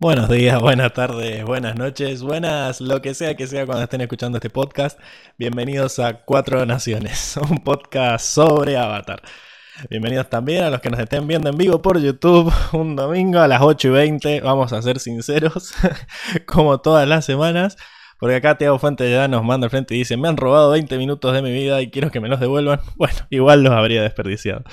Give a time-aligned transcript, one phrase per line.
[0.00, 4.38] Buenos días, buenas tardes, buenas noches, buenas, lo que sea que sea cuando estén escuchando
[4.38, 4.98] este podcast.
[5.36, 9.20] Bienvenidos a Cuatro Naciones, un podcast sobre Avatar.
[9.90, 13.46] Bienvenidos también a los que nos estén viendo en vivo por YouTube un domingo a
[13.46, 14.40] las 8 y 20.
[14.40, 15.74] Vamos a ser sinceros,
[16.46, 17.76] como todas las semanas.
[18.18, 20.96] Porque acá Tiago Fuente ya nos manda al frente y dice, me han robado 20
[20.96, 22.80] minutos de mi vida y quiero que me los devuelvan.
[22.96, 24.64] Bueno, igual los habría desperdiciado.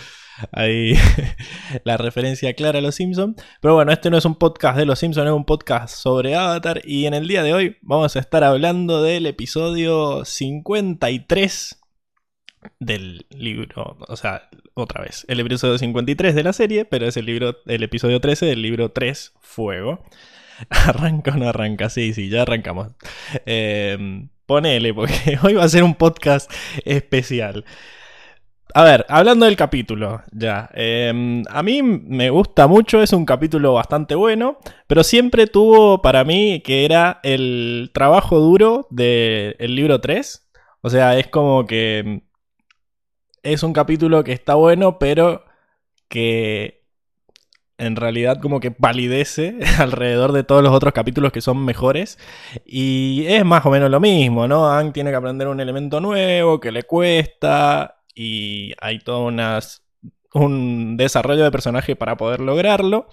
[0.52, 0.94] Ahí
[1.84, 3.42] la referencia clara a los Simpsons.
[3.62, 6.82] Pero bueno, este no es un podcast de los Simpsons, es un podcast sobre Avatar.
[6.84, 11.82] Y en el día de hoy vamos a estar hablando del episodio 53
[12.80, 13.98] del libro.
[14.08, 17.84] O sea, otra vez, el episodio 53 de la serie, pero es el, libro, el
[17.84, 20.04] episodio 13 del libro 3, Fuego.
[20.70, 21.90] ¿Arranca o no arranca?
[21.90, 22.90] Sí, sí, ya arrancamos.
[23.46, 26.52] Eh, ponele, porque hoy va a ser un podcast
[26.86, 27.66] especial.
[28.73, 30.70] A ver, hablando del capítulo, ya.
[30.73, 36.23] Em, a mí me gusta mucho, es un capítulo bastante bueno, pero siempre tuvo para
[36.23, 40.50] mí que era el trabajo duro del libro 3.
[40.82, 42.23] O sea, es como que
[43.44, 45.44] es un capítulo que está bueno, pero
[46.10, 46.84] que
[47.78, 52.20] en realidad como que palidece alrededor de todos los otros capítulos que son mejores.
[52.66, 54.70] Y es más o menos lo mismo, ¿no?
[54.70, 59.83] Ang tiene que aprender un elemento nuevo que le cuesta y hay todo unas,
[60.33, 63.08] un desarrollo de personaje para poder lograrlo.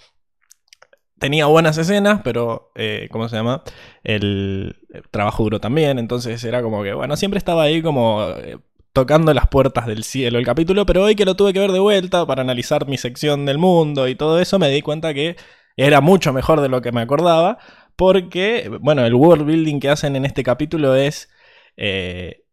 [1.18, 3.62] Tenía buenas escenas, pero, eh, ¿cómo se llama?
[4.02, 4.76] El,
[5.10, 8.58] trabajo duro también, entonces era como que, bueno, siempre estaba ahí como eh,
[8.94, 11.80] tocando las puertas del cielo el capítulo, pero hoy que lo tuve que ver de
[11.80, 15.36] vuelta para analizar mi sección del mundo y todo eso, me di cuenta que
[15.76, 17.58] era mucho mejor de lo que me acordaba,
[17.94, 21.28] porque, bueno, el world building que hacen en este capítulo es...
[21.76, 22.43] Eh,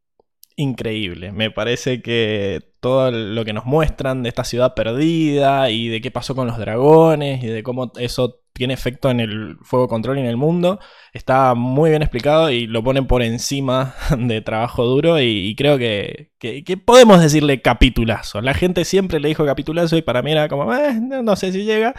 [0.55, 1.31] increíble.
[1.31, 6.11] Me parece que todo lo que nos muestran de esta ciudad perdida y de qué
[6.11, 10.21] pasó con los dragones y de cómo eso tiene efecto en el fuego control y
[10.21, 10.79] en el mundo
[11.13, 16.31] está muy bien explicado y lo ponen por encima de trabajo duro y, creo que,
[16.85, 18.41] podemos decirle capitulazo.
[18.41, 21.63] La gente siempre le dijo capitulazo y para mí era como, eh, no sé si
[21.63, 21.95] llega.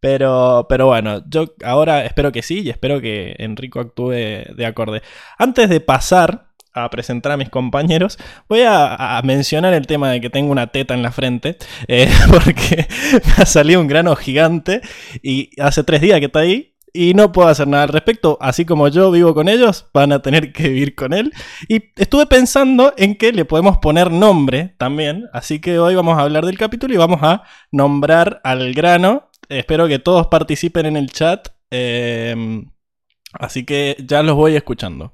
[0.00, 5.02] Pero, pero bueno, yo ahora espero que sí y espero que Enrico actúe de acorde.
[5.38, 8.18] Antes de pasar a presentar a mis compañeros,
[8.48, 11.56] voy a, mencionar el tema de que tengo una teta en la frente,
[11.88, 14.80] eh, porque me ha salido un grano gigante
[15.22, 18.38] y hace tres días que está ahí y no puedo hacer nada al respecto.
[18.40, 21.32] Así como yo vivo con ellos, van a tener que vivir con él.
[21.68, 26.22] Y estuve pensando en que le podemos poner nombre también, así que hoy vamos a
[26.22, 29.30] hablar del capítulo y vamos a nombrar al grano.
[29.48, 31.48] Espero que todos participen en el chat.
[31.70, 32.64] Eh,
[33.32, 35.12] así que ya los voy escuchando.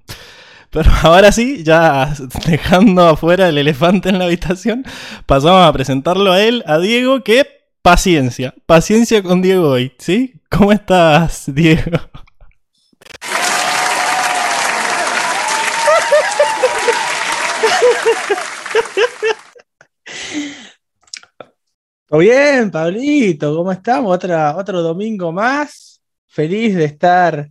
[0.74, 2.12] Pero ahora sí, ya
[2.46, 4.84] dejando afuera el elefante en la habitación,
[5.24, 7.46] pasamos a presentarlo a él, a Diego, que
[7.80, 10.34] paciencia, paciencia con Diego hoy, ¿sí?
[10.50, 11.98] ¿Cómo estás, Diego?
[22.06, 23.56] ¿Todo bien, Pablito?
[23.56, 24.12] ¿Cómo estamos?
[24.12, 26.00] Otro domingo más.
[26.26, 27.50] Feliz de estar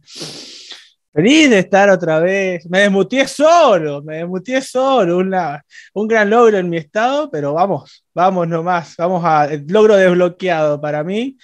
[1.14, 2.68] Feliz de estar otra vez.
[2.68, 5.20] Me desmutié solo, me desmutié solo.
[5.20, 8.96] un gran logro en mi estado, pero vamos, vamos nomás.
[8.98, 9.46] Vamos a.
[9.46, 11.38] El logro desbloqueado para mí.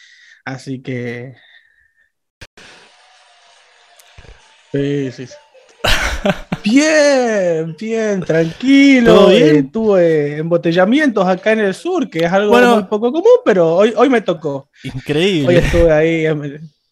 [0.43, 1.35] Así que.
[4.71, 5.27] Sí, sí.
[6.63, 9.31] Bien, bien, tranquilo.
[9.31, 13.93] Eh, tuve embotellamientos acá en el sur, que es algo muy poco común, pero hoy,
[13.95, 14.69] hoy me tocó.
[14.83, 15.47] Increíble.
[15.47, 16.25] Hoy estuve ahí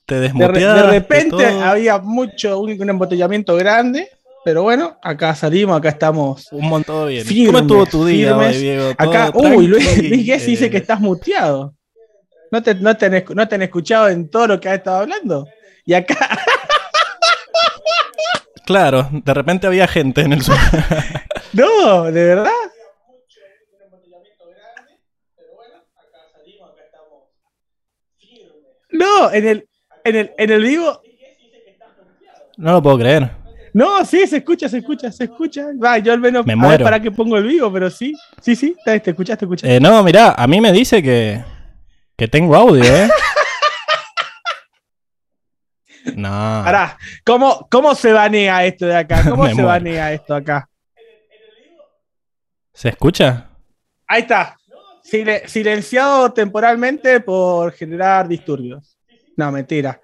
[0.08, 4.10] de, repente había mucho, un, embotellamiento grande,
[4.46, 6.50] pero bueno, acá salimos, acá estamos.
[6.52, 7.26] Un montón bien.
[7.48, 8.92] ¿Cómo estuvo tu día, Diego?
[8.98, 11.74] Acá, uy, Luis, Luis dice que estás muteado.
[12.50, 15.48] ¿No te, no, te no te han escuchado en todo lo que has estado hablando?
[15.86, 16.16] Y acá.
[18.66, 20.58] Claro, de repente había gente en el sur.
[21.54, 22.52] no, de verdad.
[28.90, 29.70] No, en el,
[30.10, 31.02] en el, en el vivo.
[32.58, 33.32] No lo puedo creer.
[33.74, 35.68] No, sí, se escucha, se escucha, se escucha.
[35.82, 36.84] Va, yo al menos Me muero.
[36.84, 39.70] para que pongo el vivo, pero sí, sí, sí, te te escuchas, te escuchas.
[39.70, 41.44] Eh, no, mirá, a mí me dice que,
[42.16, 43.08] que tengo audio, ¿eh?
[46.16, 46.62] No.
[46.64, 49.24] Pará, ¿cómo, ¿cómo se banea esto de acá?
[49.30, 49.68] ¿Cómo se muero.
[49.68, 50.70] banea esto acá?
[52.74, 53.50] ¿Se escucha?
[54.08, 54.58] Ahí está.
[55.04, 58.97] Sile- silenciado temporalmente por generar disturbios.
[59.38, 60.02] No, mentira.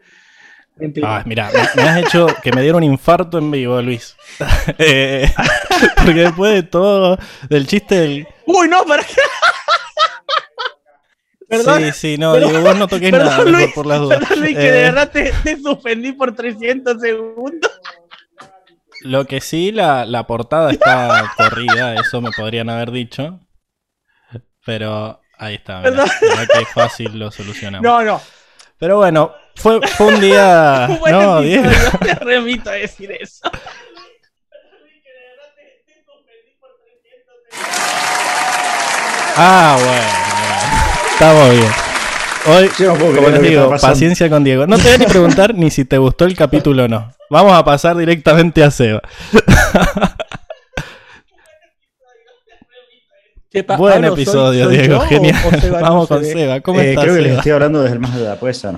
[0.75, 1.17] Mentira.
[1.17, 4.15] Ah, mira, me, me has hecho que me diera un infarto en vivo, Luis.
[4.79, 5.31] Eh,
[5.97, 7.17] porque después de todo,
[7.49, 8.27] del chiste del...
[8.47, 9.13] Uy, no, para qué.
[11.47, 14.19] Perdón, sí, sí, no, perdón, digo, vos no toques perdón, nada, Luis, por las dudas.
[14.19, 17.71] Perdón, Luis, que Eh, de verdad te, te suspendí por 300 segundos.
[19.01, 23.39] Lo que sí, la, la portada está corrida, eso me podrían haber dicho.
[24.65, 26.07] Pero ahí está, Perdón.
[26.21, 27.83] mirá qué fácil lo solucionamos.
[27.83, 28.21] No, no.
[28.83, 30.89] Pero bueno, fue, fue un día...
[31.09, 31.63] No, Diego.
[31.63, 33.49] episodio, te remito a decir eso.
[39.37, 40.01] Ah, bueno,
[40.49, 41.13] bueno.
[41.13, 41.71] Estamos bien.
[42.45, 44.67] Hoy, Yo no puedo como les digo, paciencia con Diego.
[44.67, 47.09] No te voy a ni preguntar ni si te gustó el capítulo o no.
[47.29, 49.01] Vamos a pasar directamente a Seba.
[53.53, 54.93] ¿Qué pa- Buen Pablo, ¿soy- episodio, soy Diego.
[54.95, 55.35] yo Genial.
[55.45, 56.33] o Seba no Vamos se con ve?
[56.33, 56.61] Seba.
[56.61, 57.39] ¿Cómo Eh, estás, creo que les Seba?
[57.39, 58.73] estoy hablando desde el más allá, puede ser.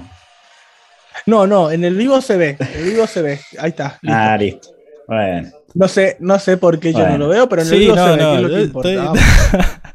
[1.25, 2.57] No, no, en el vivo se ve.
[2.59, 3.39] En el vivo se ve.
[3.57, 3.97] Ahí está.
[4.01, 4.17] listo.
[4.17, 4.67] Ah, listo.
[5.07, 7.11] Bueno, No sé, no sé por qué yo Bueno.
[7.13, 8.61] no lo veo, pero en el Sí, vivo no, se ve, no, lo yo que
[8.63, 8.89] importa.
[8.89, 9.19] estoy- Vamos.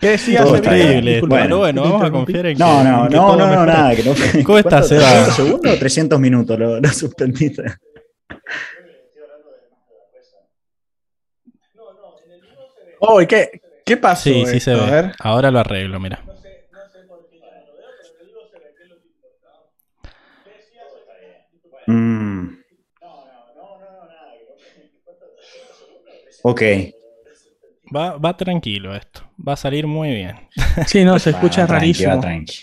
[0.01, 0.59] ¿Qué decías, Todo Seba?
[0.67, 1.21] está Increíble.
[1.29, 2.63] Pero bueno, te vamos a confiar en que.
[2.65, 3.95] no, no, en que no, no, no, nada.
[3.95, 4.89] Que no, ¿Cómo estás.
[4.89, 5.03] Seba?
[5.27, 6.59] ¿300 segundos o 300 minutos?
[6.59, 7.65] Lo, lo suspendiste.
[13.01, 14.23] Oh, ¿y ¿qué, ¿Qué pasó?
[14.23, 14.85] Sí, sí se esto?
[14.85, 15.03] A ve.
[15.03, 15.13] ver.
[15.19, 16.21] Ahora lo arreglo, mira.
[21.89, 22.51] Mm.
[26.45, 26.63] Ok.
[27.93, 29.23] Va, va tranquilo esto.
[29.37, 30.37] Va a salir muy bien.
[30.87, 32.15] Sí, no, se escucha Va, rarísimo.
[32.15, 32.55] va, tranqui.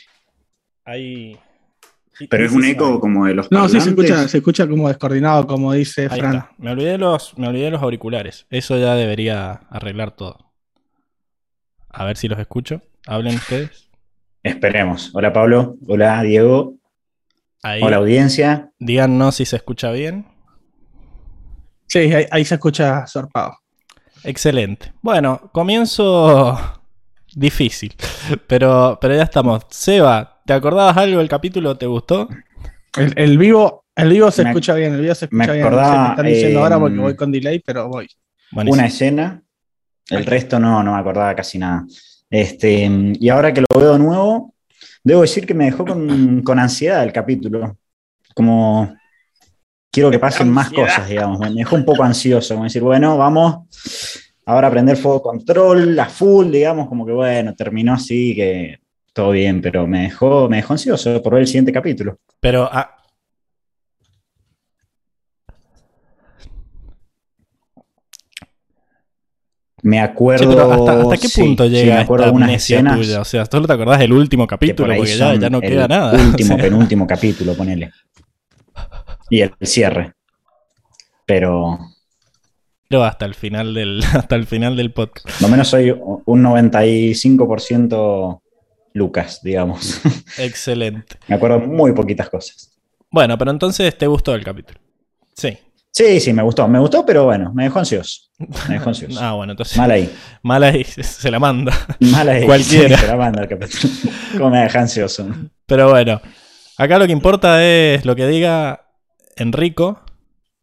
[0.85, 1.37] Ahí.
[2.29, 5.45] Pero es un eco como de los No, sí, se escucha, se escucha como descoordinado,
[5.45, 6.35] como dice Ahí Fran.
[6.37, 6.51] está.
[6.57, 8.45] Me olvidé, los, me olvidé los auriculares.
[8.49, 10.46] Eso ya debería arreglar todo.
[11.99, 12.81] A ver si los escucho.
[13.07, 13.89] Hablen ustedes.
[14.43, 15.11] Esperemos.
[15.13, 15.75] Hola Pablo.
[15.87, 16.75] Hola Diego.
[17.63, 17.81] Ahí.
[17.81, 18.71] Hola audiencia.
[18.79, 20.25] Díganos si se escucha bien.
[21.87, 23.57] Sí, ahí, ahí se escucha zarpado.
[24.23, 24.93] Excelente.
[25.01, 26.57] Bueno, comienzo
[27.35, 27.95] difícil.
[28.45, 29.63] Pero, pero ya estamos.
[29.69, 31.77] Seba, ¿te acordabas algo del capítulo?
[31.77, 32.27] ¿Te gustó?
[32.97, 35.65] El, el vivo, el vivo se Me- escucha bien, el vivo se me escucha bien.
[35.65, 38.07] No sé qué acordaba, están diciendo eh, ahora porque voy con delay, pero voy.
[38.51, 38.73] Buenísimo.
[38.79, 39.43] Una escena.
[40.09, 41.85] El resto no, no me acordaba casi nada.
[42.29, 42.89] Este,
[43.19, 44.53] y ahora que lo veo de nuevo,
[45.03, 47.77] debo decir que me dejó con, con ansiedad el capítulo.
[48.33, 48.93] Como
[49.91, 51.39] quiero que pasen más cosas, digamos.
[51.39, 53.67] Me dejó un poco ansioso, como decir, bueno, vamos
[54.45, 58.79] ahora a aprender fuego control, la full, digamos, como que bueno, terminó así, que
[59.11, 62.19] todo bien, pero me dejó, me dejó ansioso por ver el siguiente capítulo.
[62.39, 62.96] Pero ah,
[69.83, 70.49] Me acuerdo.
[70.49, 72.97] pero ¿hasta, hasta qué sí, punto sí, llega me acuerdo esta de unas amnesia escenas
[72.97, 73.21] tuya?
[73.21, 76.13] O sea, solo te acordás del último por capítulo porque ya, ya no queda nada.
[76.13, 77.91] Último, O sea, penúltimo capítulo, ponele.
[79.29, 80.13] Y el cierre.
[81.25, 81.77] Pero
[82.87, 85.41] pero hasta el final del, hasta el final del podcast.
[85.41, 88.41] lo menos soy un 95%
[88.93, 90.01] Lucas, digamos.
[90.37, 91.17] Excelente.
[91.27, 92.73] Me acuerdo muy poquitas cosas.
[93.11, 94.79] Bueno, pero entonces te gustó el capítulo.
[95.33, 95.57] Sí.
[95.97, 96.67] Sí, sí, me gustó.
[96.67, 98.21] Me gustó, pero bueno, me dejó ansioso.
[98.67, 99.19] Me dejó ansioso.
[99.19, 99.75] Ah, bueno, entonces.
[99.79, 100.13] Mal ahí.
[100.43, 101.73] Mal ahí, se- la manda.
[101.99, 102.45] Mal ahí.
[102.45, 102.97] Cualquiera.
[102.99, 103.93] Se la manda el capítulo.
[104.37, 105.27] ¿Cómo me deja ansioso?
[105.65, 106.21] Pero bueno,
[106.77, 108.85] acá lo que importa es lo que diga
[109.37, 110.01] Enrico.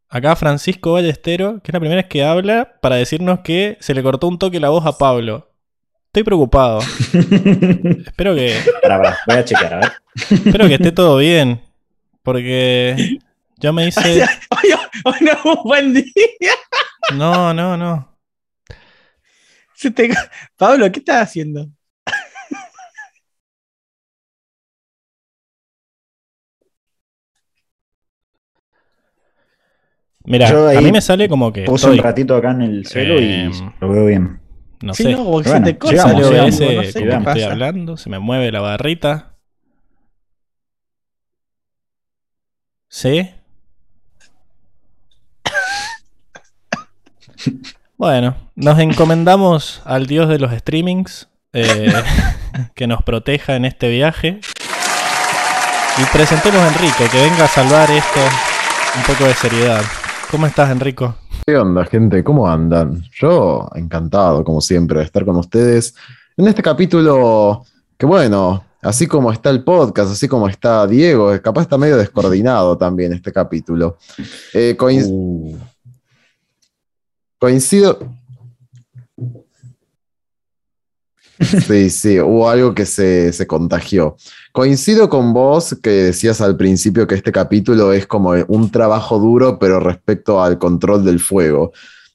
[0.08, 4.04] Acá Francisco Ballestero, que es la primera vez que habla para decirnos que se le
[4.04, 5.50] cortó un toque la voz a Pablo.
[6.06, 6.78] Estoy preocupado.
[6.78, 9.92] Espero que, pará, voy a chequear, a ver.
[10.14, 11.60] espero que esté todo bien.
[12.22, 13.18] Porque
[13.58, 14.22] yo me hice.
[14.50, 14.70] Hoy,
[15.04, 16.54] hoy no es un buen día.
[17.14, 18.16] No, no, no.
[19.74, 20.10] Se te-
[20.56, 21.68] Pablo, ¿qué estás haciendo?
[30.26, 31.64] Mira, a mí me sale como que.
[31.64, 34.40] Puse estoy- un ratito acá en el celo y Em, lo veo bien.
[34.82, 35.12] no Sí, sé.
[35.12, 35.96] no, porque Bueno, se te corta.
[35.96, 37.52] llegamos, Sale llegamos, OBS no sé como estoy pasa.
[37.52, 39.36] hablando, se me mueve la barrita.
[42.88, 43.30] ¿Sí?
[47.96, 51.92] Bueno, nos encomendamos al dios de los streamings eh,
[52.74, 54.40] que nos proteja en este viaje.
[55.96, 58.20] Y presentemos a Enrico, que venga a salvar esto
[58.96, 59.82] un poco de seriedad.
[60.30, 61.14] ¿Cómo estás, Enrico?
[61.46, 62.24] ¿Qué onda, gente?
[62.24, 63.04] ¿Cómo andan?
[63.12, 65.94] Yo encantado, como siempre, de estar con ustedes
[66.36, 67.64] en este capítulo
[67.96, 72.76] que, bueno, así como está el podcast, así como está Diego, capaz está medio descoordinado
[72.76, 73.98] también este capítulo.
[74.52, 75.56] Eh, Uh,
[77.38, 77.98] Coincido.
[81.40, 84.16] Sí, sí, hubo algo que se, se contagió.
[84.52, 89.58] Coincido con vos que decías al principio que este capítulo es como un trabajo duro,
[89.58, 91.72] pero respecto al control del fuego.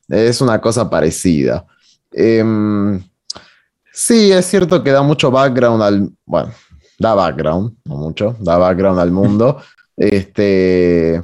[0.07, 1.65] Es una cosa parecida.
[2.11, 3.01] Em,
[3.93, 6.09] sí, es cierto que da mucho background al.
[6.25, 6.51] Bueno,
[6.97, 9.61] da background, no mucho, da background al mundo.
[10.01, 11.21] Este.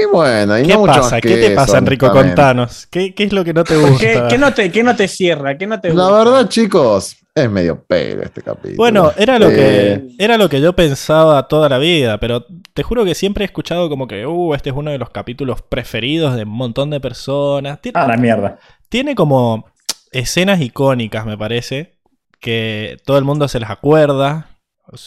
[0.00, 1.22] Y bueno, y ¿Qué no pasa?
[1.22, 2.10] ¿Qué te eso, pasa, Enrico?
[2.10, 2.86] Contanos.
[2.90, 4.28] ¿Qué, qué es lo que no te ¿Qué, gusta?
[4.28, 5.58] qué no te, qué no te cierra?
[5.58, 6.10] ¿Qué no te La gusta?
[6.10, 8.76] verdad, chicos, es medio pelo este capítulo.
[8.76, 12.82] Bueno, era lo, Eh, que, era lo que yo pensaba toda la vida, pero te
[12.82, 16.36] juro que siempre he escuchado como que, uh, este es uno de los capítulos preferidos
[16.36, 17.80] de un montón de personas.
[17.80, 18.58] Tiene, Ah, la mierda.
[18.88, 19.66] tiene como
[20.12, 21.98] escenas icónicas, me parece,
[22.40, 24.57] que todo el mundo se las acuerda.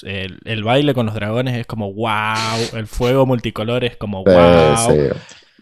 [0.03, 4.75] El, el baile con los dragones es como wow, el fuego multicolor es como wow.
[4.87, 4.97] sí.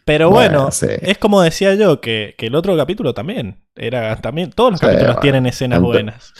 [0.05, 0.87] Pero Bueno, bueno, sí.
[1.01, 3.61] es como decía yo, que, que el otro capítulo también.
[3.75, 4.51] Era también.
[4.51, 5.21] Todos los Sí, capítulos bueno.
[5.21, 6.33] tienen escenas buenas.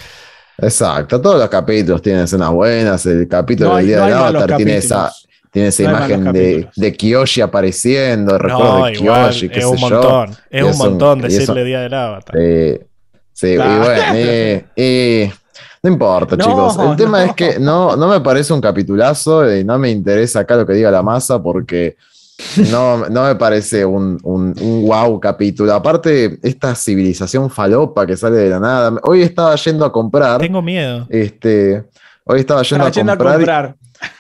[0.58, 3.06] Exacto, todos los capítulos tienen escenas buenas.
[3.06, 5.12] El capítulo No hay, del Día no del Avatar tiene esa,
[5.52, 9.60] tiene esa No imagen de, de Kiyoshi apareciendo, el recuerdo No, de igual, Kiyoshi, qué
[9.60, 9.90] es sé un yo.
[9.90, 10.36] montón.
[10.50, 12.36] Es un montón eso- decirle Día del Avatar.
[12.38, 12.88] Eh,
[13.32, 13.74] sí, Claro.
[13.76, 15.32] y bueno, y- y-
[15.84, 16.78] no importa, No, chicos.
[16.80, 17.26] El tema no.
[17.26, 20.74] es que no, no me parece un capitulazo y no me interesa acá lo que
[20.74, 21.96] diga la masa porque
[22.72, 25.74] no, no me parece un, un, un wow capítulo.
[25.74, 29.00] Aparte, esta civilización falopa que sale de la nada.
[29.04, 30.40] Hoy estaba yendo a comprar.
[30.40, 31.06] Tengo miedo.
[31.10, 31.84] Este,
[32.24, 33.76] hoy estaba yendo, a, a comprar comprar.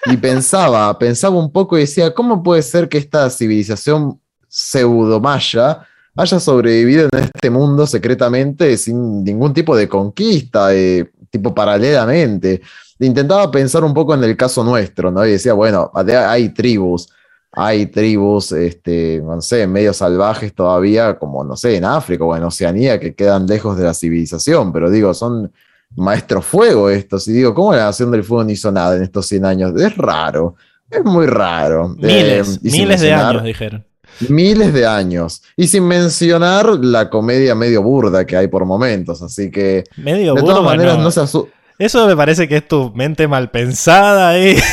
[0.05, 5.85] y pensaba, pensaba un poco y decía, ¿cómo puede ser que esta civilización pseudo-maya
[6.15, 12.61] haya sobrevivido en este mundo secretamente sin ningún tipo de conquista, eh, tipo paralelamente?
[12.99, 15.25] Intentaba pensar un poco en el caso nuestro, ¿no?
[15.25, 17.09] Y decía, bueno, hay tribus,
[17.51, 22.43] hay tribus, este, no sé, medio salvajes todavía, como, no sé, en África o en
[22.43, 25.51] Oceanía, que quedan lejos de la civilización, pero digo, son
[25.95, 29.25] maestros fuego estos, y digo, ¿cómo la Nación del Fuego no hizo nada en estos
[29.27, 29.81] 100 años?
[29.81, 30.55] Es raro,
[30.89, 31.89] es muy raro.
[31.97, 33.85] Miles, Eh, miles de años, dijeron.
[34.27, 35.41] Miles de años.
[35.55, 40.41] Y sin mencionar la comedia medio burda que hay por momentos, así que Medio de
[40.41, 41.03] todas maneras no.
[41.03, 41.47] no se asu-
[41.79, 44.55] Eso me parece que es tu mente mal pensada ahí.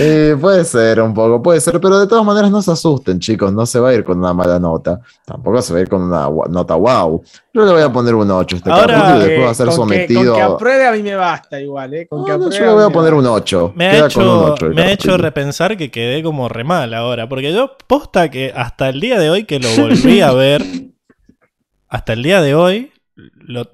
[0.00, 3.52] Eh, puede ser un poco, puede ser, pero de todas maneras no se asusten, chicos,
[3.52, 6.02] no se va a ir con una mala nota, tampoco se va a ir con
[6.02, 7.20] una nota wow.
[7.54, 9.66] Yo le voy a poner un 8 este Ahora- capítulo y después va a ser
[9.66, 10.32] con que- sometido.
[10.34, 12.06] con que apruebe a mí me basta igual, ¿eh?
[12.06, 13.36] Con que no, apruebe yo le voy a poner un basta.
[13.38, 13.72] 8.
[13.74, 16.48] Me ha, Queda con un hecho, 8 el me ha hecho repensar que quedé como
[16.48, 17.28] re mal ahora.
[17.28, 20.62] Porque yo posta que hasta el día de hoy que lo volví a ver,
[21.88, 23.64] hasta el día de hoy, lo,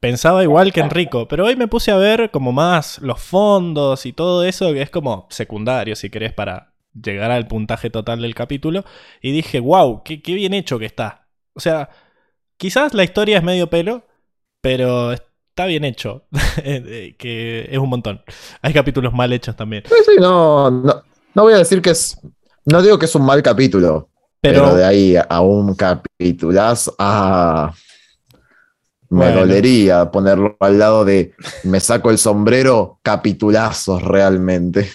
[0.00, 1.28] pensaba igual que Enrico.
[1.28, 4.90] Pero hoy me puse a ver como más los fondos y todo eso, que es
[4.90, 8.84] como secundario, si querés, para llegar al puntaje total del capítulo.
[9.22, 11.28] Y dije, wow, qué, qué bien hecho que está.
[11.52, 11.90] O sea,
[12.56, 14.06] quizás la historia es medio pelo,
[14.60, 16.24] pero está bien hecho.
[16.62, 18.22] Eh, que es un montón.
[18.60, 19.84] Hay capítulos mal hechos también.
[19.86, 21.02] Sí, sí, no, no,
[21.34, 22.18] no voy a decir que es.
[22.66, 26.94] No digo que es un mal capítulo, pero, Pero, de ahí a un capitulazo.
[26.98, 27.72] Ah,
[29.10, 29.40] me Bueno.
[29.40, 34.88] dolería ponerlo al lado de me saco el sombrero, capitulazos realmente.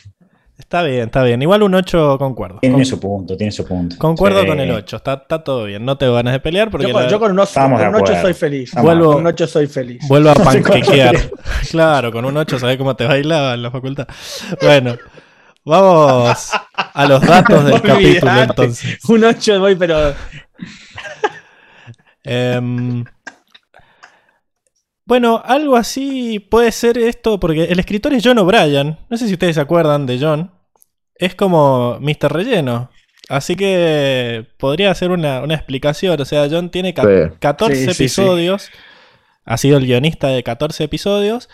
[0.58, 1.42] está bien, está bien.
[1.42, 2.60] Igual un 8 concuerdo.
[2.60, 3.98] Tiene Con- su punto, tiene su punto.
[4.00, 4.48] concuerdo Sí.
[4.48, 4.96] con el 8.
[4.98, 5.86] Está, está todo bien.
[5.86, 7.86] No tengo ganas de pelear porque Yo, con- la- yo con un 8, Estamos de
[7.86, 8.22] con un ocho acuerdo.
[8.24, 8.72] soy feliz.
[8.74, 10.08] Vuelvo- Con un 8 soy feliz.
[10.08, 11.18] vuelvo a panquequear.
[11.70, 14.08] claro, con un 8 sabés cómo te bailaba en la facultad.
[14.62, 14.96] Bueno,
[15.66, 18.98] vamos a los datos del capítulo entonces.
[19.10, 20.14] Un 8 voy, pero.
[22.24, 23.04] Em,
[25.06, 28.98] bueno, algo así puede ser esto, porque el escritor es John O'Brien.
[29.10, 30.52] No sé si ustedes se acuerdan de John.
[31.16, 32.32] Es como Mr.
[32.34, 32.90] Relleno.
[33.30, 36.20] Así que podría ser una, una explicación.
[36.20, 37.36] O sea, John tiene ca- Sí.
[37.40, 38.04] 14 Sí, sí, sí.
[38.04, 38.70] episodios.
[39.46, 41.50] Ha sido el guionista de 14 episodios.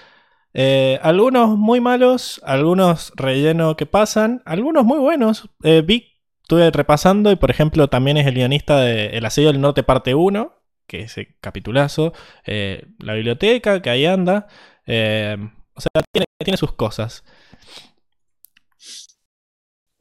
[0.53, 5.49] Eh, algunos muy malos, algunos relleno que pasan, algunos muy buenos.
[5.63, 6.07] Eh, vi,
[6.41, 10.13] estuve repasando y por ejemplo también es el guionista de El Asedio del Norte parte
[10.13, 10.53] 1,
[10.91, 12.11] que es ese capitulazo.
[12.45, 14.47] Eh, la biblioteca, que ahí anda.
[14.85, 15.37] Eh,
[15.73, 17.23] o sea, tiene, tiene sus cosas.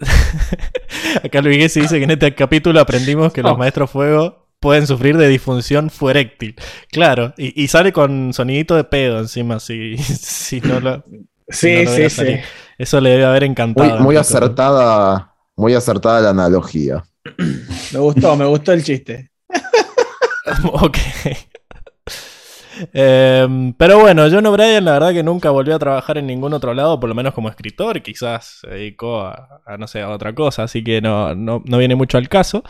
[1.22, 3.56] Acá Luis Gessi dice que en este capítulo aprendimos que los Oh.
[3.56, 6.56] maestros fuego pueden sufrir de disfunción fueréctil.
[6.90, 11.04] Claro, y, y sale con sonidito de pedo encima, si, si no lo...
[11.48, 12.36] Sí, no lo sí, sí.
[12.78, 14.00] Eso le debe haber encantado.
[14.00, 17.04] Muy, acertada, muy acertada la analogía.
[17.92, 19.29] Me gustó, me gustó el chiste.
[20.72, 20.96] ok.
[22.92, 26.72] Em, pero bueno, John O'Brien la verdad que nunca volvió a trabajar en ningún otro
[26.72, 30.62] lado, por lo menos como escritor, quizás se dedicó a, no sé, a otra cosa,
[30.62, 32.62] así que no, no, no viene mucho al caso.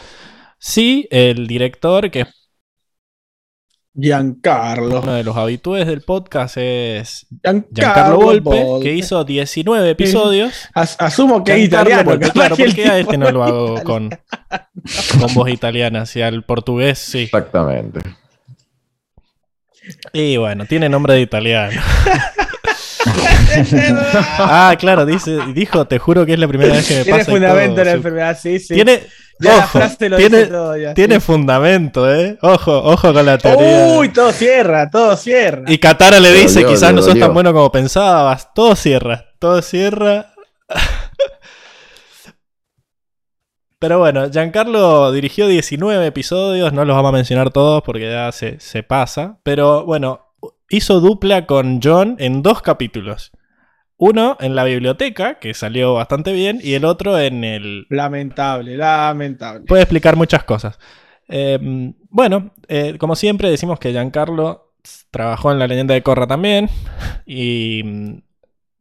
[0.58, 2.28] Sí, el director, que es
[3.94, 5.00] Giancarlo.
[5.00, 8.85] uno de los habitués del podcast, es Giancarlo, Giancarlo Volpe, Volpe.
[8.88, 10.68] que hizo 19 episodios.
[10.75, 12.11] As- asumo que es Giancarlo italiano.
[12.11, 13.85] Volpe, claro, que ¿por el qué a este no lo hago italiano.
[13.85, 16.06] con, con voz italiana?
[16.06, 17.23] Si al portugués sí.
[17.25, 18.00] Exactamente.
[20.12, 21.80] Y bueno, tiene nombre de italiano.
[24.38, 27.30] ah, claro, dice, dijo, te juro que es la primera vez que me Tiene pasa.
[27.30, 27.97] y fundamento todo, la sí.
[27.97, 28.75] enfermedad, sí, sí.
[28.75, 29.02] Tiene,
[29.38, 30.95] ya la ojo, frase lo tiene, dice todo ya.
[30.95, 32.38] tiene fundamento, ¿eh?
[32.42, 33.87] Ojo, ojo con la teoría.
[33.99, 35.64] Uy, todo cierra, todo cierra.
[35.66, 38.52] y Katara le dice, dolió, quizás no sos tan bueno como pensabas.
[38.54, 40.33] Todo cierra, todo cierra.
[43.78, 48.61] Pero bueno, Giancarlo dirigió 19 episodios, no los vamos a mencionar todos porque ya se,
[48.61, 49.38] se pasa.
[49.42, 50.35] Pero bueno,
[50.69, 53.33] hizo dupla con John en dos capítulos.
[54.02, 59.66] Uno en la biblioteca, que salió bastante bien, y el otro en el, Lamentable, lamentable.
[59.66, 60.78] puede explicar muchas cosas.
[61.28, 64.73] Eh, bueno, eh, como siempre decimos que Giancarlo
[65.11, 66.71] trabajó en La leyenda de Korra también
[67.26, 68.23] y mm,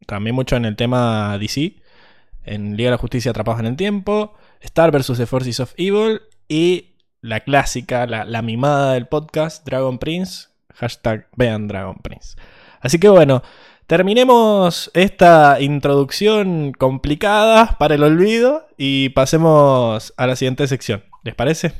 [0.08, 1.76] también mucho en el tema DC,
[2.46, 5.18] en Liga de la Justicia Atrapados en el Tiempo, Star vs.
[5.18, 11.28] The Forces of Evil y la clásica, la, la mimada del podcast, Dragon Prince, hashtag
[11.36, 12.38] vean Dragon Prince.
[12.80, 13.44] Así que bueno,
[13.90, 21.04] terminemos esta introducción complicada para el olvido y pasemos a la siguiente sección.
[21.24, 21.74] ¿Les parece?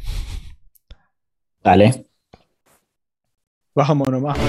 [1.64, 2.08] Dale.
[3.76, 4.40] Vamos nomás.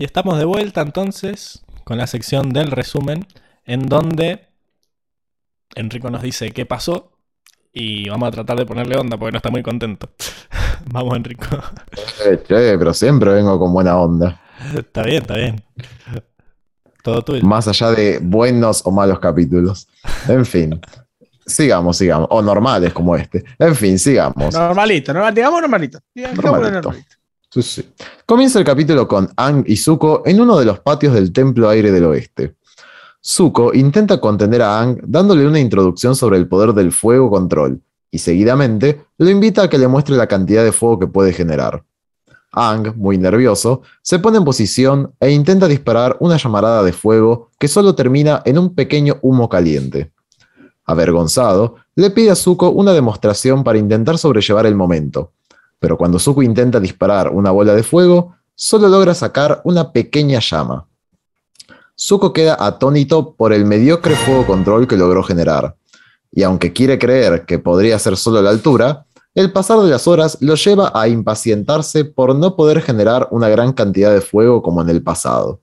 [0.00, 3.26] Y estamos de vuelta entonces con la sección del resumen,
[3.66, 4.46] en donde
[5.74, 7.12] Enrico nos dice qué pasó
[7.70, 10.08] y vamos a tratar de ponerle onda porque no está muy contento.
[10.86, 11.44] vamos, Enrico.
[12.24, 14.40] Eh, che, pero siempre vengo con buena onda.
[14.74, 15.62] está bien, está bien.
[17.02, 17.42] Todo tuyo.
[17.42, 19.86] Más allá de buenos o malos capítulos.
[20.28, 20.80] En fin.
[21.44, 22.26] Sigamos, sigamos.
[22.30, 23.44] O normales como este.
[23.58, 24.54] En fin, sigamos.
[24.54, 25.98] Normalito, normal, digamos normalito.
[26.14, 26.88] Digámoslo Normalito.
[26.88, 27.19] normalito.
[28.26, 31.90] Comienza el capítulo con Ang y Zuko en uno de los patios del Templo Aire
[31.90, 32.54] del Oeste.
[33.20, 38.18] Zuko intenta contener a Ang dándole una introducción sobre el poder del fuego control y
[38.18, 41.82] seguidamente lo invita a que le muestre la cantidad de fuego que puede generar.
[42.52, 47.66] Ang, muy nervioso, se pone en posición e intenta disparar una llamarada de fuego que
[47.66, 50.12] solo termina en un pequeño humo caliente.
[50.84, 55.32] Avergonzado, le pide a Zuko una demostración para intentar sobrellevar el momento,
[55.80, 60.86] pero cuando Zuko intenta disparar una bola de fuego, solo logra sacar una pequeña llama.
[61.98, 65.74] Zuko queda atónito por el mediocre fuego control que logró generar,
[66.30, 70.38] y aunque quiere creer que podría ser solo la altura, el pasar de las horas
[70.40, 74.90] lo lleva a impacientarse por no poder generar una gran cantidad de fuego como en
[74.90, 75.60] el pasado.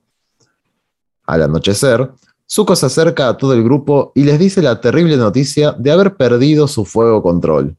[1.24, 2.10] Al anochecer,
[2.50, 6.16] Zuko se acerca a todo el grupo y les dice la terrible noticia de haber
[6.16, 7.76] perdido su fuego control.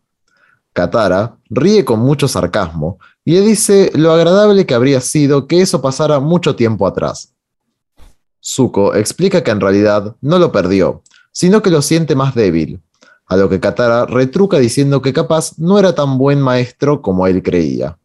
[0.73, 5.81] Katara ríe con mucho sarcasmo y le dice lo agradable que habría sido que eso
[5.81, 7.33] pasara mucho tiempo atrás.
[8.43, 12.81] Zuko explica que en realidad no lo perdió, sino que lo siente más débil,
[13.27, 17.43] a lo que Katara retruca diciendo que capaz no era tan buen maestro como él
[17.43, 17.97] creía.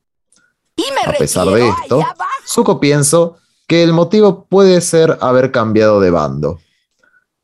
[1.07, 2.03] A pesar de esto.
[2.47, 3.31] Zuko piensa
[3.67, 6.59] que el motivo puede ser haber cambiado de bando.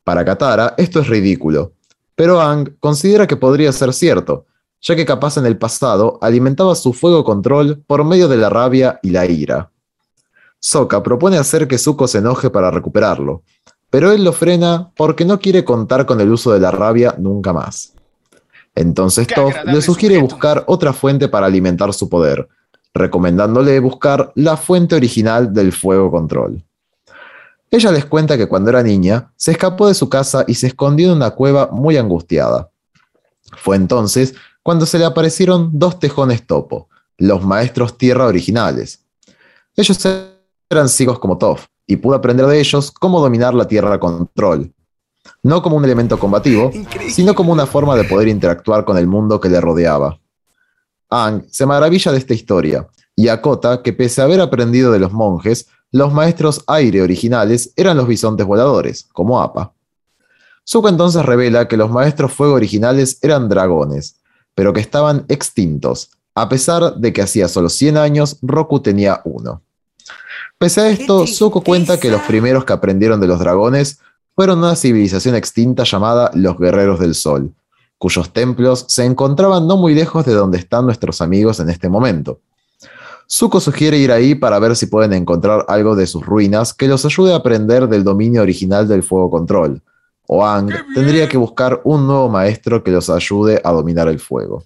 [0.03, 1.73] Para Katara, esto es ridículo,
[2.15, 4.45] pero Aang considera que podría ser cierto,
[4.81, 8.99] ya que capaz en el pasado alimentaba su fuego control por medio de la rabia
[9.03, 9.71] y la ira.
[10.59, 13.43] Sokka propone hacer que Zuko se enoje para recuperarlo,
[13.89, 17.53] pero él lo frena porque no quiere contar con el uso de la rabia nunca
[17.53, 17.93] más.
[18.75, 20.35] Entonces Toph le sugiere sujeto.
[20.35, 22.47] buscar otra fuente para alimentar su poder,
[22.93, 26.63] recomendándole buscar la fuente original del fuego control.
[27.69, 31.07] Ella les cuenta que cuando era niña se escapó de su casa y se escondió
[31.07, 32.69] en una cueva muy angustiada.
[33.57, 39.05] Fue entonces cuando se le aparecieron dos tejones topo, los maestros tierra originales.
[39.75, 39.99] Ellos
[40.69, 44.73] eran ciegos como Toph y pudo aprender de ellos cómo dominar la tierra control,
[45.43, 46.71] no como un elemento combativo,
[47.09, 50.19] sino como una forma de poder interactuar con el mundo que le rodeaba.
[51.09, 55.11] Aang se maravilla de esta historia y acota que pese a haber aprendido de los
[55.11, 59.73] monjes, los maestros aire originales eran los bisontes voladores, como APA.
[60.67, 64.20] Zuko entonces revela que los maestros fuego originales eran dragones,
[64.55, 69.61] pero que estaban extintos, a pesar de que hacía solo 100 años Roku tenía uno.
[70.57, 73.99] Pese a esto, Zuko cuenta que los primeros que aprendieron de los dragones
[74.35, 77.51] fueron una civilización extinta llamada los Guerreros del Sol,
[77.97, 82.39] cuyos templos se encontraban no muy lejos de donde están nuestros amigos en este momento.
[83.29, 87.05] Zuko sugiere ir ahí para ver si pueden encontrar algo de sus ruinas que los
[87.05, 89.81] ayude a aprender del dominio original del fuego control.
[90.33, 94.63] O Ang tendría que buscar un nuevo maestro que los ayude a dominar el fuego.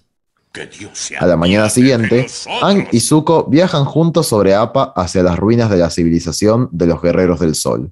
[1.18, 2.28] A la mañana siguiente,
[2.62, 7.02] Ang y Zuko viajan juntos sobre Appa hacia las ruinas de la civilización de los
[7.02, 7.90] Guerreros del Sol.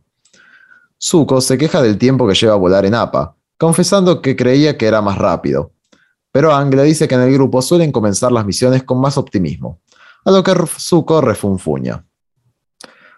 [1.02, 4.86] Zuko se queja del tiempo que lleva a volar en Appa, confesando que creía que
[4.86, 5.72] era más rápido.
[6.30, 9.80] Pero Ang le dice que en el grupo suelen comenzar las misiones con más optimismo
[10.24, 12.04] a lo que Zuko refunfuña.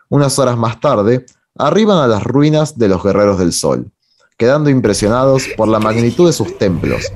[0.08, 3.92] Unas horas más tarde, arriban a las ruinas de los Guerreros del Sol,
[4.36, 7.12] quedando impresionados por la magnitud de sus templos.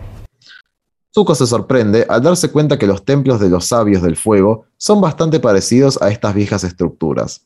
[1.13, 5.01] Zuko se sorprende al darse cuenta que los templos de los sabios del fuego son
[5.01, 7.43] bastante parecidos a estas viejas estructuras.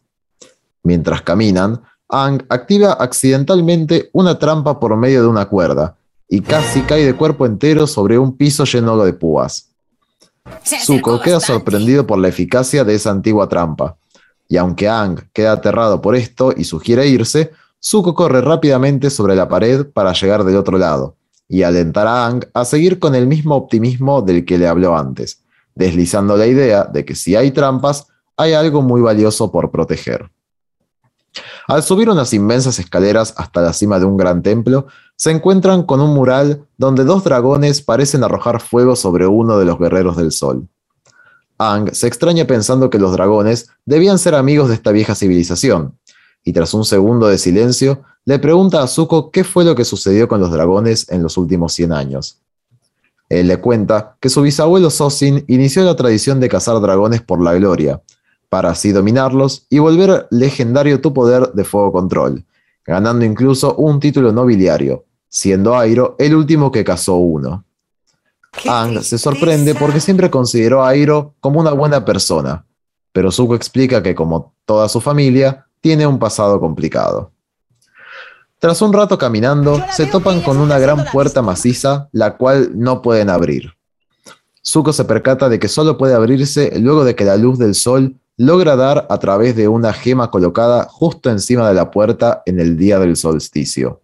[0.82, 5.96] Mientras caminan, Ang activa accidentalmente una trampa por medio de una cuerda
[6.28, 9.70] y casi cae de cuerpo entero sobre un piso lleno de púas.
[10.84, 13.96] Zuko queda sorprendido por la eficacia de esa antigua trampa,
[14.46, 17.52] y aunque Ang queda aterrado por esto y sugiere irse,
[17.86, 21.16] Zuko corre rápidamente sobre la pared para llegar del otro lado,
[21.48, 25.42] y alentar a Ang a seguir con el mismo optimismo del que le habló antes,
[25.74, 28.06] deslizando la idea de que si hay trampas,
[28.38, 30.30] hay algo muy valioso por proteger.
[31.66, 36.00] Al subir unas inmensas escaleras hasta la cima de un gran templo, se encuentran con
[36.00, 40.68] un mural donde dos dragones parecen arrojar fuego sobre uno de los guerreros del sol.
[41.58, 45.98] Ang se extraña pensando que los dragones debían ser amigos de esta vieja civilización,
[46.44, 50.28] y tras un segundo de silencio, le pregunta a Zuko qué fue lo que sucedió
[50.28, 52.38] con los dragones en los últimos 100 años.
[53.30, 57.54] Él le cuenta que su bisabuelo Sosin inició la tradición de cazar dragones por la
[57.54, 58.02] gloria,
[58.50, 62.44] para así dominarlos y volver legendario tu poder de fuego control,
[62.84, 67.64] ganando incluso un título nobiliario, siendo Airo el último que cazó uno.
[68.68, 72.64] Ang se sorprende porque siempre consideró a Airo como una buena persona,
[73.12, 77.30] pero Zuko explica que como toda su familia, tiene un pasado complicado.
[78.58, 83.28] Tras un rato caminando, se topan con una gran puerta maciza, la cual no pueden
[83.28, 83.74] abrir.
[84.64, 88.18] Zuko se percata de que solo puede abrirse luego de que la luz del sol
[88.38, 92.78] logra dar a través de una gema colocada justo encima de la puerta en el
[92.78, 94.00] día del solsticio.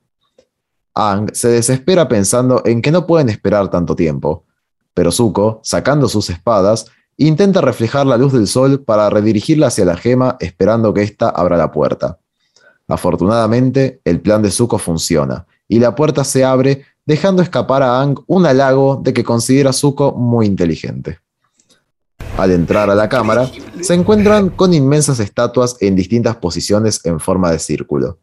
[0.95, 4.45] Ang se desespera pensando en que no pueden esperar tanto tiempo,
[4.93, 6.89] pero Zuko, sacando sus espadas,
[7.27, 11.57] intenta reflejar la luz del sol para redirigirla hacia la gema esperando que ésta abra
[11.57, 12.19] la puerta.
[12.89, 18.19] Afortunadamente, el plan de Zuko funciona, y la puerta se abre dejando escapar a Ang
[18.27, 21.19] un halago de que considera Zuko muy inteligente.
[22.39, 27.51] Al entrar a la cámara, se encuentran con inmensas estatuas en distintas posiciones en forma
[27.51, 28.19] de círculo.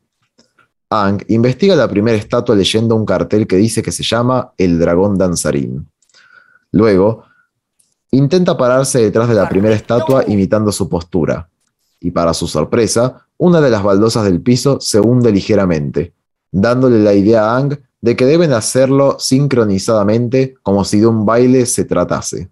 [0.89, 5.17] Ang investiga la primera estatua leyendo un cartel que dice que se llama El Dragón
[5.17, 5.87] Danzarín.
[6.71, 7.23] Luego,
[8.11, 11.49] intenta pararse detrás de la primera estatua imitando su postura,
[11.99, 16.13] y para su sorpresa, una de las baldosas del piso se hunde ligeramente,
[16.51, 21.65] dándole la idea a Ang de que deben hacerlo sincronizadamente como si de un baile
[21.65, 22.49] se tratase.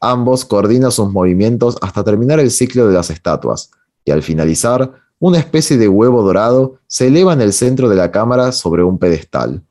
[0.00, 3.70] Ambos coordinan sus movimientos hasta terminar el ciclo de las estatuas,
[4.04, 8.10] y al finalizar, una especie de huevo dorado se eleva en el centro de la
[8.10, 9.62] cámara sobre un pedestal.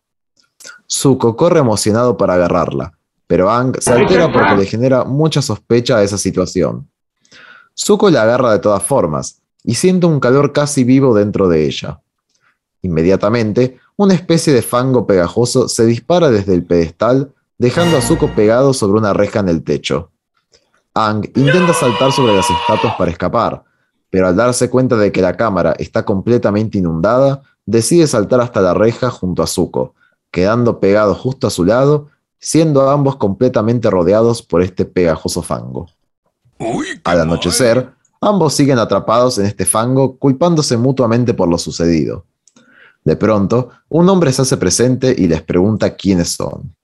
[0.87, 2.98] Zuko corre emocionado para agarrarla,
[3.29, 6.89] pero Ang se altera porque le genera mucha sospecha a esa situación.
[7.77, 12.01] Zuko la agarra de todas formas, y siente un calor casi vivo dentro de ella.
[12.81, 18.73] Inmediatamente, una especie de fango pegajoso se dispara desde el pedestal, dejando a Zuko pegado
[18.73, 20.09] sobre una reja en el techo.
[20.95, 23.63] Ang intenta saltar sobre las estatuas para escapar,
[24.09, 28.73] pero al darse cuenta de que la cámara está completamente inundada, decide saltar hasta la
[28.73, 29.93] reja junto a Zuko,
[30.31, 32.07] quedando pegado justo a su lado,
[32.39, 35.89] siendo ambos completamente rodeados por este pegajoso fango.
[37.03, 42.25] Al anochecer, ambos siguen atrapados en este fango, culpándose mutuamente por lo sucedido.
[43.03, 46.75] De pronto, un hombre se hace presente y les pregunta quiénes son.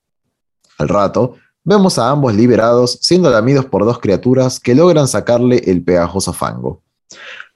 [0.78, 1.36] Al rato,
[1.68, 6.84] Vemos a ambos liberados siendo lamidos por dos criaturas que logran sacarle el pegajoso fango.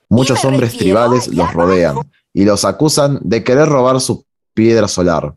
[0.09, 1.97] Muchos hombres tribales los rodean
[2.33, 5.35] y los acusan de querer robar su piedra solar.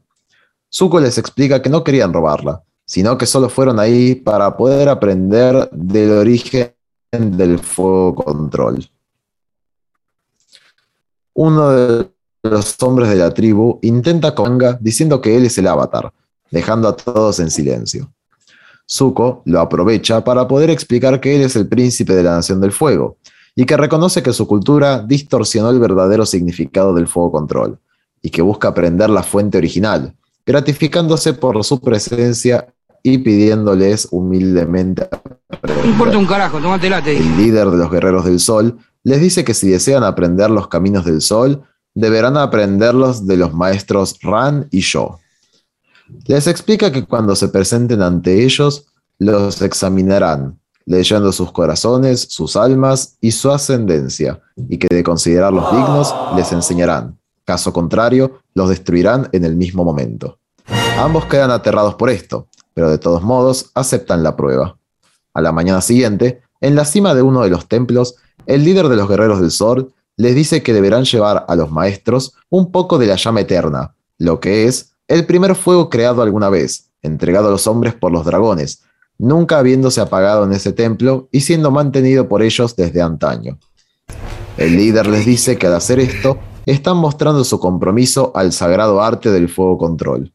[0.74, 5.68] Zuko les explica que no querían robarla, sino que solo fueron ahí para poder aprender
[5.70, 6.74] del origen
[7.10, 8.88] del fuego control.
[11.34, 12.10] uno de
[12.42, 16.12] los hombres de la tribu intenta con Anga diciendo que él es el avatar,
[16.50, 18.12] dejando a todos en silencio.
[18.88, 22.72] Zuko lo aprovecha para poder explicar que él es el príncipe de la Nación del
[22.72, 23.16] Fuego
[23.54, 27.78] y que reconoce que su cultura distorsionó el verdadero significado del fuego control
[28.20, 35.08] y que busca aprender la fuente original, gratificándose por su presencia y pidiéndoles humildemente
[35.62, 37.16] No importa un carajo, tomate late.
[37.16, 41.04] el líder de los guerreros del sol les dice que si desean aprender los caminos
[41.04, 41.62] del sol,
[41.94, 45.18] deberán aprenderlos de los maestros Ran y Yo.
[46.26, 48.86] Les explica que cuando se presenten ante ellos,
[49.18, 56.14] los examinarán, leyendo sus corazones, sus almas y su ascendencia, y que de considerarlos dignos
[56.36, 57.18] les enseñarán.
[57.52, 60.38] Caso contrario, los destruirán en el mismo momento.
[60.96, 64.78] Ambos quedan aterrados por esto, pero de todos modos aceptan la prueba.
[65.34, 68.14] A la mañana siguiente, en la cima de uno de los templos,
[68.46, 72.32] el líder de los guerreros del sol les dice que deberán llevar a los maestros
[72.48, 76.88] un poco de la llama eterna, lo que es el primer fuego creado alguna vez,
[77.02, 78.82] entregado a los hombres por los dragones,
[79.18, 83.58] nunca habiéndose apagado en ese templo y siendo mantenido por ellos desde antaño.
[84.56, 89.30] El líder les dice que al hacer esto, están mostrando su compromiso al sagrado arte
[89.30, 90.32] del fuego control.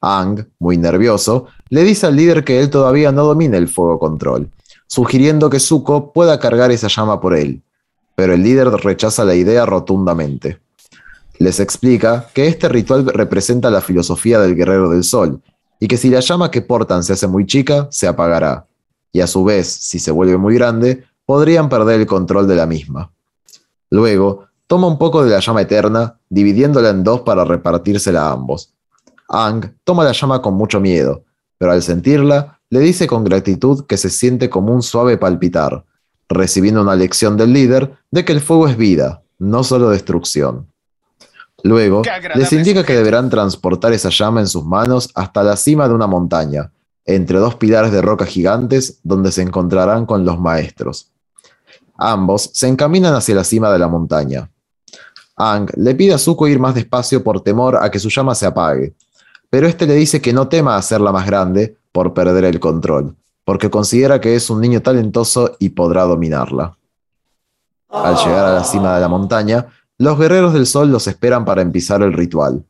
[0.00, 4.50] Ang, muy nervioso, le dice al líder que él todavía no domina el fuego control,
[4.86, 7.62] sugiriendo que Zuko pueda cargar esa llama por él,
[8.14, 10.60] pero el líder rechaza la idea rotundamente.
[11.38, 15.42] Les explica que este ritual representa la filosofía del guerrero del sol,
[15.78, 18.66] y que si la llama que portan se hace muy chica, se apagará,
[19.12, 22.66] y a su vez, si se vuelve muy grande, podrían perder el control de la
[22.66, 23.12] misma.
[23.96, 28.74] Luego, toma un poco de la llama eterna, dividiéndola en dos para repartírsela a ambos.
[29.26, 31.24] Ang toma la llama con mucho miedo,
[31.56, 35.86] pero al sentirla, le dice con gratitud que se siente como un suave palpitar,
[36.28, 40.66] recibiendo una lección del líder de que el fuego es vida, no solo destrucción.
[41.62, 42.02] Luego,
[42.34, 46.06] les indica que deberán transportar esa llama en sus manos hasta la cima de una
[46.06, 46.70] montaña,
[47.06, 51.12] entre dos pilares de roca gigantes donde se encontrarán con los maestros.
[51.98, 54.50] Ambos se encaminan hacia la cima de la montaña.
[55.36, 58.46] Ang le pide a Zuko ir más despacio por temor a que su llama se
[58.46, 58.94] apague,
[59.50, 63.70] pero este le dice que no tema hacerla más grande por perder el control, porque
[63.70, 66.76] considera que es un niño talentoso y podrá dominarla.
[67.88, 69.66] Al llegar a la cima de la montaña,
[69.98, 72.64] los guerreros del sol los esperan para empezar el ritual.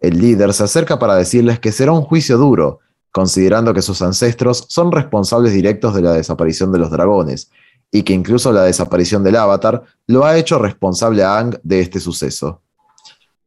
[0.00, 2.80] El líder se acerca para decirles que será un juicio duro,
[3.12, 7.50] considerando que sus ancestros son responsables directos de la desaparición de los dragones,
[7.92, 12.00] y que incluso la desaparición del avatar lo ha hecho responsable a Ang de este
[12.00, 12.62] suceso.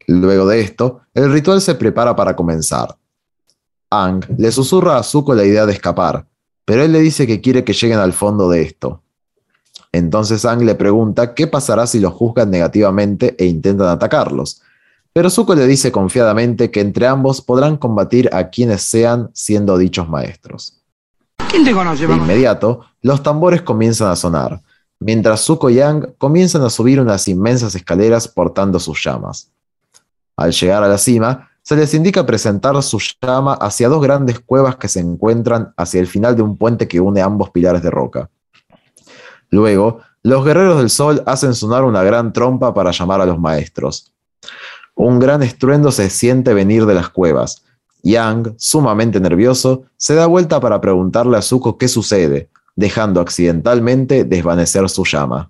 [0.07, 2.97] Luego de esto, el ritual se prepara para comenzar.
[3.89, 6.25] Ang le susurra a Zuko la idea de escapar,
[6.65, 9.01] pero él le dice que quiere que lleguen al fondo de esto.
[9.91, 14.61] Entonces Ang le pregunta qué pasará si los juzgan negativamente e intentan atacarlos.
[15.13, 20.09] Pero Zuko le dice confiadamente que entre ambos podrán combatir a quienes sean siendo dichos
[20.09, 20.82] maestros.
[21.49, 24.61] ¿Quién te conoce, De inmediato, los tambores comienzan a sonar,
[24.99, 29.51] mientras Zuko y Yang comienzan a subir unas inmensas escaleras portando sus llamas.
[30.35, 34.75] Al llegar a la cima, se les indica presentar su llama hacia dos grandes cuevas
[34.75, 38.29] que se encuentran hacia el final de un puente que une ambos pilares de roca.
[39.49, 44.13] Luego, los guerreros del sol hacen sonar una gran trompa para llamar a los maestros.
[44.95, 47.63] Un gran estruendo se siente venir de las cuevas.
[48.03, 54.89] Yang, sumamente nervioso, se da vuelta para preguntarle a Zuko qué sucede, dejando accidentalmente desvanecer
[54.89, 55.49] su llama.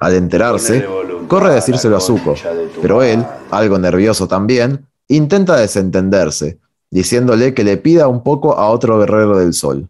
[0.00, 0.84] Al enterarse,
[1.28, 2.34] corre a decírselo a Zuko,
[2.82, 6.58] pero él, algo nervioso también, intenta desentenderse,
[6.90, 9.88] diciéndole que le pida un poco a otro guerrero del sol.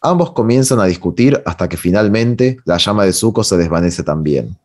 [0.00, 4.56] Ambos comienzan a discutir hasta que finalmente la llama de Zuko se desvanece también.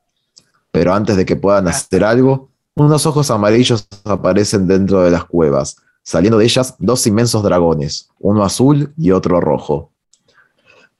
[0.71, 5.77] Pero antes de que puedan hacer algo, unos ojos amarillos aparecen dentro de las cuevas,
[6.03, 9.91] saliendo de ellas dos inmensos dragones, uno azul y otro rojo.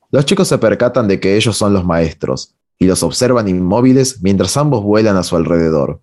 [0.10, 4.56] Los chicos se percatan de que ellos son los maestros, y los observan inmóviles mientras
[4.58, 6.02] ambos vuelan a su alrededor.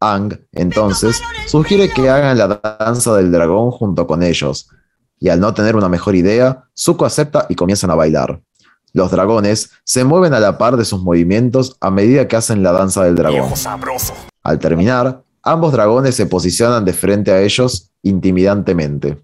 [0.00, 4.68] Ang, entonces, sugiere que hagan la danza del dragón junto con ellos,
[5.18, 8.42] y al no tener una mejor idea, Zuko acepta y comienzan a bailar.
[8.92, 12.72] Los dragones se mueven a la par de sus movimientos a medida que hacen la
[12.72, 13.52] danza del dragón.
[14.42, 19.22] Al terminar, ambos dragones se posicionan de frente a ellos intimidantemente.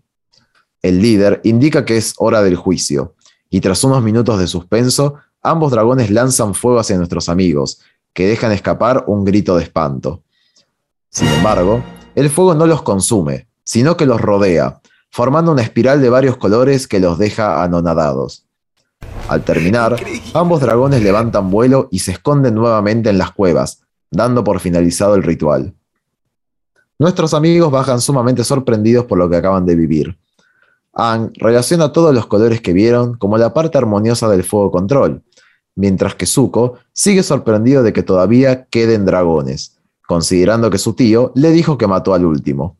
[0.82, 3.14] El líder indica que es hora del juicio,
[3.50, 7.80] y tras unos minutos de suspenso, ambos dragones lanzan fuego hacia nuestros amigos,
[8.12, 10.22] que dejan escapar un grito de espanto.
[11.10, 11.82] Sin embargo,
[12.14, 16.86] el fuego no los consume, sino que los rodea, formando una espiral de varios colores
[16.86, 18.44] que los deja anonadados.
[19.28, 19.96] Al terminar,
[20.34, 25.22] ambos dragones levantan vuelo y se esconden nuevamente en las cuevas, dando por finalizado el
[25.22, 25.74] ritual.
[26.98, 30.18] Nuestros amigos bajan sumamente sorprendidos por lo que acaban de vivir.
[30.94, 35.22] Ang relaciona todos los colores que vieron como la parte armoniosa del fuego control,
[35.76, 41.52] mientras que Zuko sigue sorprendido de que todavía queden dragones, considerando que su tío le
[41.52, 42.76] dijo que mató al último.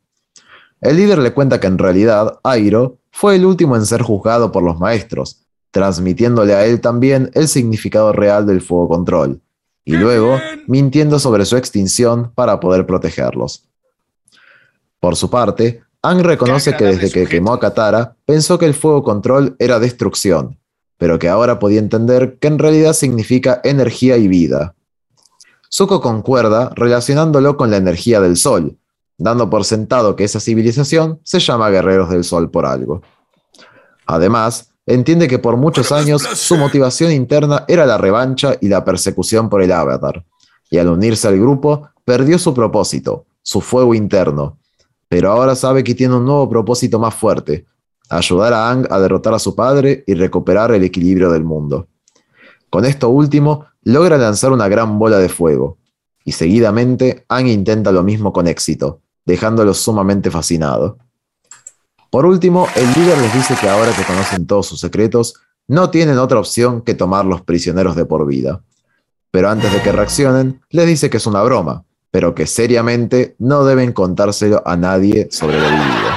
[0.81, 4.63] El líder le cuenta que en realidad Airo fue el último en ser juzgado por
[4.63, 9.41] los maestros, transmitiéndole a él también el significado real del fuego control,
[9.89, 13.63] y luego mintiendo sobre su extinción para poder protegerlos.
[14.99, 19.03] Por su parte, Ang reconoce que desde que quemó a Katara pensó que el fuego
[19.03, 20.59] control era destrucción,
[20.99, 24.75] pero que ahora podía entender que en realidad significa energía y vida.
[25.73, 28.77] Zuko concuerda relacionándolo con la energía del sol,
[29.17, 33.01] dando por sentado que esa civilización se llama Guerreros del Sol por algo.
[34.05, 39.47] Además, entiende que por muchos años su motivación interna era la revancha y la persecución
[39.47, 40.25] por el Avatar,
[40.69, 44.57] y al unirse al grupo perdió su propósito, su fuego interno,
[45.07, 47.65] pero ahora sabe que tiene un nuevo propósito más fuerte,
[48.09, 51.87] ayudar a Ang a derrotar a su padre y recuperar el equilibrio del mundo.
[52.71, 55.77] Con esto último, logra lanzar una gran bola de fuego,
[56.25, 60.97] y seguidamente Ang intenta lo mismo con éxito, dejándolo sumamente fascinado.
[62.09, 65.35] Por último, el líder les dice que ahora que conocen todos sus secretos,
[65.67, 68.61] no tienen otra opción que tomarlos prisioneros de por vida.
[69.29, 73.63] Pero antes de que reaccionen, les dice que es una broma, pero que seriamente no
[73.63, 76.09] deben contárselo a nadie sobre lo vivido.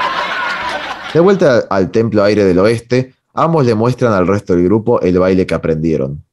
[1.12, 5.18] De vuelta al Templo Aire del Oeste, ambos le muestran al resto del grupo el
[5.18, 6.24] baile que aprendieron.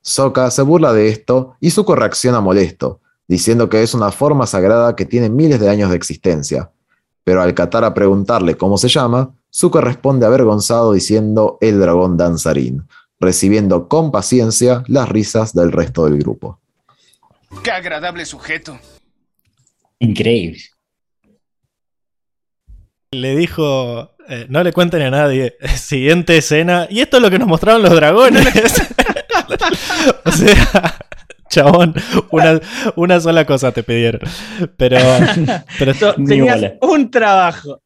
[0.00, 4.96] Sokka se burla de esto y Zuko reacciona molesto, diciendo que es una forma sagrada
[4.96, 6.71] que tiene miles de años de existencia.
[7.24, 12.88] Pero al Katara preguntarle cómo se llama, Zuko responde avergonzado diciendo el dragón danzarín,
[13.20, 16.58] recibiendo con paciencia las risas del resto del grupo.
[17.62, 18.78] Qué agradable sujeto.
[19.98, 20.60] Increíble.
[23.12, 27.38] Le dijo, eh, no le cuenten a nadie, siguiente escena, y esto es lo que
[27.38, 28.46] nos mostraron los dragones.
[30.24, 30.96] o sea,
[31.52, 31.94] chabón,
[32.30, 32.60] una,
[32.96, 34.20] una sola cosa te pidieron.
[34.76, 34.96] Pero,
[35.78, 37.80] pero Ni Tenías un trabajo.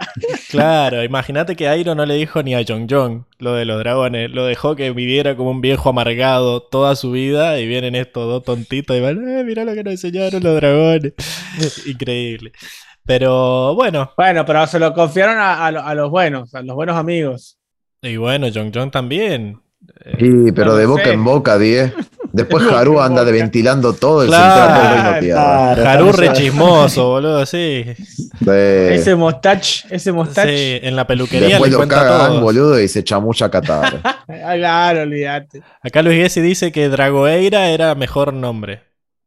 [0.50, 4.31] claro, imagínate que Airo no le dijo ni a Jong Jong lo de los dragones,
[4.31, 8.42] lo dejó que viviera como un viejo amargado toda su vida y vienen estos dos
[8.44, 11.12] tontitos y van, eh, mirá lo que nos enseñaron los dragones.
[11.87, 12.52] Increíble.
[13.05, 16.74] Pero bueno, Bueno, pero se lo confiaron a, a lo- a los buenos, a los
[16.74, 17.59] buenos amigos.
[18.02, 19.61] y bueno, Jong Jong también.
[20.18, 21.12] Sí, pero No de boca sé.
[21.12, 21.92] en boca, Die.
[22.37, 24.62] Después Haru anda de ventilando todo el Claro.
[24.62, 25.75] central del Reino Tierra.
[25.75, 27.85] Claro, Haru re estamos- chismoso, boludo, sí.
[28.40, 30.57] De- Ese mustache, ese mustache.
[30.81, 32.37] Sí, en la peluquería Después le lo cuenta caga todo.
[32.37, 34.01] Ang, boludo, y se chamucha a Katara.
[34.29, 35.62] Ah, claro, olvídate.
[35.83, 38.83] Acá Luis Gessi dice que Dragoeira era mejor nombre.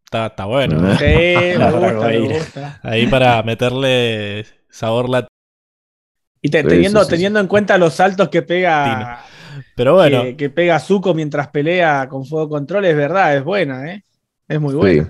[0.05, 0.75] Está, está bueno.
[0.79, 0.97] ¿no?
[0.97, 1.05] Sí,
[1.57, 2.79] me gusta.
[2.83, 5.28] Ahí para meterle sabor latino.
[6.41, 9.23] Y te- Sí, teniendo, sí, sí, teniendo en cuenta los saltos que pega
[9.75, 13.91] Pero bueno, que, que pega Zuko mientras pelea con fuego control, es verdad, es buena,
[13.91, 14.03] ¿eh?
[14.47, 15.03] Es muy buena.
[15.03, 15.09] Sí.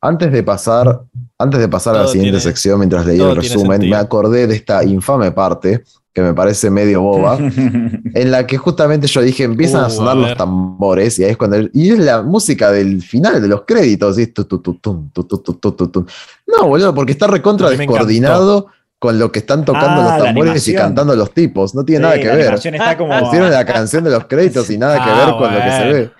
[0.00, 1.00] Antes de pasar,
[1.38, 4.48] antes de pasar a la siguiente tiene- sección, mientras leía todo el resumen, me acordé
[4.48, 7.38] de esta infame parte que me parece medio boba,
[8.14, 11.30] en la que justamente yo dije, empiezan Uh, a sonar a los tambores, y ahí
[11.30, 14.58] es cuando el- y es la música del final de los créditos, y tu, tu,
[14.58, 16.04] tu, tum, tu, tu, tu, tu, tu, tum.
[16.46, 18.66] No, boludo, porque está recontra descoordinado
[19.02, 22.02] con lo que están tocando Ah, los tambores y cantando los tipos, no tiene Sí,
[22.04, 22.54] nada que la ver.
[22.54, 23.18] está como.
[23.18, 25.78] Pusieron la canción de los créditos y nada que Ah, ver con lo que se
[25.78, 25.92] bueno.
[25.92, 26.10] ve.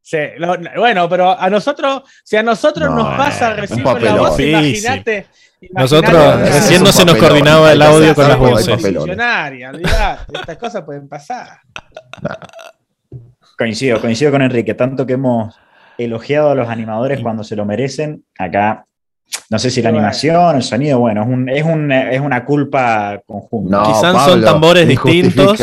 [0.00, 4.02] Sí, lo- bueno, pero a nosotros, si a nosotros No, nos pasa un recién con
[4.02, 4.84] la voz, Difícil.
[4.86, 5.26] imagínate.
[5.72, 8.68] nosotros imagínate- recién no un se nos coordinaba el audio con las voces.
[10.32, 11.58] estas cosas pueden pasar.
[13.58, 14.72] Coincido, coincido con Enrique.
[14.72, 15.54] Tanto que hemos
[15.98, 18.24] elogiado a los animadores cuando se lo merecen.
[18.38, 18.86] Acá,
[19.48, 23.20] no sé si la animación, el sonido, bueno, es, un- es, un- es una culpa
[23.26, 23.76] conjunta.
[23.78, 25.58] No, Quizás son tambores distintos.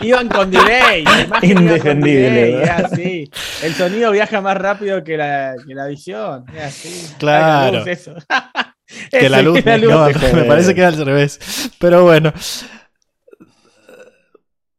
[0.00, 1.04] Iban con delay,
[1.42, 2.90] Indefendible, delay, es ¿verdad?
[2.92, 3.30] así.
[3.62, 7.06] El sonido viaja más rápido que la, que la visión, es así.
[7.18, 7.72] Claro.
[7.72, 8.14] La luz, eso.
[9.10, 9.90] Que Eso, la luz, la luz.
[9.92, 10.32] no, te jode.
[10.34, 11.70] me parece que era al revés.
[11.78, 12.32] Pero bueno.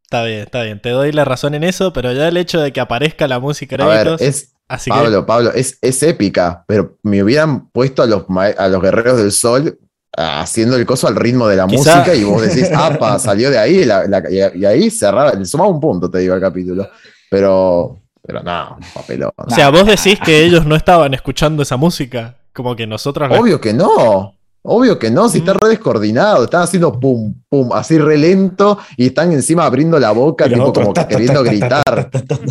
[0.04, 0.80] Está bien, está bien.
[0.82, 3.76] Te doy la razón en eso, pero ya el hecho de que aparezca la música
[3.84, 8.05] A ver, es, así que Pablo, Pablo, es, es épica, pero me hubieran puesto a
[8.05, 8.24] los,
[8.57, 9.78] a los guerreros del sol
[10.18, 13.49] ah, haciendo el coso al ritmo de la Quizá- música y vos decís, apa, salió
[13.49, 16.89] de ahí, la- la- y, ahí cerraba, le sumaba un punto, te digo, al capítulo.
[17.30, 19.32] Pero, pero no, papelón.
[19.36, 22.36] O sea, vos decís que ellos no estaban escuchando esa música.
[22.53, 24.34] Como que nosotros la- Obvio que no.
[24.70, 29.07] Obvio que no, si está re descoordinado, están haciendo pum, pum, así re lento y
[29.07, 31.91] están encima abriendo la boca, tipo otros, como que ta, ta, queriendo ta, ta, ta,
[31.91, 32.09] gritar.
[32.11, 32.45] ta, ta, ta.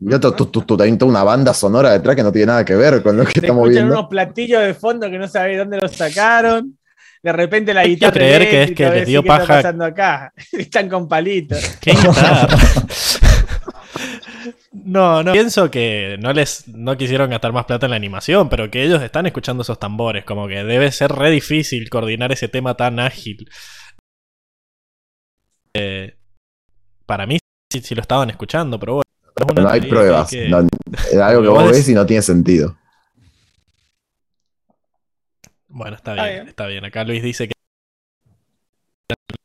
[0.00, 2.64] Y otro, tu, tu, tu, también toda una banda sonora detrás que no tiene nada
[2.64, 3.98] que ver con lo que Se estamos escuchan viendo.
[4.00, 6.76] unos platillos de fondo que no sabés dónde los sacaron.
[7.22, 8.12] De repente la Quiero guitarra.
[8.14, 9.54] creer que es que les dio está paja.
[9.56, 10.32] pasando acá?
[10.52, 11.58] Están con palitos.
[11.80, 12.48] ¿Qué guitarra?
[14.72, 15.32] No, no.
[15.32, 19.02] Pienso que no les no quisieron gastar más plata en la animación, pero que ellos
[19.02, 23.50] están escuchando esos tambores, como que debe ser re difícil coordinar ese tema tan ágil.
[25.74, 26.16] Eh,
[27.06, 27.38] para mí
[27.72, 29.04] sí, sí lo estaban escuchando, pero bueno.
[29.62, 30.30] No hay pruebas.
[30.30, 32.76] que- no- es algo que Vos ves y no tiene sentido.
[35.68, 36.48] Bueno, está Está bien, bien.
[36.48, 36.84] está bien.
[36.84, 37.54] Acá Luis dice que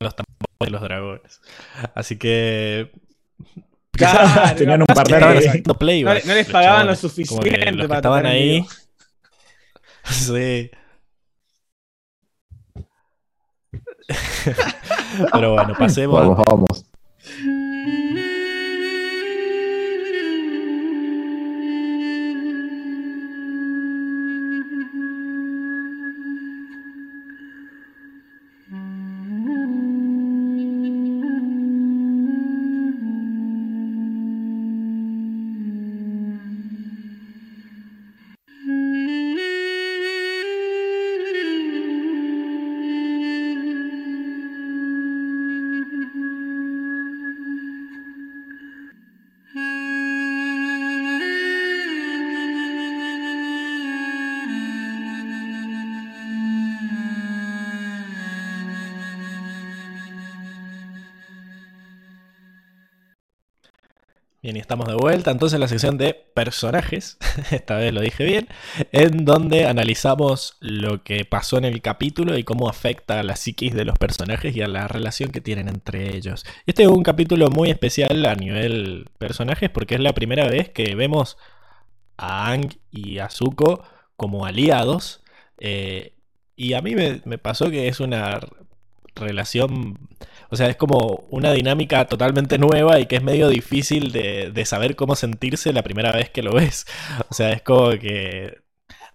[0.01, 1.41] los tambores de los dragones.
[1.93, 2.91] Así que
[3.98, 5.48] Claro, Tenían un par de estaban Sí.
[5.48, 6.24] haciendo playback.
[6.26, 8.66] No, no les los pagaban lo suficiente los para estaban ahí.
[10.08, 10.70] Sí.
[15.34, 16.20] Pero bueno, pasemos.
[16.20, 16.86] Vamos, vamos.
[64.46, 67.18] Bien, y estamos de vuelta entonces en la sección de personajes,
[67.52, 68.48] esta vez lo dije bien,
[68.91, 73.74] en donde analizamos lo que pasó en el capítulo y cómo afecta a la psiquis
[73.74, 76.46] de los personajes y a la relación que tienen entre ellos.
[76.68, 80.93] Este es un capítulo muy especial a nivel personajes porque es la primera vez que
[80.93, 81.38] vemos
[82.16, 83.82] a Ang y a Zuko
[84.16, 85.24] como aliados.
[85.58, 86.14] eh,
[86.56, 88.41] y a mí me, me pasó que es una
[89.16, 89.98] relación
[90.50, 94.66] o sea, es como una dinámica totalmente nueva y que es medio difícil de, de
[94.66, 96.86] saber cómo sentirse la primera vez que lo ves.
[97.30, 98.66] O sea, es como que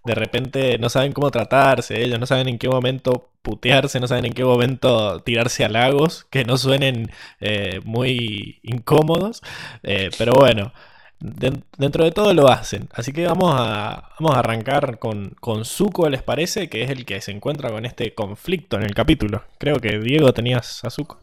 [0.03, 4.25] de repente no saben cómo tratarse, ellos no saben en qué momento putearse, no saben
[4.25, 9.41] en qué momento tirarse a lagos, que no suenen eh, muy incómodos.
[9.83, 10.73] Eh, pero bueno,
[11.21, 12.89] den- dentro de todo lo hacen.
[12.93, 16.69] Así que vamos a, vamos a arrancar con, con Zuko, ¿les parece?
[16.69, 19.43] Que es el que se encuentra con este conflicto en el capítulo.
[19.59, 21.19] Creo que Diego tenías a Zuko.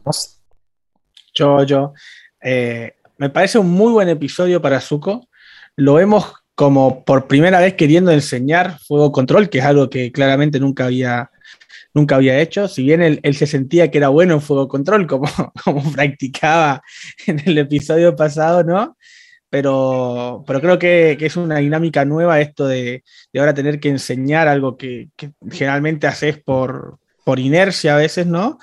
[1.35, 1.93] Yo, yo.
[2.43, 5.27] Eh, me parece un muy buen episodio para Zuko.
[5.75, 10.59] Lo vemos como por primera vez queriendo enseñar fuego control, que es algo que claramente
[10.59, 11.31] nunca había,
[11.93, 12.67] nunca había hecho.
[12.67, 15.27] Si bien él, él se sentía que era bueno en fuego control, como,
[15.63, 16.81] como practicaba
[17.27, 18.97] en el episodio pasado, ¿no?
[19.49, 23.89] Pero, pero creo que, que es una dinámica nueva esto de, de ahora tener que
[23.89, 28.59] enseñar algo que, que generalmente haces por, por inercia a veces, ¿no?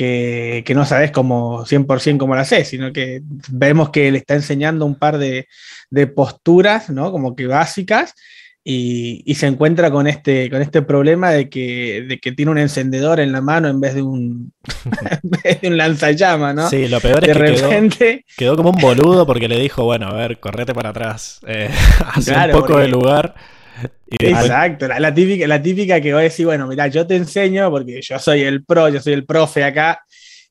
[0.00, 3.20] que, que no sabes cómo 100% cómo lo haces, sino que
[3.50, 5.46] vemos que le está enseñando un par de,
[5.90, 7.12] de posturas, ¿no?
[7.12, 8.14] Como que básicas,
[8.62, 12.58] y, y se encuentra con este, con este problema de que, de que tiene un
[12.58, 14.52] encendedor en la mano en vez de un,
[15.22, 16.68] en vez de un lanzallamas, ¿no?
[16.68, 19.84] Sí, lo peor de es que quedó, repente, quedó como un boludo porque le dijo,
[19.84, 21.70] bueno, a ver, correte para atrás, eh,
[22.14, 23.34] hace Claro, un poco porque- de lugar.
[24.10, 27.70] Y Exacto, la, la típica, la típica que vos decís, bueno, mira, yo te enseño
[27.70, 30.04] porque yo soy el pro, yo soy el profe acá,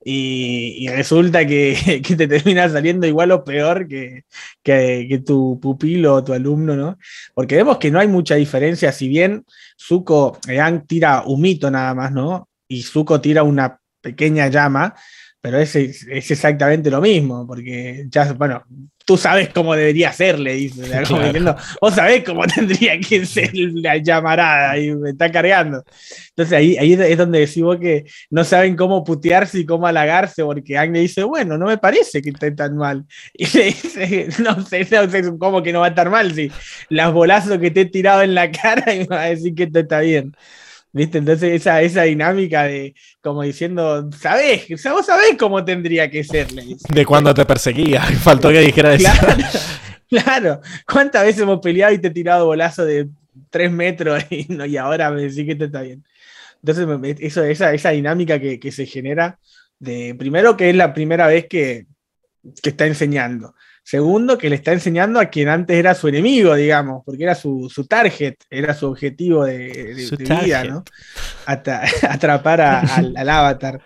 [0.04, 4.24] y, resulta que, que te termina saliendo igual o peor que,
[4.64, 6.98] que, tu pupilo o tu alumno, ¿no?
[7.34, 9.46] Porque vemos que no hay mucha diferencia, si bien
[9.78, 12.50] Zuko, Yang tira humito nada más, ¿no?
[12.68, 14.96] Y Zuko tira una pequeña llama,
[15.42, 18.64] pero es, es exactamente lo mismo, porque ya, bueno,
[19.10, 20.82] tú sabes cómo debería ser, le dice.
[20.84, 21.24] como Claro.
[21.26, 25.84] diciendo, vos sabés cómo tendría que ser la llamarada y me está cargando.
[26.30, 30.78] Entonces ahí, ahí es donde decimos que no saben cómo putearse y cómo halagarse, porque
[30.78, 33.04] Ang le dice, bueno, no me parece que esté tan mal.
[33.34, 36.52] Y le dice, no sé, no sé cómo que no va a estar mal si
[36.90, 39.64] las bolazos que te he tirado en la cara y me va a decir que
[39.64, 40.36] esto está bien.
[40.92, 41.20] ¿Viste?
[41.20, 47.06] Entonces esa, esa dinámica de como diciendo, sabés, vos sabés cómo tendría que ser, de
[47.06, 49.08] cuando te perseguía, faltó que dijera eso.
[49.20, 49.44] Claro,
[50.10, 50.62] claro.
[50.92, 53.08] ¿Cuántas veces hemos peleado y te he tirado bolazo de
[53.52, 56.04] tres metros y, no, y ahora me decís que esto está bien?
[56.64, 59.40] Entonces, eso, esa, esa dinámica que, que se genera,
[59.78, 61.86] de primero que es la primera vez que,
[62.62, 63.54] que está enseñando.
[63.90, 67.72] Segundo, que le está enseñando a quien antes era su enemigo, digamos, porque era su,
[67.74, 70.64] su target, era su objetivo de, de- Su de vida.
[70.64, 70.84] ¿no?
[71.48, 73.82] Atra- atrapar a- al, al avatar.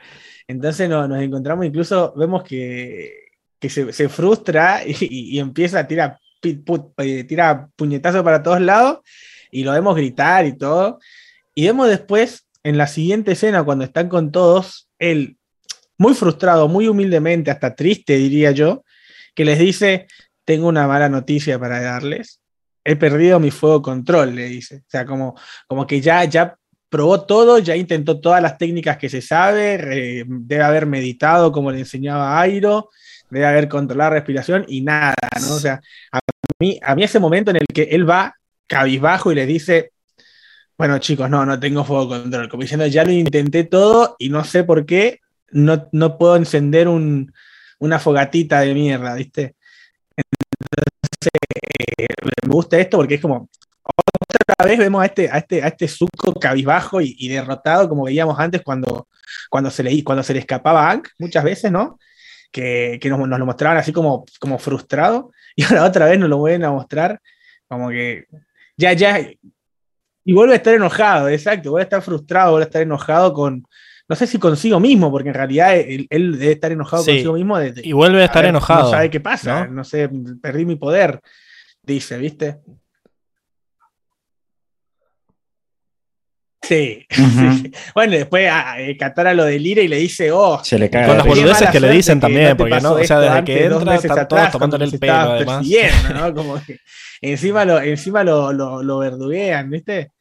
[0.46, 3.14] Entonces no- nos encontramos, incluso vemos que,
[3.60, 4.98] que se, se frustra y,
[5.38, 6.20] y empieza a tirar,
[6.98, 9.00] eh, tira puñetazos para todos lados
[9.52, 11.00] y lo vemos gritar y todo.
[11.56, 15.38] Y vemos después, en la siguiente escena, cuando están con todos, él,
[15.98, 18.84] muy frustrado, muy humildemente, hasta triste, diría yo,
[19.34, 20.08] que les dice,
[20.46, 22.42] tengo una mala noticia para darles.
[22.84, 24.78] He perdido mi fuego control, le dice.
[24.78, 25.36] O sea, como,
[25.68, 26.58] como que ya, ya
[26.90, 31.80] probó todo, ya intentó todas las técnicas que se sabe, debe haber meditado como le
[31.80, 32.90] enseñaba Airo,
[33.32, 35.56] debe haber controlado la respiración y nada, ¿no?
[35.56, 35.82] O sea,
[36.12, 36.20] a
[36.60, 38.36] mí, a mí ese momento en el que él va
[38.68, 39.92] cabizbajo y les dice,
[40.78, 44.44] bueno chicos, no, no tengo fuego control, como diciendo, ya lo intenté todo y no
[44.44, 45.20] sé por qué
[45.50, 47.34] no, no puedo encender un,
[47.84, 49.56] una fogatita de mierda, ¿viste?
[50.16, 51.32] Entonces,
[52.48, 53.50] me gusta esto porque es como,
[53.84, 55.88] otra vez vemos a este, a este, a este
[56.40, 59.10] cabizbajo y, derrotado, como veíamos antes cuando,
[59.50, 62.00] cuando, se le, cuando se le escapaba a muchas veces, ¿no?
[62.52, 66.30] Que, que nos, nos lo mostraban así como, como frustrado, y ahora otra vez nos
[66.30, 67.22] lo vuelven a mostrar
[67.68, 68.28] como que
[68.78, 69.20] ya, ya,
[70.26, 73.66] y vuelve a estar enojado, exacto, vuelve a estar frustrado, vuelve a estar enojado con,
[74.14, 77.34] no sé si consigo mismo, porque en realidad él, él debe estar enojado Sí, consigo
[77.34, 78.84] mismo Y vuelve a estar ver, enojado.
[78.84, 79.72] No sabe qué pasa, ¿no?
[79.78, 79.84] ¿no?
[79.84, 80.08] sé,
[80.40, 81.20] perdí mi poder,
[81.82, 82.60] dice, ¿viste?
[86.62, 87.08] Sí.
[87.18, 87.54] Ujú.
[87.64, 87.72] sí.
[87.96, 91.08] Bueno, y después a, eh, Katara lo delira y le dice, oh, Se le cae.
[91.08, 93.82] Con las boludeces que le dicen que también, porque no, o sea, desde que dos
[93.82, 95.56] entra están todos tomándole el pelo, además.
[95.58, 96.36] persiguiendo, ¿no?
[96.36, 96.78] Como que
[97.20, 100.12] encima lo, encima lo, lo, lo verduguean, ¿viste?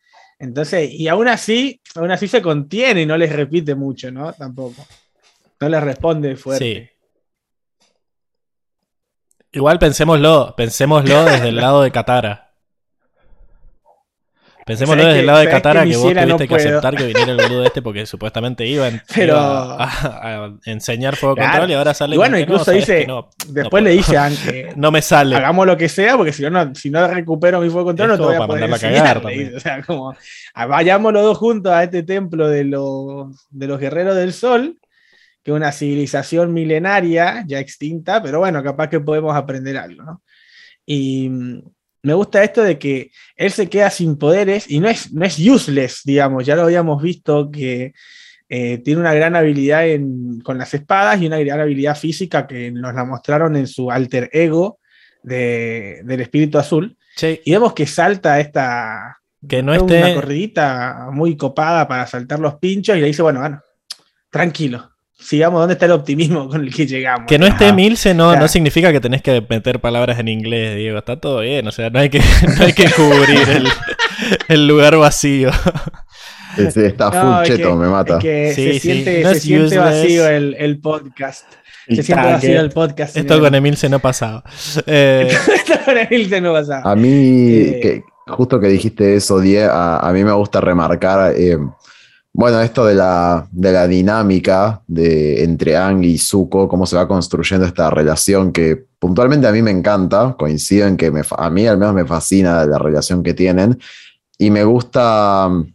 [0.43, 4.33] Entonces, y aún así, aún así se contiene y no les repite mucho, ¿no?
[4.33, 4.85] Tampoco.
[5.61, 6.65] No les responde fuerte.
[6.65, 6.89] Sí.
[9.53, 12.52] Igual pensémoslo, pensémoslo desde el lado de Katara.
[14.65, 17.07] Pensémoslo ¿Sabes desde el lado de que Katara que vos no tuviste que aceptar que
[17.07, 21.51] viniera el boludo este porque supuestamente iba, en- Pero- iba a, a enseñar fuego Claro.
[21.51, 23.91] control y ahora sale Y bueno, con que no, incluso ¿sabes dice- no, Después le
[23.91, 24.17] dice
[24.77, 25.35] no me sale.
[25.37, 28.25] hagamos lo que sea, porque si no, si no recupero mi fuego control, Es no
[28.29, 29.57] te voy a poder enseñar, cagar dice.
[29.57, 30.15] O sea, como
[30.55, 34.79] ah, vayamos los dos juntos a este templo de los, de los guerreros del sol,
[35.43, 40.23] que es una civilización milenaria, ya extinta, pero bueno, capaz que podemos aprender algo, ¿no?
[40.87, 41.31] Y
[42.03, 45.39] me gusta esto de que él se queda sin poderes y no es, no es
[45.39, 47.95] useless, digamos, ya lo habíamos visto que
[48.49, 52.71] eh, tiene una gran habilidad en- con las espadas y una gran habilidad física que
[52.71, 54.79] nos la mostraron en su alter ego
[55.23, 56.97] de- del espíritu azul.
[57.17, 59.77] Che, Y vemos que salta esta que no una
[60.09, 63.61] esté, corridita muy copada para saltar los pinchos y le dice, bueno, bueno,
[64.31, 64.92] tranquilo,
[65.23, 67.27] sigamos, ¿dónde está el optimismo con el que llegamos?
[67.27, 67.75] que no esté Ajá.
[67.75, 70.99] Milce no, no significa que tenés que meter palabras en inglés, Diego.
[70.99, 72.19] Está todo bien, o sea, no hay que,
[72.59, 73.69] no hay que cubrir el,
[74.49, 75.51] el lugar vacío.
[76.57, 78.17] Está No, full es cheto, que- me mata.
[78.19, 81.47] Es que Sí, se sí, siente, no se siente vacío el, el podcast.
[81.87, 83.17] El se siente vacío el podcast.
[83.17, 84.45] Esto con Emilce no pasaba.
[84.87, 86.91] Eh, Esto con Emilce no pasaba.
[86.91, 91.33] A mí, Eh, que, justo que dijiste eso, Die, a, a mí me gusta remarcar,
[91.37, 91.57] eh,
[92.35, 97.07] bueno, esto de la, de la dinámica de, entre Ang y Zuko, cómo se va
[97.07, 101.77] construyendo esta relación que puntualmente a mí me encanta, coincido en que a mí al
[101.77, 103.79] menos me fascina la relación que tienen,
[104.39, 105.75] y me gusta mm,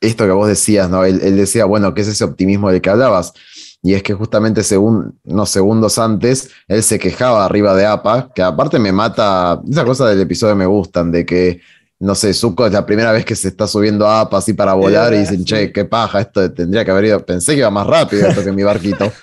[0.00, 1.04] esto que vos decías, ¿no?
[1.04, 3.32] Él, decía, bueno, ¿qué es ese optimismo del que hablabas?
[3.80, 8.42] Y es que justamente según, unos segundos antes, él se quejaba arriba de APA, que
[8.42, 11.60] aparte me mata, esas cosas del episodio me gustan, de que,
[12.00, 14.74] no sé, Zuko es la primera vez que se está subiendo a APA así para
[14.74, 17.86] volar y dicen, che, qué paja, esto tendría que haber ido, pensé que iba más
[17.86, 19.10] rápido esto que mi barquito.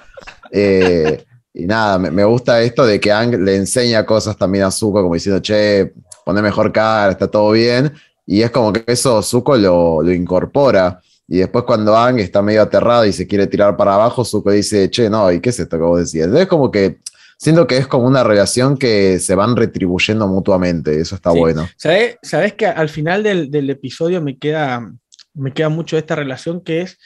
[0.58, 4.72] Eh, y nada, me, me gusta esto de que Ang le enseña cosas también a
[4.72, 5.92] Zuko, como diciendo, che,
[6.24, 7.92] poné mejor cara, está todo bien.
[8.26, 11.02] Y es como que eso Zuko lo, lo incorpora.
[11.28, 14.90] Y después cuando Ang está medio aterrado y se quiere tirar para abajo, Zuko dice,
[14.90, 16.26] che, no, ¿y qué es esto que vos decías?
[16.28, 17.00] Entonces como que
[17.38, 21.00] siento que es como una relación que se van retribuyendo mutuamente.
[21.00, 21.40] Eso está Sí.
[21.40, 21.68] bueno.
[21.78, 24.92] ¿Sabes, sabes que al final del, del episodio me queda,
[25.34, 26.98] me queda mucho esta relación que es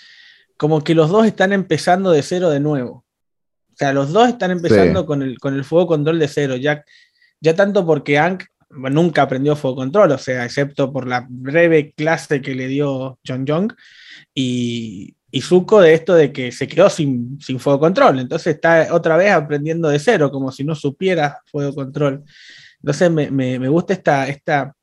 [0.57, 3.05] como que los dos están empezando de cero de nuevo.
[3.71, 5.05] O sea, los dos están empezando Sí.
[5.05, 6.57] con, el, con el fuego control de cero.
[6.57, 6.83] Ya,
[7.39, 12.41] ya tanto porque Hank nunca aprendió fuego control, o sea, excepto por la breve clase
[12.41, 13.71] que le dio John Young.
[14.35, 18.19] Y, y Zuko de esto de que se quedó sin, sin fuego control.
[18.19, 22.23] Entonces está otra vez aprendiendo de cero, como si no supiera fuego control.
[22.81, 24.73] Entonces me, me- me gusta esta, esta,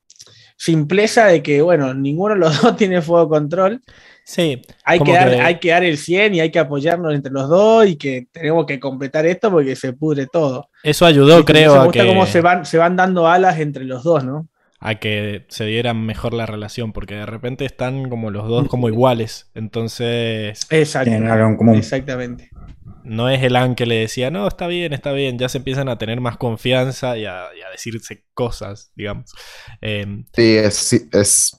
[0.56, 3.80] simpleza de que, bueno, ninguno de los dos tiene fuego control.
[4.24, 7.32] Sí, Hay que, dar, que- hay que dar el 100 y hay que apoyarnos entre
[7.32, 10.68] los dos y que tenemos que completar esto porque se pudre todo.
[10.82, 13.84] eso ayudó, creo, me a gusta que, cómo se van, se van dando alas entre
[13.84, 14.48] los dos, ¿no?
[14.80, 18.88] A que se diera mejor la relación, porque de repente están como los dos como
[18.88, 19.50] iguales.
[19.54, 21.10] Entonces, Exacto.
[21.10, 21.76] Tienen algo en común.
[21.76, 22.50] Exactamente.
[23.04, 25.38] no es el An que le decía, no, está bien, está bien.
[25.38, 29.32] Ya se empiezan a tener más confianza y a, y a decirse cosas, digamos.
[29.80, 31.56] Eh, Sí, es, sí, es,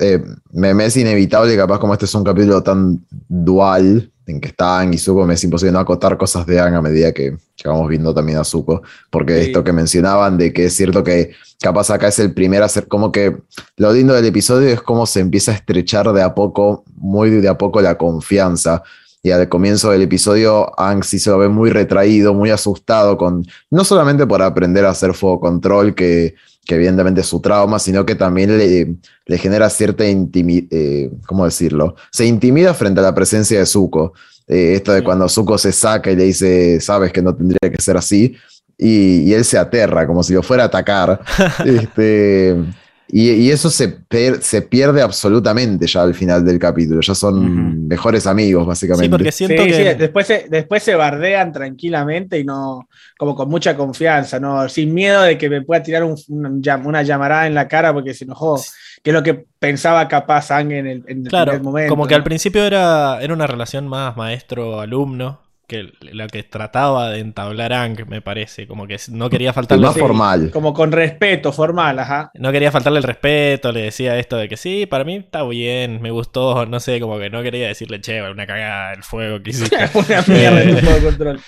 [0.00, 0.22] eh,
[0.52, 4.98] me, es inevitable, capaz como este es un capítulo tan dual, en que está y
[4.98, 8.38] Zuko, me es imposible no acotar cosas de a medida que, que vamos viendo también
[8.38, 9.46] a Zuko, porque Sí.
[9.48, 13.12] esto que mencionaban de que es cierto que capaz acá es el primer hacer como
[13.12, 13.36] que
[13.76, 17.48] lo lindo del episodio es cómo se empieza a estrechar de a poco, muy de
[17.48, 18.82] a poco la confianza.
[19.22, 23.44] Y al comienzo del episodio, Aang sí se lo ve muy retraído, muy asustado, con,
[23.70, 26.34] no solamente por aprender a hacer fuego control, que,
[26.64, 28.94] que evidentemente es su trauma, sino que también le,
[29.26, 31.96] le genera cierta intimidad, ¿cómo decirlo?
[32.12, 34.12] Se intimida frente a la presencia de Zuko.
[34.46, 35.04] Eh, esto de Sí.
[35.04, 38.34] cuando Zuko se saca y le dice, sabes que no tendría que ser así,
[38.76, 41.20] y, y él se aterra, como si lo fuera a atacar.
[41.64, 42.56] este,
[43.12, 47.00] y, y eso se, per- se pierde absolutamente ya al final del capítulo.
[47.00, 47.80] Ya son Ujú.
[47.88, 49.04] mejores amigos, básicamente.
[49.04, 49.74] sí, porque siento Sí, que...
[49.74, 52.88] sí, después, se, después se bardean tranquilamente y no,
[53.18, 54.68] como con mucha confianza, ¿no?
[54.68, 57.92] Sin miedo de que me pueda tirar un- un llam- una llamarada en la cara
[57.92, 58.60] porque se enojó,
[59.02, 61.88] que es lo que pensaba capaz Ang en el, en el Claro, primer momento.
[61.88, 62.24] como que al ¿no?
[62.24, 65.40] principio era, era una relación más maestro-alumno,
[65.70, 69.96] que la que trataba de entablar Ang, me parece, como que no quería faltarle, más
[69.96, 70.50] formal.
[70.50, 72.30] Como con respeto formal, ajá.
[72.34, 76.02] no quería faltarle el respeto, le decía esto de que sí, para mí está bien,
[76.02, 79.50] me gustó, no sé, como que no quería decirle, che, una cagada el fuego que
[79.50, 79.76] hiciste.
[79.94, 80.74] Una mierda Eh.
[80.74, 81.40] de fuego de control.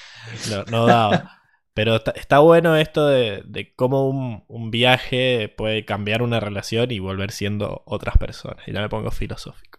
[0.51, 1.39] no, no daba.
[1.75, 6.91] Pero está, está bueno esto de, de cómo un, un viaje puede cambiar una relación
[6.91, 8.69] y volver siendo otras personas.
[8.69, 9.72] Y ya me pongo filosófico.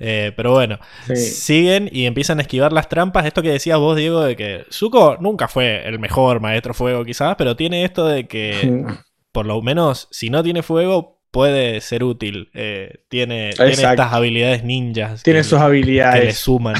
[0.00, 1.16] Eh, pero bueno, Sí.
[1.16, 3.26] siguen y empiezan a esquivar las trampas.
[3.26, 7.34] Esto que decías vos, Diego, de que Zuko nunca fue el mejor maestro fuego, quizás,
[7.36, 8.84] pero tiene esto de que,
[9.32, 12.50] por lo menos, si no tiene fuego, puede ser útil.
[12.54, 16.36] Eh, tiene, estas habilidades ninjas Tiene que, sus que le habilidades.
[16.38, 16.76] suman.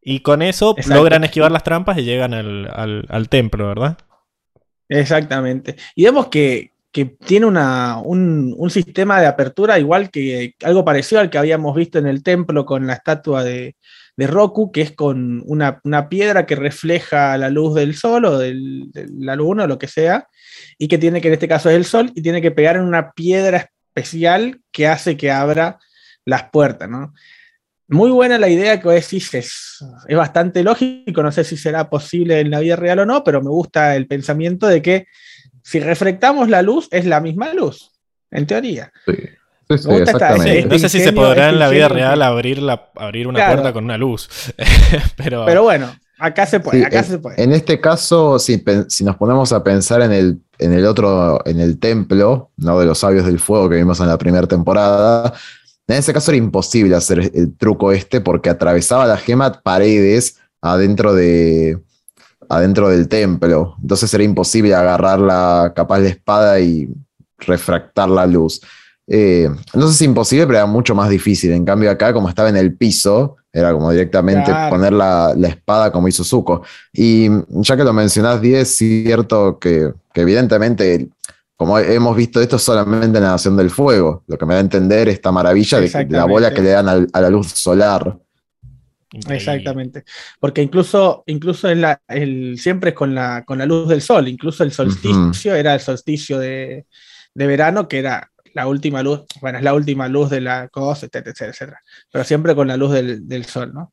[0.00, 0.94] Y con eso Exacto.
[0.98, 3.98] logran esquivar las trampas y llegan al, al- al templo, ¿verdad?
[4.88, 5.76] Exactamente.
[5.94, 11.28] Y vemos que, que tiene un, un sistema de apertura igual que algo parecido al
[11.28, 13.76] que habíamos visto en el templo con la estatua de,
[14.16, 18.38] de Roku, que es con una, una piedra que refleja la luz del sol o
[18.38, 20.26] del- de la luna o lo que sea,
[20.78, 22.84] y que tiene que en este caso es el sol, y tiene que pegar en
[22.84, 25.78] una piedra especial que hace que abra
[26.24, 27.12] las puertas, ¿no?
[27.88, 31.90] Muy buena la idea que vos decís, es, es bastante lógico, no sé si será
[31.90, 35.06] posible en la vida real o no, pero me gusta el pensamiento de que
[35.68, 37.90] si reflectamos la luz, es la misma luz,
[38.30, 38.92] en teoría.
[39.04, 40.62] Sí, sí, sí, Me gusta esta- exactamente.
[40.62, 43.54] Sí, no sé si se podrá en la vida real abrir, la, abrir una Claro.
[43.54, 44.28] puerta con una luz.
[45.16, 47.42] pero, Pero bueno, acá se puede, Sí, acá en, se puede.
[47.42, 51.58] en este caso, si, si nos ponemos a pensar en el, en el otro, en
[51.58, 52.78] el templo, ¿no?
[52.78, 55.34] De los sabios del fuego que vimos en la primera temporada,
[55.88, 61.12] en ese caso era imposible hacer el truco este porque atravesaba la gema paredes adentro
[61.12, 61.78] de
[62.48, 63.76] adentro del templo.
[63.80, 66.88] Entonces era imposible agarrar la capaz la espada y
[67.38, 68.60] refractar la luz.
[69.08, 71.52] Eh, no sé si imposible, pero era mucho más difícil.
[71.52, 74.70] En cambio, acá, como estaba en el piso, era como directamente Claro.
[74.74, 76.62] poner la, la espada como hizo Zuko.
[76.92, 81.08] Y ya que lo mencionás, 10, es cierto que, que evidentemente,
[81.56, 84.62] como hemos visto esto solamente en la Nación del Fuego, lo que me da a
[84.62, 88.18] entender esta maravilla de, de la bola que le dan al- a la luz solar.
[89.16, 89.36] Increíble.
[89.36, 90.04] Exactamente.
[90.40, 94.28] Porque incluso, incluso en la, el, siempre es con la, con la luz del sol,
[94.28, 96.86] incluso el solsticio era el solsticio de,
[97.34, 101.06] de verano, que era la última luz, bueno, es la última luz de la cosa,
[101.06, 101.80] etcétera, etcétera, etcétera.
[102.10, 103.92] Pero siempre con la luz del, del sol, ¿no?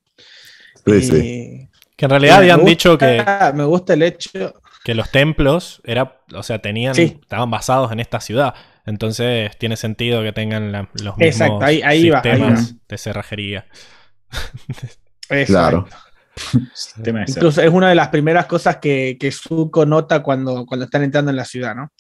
[0.85, 1.69] Sí, Y- sí.
[1.95, 4.53] Que en realidad habían gusta- dicho que, Me gusta el hecho.
[4.83, 7.19] que los templos era, o sea, tenían, Sí.
[7.21, 8.53] estaban basados en esta ciudad.
[8.85, 12.97] Entonces tiene sentido que tengan la- los mismos Exacto, ahí- ahí va, ahí sistemas de
[12.97, 13.65] cerrajería.
[15.47, 15.87] Claro.
[16.73, 17.03] Ser.
[17.37, 21.29] Incluso es una de las primeras cosas que, que Zuko nota cuando, cuando están entrando
[21.31, 21.91] en la ciudad, ¿no?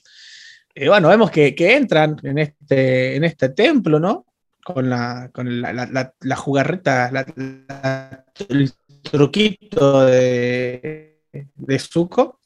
[0.73, 4.25] Y bueno, vemos que, que entran en este, en este templo, ¿no?
[4.63, 8.71] Con la, con la, la, la- la jugarreta, la- la- el
[9.03, 12.39] truquito de, de Zuko.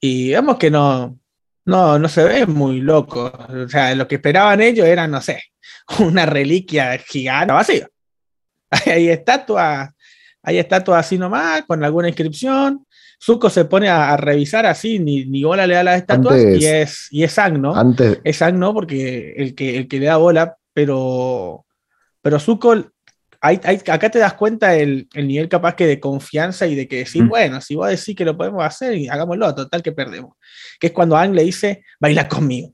[0.00, 1.20] Y vemos que no,
[1.66, 3.32] no, no se ve muy loco.
[3.48, 5.40] O sea, lo que esperaban ellos era, no sé,
[6.00, 7.88] una reliquia gigante vacía.
[8.86, 9.90] Hay estatuas
[10.42, 12.86] hay estatuas así nomás, con alguna inscripción,
[13.20, 16.60] Zuko se pone a, a revisar así, ni, ni bola le da las estatuas Antes-
[16.62, 17.74] y es, y es Aang, ¿no?
[17.74, 18.72] Antes, Es Aang, ¿no?
[18.72, 21.66] Porque el que, el que le da bola, pero,
[22.22, 22.76] pero Zuko,
[23.40, 26.86] hay- hay- acá te das cuenta el, el nivel capaz que de confianza y de
[26.86, 27.28] que decir, Mm.
[27.28, 30.34] bueno, si vos decís que lo podemos hacer, y hagámoslo, total que perdemos.
[30.78, 32.72] Que es cuando Aang le dice, baila conmigo.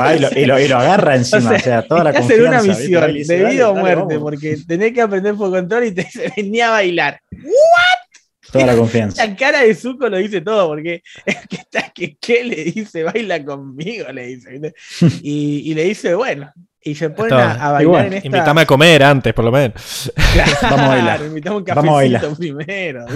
[0.00, 2.18] Va y lo, y lo- y lo agarra encima, O o sea, toda la que
[2.18, 2.64] hacer confianza.
[2.64, 4.22] una misión dice, de "Dale, vida o dale, muerte, vamos".
[4.22, 7.20] porque tenés que aprender por control y te dice, venía a bailar.
[8.52, 9.26] Toda la confianza.
[9.26, 13.02] La cara de Zuko lo dice todo, porque es que, está, que, ¿qué le dice?
[13.02, 14.74] Baila conmigo, le dice.
[15.22, 18.26] Y, y le dice, bueno, y se ponen a, a bailar Igual, en esta...
[18.28, 20.12] Invítame a comer antes, por lo menos.
[20.34, 21.20] Claro, Vamos a bailar.
[21.22, 22.20] invitamos un Vamos a bailar.
[22.22, 23.06] cafecito primero.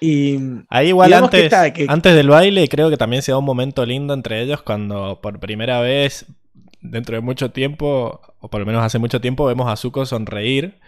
[0.00, 0.38] Y
[0.68, 3.84] Ahí igual antes, está- que- antes del baile creo que también se da un momento
[3.84, 6.26] lindo entre ellos cuando por primera vez,
[6.80, 10.78] dentro de mucho tiempo, o por lo menos hace mucho tiempo, vemos a Zuko sonreír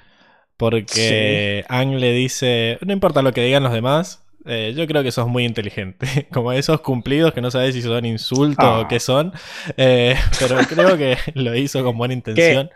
[0.56, 5.11] porque Aang le dice, no importa lo que digan los demás, eh, yo creo que
[5.11, 6.06] sos muy inteligente.
[6.32, 8.80] Como esos cumplidos que no sabes si son insultos Ah.
[8.80, 9.32] o qué son,
[9.76, 12.70] eh, pero creo que lo hizo con buena intención.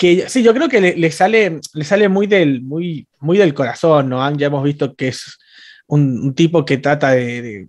[0.00, 3.52] Que sí, yo creo que le, le sale, le sale muy del, muy, muy del
[3.52, 4.34] corazón, ¿no?
[4.34, 5.38] Ya hemos visto que es
[5.88, 7.68] un, un tipo que trata de, de,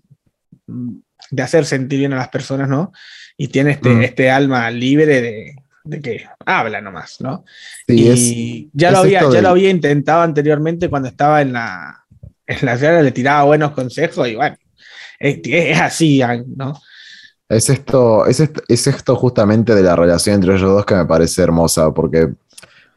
[1.30, 2.94] de hacer sentir bien a las personas, ¿no?
[3.36, 4.02] Y tiene este, Mm.
[4.04, 7.44] este alma libre de, de que habla nomás, ¿no?
[7.86, 11.52] sí, y es, ya, es lo había, ya lo había intentado anteriormente cuando estaba en
[11.52, 12.06] la,
[12.48, 14.56] en la sierra, le tiraba buenos consejos y bueno,
[15.20, 16.22] es, es así,
[16.56, 16.80] ¿no?
[17.52, 21.06] Es esto, es esto, es esto justamente de la relación entre ellos dos que me
[21.06, 22.30] parece hermosa, porque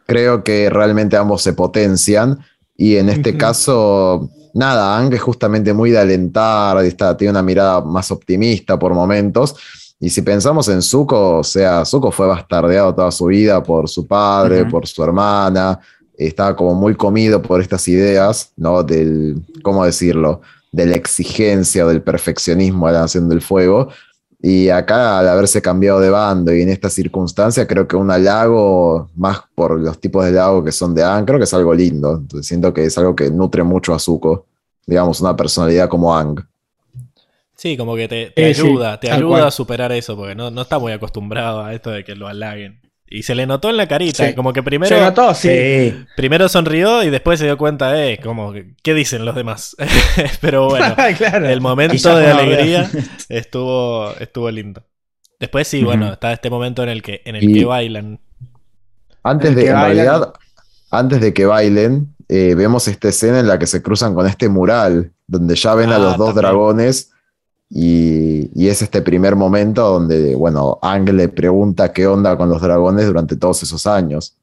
[0.06, 2.38] creo que realmente ambos se potencian
[2.76, 7.80] y en este caso, nada, Ang es justamente muy de alentar, está, tiene una mirada
[7.80, 9.56] más optimista por momentos.
[9.98, 14.06] Y si pensamos en Zuko, o sea, Zuko fue bastardeado toda su vida por su
[14.06, 15.80] padre, por su hermana,
[16.16, 18.82] estaba como muy comido por estas ideas, ¿no?
[18.82, 20.42] Del, ¿cómo decirlo?
[20.70, 23.88] De la exigencia o del perfeccionismo de la Nación del Fuego.
[24.46, 29.08] Y acá, al haberse cambiado de bando y en esta circunstancia, creo que un halago,
[29.16, 32.18] más por los tipos de halago que son de Aang, creo que es algo lindo.
[32.18, 34.44] Entonces, siento que es algo que nutre mucho a Zuko.
[34.86, 36.46] Digamos, una personalidad como Aang.
[37.56, 39.44] Sí, como que te, te Eh, sí, ayuda, te ayuda cual.
[39.46, 42.80] a superar eso, porque no, no está muy acostumbrado a esto de que lo halaguen.
[43.06, 44.34] Y se le notó en la carita, Sí.
[44.34, 45.94] como que Se primero, notó, sí.
[46.16, 49.76] Primero sonrió y después se dio cuenta, eh, como, que, ¿qué dicen los demás?
[50.40, 51.46] Pero bueno, claro.
[51.48, 52.90] el momento de alegría
[53.28, 54.82] estuvo, estuvo lindo.
[55.38, 58.20] Después sí, bueno, está este momento en el que, en el Y- que bailan.
[59.22, 59.96] Antes de, que en bailan.
[60.06, 60.32] realidad,
[60.90, 64.48] antes de que bailen, eh, vemos esta escena en la que se cruzan con este
[64.48, 66.42] mural, donde ya ven a Ah, los dos también.
[66.42, 67.10] dragones,
[67.70, 72.60] y, y es este primer momento donde, bueno, Aang le pregunta qué onda con los
[72.62, 74.36] dragones durante todos esos años.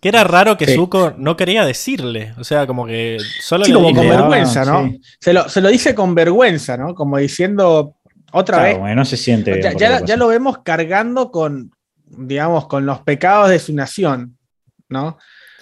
[0.00, 0.74] Que era raro que Sí.
[0.76, 2.32] Zuko no quería decirle.
[2.38, 4.84] O sea, como que solo Sí, le como dijo, con vergüenza, ¿no?
[4.86, 5.00] sí.
[5.20, 6.94] Se lo, se lo dice con vergüenza, ¿no?
[6.94, 7.96] Como diciendo
[8.32, 8.78] otra Claro, vez.
[8.78, 11.72] bueno, no se siente bien ya, ya- ya lo vemos cargando con,
[12.06, 14.36] digamos, con los pecados de su nación,
[14.88, 15.18] ¿no?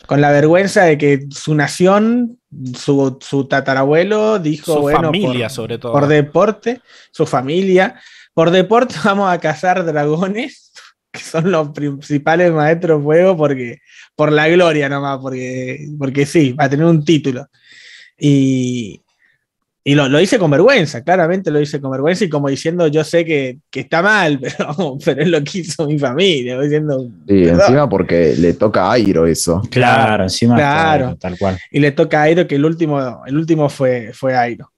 [0.07, 2.39] Con la vergüenza de que su nación,
[2.77, 5.93] su, su tatarabuelo dijo, su bueno, familia por, sobre todo.
[5.93, 6.81] por deporte,
[7.13, 8.01] su familia,
[8.35, 10.73] por deporte vamos a cazar dragones,
[11.13, 13.79] que son los principales maestros fuego, porque
[14.15, 17.47] por la gloria nomás, porque, porque sí, va a tener un título.
[18.19, 19.03] Y,
[19.83, 23.03] y lo, lo dice con vergüenza, claramente lo dice con vergüenza y como diciendo, yo
[23.03, 27.61] sé que, que está mal, pero, pero es lo que hizo mi familia, diciendo, Perdón.
[27.61, 29.63] encima porque le toca a Airo eso.
[29.71, 31.17] Claro, encima, Claro.
[31.17, 31.59] tal cual.
[31.71, 34.71] y le toca a Airo que el último, el último fue, fue Airo.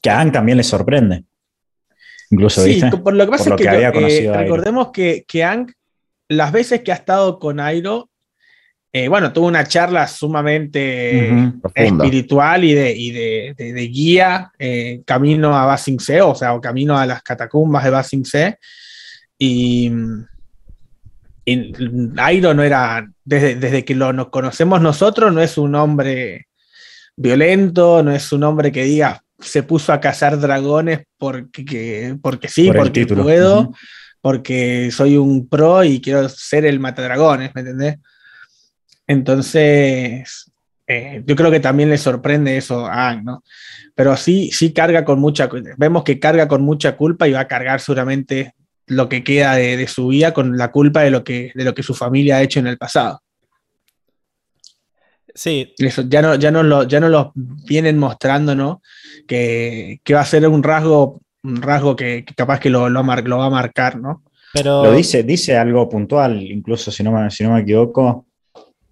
[0.00, 1.24] Que a Aang también le sorprende.
[2.30, 2.96] Incluso, Sí, ¿viste?
[2.98, 4.42] por lo que pasa Por es que, que yo- había eh, conocido a Airo.
[4.56, 5.72] recordemos que, que Aang,
[6.28, 8.08] las veces que ha estado con Airo,
[8.94, 11.28] eh, bueno, tuvo una charla sumamente
[11.74, 16.52] espiritual y de, y de, de- de guía eh, camino a Basing Se, o sea,
[16.54, 18.58] o camino a las catacumbas de Basing Se.
[19.38, 19.90] Y,
[21.44, 21.72] y
[22.18, 26.46] Airo no era, desde, desde que lo nos conocemos nosotros, no es un hombre
[27.16, 32.48] violento, no es un hombre que diga se puso a cazar dragones porque, que- porque
[32.48, 33.24] sí, Por porque título.
[33.24, 33.72] puedo,
[34.20, 37.96] porque soy un pro y quiero ser el matadragones, ¿me entendés?
[39.06, 40.52] Entonces,
[40.86, 43.42] eh, yo creo que también le sorprende eso a Aang, ¿no?
[43.94, 47.48] Pero sí, sí carga con mucha, vemos que carga con mucha culpa y va a
[47.48, 48.54] cargar seguramente
[48.86, 51.74] lo que queda de, de su vida con la culpa de lo, que, de lo
[51.74, 53.20] que su familia ha hecho en el pasado.
[55.34, 58.82] Sí, Eso, ya no, ya no lo, ya no lo vienen mostrando, ¿no?
[59.26, 63.02] Que, que va a ser un rasgo, un rasgo que, que capaz que lo, lo,
[63.02, 64.22] mar- lo va a marcar, ¿no?
[64.52, 64.84] pero...
[64.84, 68.26] Lo dice, dice algo puntual, incluso si no si no me equivoco,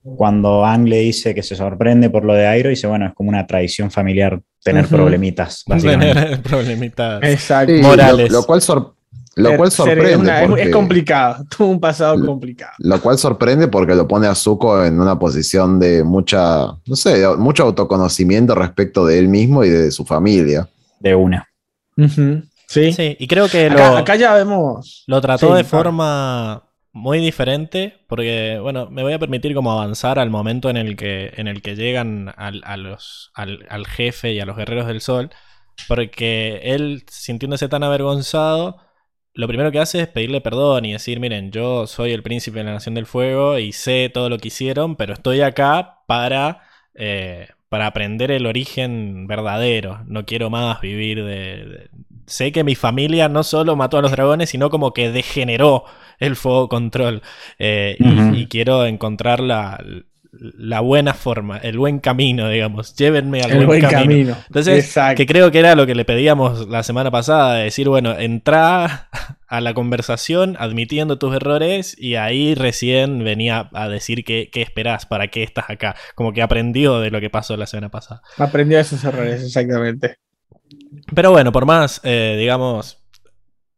[0.03, 3.29] cuando Ang le dice que se sorprende por lo de Airo, dice, bueno, es como
[3.29, 6.15] una tradición familiar tener problemitas, básicamente.
[6.21, 7.23] Tener problemitas.
[7.23, 7.73] Exacto.
[7.75, 8.31] Sí, Morales.
[8.31, 8.95] Lo, lo cual sor-
[9.37, 10.17] lo Ser- cual sorprende.
[10.17, 12.73] una- es- porque- es complicado, tuvo un pasado Lo- complicado.
[12.79, 17.19] Lo cual sorprende porque lo pone a Zuko en una posición de mucha, no sé,
[17.21, 20.69] de mucho autoconocimiento respecto de él mismo y de su familia.
[20.99, 21.47] De una.
[22.67, 22.93] Sí.
[22.93, 25.03] Sí, y creo que Acá, lo, acá ya vemos.
[25.09, 25.85] lo trató Sí, de claro.
[25.85, 30.97] forma muy diferente, porque, bueno, me voy a permitir como avanzar al momento en el
[30.97, 35.31] que, en el que llegan al, al, jefe y a los guerreros del sol,
[35.89, 38.79] porque él, sintiéndose tan avergonzado,
[39.35, 42.65] lo primero que hace es pedirle perdón y decir, miren, yo soy el príncipe de
[42.65, 46.63] la Nación del Fuego y sé todo lo que hicieron, pero estoy acá para,
[46.95, 50.03] eh, para aprender el origen verdadero.
[50.07, 51.91] No quiero más vivir de-
[52.31, 55.85] Sé que mi familia no solo mató a los dragones, sino como que degeneró
[56.19, 57.23] el fuego control.
[57.59, 59.83] Eh, y- quiero encontrar la,
[60.33, 62.95] la buena forma, el buen camino, digamos.
[62.97, 64.37] Llévenme al El buen camino.
[64.47, 65.17] entonces, Exacto.
[65.17, 69.09] que creo que era lo que le pedíamos la semana pasada, de decir, bueno, entra
[69.49, 75.07] a la conversación admitiendo tus errores y ahí recién venía a decir qué, qué esperás,
[75.07, 75.97] para qué estás acá.
[76.15, 78.23] Como que aprendió de lo que pasó la semana pasada.
[78.39, 80.17] Aprendió de sus errores, exactamente.
[81.15, 82.99] Pero bueno, por más, eh, digamos,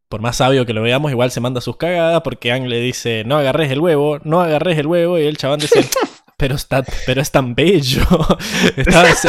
[0.09, 3.24] por más sabio que lo veamos, igual se manda sus cagadas porque Ang le dice,
[3.24, 5.84] no agarres el huevo, no agarres el huevo, y el chabón dice...
[6.38, 8.03] Pero, está, pero es tan bello.
[8.76, 9.28] Está- se,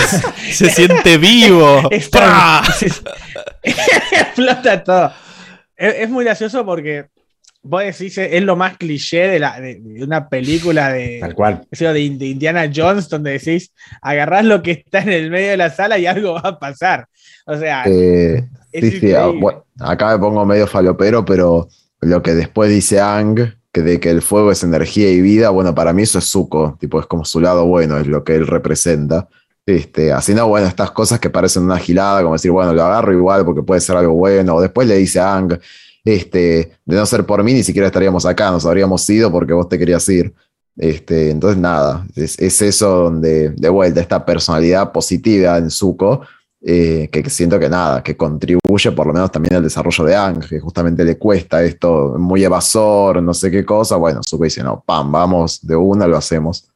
[0.51, 1.87] se siente vivo.
[3.61, 5.13] Explota todo.
[5.75, 7.09] Es, es muy gracioso porque
[7.63, 11.65] vos decís, es lo más cliché de, la, de, de una película de, Tal cual.
[11.71, 15.69] de, de Indiana Jones, donde decís, agarrás lo que está en el medio de la
[15.69, 17.07] sala y algo va a pasar.
[17.45, 21.69] O sea, Eh, sí, sí, ah, bueno, acá me pongo medio falopero, pero
[22.01, 25.73] lo que después dice Ang, que de que el fuego es energía y vida, bueno,
[25.73, 28.45] para mí eso es Zuko, tipo, es como su lado bueno, es lo que él
[28.45, 29.27] representa.
[29.65, 33.13] Este, así no, bueno, estas cosas que parecen una gilada, como decir, bueno, lo agarro
[33.13, 35.57] igual porque puede ser algo bueno, o después le dice a Ang,
[36.03, 39.69] este, de no ser por mí ni siquiera estaríamos acá, nos habríamos ido porque vos
[39.69, 40.33] te querías ir.
[40.75, 46.21] Este, entonces, nada, es, es eso donde, de vuelta, esta personalidad positiva en Zuko,
[46.65, 50.47] eh, que siento que nada, que contribuye por lo menos también al desarrollo de Ang,
[50.47, 53.97] que justamente le cuesta esto, muy evasor, no sé qué cosa.
[53.97, 56.69] Bueno, Zuko dice, no, pam, vamos, de una lo hacemos.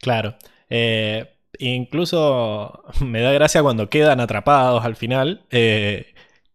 [0.00, 0.34] Claro.
[0.70, 1.28] Eh,
[1.58, 5.44] incluso me da gracia cuando quedan atrapados al final.
[5.50, 6.06] eh,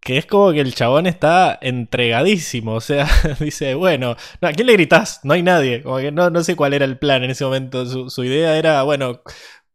[0.04, 2.74] que es como que el chabón está entregadísimo.
[2.74, 3.08] O sea,
[3.40, 5.20] dice, bueno, no, ¿a quién le gritás?
[5.24, 5.82] No hay nadie.
[5.84, 7.86] Como que no, no sé cuál era el plan en ese momento.
[7.86, 9.22] Su, su idea era, bueno,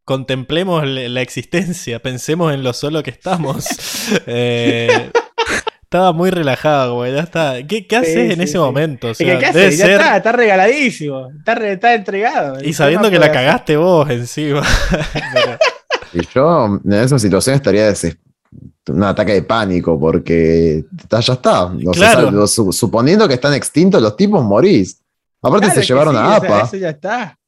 [0.04, 3.66] contemplemos le- la existencia, pensemos en lo solo que estamos.
[4.26, 5.10] Eh,
[5.82, 7.14] estaba muy relajado, güey.
[7.14, 7.54] Ya está.
[7.66, 8.58] ¿Qué, qué haces Sí, en sí, ese sí.
[8.58, 9.10] momento?
[9.10, 9.70] O ¿qué debe hace?
[9.76, 11.28] Ya ser- está, está regaladísimo.
[11.38, 12.58] Está, re- está entregado.
[12.62, 14.62] Y sabiendo que la cagaste vos encima.
[15.12, 15.58] Pero-
[16.12, 18.18] Y yo en esa situación estaría deses-
[18.88, 21.70] un ataque de pánico porque está- ya está.
[21.92, 22.46] Claro.
[22.46, 25.00] suponiendo que están extintos los tipos, morís.
[25.42, 26.60] Aparte Claro se llevaron sí, a APA.
[26.62, 27.38] eso ya está.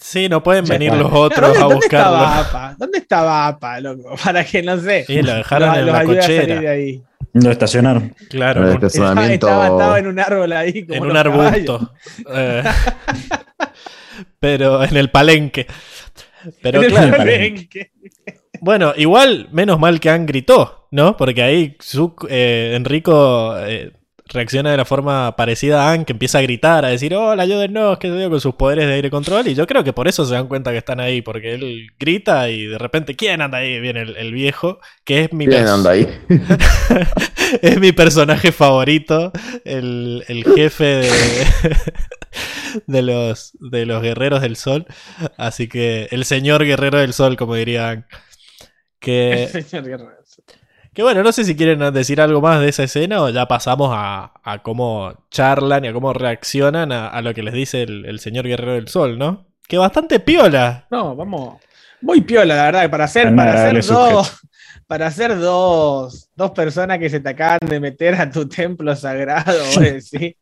[0.00, 1.02] Sí, no pueden Ya venir está.
[1.02, 2.14] los otros ¿Dónde, a dónde buscarlo.
[2.16, 2.74] estaba APA?
[2.78, 4.14] ¿Dónde estaba APA, loco?
[4.24, 5.04] Para que no sé.
[5.08, 6.70] Y lo dejaron los- en los la de cochera.
[6.70, 7.02] ahí.
[7.34, 8.14] Lo estacionaron.
[8.30, 9.46] Claro, En el Estaba, estacionamiento.
[9.48, 10.86] estaba atado en un árbol ahí.
[10.86, 11.92] Como en un arbusto.
[12.34, 12.64] Eh,
[14.40, 15.66] pero en el palenque.
[16.62, 17.92] Pero En el claro, palenque.
[18.60, 21.16] bueno, igual, menos mal que han gritó, ¿no?
[21.16, 23.92] Porque ahí Zuc- eh, Enrico eh,
[24.26, 27.98] reacciona de la forma parecida a Anne, que empieza a gritar, a decir, hola, ayúdennos,
[27.98, 29.48] que yo con sus poderes de aire control.
[29.48, 32.50] Y yo creo que por eso se dan cuenta que están ahí, porque él grita
[32.50, 33.80] y de repente, ¿quién anda ahí?
[33.80, 36.06] Viene el, el viejo, que es mi pers- anda ahí.
[37.62, 39.32] es mi personaje favorito,
[39.64, 41.10] el, el jefe de,
[42.86, 44.86] de, los, de los guerreros del sol.
[45.36, 48.06] Así que el señor guerrero del sol, como dirían.
[49.00, 50.17] Que, Señor Guerrero.
[50.98, 53.90] Que bueno, no sé si quieren decir algo más de esa escena o ya pasamos
[53.92, 58.04] a, a cómo charlan y a cómo reaccionan a, a lo que les dice el,
[58.04, 59.46] el señor guerrero del sol, ¿no?
[59.68, 60.88] Que bastante piola.
[60.90, 61.58] No, vamos.
[62.00, 64.40] Muy piola, la verdad, para hacer, para hacer dos.
[64.88, 69.54] Para hacer dos, dos personas que se te acaban de meter a tu templo sagrado,
[69.80, 70.34] decís,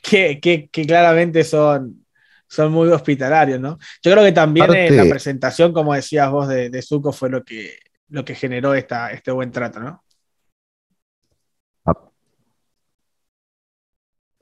[0.00, 2.06] que, que, que claramente son,
[2.46, 3.76] son muy hospitalarios, ¿no?
[4.04, 7.42] Yo creo que también eh, la presentación, como decías vos, de, de Zuko fue lo
[7.42, 7.76] que,
[8.08, 10.02] lo que generó esta, este buen trato, ¿no?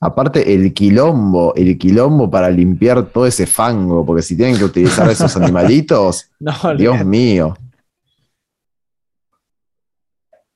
[0.01, 5.09] Aparte, el quilombo, el quilombo para limpiar todo ese fango, porque si tienen que utilizar
[5.11, 7.05] esos animalitos, No, Dios olvidate.
[7.05, 7.57] mío.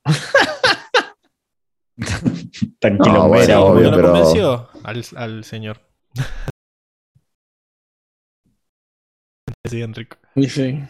[2.78, 5.80] Tranquilo, No, bueno, obvio, ¿No lo pero- convenció al, al señor?
[9.68, 10.16] Sí, Enrico.
[10.34, 10.80] Y sí.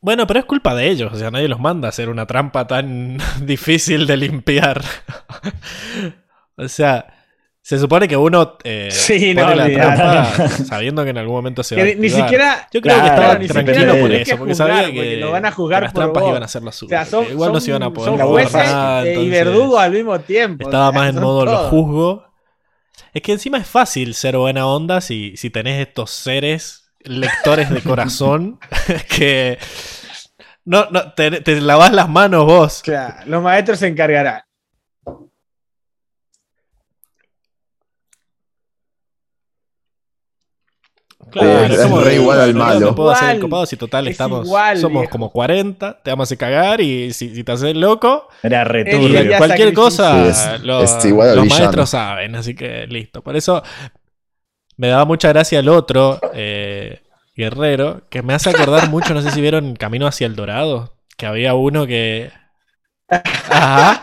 [0.00, 2.66] Bueno, pero es culpa de ellos, o sea, nadie los manda a hacer una trampa
[2.66, 4.82] tan difícil de limpiar.
[6.56, 7.06] o sea,
[7.60, 11.62] se supone que uno eh, Sí, pone no, la trampa sabiendo que en algún momento
[11.62, 12.68] se va a ni siquiera.
[12.72, 14.82] Yo creo Claro, que estaba ni tranquilo siquiera lo por eso, que porque juzgar, sabía
[14.94, 16.30] porque que, lo van a que juzgar las por trampas vos.
[16.30, 17.08] iban a ser las O suyas.
[17.08, 18.62] sea, son, que igual no se iban a poder son jueces
[19.04, 20.64] eh, y verdugos al mismo tiempo.
[20.64, 22.24] o Estaba sea, más en modo lo juzgo.
[23.12, 27.80] Es que encima es fácil ser buena onda si, si tenés estos seres lectores de
[27.82, 28.58] corazón
[29.08, 29.58] que
[30.64, 32.82] no, no te, te lavas las manos vos.
[32.82, 34.42] Claro, los maestros se encargarán.
[41.30, 42.80] Claro, Es como re igual al malo.
[42.80, 45.10] no puedo hacer el Igual, copado si total es estamos igual, somos viejo.
[45.10, 49.22] como 40, te vamos a cagar y si, si te haces loco, Era returbio.
[49.22, 49.74] ya cualquier sacrificio.
[49.74, 51.62] cosa Sí, es- los, es igual al los villano.
[51.64, 53.22] maestros saben, así que listo.
[53.22, 53.62] Por eso
[54.76, 57.02] me daba mucha gracia el otro eh,
[57.36, 61.26] guerrero, que me hace acordar mucho, no sé si vieron Camino hacia el Dorado, que
[61.26, 62.30] había uno que...
[63.08, 64.02] Ajá.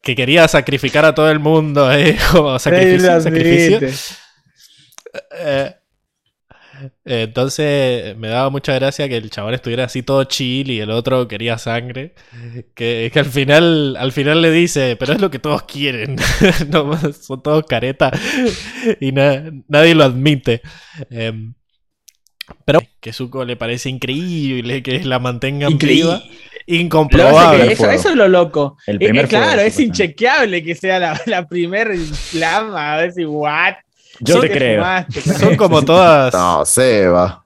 [0.00, 3.80] que quería sacrificar a todo el mundo, eh, como sacrificio, sacrificio.
[5.38, 5.74] Eh,
[7.04, 11.28] entonces me daba mucha gracia que el chabón estuviera así todo chill y el otro
[11.28, 12.14] quería sangre.
[12.74, 16.16] Que, que al final, al final le dice, pero es lo que todos quieren.
[16.70, 18.12] No, son todos caretas
[19.00, 20.62] y na- nadie lo admite.
[21.10, 21.54] Em,
[22.64, 26.02] pero que Zuko le parece increíble que la mantengan Increíble.
[26.04, 26.22] viva.
[26.66, 27.72] Incomprobable.
[27.72, 28.76] eso, eso es lo loco.
[28.86, 32.94] El Eh, primer claro, fuego, es inchequeable que sea la, la primer flama.
[32.94, 33.74] A ver si, what?
[34.20, 34.80] Yo ¿Qué te creo.
[34.82, 35.20] fumaste?
[35.38, 36.32] Son como todas.
[36.34, 37.44] No, Seba.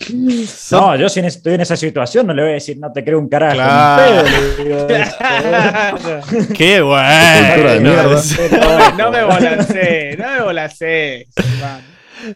[0.00, 3.04] son- No, yo si estoy en esa situación no le voy a decir no te
[3.04, 3.54] creo un carajo.
[3.54, 4.22] Claro.
[4.22, 6.54] ni pedo, le digo esto.
[6.54, 6.82] ¡Qué
[7.80, 8.22] mierda.
[8.50, 11.26] no, me, no me volancé, no me volancé.
[11.60, 11.80] man.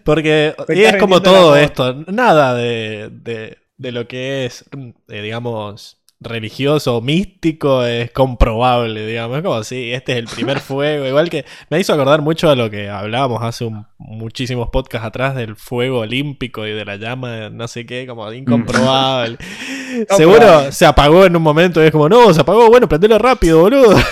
[0.04, 4.64] Porque y es como todo esto, nada de, de- de lo que es,
[5.08, 5.98] eh, digamos,
[6.28, 9.38] religioso o místico es comprobable, digamos.
[9.38, 11.06] Es como si este es el primer fuego.
[11.06, 15.34] Igual que me hizo acordar mucho a lo que hablábamos hace un- muchísimos podcasts atrás
[15.34, 19.38] del fuego olímpico y de la llama, no sé qué, como incomprobable.
[20.10, 23.60] Seguro se apagó en un momento y es como, no, se apagó, bueno, prendelo rápido,
[23.60, 23.96] boludo.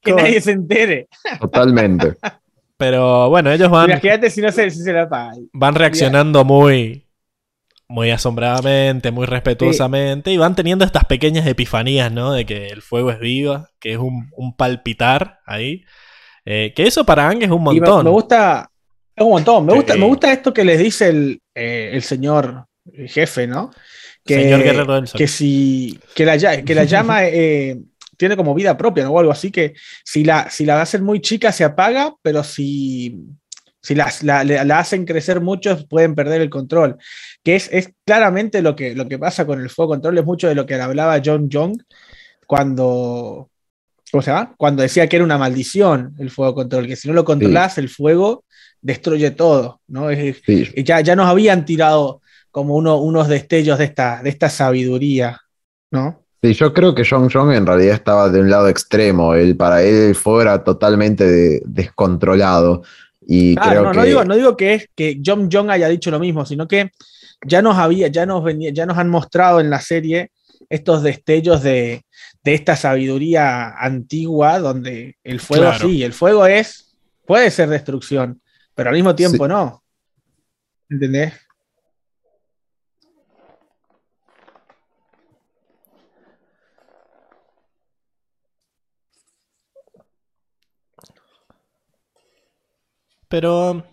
[0.00, 1.08] Que nadie se entere.
[1.40, 2.14] Totalmente.
[2.76, 3.90] Pero bueno, ellos van.
[3.90, 5.32] Imagínate si no se, si se la apaga.
[5.52, 7.04] van reaccionando muy
[7.88, 12.32] muy asombradamente, muy respetuosamente y van teniendo estas pequeñas epifanías, ¿no?
[12.32, 15.84] De que el fuego es viva, que es un, un palpitar ahí.
[16.44, 18.04] Eh, que eso para Ang es un Y me, montón.
[18.04, 18.70] me gusta,
[19.16, 19.64] es un montón.
[19.66, 19.78] Me Sí.
[19.78, 22.66] gusta, me gusta esto que les dice el, eh, el señor
[23.06, 23.70] jefe, ¿no?
[24.24, 25.18] Que, Señor Guerrero del Sol.
[25.18, 27.78] que si que la, lla- que la llama eh,
[28.18, 29.12] tiene como vida propia, ¿no?
[29.12, 29.74] O algo así que
[30.04, 33.16] si la, si la hacen muy chica se apaga, pero si,
[33.80, 34.40] si las- la,
[34.78, 36.96] hacen crecer mucho pueden perder el control.
[37.44, 40.48] Que es, es claramente lo que, lo que pasa con el fuego control, es mucho
[40.48, 41.78] de lo que hablaba John Young
[42.46, 43.50] cuando,
[44.10, 44.54] ¿cómo se llama?
[44.56, 47.88] Cuando decía que era una maldición el fuego control, que si no lo controlas, el
[47.88, 48.44] fuego
[48.80, 50.10] destruye todo, ¿no?
[50.10, 50.68] Es- Sí.
[50.74, 52.20] y ya, ya nos habían tirado
[52.50, 55.38] como uno, unos destellos de esta, de esta sabiduría,
[55.90, 56.24] ¿no?
[56.42, 59.34] Sí, yo creo que Jong Jong en realidad estaba de un lado extremo.
[59.34, 62.82] Él, para él el fuego era totalmente de- descontrolado.
[63.30, 65.86] Y Claro, creo no, que no digo, no digo que es que John Jong haya
[65.88, 66.90] dicho lo mismo, sino que
[67.46, 70.30] ya nos había, ya nos venía, ya nos han mostrado en la serie
[70.70, 72.02] estos destellos de,
[72.42, 75.88] de esta sabiduría antigua, donde el fuego Claro.
[75.88, 78.40] sí, el fuego es, puede ser destrucción,
[78.74, 79.82] pero al mismo tiempo no.
[80.88, 81.34] ¿Entendés?
[93.28, 93.84] Pero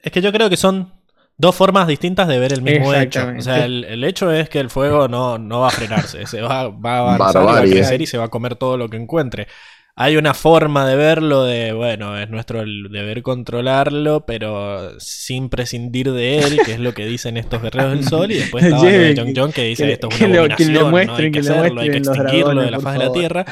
[0.00, 0.92] es que yo creo que son
[1.36, 3.20] dos formas distintas de ver el mismo hecho.
[3.38, 6.40] O sea, el, el hecho es que el fuego no, no va a frenarse, se
[6.40, 8.88] va, va a avanzar, y va a crecer y se va a comer todo lo
[8.88, 9.46] que encuentre.
[9.94, 16.12] Hay una forma de verlo de, bueno, es nuestro el deber controlarlo, pero sin prescindir
[16.12, 19.16] de él, que es lo que dicen estos guerreros del sol, y después lo Lleven,
[19.18, 21.14] Jong Jong que dice que- esto es que una abominación, que le ¿no?
[21.14, 23.44] hay que que hacerlo, hay que extinguirlo de la faz de la tierra.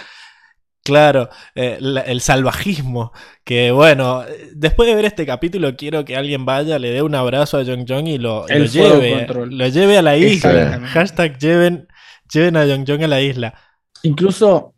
[0.83, 3.13] Claro, eh, la- el salvajismo.
[3.45, 4.25] Que bueno,
[4.55, 7.85] después de ver este capítulo, quiero que alguien vaya, le dé un abrazo a Jong
[7.87, 9.13] Jong y lo, y lo lleve.
[9.19, 9.59] control.
[9.59, 10.81] Lo lleve a la isla.
[10.93, 11.87] Hashtag lleven,
[12.33, 13.55] lleven a Jong Jong a la isla.
[14.03, 14.75] Incluso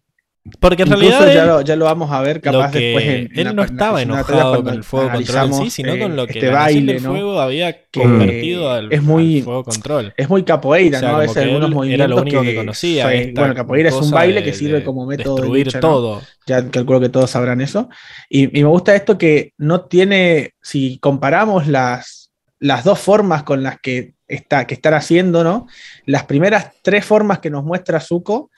[0.59, 3.31] Porque en Incluso realidad ya él, lo, ya lo vamos a ver capaz después en,
[3.33, 6.27] él no la estaba enojado con el fuego control en sí, sino eh, con lo
[6.27, 7.11] que este baile, del ¿no?
[7.11, 10.13] fuego había convertido al, es muy- al fuego control.
[10.17, 11.17] Es muy capoeira, O sea, ¿no?
[11.17, 13.07] A veces algunos movimientos era lo único que, conocía.
[13.37, 15.89] bueno, capoeira es un baile de- que sirve como método de Destruir lucha, ¿no?
[15.89, 16.23] todo.
[16.45, 17.89] ya calculo que todos sabrán eso.
[18.29, 23.63] Y, y me gusta esto que no tiene, si comparamos las, las dos formas con
[23.63, 25.69] las que, está, que están haciendo, ¿no?
[26.05, 28.51] Las primeras tres formas que nos muestra Zuko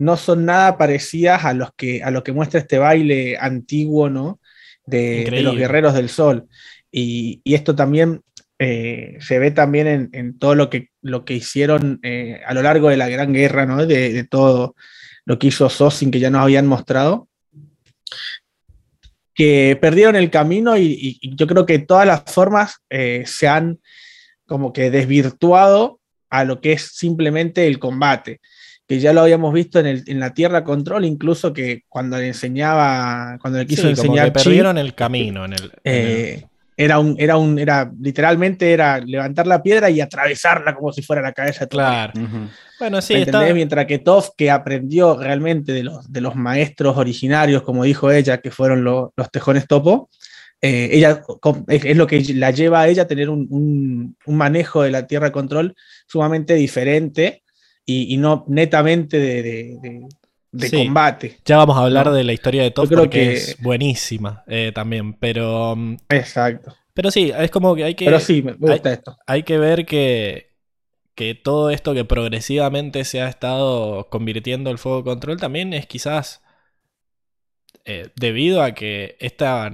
[0.00, 4.40] no son nada parecidas a, los que, a lo que muestra este baile antiguo, ¿no?
[4.86, 6.48] De, los guerreros del sol.
[6.90, 8.22] Y, y esto también
[8.58, 12.62] eh, se ve también en, en todo lo que, lo que hicieron eh, a lo
[12.62, 13.86] largo de la Gran Guerra, ¿no?
[13.86, 14.74] De, de todo
[15.26, 17.28] lo que hizo Sosin, que ya nos habían mostrado
[19.34, 23.48] que perdieron el camino y, y- y yo creo que todas las formas eh, se
[23.48, 23.78] han
[24.46, 28.40] como que desvirtuado a lo que es simplemente el combate,
[28.90, 32.26] que ya lo habíamos visto en, el- en la Tierra Control, incluso que cuando le
[32.26, 35.62] enseñaba, cuando le quiso Sí, como enseñar que Chi, perdieron el camino en el.
[35.62, 40.74] en el- eh, era un, era un, era literalmente era levantar la piedra y atravesarla
[40.74, 42.12] como si fuera la cabeza claro.
[42.20, 42.48] Ujú.
[42.80, 43.30] Bueno, sí, ¿Me está.
[43.36, 43.54] entendés?
[43.54, 48.38] Mientras que Toph, que aprendió realmente de los, de los maestros originarios, como dijo ella,
[48.38, 50.10] que fueron lo- los tejones topo,
[50.60, 51.22] eh, ella
[51.68, 54.90] es, es lo que la lleva a ella a tener un, un- un manejo de
[54.90, 55.76] la tierra control
[56.08, 57.44] sumamente diferente
[57.90, 60.08] y, y no netamente de, de- de-
[60.52, 60.76] de Sí.
[60.84, 61.38] combate.
[61.44, 64.72] Ya vamos a hablar de la historia de Top creo porque que- es buenísima eh,
[64.74, 65.14] también.
[65.14, 66.74] Pero, mm, Exacto.
[66.92, 68.04] pero sí, es como que hay que.
[68.06, 69.16] Pero sí, me me gusta esto.
[69.26, 70.50] hay que ver que,
[71.14, 76.42] que todo esto que progresivamente se ha estado convirtiendo el fuego control también es quizás
[77.84, 79.70] eh, debido a que esta,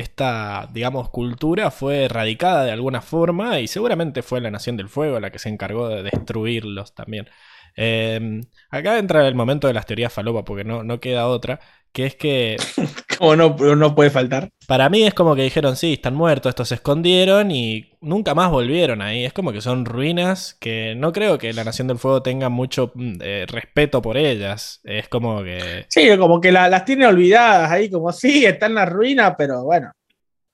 [0.00, 5.20] esta, digamos, cultura fue erradicada de alguna forma y seguramente fue la Nación del Fuego
[5.20, 7.28] la que se encargó de destruirlos también.
[7.76, 8.40] Eh,
[8.70, 11.60] acá entra el momento de las teorías falopa porque no, no queda otra,
[11.92, 12.56] que es que
[13.18, 14.48] Como no, no puede faltar.
[14.66, 18.50] para mí es como que dijeron, sí, están muertos, estos se escondieron y nunca más
[18.50, 19.24] volvieron ahí.
[19.24, 22.92] Es como que son ruinas que no creo que la Nación del Fuego tenga mucho
[22.94, 24.80] mm, eh, respeto por ellas.
[24.84, 25.84] Es como que...
[25.88, 29.90] Sí, como que la- las tiene olvidadas ahí, como sí, están las ruinas, pero bueno,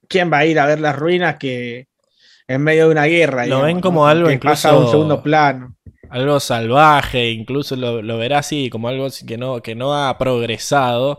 [0.08, 1.86] ¿quién va a ir a ver las ruinas que
[2.48, 3.46] en medio de una guerra?
[3.46, 5.75] Lo ven como algo que pasa a incluso- un segundo plano.
[6.10, 11.18] Algo salvaje, incluso lo, lo verá así, como algo que no, que no ha progresado.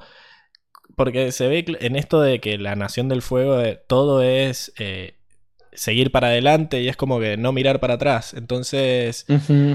[0.96, 5.18] Porque se ve en esto de que la Nación del Fuego eh, todo es eh,
[5.74, 8.34] seguir para adelante y es como que no mirar para atrás.
[8.34, 9.26] Entonces...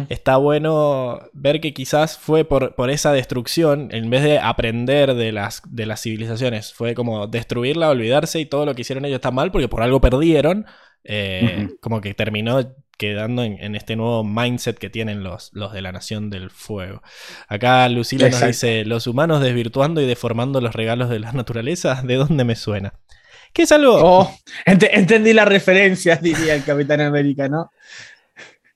[0.08, 5.32] Está bueno ver que quizás fue por, por esa destrucción, en vez de aprender de
[5.32, 9.30] las, de las civilizaciones, fue como destruirla, olvidarse y todo lo que hicieron ellos está
[9.30, 10.66] mal porque por algo perdieron,
[11.04, 15.82] eh, como que terminó quedando en, en este nuevo mindset que tienen los, los de
[15.82, 17.02] la Nación del Fuego.
[17.48, 22.14] Acá Lucila nos dice, los humanos desvirtuando y deformando los regalos de la naturaleza, ¿de
[22.16, 22.94] dónde me suena?
[23.52, 23.96] Que es algo...
[24.00, 24.34] Oh,
[24.66, 27.70] ent- entendí la referencia, diría el Capitán América, ¿no?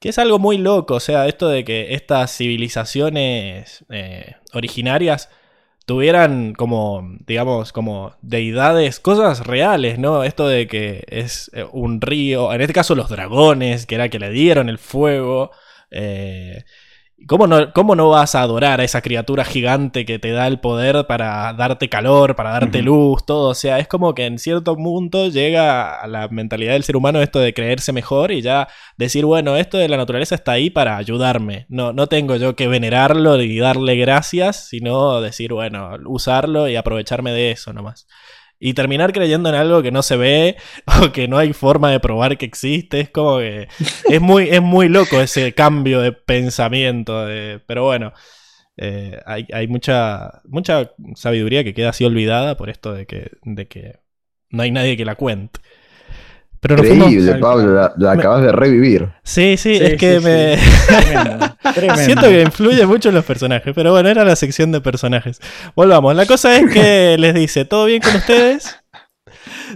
[0.01, 5.31] Que es algo muy loco, o sea, esto de que estas civilizaciones eh, originarias
[5.87, 10.25] tuvieran como, digamos, como deidades, cosas reales, ¿no?
[10.25, 14.19] Esto de que es eh, un río, en este caso los dragones, que era que
[14.19, 15.53] le dieron el fuego.
[15.91, 16.65] eh,
[17.27, 20.61] ¿Cómo no, ¿Cómo no vas a adorar a esa criatura gigante que te da el
[20.61, 23.49] poder para darte calor, para darte luz, todo?
[23.49, 27.23] O sea, es como que en cierto punto llega a la mentalidad del ser humano
[27.23, 30.99] esto de creerse mejor y ya decir, bueno, esto de la naturaleza está ahí para
[30.99, 31.65] ayudarme.
[31.71, 37.33] No, no tengo yo que venerarlo y darle gracias, sino decir, bueno, usarlo y aprovecharme
[37.33, 38.07] de eso nomás.
[38.59, 40.57] Y terminar creyendo en algo que no se ve
[41.03, 43.01] o que no hay forma de probar que existe.
[43.01, 43.69] Es como que
[44.11, 47.27] es muy, es muy loco ese cambio de pensamiento.
[47.27, 48.13] de- pero bueno,
[48.77, 53.67] eh, hay, hay mucha, mucha sabiduría que queda así olvidada por esto de que, de
[53.69, 54.01] que
[54.51, 55.61] no hay nadie que la cuente.
[56.69, 59.09] Pero Increíble, Pablo, la, la Me- acabas de revivir.
[59.23, 60.57] Sí, sí, Sí, es que sí, me...
[60.87, 62.03] Tremendo, tremendo.
[62.03, 65.41] Siento que influye mucho en los personajes, pero bueno, era la sección de personajes.
[65.75, 68.77] Volvamos, la cosa es que les dice, ¿todo bien con ustedes?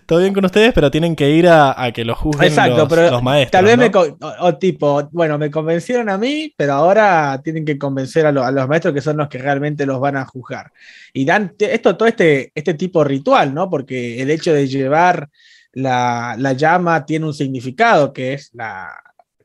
[0.07, 2.89] Todo bien con ustedes, pero tienen que ir a, a que los juzguen Exacto, los,
[2.89, 3.51] pero los maestros.
[3.53, 4.03] Tal vez ¿no?
[4.03, 4.17] me.
[4.27, 8.45] O, o tipo, bueno, me convencieron a mí, pero ahora tienen que convencer a, lo-
[8.45, 10.71] a los maestros que son los que realmente los van a juzgar.
[11.13, 13.69] Y dan esto, todo este, este tipo de ritual, ¿no?
[13.69, 15.29] Porque el hecho de llevar
[15.73, 18.93] la, la llama tiene un significado que es la.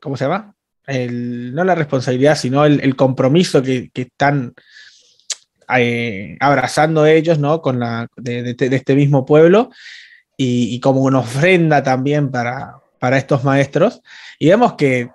[0.00, 0.54] ¿Cómo se llama?
[0.88, 4.54] No la responsabilidad, sino el, compromiso que, están
[5.76, 7.60] eh, abrazando ellos, ¿no?
[7.60, 9.70] Con la, de, de- de este mismo pueblo
[10.36, 14.00] y, y como una ofrenda también para, para estos maestros.
[14.38, 15.10] Y vemos que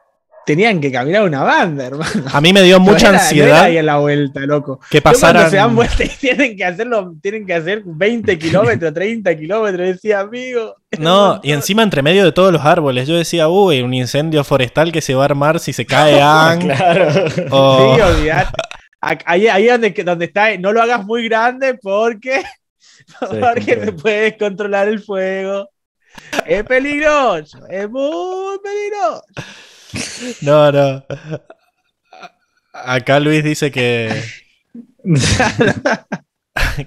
[0.52, 2.26] tenían que caminar una banda, hermano.
[2.32, 4.80] A mí me dio mucha No era- no ansiedad era ahí a la vuelta, loco.
[4.90, 5.50] que pasaran.
[5.50, 10.20] se dan vuelta y tienen que hacerlo, tienen que hacer 20 kilómetros, 30 kilómetros, decía,
[10.20, 10.76] amigo.
[11.00, 13.08] No, y encima entre medio de todos los árboles.
[13.08, 16.60] Yo decía, uy, un incendio forestal que se va a armar si se cae Ang.
[16.62, 17.08] Claro.
[17.52, 18.52] o- Sí, olvidate.
[19.00, 22.44] Ahí, ahí donde, donde está, no lo hagas muy grande porque,
[23.20, 25.70] porque te puedes controlar el fuego.
[26.46, 29.24] Es peligroso, es muy peligroso.
[30.42, 31.04] No, no.
[32.74, 34.10] Acá Luis dice que.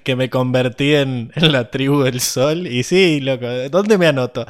[0.05, 2.67] que me convertí en, en la tribu del sol.
[2.67, 4.47] Y sí, loco, ¿dónde me anoto?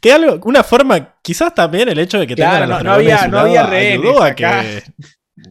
[0.00, 2.90] Que algo, una forma, quizás también el hecho de que Claro, tengan a los no-
[2.90, 4.62] dragones había- no había rehenes ayudó a acá.
[4.62, 4.82] que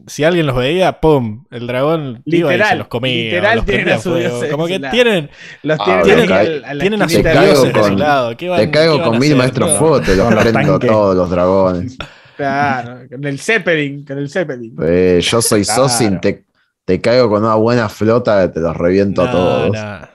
[0.06, 1.44] si alguien los veía, ¡pum!
[1.50, 3.12] El dragón iba y se Literal, los comía.
[3.12, 4.28] o literal los tienen prendía a su fuego.
[4.28, 5.30] dios de Como que tienen,
[5.62, 8.36] Los Ah, tienen, al- a la tienen a sus dioses de su con- lado.
[8.36, 11.96] ¿Qué van- Te caigo qué van con mil maestros te los prendo todos los dragones.
[12.40, 14.76] Claro, con el Zeppelin, con el Zeppelin.
[14.82, 15.88] Eh, yo soy Claro.
[15.88, 16.44] Sosin, te,
[16.84, 19.70] te caigo con una buena flota te los reviento a No, todos.
[19.72, 20.08] no.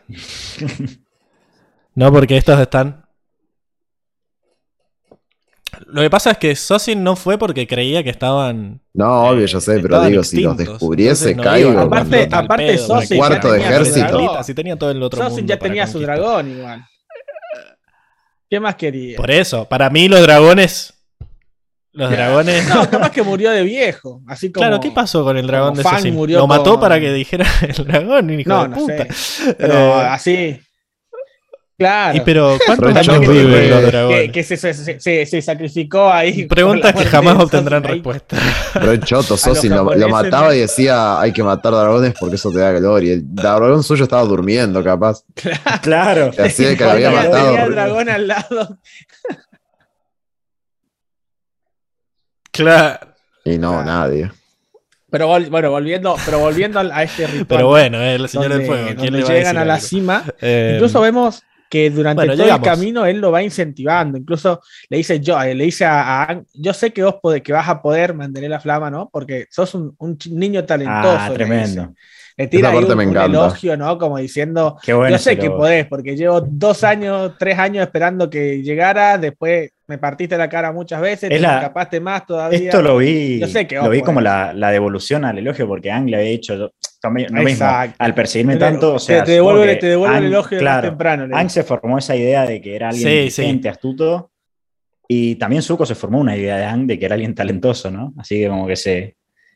[1.96, 3.06] No, porque estos están.
[5.88, 8.82] Lo que pasa es que Sosin no fue porque creía que estaban.
[8.94, 11.78] No, obvio, yo sé, pero digo, si los descubriese, no caigo.
[11.78, 14.18] a Aparte- aparte pedo, Sosin Cuarto de tenía su ejército.
[14.18, 16.86] dragón, Si tenía todo el otro Sosin mundo ya tenía su dragón igual.
[18.50, 19.18] ¿Qué más quería?
[19.18, 20.94] Por eso, para mí los dragones.
[21.96, 22.68] Los dragones.
[22.68, 24.22] No, capaz que murió de viejo.
[24.28, 24.62] Así como.
[24.68, 26.14] Claro, ¿qué pasó con el dragón de Fang Sosin?
[26.14, 29.06] murió Lo mató con- para que dijera el dragón, hijo No, de no puta.
[29.14, 29.56] sé.
[29.58, 30.60] Pero Eh, así.
[31.78, 32.16] Claro.
[32.18, 34.32] y pero, ¿cuántos años viven los que, dragones?
[34.32, 36.46] que se, se, se- se sacrificó ahí.
[36.46, 38.38] Preguntas que jamás obtendrán respuesta.
[38.74, 42.50] Pero el choto, Sosin lo, lo mataba y decía hay que matar dragones porque eso
[42.50, 43.12] te da gloria.
[43.16, 45.24] El dragón suyo estaba durmiendo, capaz.
[45.82, 46.32] Claro.
[46.32, 47.46] Que así de que lo había matado.
[47.48, 48.78] tenía el dragón al lado.
[52.56, 53.08] Claro.
[53.44, 54.32] Y no, nadie.
[55.10, 57.46] Pero vol- bueno, volviendo, pero volviendo a este ritual.
[57.48, 58.86] Pero bueno, eh, el señor donde, del fuego.
[58.88, 59.86] ¿quién donde le va a llegan decir a la algo?
[59.88, 60.24] cima.
[60.42, 62.68] Eh, Incluso vemos que durante bueno, todo llegamos.
[62.68, 64.18] el camino él lo va incentivando.
[64.18, 67.54] Incluso le dice yo, eh, le dice a, a yo sé que vos podés- que
[67.54, 69.10] vas a poder mantener la flama, ¿no?
[69.12, 69.96] Porque sos un,
[70.32, 71.18] niño talentoso.
[71.20, 71.94] Ah, tremendo.
[72.38, 73.98] Le tira ahí un, elogio, ¿no?
[73.98, 75.10] Como diciendo, bueno.
[75.10, 79.98] yo sé que podés, porque llevo dos años, tres años esperando que llegara, después me
[79.98, 82.58] partiste la cara muchas veces, Es te la- escapaste más todavía.
[82.60, 85.92] Esto lo vi, Yo sé que lo vi como la, la devolución al elogio, porque
[85.92, 86.72] Ang le había dicho yo,
[87.02, 87.68] también, lo mismo,
[87.98, 90.88] al perseguirme Te- tanto, o sea, te, te devuelve, te devuelve el elogio más claro,
[90.90, 91.28] temprano.
[91.28, 94.32] le Ang se formó esa idea de que era alguien Sí, inteligente, astuto,
[95.08, 98.14] y también Zuko se formó una idea de Ang de que era alguien talentoso, ¿no?
[98.18, 99.16] Así que como que se,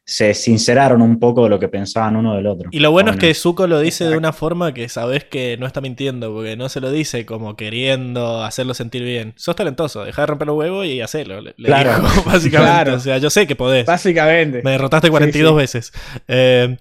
[0.09, 2.69] se sinceraron un poco de lo que pensaban uno del otro.
[2.71, 5.67] Y lo bueno es que Zuko lo dice de una forma que sabes que no
[5.67, 9.33] está mintiendo, porque no se lo dice como queriendo hacerlo sentir bien.
[9.35, 11.41] Sos talentoso, deja de romper los huevos y hacelo.
[11.41, 11.91] Le, le Claro.
[12.01, 12.49] dijo, básicamente.
[12.49, 12.95] Claro.
[12.95, 13.85] O sea, yo sé que podés.
[13.85, 14.61] Básicamente.
[14.63, 15.55] Me derrotaste 42 sí.
[15.57, 15.93] veces.
[16.27, 16.75] Eh,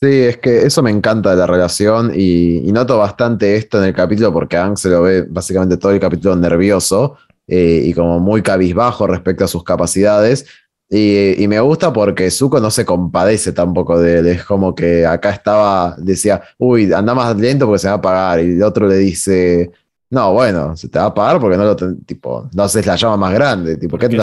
[0.00, 3.88] Sí, es que eso me encanta de la relación y, y noto bastante esto en
[3.88, 7.16] el capítulo porque a Aang se lo ve básicamente todo el capítulo nervioso
[7.48, 10.46] eh, y como muy cabizbajo respecto a sus capacidades.
[10.90, 14.26] Y, y me gusta porque Zuko no se compadece tampoco de él.
[14.28, 18.40] Es como que acá estaba, decía, uy, anda más lento porque se va a apagar.
[18.40, 19.70] Y el otro le dice,
[20.10, 22.96] no, bueno, se te va a apagar porque no lo ten- tipo, no haces la
[22.96, 23.76] llama más grande.
[23.76, 24.16] Tipo, ¿qué te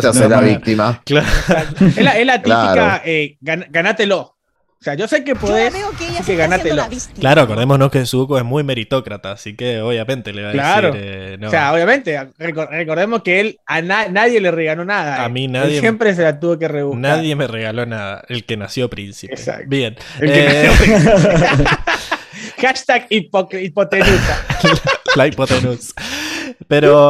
[0.00, 1.02] te hace la víctima?
[1.04, 1.26] claro.
[1.80, 3.02] Es la, es la típica, Claro.
[3.04, 4.33] eh, gan- ganátelo.
[4.84, 6.34] O sea, yo sé que podés, que que
[6.90, 7.20] víctima.
[7.20, 10.92] Claro, acordémonos que Zuko es muy meritócrata, así que obviamente le va a Claro.
[10.92, 11.08] decir.
[11.10, 11.48] eh, no.
[11.48, 15.22] O sea, obviamente, recor- recordemos que él a na- nadie le regaló nada.
[15.22, 15.28] A eh.
[15.30, 17.00] mí Él nadie- siempre se la tuvo que rebuscar.
[17.00, 18.24] Nadie me regaló nada.
[18.28, 19.32] El que nació príncipe.
[19.32, 19.64] Exacto.
[19.68, 19.96] Bien.
[20.20, 20.70] El que Eh,
[22.60, 24.44] Hashtag hipoc- hipotenusa.
[25.16, 25.94] la hipotenusa.
[26.68, 27.08] Pero,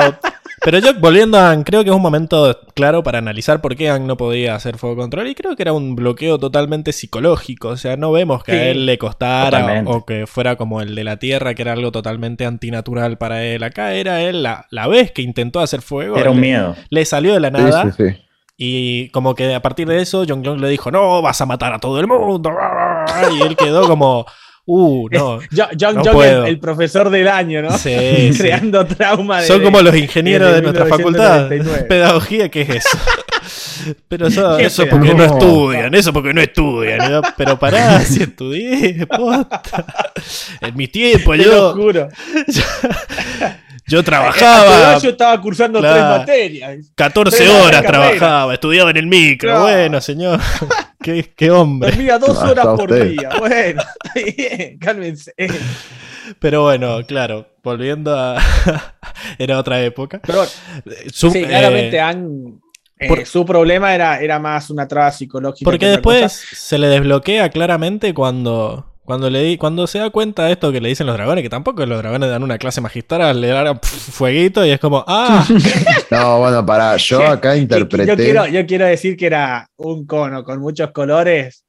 [0.65, 3.91] pero yo, volviendo a Aang, creo que es un momento claro para analizar por qué
[3.91, 5.29] Aang no podía hacer fuego control.
[5.29, 7.69] Y creo que era un bloqueo totalmente psicológico.
[7.69, 9.91] O sea, no vemos que Sí, a él le costara totalmente.
[9.93, 13.63] o que fuera como el de la Tierra, que era algo totalmente antinatural para él.
[13.63, 16.17] Acá era él la, la vez que intentó hacer fuego.
[16.17, 16.77] Era un le, miedo.
[16.89, 17.93] le salió de la Sí, nada.
[17.93, 18.17] sí, sí.
[18.57, 21.73] Y como que a partir de eso, Jong Jong le dijo, no, vas a matar
[21.75, 22.51] a todo el mundo.
[23.37, 24.25] Y él quedó como,
[24.67, 25.39] uh, no.
[25.51, 26.45] Jo- John No John, puedo.
[26.45, 27.77] el, el profesor del año, ¿no?
[27.79, 27.91] Sí,
[28.33, 28.39] sí.
[28.39, 29.41] Creando trauma.
[29.41, 31.49] de- Son como los ingenieros de nuestra facultad.
[31.51, 31.85] 1999.
[31.89, 32.99] Pedagogía, ¿qué es eso?
[34.09, 35.33] Pero eso, ¿Qué eso porque no No.
[35.35, 37.11] estudian, eso porque no estudian.
[37.11, 37.21] ¿no?
[37.37, 39.85] Pero pará, si estudié, posta.
[40.63, 42.09] En mi tiempo Te lo yo, juro.
[43.87, 45.95] Yo trabajaba yo estaba cursando Claro.
[45.95, 46.93] tres materias.
[46.95, 49.51] 14 Tres horas trabajaba, estudiaba en el micro.
[49.51, 49.65] Claro.
[49.65, 50.41] Bueno, señor,
[51.03, 51.91] qué, qué hombre.
[51.91, 53.09] Dormía dos horas por usted.
[53.11, 53.31] día.
[53.39, 55.35] Bueno, está bien, cálmense.
[56.39, 58.39] Pero bueno, claro, volviendo a...
[59.39, 60.21] Era otra época.
[60.27, 60.45] Pero
[61.13, 62.61] Su- sí, eh, claramente han.
[62.99, 65.65] Eh, Por- su problema era, era más una traba psicológica.
[65.69, 66.47] Porque después cosa.
[66.53, 70.81] se le desbloquea claramente cuando, cuando, le, di- cuando se da cuenta de esto que
[70.81, 74.65] le dicen los dragones, que tampoco los dragones dan una clase magistral, le dan fueguito
[74.65, 75.47] y es como, ah,
[76.11, 78.07] No, bueno, pará, yo acá interpreté.
[78.09, 81.65] Yo quiero, yo quiero decir que era un cono con muchos colores.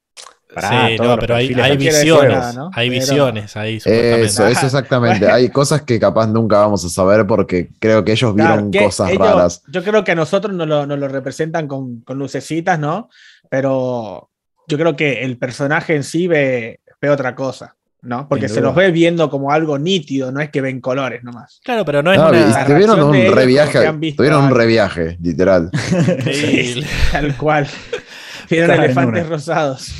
[0.54, 2.70] Pará, sí, no, pero hay, hay no visiones, nada, ¿no?
[2.72, 4.24] hay Pero- visiones ahí, supuestamente.
[4.26, 5.30] Eso, eso exactamente.
[5.30, 8.78] Hay cosas que capaz nunca vamos a saber porque creo que ellos Claro, vieron que
[8.84, 9.62] cosas ellos- raras.
[9.68, 13.10] Yo creo que a nosotros nos lo, nos lo representan con, con lucecitas, ¿no?
[13.50, 14.30] Pero
[14.68, 18.28] yo creo que el personaje en sí ve, ve otra cosa, ¿no?
[18.28, 21.60] Porque se los ve viendo como algo nítido, no es que ven colores nomás.
[21.64, 22.66] Claro, pero no es No, una...
[22.66, 25.70] tuvieron un reviaje, tuvieron un reviaje, literal.
[26.24, 27.66] Sí, Tal cual.
[28.50, 29.92] Vieron elefantes rosados.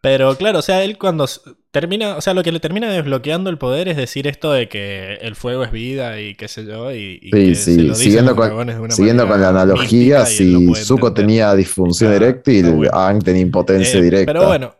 [0.00, 1.26] Pero claro, o sea, él cuando
[1.74, 5.14] termina, o sea, lo que le termina desbloqueando el poder es decir esto de que
[5.20, 7.82] el fuego es vida y qué sé yo, y, y Sí, que sí, se lo
[7.88, 11.26] dicen siguiendo con- dragones de una Siguiendo con la analogía, si Zuko entender.
[11.26, 12.92] tenía disfunción Ah, eréctil, está bueno.
[12.96, 14.32] Aang tenía impotencia Eh, directa.
[14.32, 14.74] Pero bueno,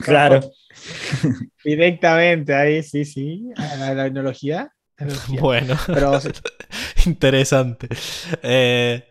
[0.00, 0.40] Claro.
[1.64, 3.50] Directamente ahí, sí, sí.
[3.56, 4.70] La, la analogía.
[4.98, 5.40] analogía.
[5.40, 6.20] bueno, Pero
[7.06, 7.88] interesante.
[8.42, 9.02] Eh,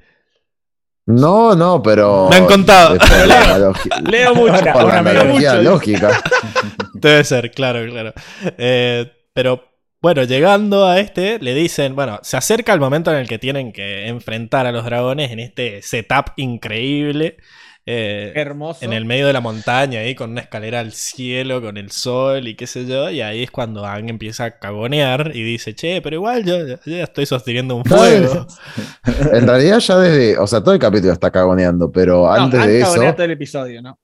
[1.09, 2.27] No, no, pero.
[2.29, 2.95] Me han contado.
[4.03, 4.63] leo mucho.
[4.73, 5.63] Por la analogía mucho.
[5.63, 6.21] lógica.
[6.93, 8.13] Debe ser, claro, claro.
[8.59, 9.63] Eh, pero
[10.01, 13.73] bueno, llegando a este, le dicen, bueno, se acerca el momento en el que tienen
[13.73, 17.37] que enfrentar a los dragones en este setup increíble.
[17.85, 18.85] Eh, Hermoso.
[18.85, 22.47] en el medio de la montaña, ahí con una escalera al cielo, con el sol
[22.47, 23.09] y qué sé yo.
[23.09, 26.75] Y ahí es cuando Aang empieza a cagonear y dice, che, pero igual yo, yo
[26.85, 28.45] ya estoy sosteniendo un fuego.
[29.33, 30.37] En realidad, ya desde.
[30.37, 32.93] O sea, todo el capítulo está cagoneando, pero No, antes de eso.
[33.13, 33.99] todo el episodio, ¿no?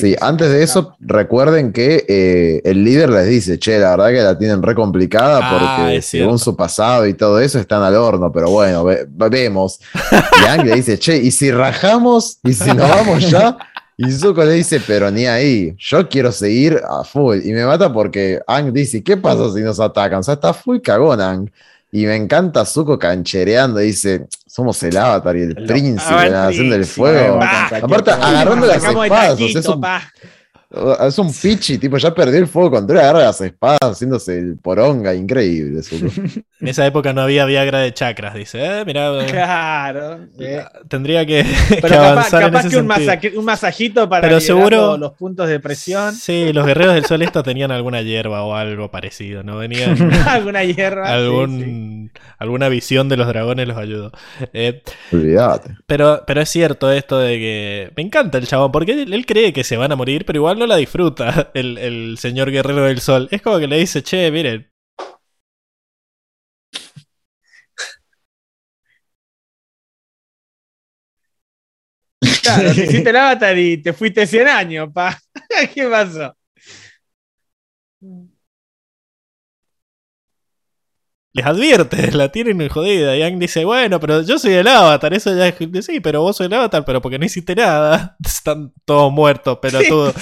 [0.00, 4.22] Sí, antes de eso, recuerden que eh, el líder les dice, che, la verdad que
[4.22, 7.94] la tienen re complicada Ah, porque es según su pasado y todo eso están al
[7.96, 9.80] horno, pero bueno, ve- vemos.
[10.42, 12.38] Y Aang le dice, che, ¿y si rajamos?
[12.44, 13.56] ¿Y si nos vamos ya?
[13.96, 17.38] Y Zuko le dice, pero ni ahí, yo quiero seguir a full.
[17.44, 20.18] Y me mata porque Aang dice, ¿qué pasa si nos atacan?
[20.18, 21.50] O sea, está full cagón Aang.
[21.96, 26.46] Y me encanta Zuko canchereando, dice, somos el avatar y el Lo- príncipe de la
[26.46, 27.38] nación del fuego.
[27.40, 29.80] Aparte, agarrando las espadas, o sea, es un.
[31.06, 35.14] Es un pichi, tipo, ya perdió el fuego control, agarra las espadas haciéndose el poronga,
[35.14, 35.80] increíble.
[36.60, 38.58] En esa época no había Viagra de chakras, dice.
[38.80, 40.20] Eh, mirá, Claro.
[40.38, 40.64] eh.
[40.88, 43.06] tendría que, que Pero capaz, avanzar en capaz ese que un, sentido.
[43.12, 46.14] masaje- un masajito para Pero seguro- los, los puntos de presión.
[46.14, 49.58] Sí, los guerreros del sol estos tenían alguna hierba o algo parecido, ¿no?
[49.58, 51.06] Venían alguna hierba.
[51.08, 52.20] sí, algún, sí.
[52.38, 54.12] alguna visión de los dragones los ayudó.
[54.54, 54.82] Eh,
[55.12, 55.76] Olvídate.
[55.86, 59.52] pero, pero es cierto esto de que me encanta el chabón, porque él, él cree
[59.52, 63.00] que se van a morir, pero igual no la disfruta el, el señor guerrero del
[63.00, 63.28] sol.
[63.30, 64.70] Es como que le dice, che, miren,
[72.42, 75.18] Claro, te hiciste el avatar y te fuiste 100 años, pa.
[75.74, 76.34] ¿Qué pasó?
[81.34, 83.16] les advierte, la tienen jodida.
[83.16, 85.84] Y Aang dice, bueno, pero yo soy el avatar, eso ya es...
[85.84, 88.16] Sí, pero vos soy el avatar, pero porque no hiciste nada.
[88.24, 90.14] Están todos muertos, pelotudo.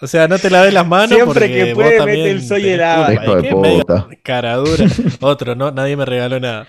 [0.00, 2.80] O sea, no te laves las manos Siempre porque que puede, mete el soy el.
[3.12, 4.20] Hijo de.
[4.22, 4.86] Cara dura.
[5.20, 5.70] Otro, ¿no?
[5.72, 6.66] Nadie me regaló nada.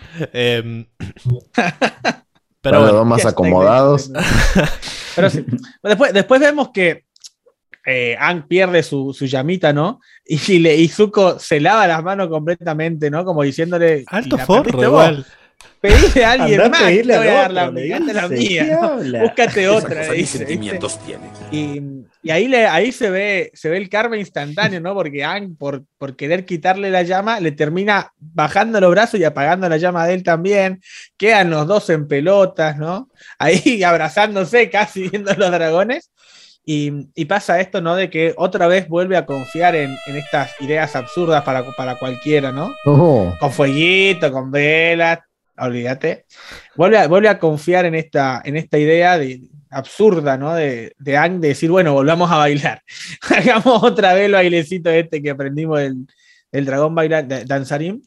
[2.61, 4.11] Para pero los bueno, dos más acomodados.
[5.15, 5.45] Pero sí.
[5.81, 7.05] Después, después vemos que
[7.85, 9.99] eh, pierde su, su llamita, ¿no?
[10.25, 13.25] Y, le, y Zuko se lava las manos completamente, ¿no?
[13.25, 14.03] Como diciéndole.
[14.07, 15.25] alto "Y la forro igual.
[15.81, 16.81] Pedile a alguien Andá a más.
[16.83, 19.19] pedirle te voy a dar la date la dice, mía, ¿qué ¿no?
[19.21, 19.99] Búscate Esa otra.
[20.01, 21.23] cosa dice, sentimientos tiene.
[21.51, 21.81] Y,
[22.21, 24.93] y ahí, le, ahí se, ve, se ve el karma instantáneo, ¿no?
[24.93, 29.69] Porque Aang, por, por querer quitarle la llama, le termina bajando los brazos y apagando
[29.69, 30.81] la llama de él también.
[31.17, 33.09] Quedan los dos en pelotas, ¿no?
[33.37, 36.11] Ahí abrazándose, casi viendo los dragones.
[36.65, 37.95] Y, y pasa esto, ¿no?
[37.95, 42.51] De que otra vez vuelve a confiar en, en estas ideas absurdas para, para cualquiera,
[42.51, 42.75] ¿no?
[42.85, 43.35] No.
[43.39, 45.19] Con fueguito, con velas,
[45.61, 46.25] olvídate.
[46.75, 49.41] Vuelve a, vuelve a confiar en esta, en esta idea de,
[49.71, 50.53] absurda, ¿no?
[50.55, 52.81] De, de de decir, bueno, volvamos a bailar.
[53.29, 56.07] Hagamos otra vez el bailecito este que aprendimos del,
[56.51, 58.01] del dragón bailar, de- danzarín.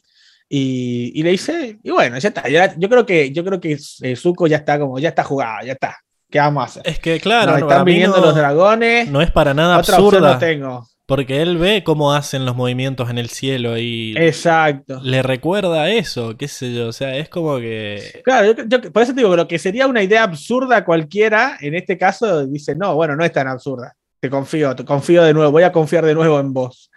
[0.49, 2.47] Y, y le dice, y bueno, ya está.
[2.49, 5.65] ya- yo creo que, yo creo que eh, Zuko ya está como, ya está jugado,
[5.65, 5.97] ya está.
[6.29, 6.81] ¿Qué vamos a hacer?
[6.85, 9.09] Es que claro, Nos no, están viniendo no- los dragones.
[9.09, 10.33] no es para nada otra opción absurda.
[10.33, 10.87] no tengo.
[11.05, 15.01] Porque él ve cómo hacen los movimientos en el cielo y Exacto.
[15.03, 16.87] le recuerda eso, qué sé yo.
[16.87, 18.21] O sea, es como que.
[18.23, 21.57] Claro, yo, yo- por eso te digo que lo que sería una idea absurda cualquiera,
[21.59, 23.95] en este caso dice, no, bueno, no es tan absurda.
[24.21, 26.89] te confío, te confío de nuevo, voy a confiar de nuevo en vos.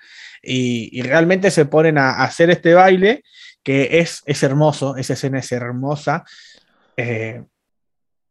[0.42, 3.22] Y, y realmente se ponen a, a hacer este baile
[3.64, 6.22] que es, es hermoso, esa escena es hermosa.
[6.96, 7.42] Eh,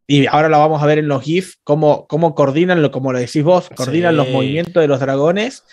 [0.07, 3.19] y ahora lo vamos a ver en los GIF, cómo, cómo coordinan, lo, como lo
[3.19, 4.17] decís vos, coordinan Sí.
[4.17, 5.63] los movimientos de los dragones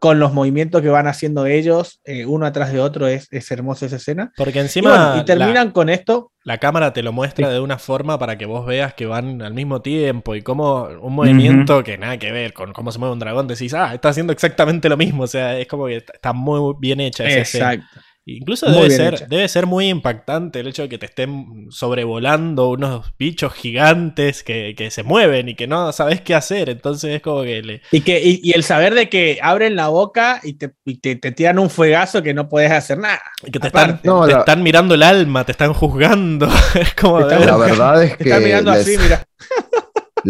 [0.00, 3.86] con los movimientos que van haciendo ellos, eh, uno atrás de otro, es, es hermosa
[3.86, 4.32] esa escena.
[4.36, 7.58] Porque Y, encima bueno, y la- terminan con esto, la, cámara te lo muestra de
[7.58, 11.82] una forma para que vos veas que van al mismo tiempo y como un movimiento
[11.82, 14.88] que nada que ver con cómo se mueve un dragón, decís, ah, está haciendo exactamente
[14.88, 15.24] lo mismo.
[15.24, 17.90] O sea, es como que está- está muy bien hecha esa escena.
[18.36, 19.26] Incluso debe ser, hecha.
[19.26, 24.74] debe ser muy impactante el hecho de que te estén sobrevolando unos bichos gigantes que,
[24.76, 26.68] que se mueven y que no sabes qué hacer.
[26.68, 27.82] Entonces es como que le.
[27.90, 31.16] Y, que, y, y el saber de que abren la boca y te, y te,
[31.16, 33.20] te tiran un fuegazo que no puedes hacer nada.
[33.50, 34.00] que te, están.
[34.04, 36.48] No, te la- están mirando el alma, te están juzgando.
[36.74, 37.20] es como.
[37.20, 39.24] Están- La verdad es Te están que mirando así, mira.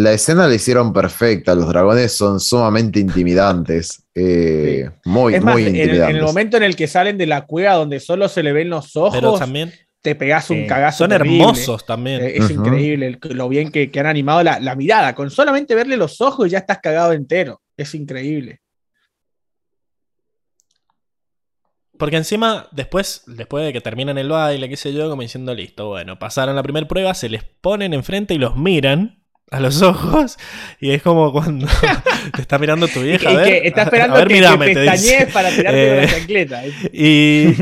[0.01, 1.55] La escena la hicieron perfecta.
[1.57, 4.05] Los dragones son sumamente intimidantes.
[4.15, 6.17] eh, Muy, Es más, muy en, el- en intimidantes.
[6.19, 8.95] el momento en el que salen de la cueva donde solo se le ven los
[8.97, 10.67] ojos, Pero también te pegas un Sí.
[10.69, 10.99] cagazo.
[10.99, 11.39] son terrible.
[11.41, 12.23] hermosos también.
[12.23, 15.15] Eh, Es increíble lo bien que, que han animado la, la mirada.
[15.17, 17.61] Con solamente verle los ojos ya estás cagado entero.
[17.77, 18.61] Es increíble.
[21.99, 25.89] Porque encima, después, después de que terminan el baile, qué sé yo, como diciendo, listo,
[25.89, 29.18] bueno, pasaron la primera prueba, se les ponen enfrente y los miran
[29.51, 30.37] a los ojos.
[30.81, 31.67] Y es como cuando
[32.35, 33.29] te está mirando tu Y, vieja.
[33.29, 35.99] que- a ver, y que está esperando a ver, que, mírame, que te para tirarte
[35.99, 36.63] Eh, la chancleta.
[36.93, 37.55] Y.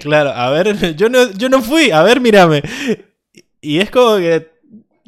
[0.00, 2.62] claro, a ver, yo no, yo no fui, a ver, mírame.
[3.60, 4.48] Y es como que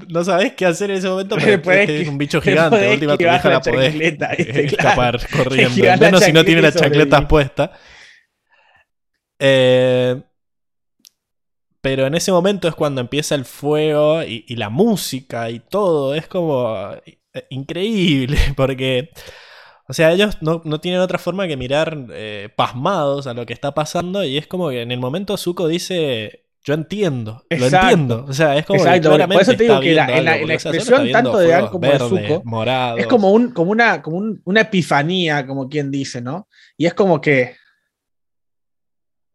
[0.09, 2.77] no sabes qué hacer en ese momento porque Podés es que un bicho te gigante.
[2.79, 3.95] De última tu vieja la podés
[4.73, 5.75] escapar corriendo.
[5.83, 7.71] Al la menos si no tiene chancleta las y chancletas puestas.
[9.39, 10.21] Eh,
[11.81, 16.15] pero en ese momento es cuando empieza el fuego y, y la música y todo.
[16.15, 17.19] Es como eh,
[17.51, 19.11] increíble porque...
[19.89, 23.53] O sea, ellos no, no tienen otra forma que mirar eh, pasmados a lo que
[23.53, 28.25] está pasando y es como que en el momento Zuko dice, yo entiendo, lo entiendo.
[28.29, 30.43] O sea, es como Exacto, que por eso te digo que la- en la- algo,
[30.45, 33.01] en la porque, o sea, solo expresión tanto de fuegos como de Zuko, morados.
[33.01, 36.47] Es como, un, como, una, como un- una epifanía, como quien dice, ¿no?
[36.77, 37.57] Y es como que.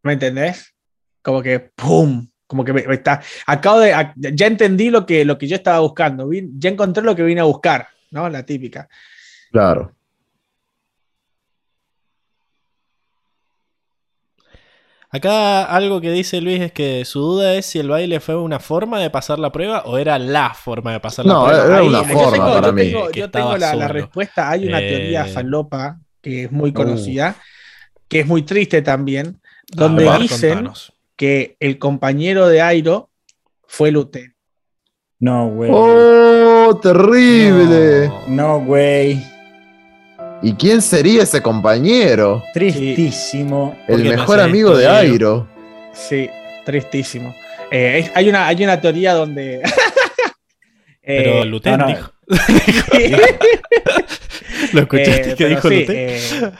[0.03, 0.73] ¿Me entendés?
[1.21, 2.29] Como que ¡pum!
[2.47, 3.21] Como que me- me está.
[3.47, 3.93] Acabo de.
[4.15, 6.27] Ya entendí lo que, lo que yo estaba buscando.
[6.27, 8.29] vi- ya encontré lo que vine a buscar, ¿no?
[8.29, 8.87] La típica.
[9.51, 9.91] Claro.
[15.09, 18.59] Acá algo que dice Luis es que su duda es si el baile fue una
[18.59, 21.65] forma de pasar la prueba o era la forma de pasar No, la prueba.
[21.67, 22.81] era Ahí una forma tengo, para yo mí.
[22.83, 24.49] tengo- yo tengo la, respuesta.
[24.49, 26.73] Hay una Eh, teoría falopa que es muy uh.
[26.73, 27.35] conocida,
[28.09, 29.39] que es muy triste también,
[29.71, 30.91] donde A ver, dicen contanos.
[31.15, 33.09] Que el compañero de Airo
[33.67, 34.35] fue Luten.
[35.19, 35.71] No, güey.
[35.73, 38.11] ¡Oh, terrible!
[38.27, 39.21] No, güey.
[40.41, 42.43] ¿Y quién sería ese compañero?
[42.53, 43.75] Tristísimo.
[43.87, 44.87] El ¿Por qué me mejor amigo de?
[44.87, 45.47] Airo.
[45.93, 46.29] Sí,
[46.65, 47.33] tristísimo.
[47.71, 49.61] Eh, es- hay, una, hay una teoría donde.
[51.01, 51.87] Pero Eh, Luten no, no.
[51.87, 52.11] dijo.
[54.73, 56.53] ¿Lo escuchaste eh, que pero dijo sí, Luten?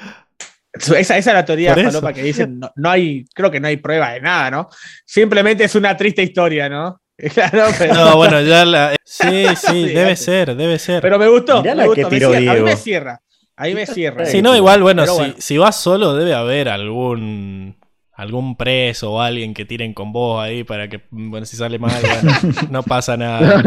[0.76, 3.78] Esa, esa es la teoría falopa que dicen, no, no hay, creo que no hay
[3.78, 4.70] prueba de nada, ¿no?
[5.06, 7.02] Simplemente es una triste historia, ¿no?
[7.34, 8.96] Claro, pero, No, bueno, ya la.
[9.06, 11.02] Sí, sí, debe ser, debe ser.
[11.02, 11.62] pero me gustó.
[11.62, 13.22] Mirá me gustó, que me tiró cierra, a mí me cierra.
[13.58, 14.26] Ahí me cierra.
[14.26, 15.34] Si no, igual, bueno, si, bueno.
[15.38, 17.78] si vas solo, debe haber algún
[18.16, 22.02] algún preso o alguien que tiren con vos ahí para que, bueno, si sale mal,
[22.02, 22.38] bueno,
[22.70, 23.62] no pasa nada.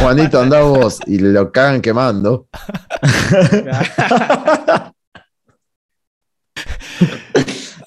[0.00, 1.00] Juanito, anda vos.
[1.06, 2.48] Y lo cagan quemando.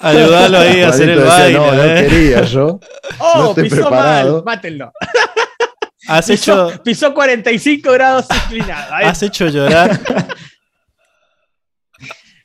[0.01, 1.57] Ayudalo ahí a hacer el baile.
[1.57, 2.07] no, no ¿eh?
[2.09, 2.79] quería yo.
[3.19, 4.33] ¡Oh, No estoy pisó preparado.
[4.35, 4.43] mal!
[4.45, 4.91] Mátenlo.
[6.07, 8.93] Has Pisó, hecho, pisó 45 grados inclinado.
[8.93, 9.91] Ahí- has hecho llorar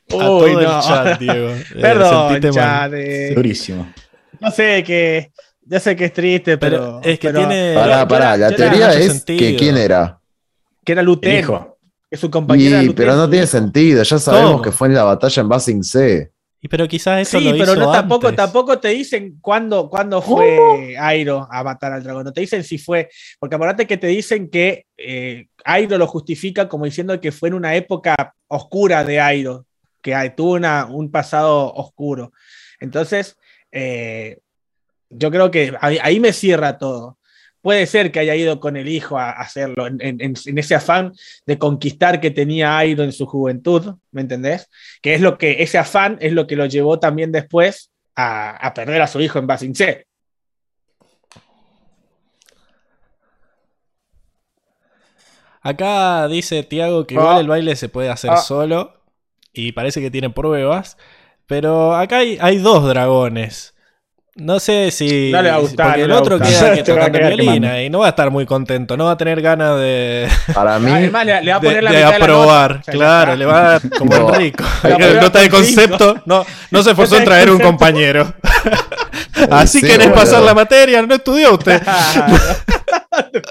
[0.09, 0.59] a Uy, todo no.
[0.77, 1.49] el chat, Diego.
[1.49, 2.51] Eh, Perdón, mal.
[2.53, 2.93] chat.
[2.93, 3.91] eh, Durísimo.
[4.39, 5.31] yo sé que.
[5.69, 7.01] Yo sé que es triste, Pero pero.
[7.03, 7.73] es que pero- tiene.
[7.75, 8.37] Pará, pará.
[8.37, 9.39] La teoría es sentido.
[9.39, 10.19] que quién era.
[10.85, 11.77] Que era hijo.
[12.09, 12.29] Que su Y,
[12.69, 14.01] Luten, pero no tiene sentido.
[14.01, 14.61] Ya sabemos ¿Cómo?
[14.61, 16.31] que fue en la batalla en Basing C.
[16.69, 18.43] Pero quizás eso Sí, lo pero hizo no, tampoco, antes.
[18.43, 22.23] tampoco te dicen cuándo, cuándo fue Airo a matar al dragón.
[22.25, 23.09] No te dicen si fue.
[23.39, 27.55] Porque aparte que te dicen que eh, Airo lo justifica como diciendo que fue en
[27.55, 29.65] una época oscura de Airo,
[30.01, 32.31] que tuvo una- un pasado oscuro.
[32.79, 33.37] Entonces,
[33.71, 34.37] eh,
[35.09, 37.16] yo creo que ahí, ahí me cierra todo.
[37.61, 41.13] Puede ser que haya ido con el hijo a hacerlo, en, en- en ese afán
[41.45, 44.69] de conquistar que tenía Airo en su juventud, ¿me entendés?
[45.01, 48.73] Que es lo que, ese afán es lo que lo llevó también después a, a
[48.73, 50.05] perder a su hijo en Basing C.
[55.61, 57.19] Acá dice Tiago que Ah.
[57.19, 58.37] igual el baile se puede hacer Ah.
[58.37, 58.93] solo
[59.53, 60.97] y parece que tiene pruebas,
[61.45, 63.73] pero acá hay, hay dos dragones.
[64.37, 65.31] No sé si.
[65.31, 67.99] No le va a gustar, Porque no el otro queda que tocando violín y no
[67.99, 71.41] va a estar muy contento, no va a tener ganas de, Para mí, Además, le,
[71.43, 72.81] le va a de, poner la de mitad de la aprobar.
[72.85, 74.27] claro, le va a dar como No.
[74.27, 76.21] Prueba Nota de concepto.
[76.25, 78.31] No, no se esforzó en traer un compañero.
[79.49, 80.13] Así Sí, querés boludo.
[80.21, 81.81] pasar la materia, no estudió usted.
[81.83, 82.37] Pará,
[83.33, 83.41] Se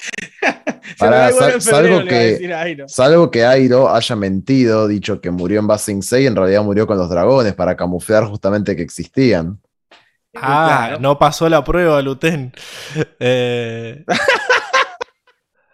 [0.98, 2.88] sal- salvo que- decir Airo.
[2.88, 6.98] salvo que Airo haya mentido, dicho que murió en Basing 6, en realidad murió con
[6.98, 9.58] los dragones para camuflar justamente que existían.
[10.34, 11.00] Ah, Claro.
[11.00, 12.52] no pasó la prueba, Luten.
[13.18, 14.04] Eh,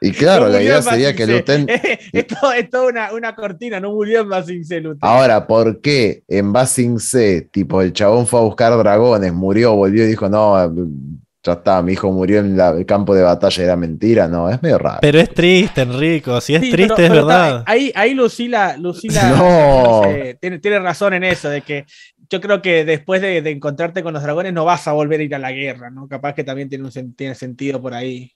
[0.01, 1.27] Y claro, No la idea sería que.
[1.27, 1.67] Luten.
[2.13, 2.27] es
[2.71, 4.99] toda una, una cortina, no murió en Basing C, Luten.
[5.03, 10.05] Ahora, ¿por qué en Basing C, tipo, el chabón fue a buscar dragones, murió, volvió
[10.05, 10.57] y dijo, no,
[11.47, 14.27] ya está, mi hijo murió en la- el campo de batalla, era mentira?
[14.29, 14.99] No, es medio raro.
[15.01, 16.41] pero es triste, Enrico.
[16.41, 17.59] Si es Sí, triste, pero- es pero verdad.
[17.61, 20.03] está- ahí, ahí Lucila, Lucila No.
[20.05, 21.85] sé, tiene, tiene razón en eso, de que
[22.29, 25.23] yo creo que después de, de encontrarte con los dragones no vas a volver a
[25.23, 26.09] ir a la guerra, ¿no?
[26.09, 28.33] Capaz que también tiene, un, tiene sentido por ahí.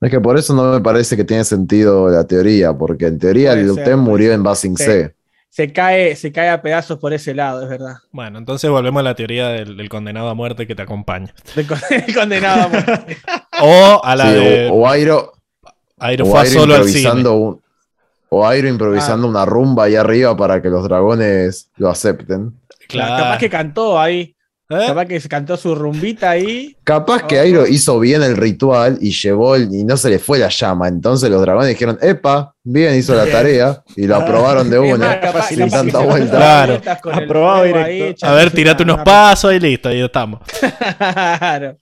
[0.00, 3.50] Es que por eso no me parece que tiene sentido la teoría, porque en teoría
[3.52, 4.84] Puede ser, Luten murió en Basing Sí.
[4.84, 5.14] C.
[5.50, 7.96] Se cae, se cae a pedazos por ese lado, es verdad.
[8.12, 11.34] Bueno, entonces volvemos a la teoría del, del condenado a muerte que te acompaña.
[11.56, 13.16] De con- el condenado a muerte.
[13.60, 15.32] O a la Sí, de o, o Airo,
[15.98, 16.98] Airo o fue Airo solo al cine.
[17.00, 17.62] improvisando un-
[18.28, 19.30] o Airo improvisando Ah.
[19.30, 22.52] una rumba ahí arriba para que los dragones lo acepten.
[22.86, 23.24] Claro.
[23.24, 24.36] Capaz que cantó ahí,
[24.70, 24.84] ¿Eh?
[24.86, 26.76] capaz que se cantó su rumbita ahí.
[26.84, 27.38] Capaz que.
[27.38, 30.88] Airo hizo bien el ritual y llevó el- y no se le fue la llama.
[30.88, 35.06] Entonces los dragones dijeron, epa, bien hizo la tarea y lo aprobaron de una.
[35.06, 36.36] más, capaz- sin capaz tanta vuelta.
[36.36, 36.80] Claro.
[37.12, 38.26] Aprobado directo.
[38.26, 40.40] ahí, A ver, tirate unos una- pasos y listo, ahí estamos.
[40.98, 41.78] Claro.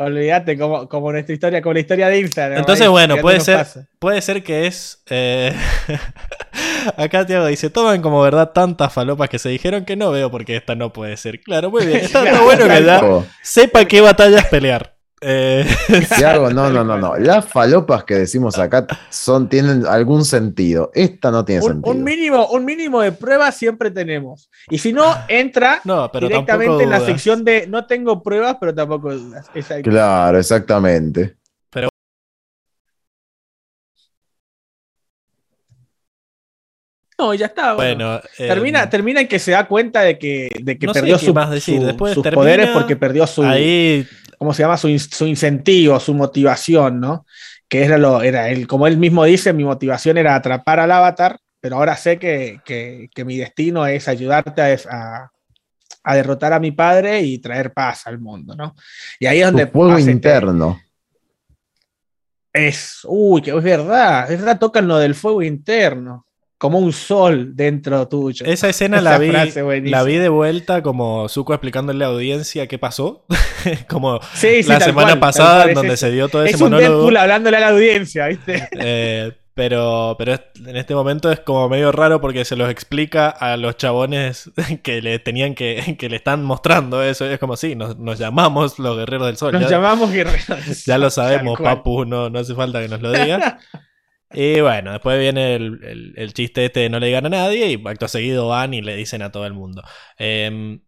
[0.00, 2.60] Olvídate, como, como nuestra historia, como la historia de Instagram.
[2.60, 3.84] Entonces, ahí, bueno, puede ser, pasos.
[3.98, 5.02] puede ser que es.
[5.10, 5.52] eh,
[6.96, 10.56] Acá Tiago dice: Toman como verdad tantas falopas que se dijeron que no veo porque
[10.56, 11.40] esta no puede ser.
[11.40, 11.98] Claro, muy bien.
[12.00, 14.98] Está, bueno que ya sepa qué batallas pelear.
[15.20, 15.66] Eh,
[16.16, 17.16] Tiago, no, no, no, no.
[17.16, 20.90] Las falopas que decimos acá son, tienen algún sentido.
[20.94, 21.94] Esta no tiene Un, sentido.
[21.94, 24.48] un mínimo, un mínimo de pruebas siempre tenemos.
[24.70, 27.10] Y si no, entra no, pero directamente en la dudas.
[27.10, 29.50] sección de no tengo pruebas, pero tampoco dudas.
[29.82, 31.37] Claro, exactamente.
[37.20, 37.74] No, ya está.
[37.74, 38.06] bueno.
[38.06, 41.18] Bueno, eh, Termina, termina en que se da cuenta de que, de que no perdió
[41.18, 41.80] qué su- más decir.
[41.80, 44.06] su- Después sus termina poderes porque perdió su, ahí
[44.38, 44.76] ¿cómo se llama?
[44.76, 47.26] Su, su incentivo, su motivación, ¿no?
[47.68, 51.38] Que era lo, era él, como él mismo dice, mi motivación era atrapar al avatar,
[51.60, 55.30] pero ahora sé que, que- que mi destino es ayudarte a, a-
[56.04, 58.76] a derrotar a mi padre y traer paz al mundo, ¿no?
[59.18, 60.80] Y ahí es donde fuego este- interno.
[62.52, 66.24] es, uy, que es verdad, es verdad, tocan lo del fuego interno,
[66.58, 68.44] como un sol dentro tuyo.
[68.44, 72.66] esa escena Esa la vi, la vi de vuelta como Zuko explicándole a la audiencia
[72.66, 73.24] qué pasó.
[73.88, 76.70] como Sí, sí, la semana cual, pasada en donde se dio todo ese Es un
[76.70, 76.96] monólogo.
[76.96, 78.68] Deadpool hablándole a la audiencia, ¿viste?
[78.80, 80.34] Eh, pero pero
[80.66, 84.50] en este momento es como medio raro porque se los explica a los chabones
[84.82, 87.24] que le tenían que, que le están mostrando eso.
[87.24, 89.52] Es como, sí, nos, nos llamamos los guerreros del sol.
[89.52, 90.84] Nos ya, llamamos guerreros.
[90.84, 93.54] ya lo sabemos, papu, no, no hace falta que nos lo digas.
[94.30, 97.82] Y bueno, después viene el, el- chiste este de no le digan a nadie y
[97.88, 99.82] acto seguido van y le dicen a todo el mundo.
[100.18, 100.80] Em,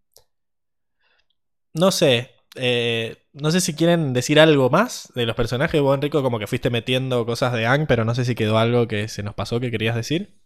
[1.74, 5.80] no sé, eh, no sé si quieren decir algo más de los personajes.
[5.80, 8.88] Vos, Enrico, como que fuiste metiendo cosas de Ang, pero no sé si quedó algo
[8.88, 10.36] que se nos pasó que querías decir.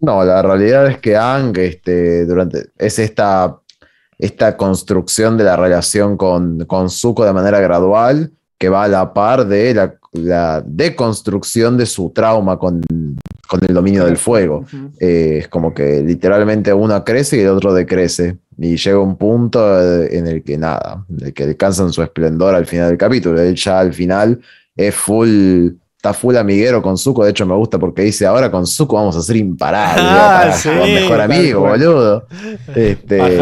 [0.00, 3.60] No, la realidad es que Ang este, durante, es esta,
[4.18, 8.32] esta construcción de la relación con, con Zuko de manera gradual
[8.62, 12.80] que va a la par de la, la deconstrucción de su trauma con,
[13.48, 14.64] con el dominio del fuego.
[15.00, 18.36] Eh, es como que literalmente uno crece y el otro decrece.
[18.56, 22.54] Y llega un punto eh, en el que nada, en el que alcanzan su esplendor
[22.54, 23.40] al final del capítulo.
[23.40, 24.40] Él ya al final
[24.76, 27.24] es full, está full amiguero con Zuko.
[27.24, 30.04] De hecho, me gusta porque dice: Ahora con Zuko vamos a ser imparables.
[30.06, 31.80] Ah, sí, mejor amigo, cual.
[31.80, 32.26] boludo.
[32.76, 33.40] Este,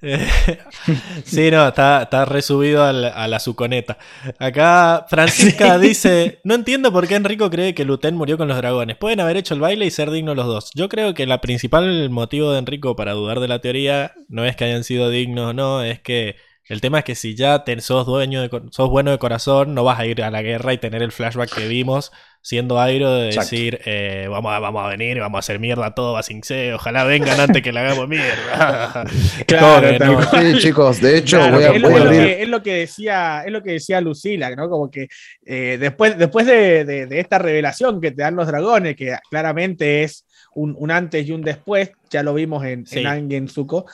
[1.24, 3.98] Sí, no, está, está resubido a la suconeta.
[4.38, 8.96] Acá Francisca dice: No entiendo por qué Enrico cree que Luten murió con los dragones.
[8.96, 10.70] Pueden haber hecho el baile y ser dignos los dos.
[10.74, 14.56] Yo creo que el principal motivo de Enrico para dudar de la teoría no es
[14.56, 16.36] que hayan sido dignos o no, es que
[16.68, 19.84] el tema es que si ya te, sos dueño de, sos bueno de corazón, no
[19.84, 22.12] vas a ir a la guerra y tener el flashback que vimos
[22.42, 26.16] siendo Airo de decir, eh, vamos, a, vamos a venir, vamos a hacer mierda todo
[26.16, 29.04] a Sing Se, ojalá vengan antes que le hagamos mierda.
[29.46, 30.22] Claro, no.
[30.30, 33.42] Sí, chicos, de hecho, Claro, voy a, es, lo, a que, es lo que decía,
[33.44, 34.68] es lo que decía Lucila, ¿no?
[34.70, 35.08] Como que
[35.44, 40.04] eh, después, después de, de- de esta revelación que te dan los dragones, que claramente
[40.04, 40.24] es
[40.54, 43.00] un, un antes y un después, ya lo vimos en, Sí.
[43.00, 43.86] en Angen Zuko,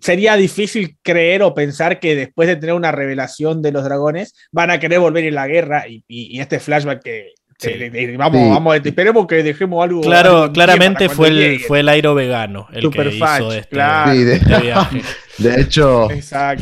[0.00, 4.70] sería difícil creer o pensar que después de tener una revelación de los dragones van
[4.70, 7.32] a querer volver en la guerra y, y- y este flashback que.
[7.58, 7.70] Sí.
[8.18, 8.48] vamos, Sí.
[8.50, 10.00] vamos, esperemos que dejemos algo.
[10.00, 11.58] Claro, en claramente fue el, llegue.
[11.60, 14.12] fue el Airo vegano el Super que fach, hizo este, claro.
[14.12, 15.02] Sí, de- este viaje.
[15.38, 16.08] De hecho,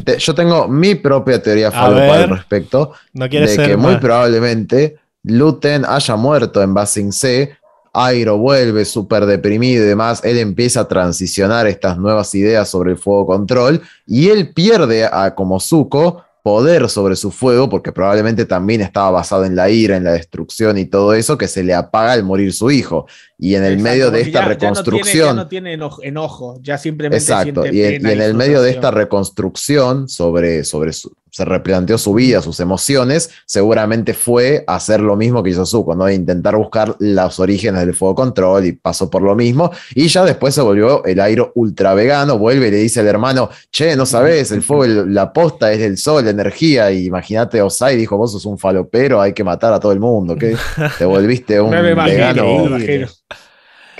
[0.04, 2.92] te- yo tengo mi propia teoría falopa al respecto.
[3.14, 7.56] No de ser que muy probablemente Luten haya muerto en Basing C.
[7.92, 10.20] Airo vuelve súper deprimido y demás.
[10.24, 15.34] Él empieza a transicionar estas nuevas ideas sobre el fuego control y él pierde a
[15.34, 20.04] como Zuko poder sobre su fuego porque probablemente también estaba basado en la ira, en
[20.04, 23.06] la destrucción y todo eso que se le apaga al morir su hijo.
[23.42, 25.26] Y en el Exacto, medio de esta ya- reconstrucción...
[25.28, 28.12] Ya no tiene, ya no tiene enojo, ya simplemente Exacto, siente y, en- pena y
[28.12, 33.30] en el medio de esta reconstrucción sobre, sobre su- se replanteó su vida, sus emociones,
[33.46, 36.10] seguramente fue hacer lo mismo que hizo Zuko, ¿no?
[36.10, 40.54] Intentar buscar los orígenes del fuego control y pasó por lo mismo, y ya después
[40.56, 44.50] se volvió el airo ultra vegano, vuelve y le dice al hermano, che, no sabes,
[44.50, 48.32] el fuego, el- la posta es el sol, la energía, y imagínate Osai dijo, vos
[48.32, 50.56] sos un falopero, hay que matar a todo el mundo, ¿qué?
[50.98, 52.68] Te volviste un No me imagino, vegano.
[52.70, 53.06] no me.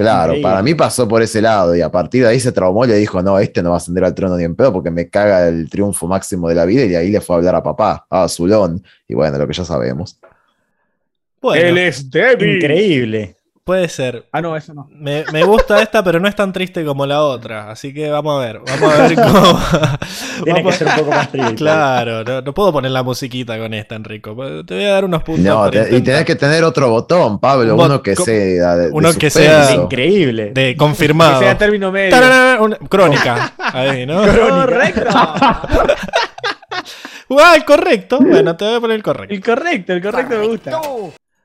[0.01, 0.43] Claro, Increíble.
[0.43, 2.97] para mí pasó por ese lado y a partir de ahí se traumó y le
[2.97, 5.47] dijo, no, este no va a ascender al trono ni en pedo porque me caga
[5.47, 8.07] el triunfo máximo de la vida y de ahí le fue a hablar a papá,
[8.09, 10.19] a Zulón, y bueno, lo que ya sabemos.
[11.43, 12.57] Bueno, Él es débil.
[12.57, 13.37] Increíble.
[13.65, 14.27] Puede ser.
[14.33, 14.89] Ah, no, eso no.
[14.91, 17.71] Me, me gusta esta, pero no es tan triste como la otra.
[17.71, 18.61] Así que vamos a ver.
[18.67, 19.61] Vamos a ver cómo.
[20.45, 21.55] Tiene que vamos- ser un poco más triste.
[21.57, 24.35] Claro, no, no puedo poner la musiquita con esta, Enrico.
[24.65, 25.45] Te voy a dar unos puntos.
[25.45, 28.91] No, te- y tenés que tener otro botón, Pablo, bot- uno que sea de, de
[28.93, 30.51] uno que sea- Increíble.
[30.53, 31.39] De Que confirmado.
[31.41, 32.11] sea término medio.
[32.11, 33.53] Tararara, una- crónica.
[33.59, 34.23] Ahí, ¿no?
[34.27, 35.09] Correcto.
[37.43, 38.19] Ah, el correcto.
[38.21, 39.33] Bueno, te voy a poner el correcto.
[39.35, 40.81] El correcto, el correcto me gusta.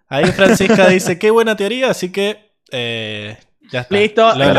[0.07, 3.37] Ahí Francisca dice, qué buena teoría, así que eh,
[3.71, 3.95] ya está.
[3.95, 4.35] Listo.
[4.35, 4.53] Me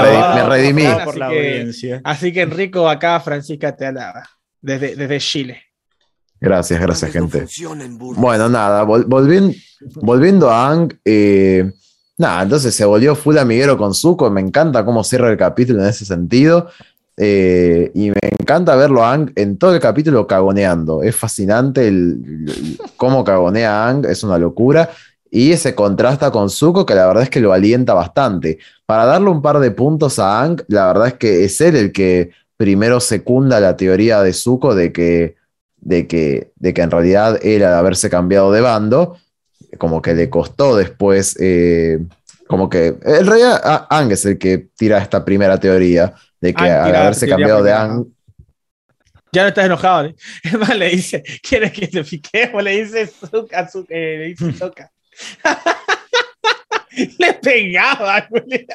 [0.44, 0.84] redimí.
[0.86, 2.00] Así por la que- audiencia.
[2.04, 4.24] Así que Enrico, acá Francisca te alaba.
[4.60, 5.62] Desde, desde Chile.
[6.40, 7.46] Gracias, gracias, gente.
[7.98, 9.54] Bueno, nada, vol- volviendo,
[10.02, 11.72] volviendo a Ang, eh,
[12.18, 15.88] nada, entonces se volvió full amiguero con Zuko, me encanta cómo cierra el capítulo en
[15.88, 16.68] ese sentido,
[17.16, 22.20] eh, y me encanta verlo a Ang en todo el capítulo cagoneando, es fascinante el,
[22.48, 24.90] el- cómo cagonea a Ang, es una locura,
[25.30, 28.58] y se contrasta con Zuko, que la verdad es que lo alienta bastante.
[28.86, 31.92] Para darle un par de puntos a Ang, la verdad es que es él el
[31.92, 35.36] que primero secunda la teoría de Zuko de que
[35.78, 39.18] de que, de que en realidad él al haberse cambiado de bando,
[39.78, 42.00] como que le costó después, eh,
[42.48, 46.64] como que en realidad a- Ang es el que tira esta primera teoría, de que
[46.64, 48.06] al haberse cambiado de Ang,
[49.32, 50.06] Ya no estás enojado.
[50.06, 50.16] ¿eh?
[50.42, 52.62] Es más, le dice, ¿quieres que te piquemos?
[52.64, 54.52] Le dice Zuka, Zuka, eh, le dice.
[57.18, 58.66] le pegaba, güey.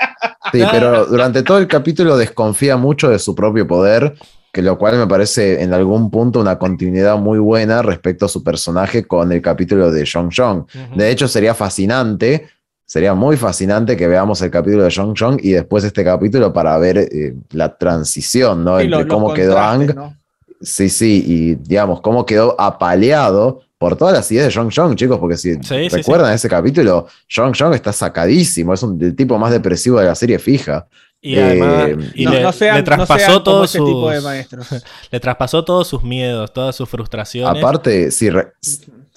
[0.51, 4.15] sí, pero durante todo el capítulo desconfía mucho de su propio poder,
[4.51, 8.43] que lo cual me parece en algún punto una continuidad muy buena respecto a su
[8.43, 10.65] personaje con el capítulo de Jong Jong.
[10.95, 12.49] De hecho, sería fascinante,
[12.85, 16.77] sería muy fascinante que veamos el capítulo de Jong Jong y después este capítulo para
[16.77, 18.77] ver eh, la transición, ¿no?
[18.79, 20.17] Sí, Entre cómo quedó Ang, ¿no?
[20.59, 25.17] sí, sí, y digamos, cómo quedó apaleado por todas las ideas de Jong Jong, chicos,
[25.17, 29.39] porque si Sí, sí, recuerdan ese capítulo, Jong Jong está sacadísimo, es un, el tipo
[29.39, 30.85] más depresivo de la serie fija.
[31.19, 33.87] Y además, Eh, y no, le, no sean, le no traspasó como todos ese sus,
[33.87, 34.67] tipo de maestros.
[35.11, 37.57] le traspasó todos sus miedos, todas sus frustraciones.
[37.63, 38.53] Aparte, si, re-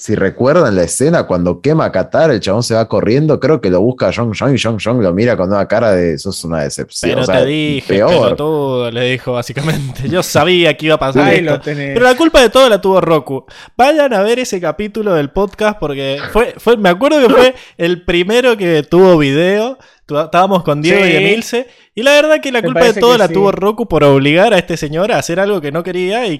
[0.05, 3.70] si recuerdan la escena cuando quema a Qatar, el chabón se va corriendo, creo que
[3.70, 6.28] lo busca a Jong Jong y Jong Jong lo mira con una cara de eso
[6.28, 7.10] es una decepción.
[7.12, 8.10] pero o sea, te dije, peor.
[8.10, 10.06] pelotudo, le dijo básicamente.
[10.10, 11.52] Yo sabía que iba a pasar Ahí esto.
[11.52, 11.94] lo tenés.
[11.94, 13.47] Pero la culpa de todo la tuvo Roku.
[13.78, 18.05] Vayan a ver ese capítulo del podcast porque fue, fue me acuerdo que fue el
[18.05, 19.78] primero que tuvo video.
[20.06, 21.12] Estábamos con Diego Sí.
[21.12, 21.66] y Emilce.
[21.94, 23.32] Y la verdad que la Me culpa de todo la sí.
[23.32, 26.39] tuvo Roku por obligar a este señor a hacer algo que no quería y,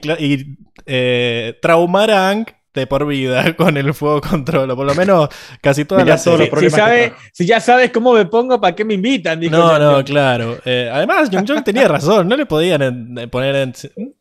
[0.85, 4.71] eh, traumar a Hank de por vida con el fuego control.
[4.71, 5.29] O por lo menos
[5.61, 8.85] casi todas las todos los Si, si sabe- ya sabes cómo me pongo, ¿para qué
[8.85, 9.39] me invitan?
[9.41, 10.05] Dijo No, Jong no, Jong.
[10.05, 10.59] claro.
[10.65, 12.29] Eh, además, Jung Jung tenía razón.
[12.29, 13.73] No le podían en- en poner en.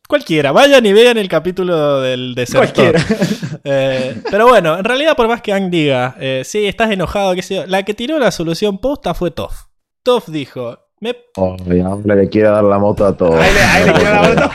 [0.08, 0.52] Cualquiera.
[0.52, 2.72] Vayan y vean el capítulo del desertor.
[2.72, 3.04] Cualquiera.
[3.66, 7.40] Eh, pero bueno, en realidad, por más que Ang diga, eh, sí, estás enojado, qué
[7.40, 9.54] sé yo, la que tiró la solución posta fue Toff.
[10.02, 11.16] Toff dijo, me
[11.70, 13.34] Ay, ahora le quiere dar la moto a todos.
[13.40, 14.50] Ahí le, ahí le quiero dar otro.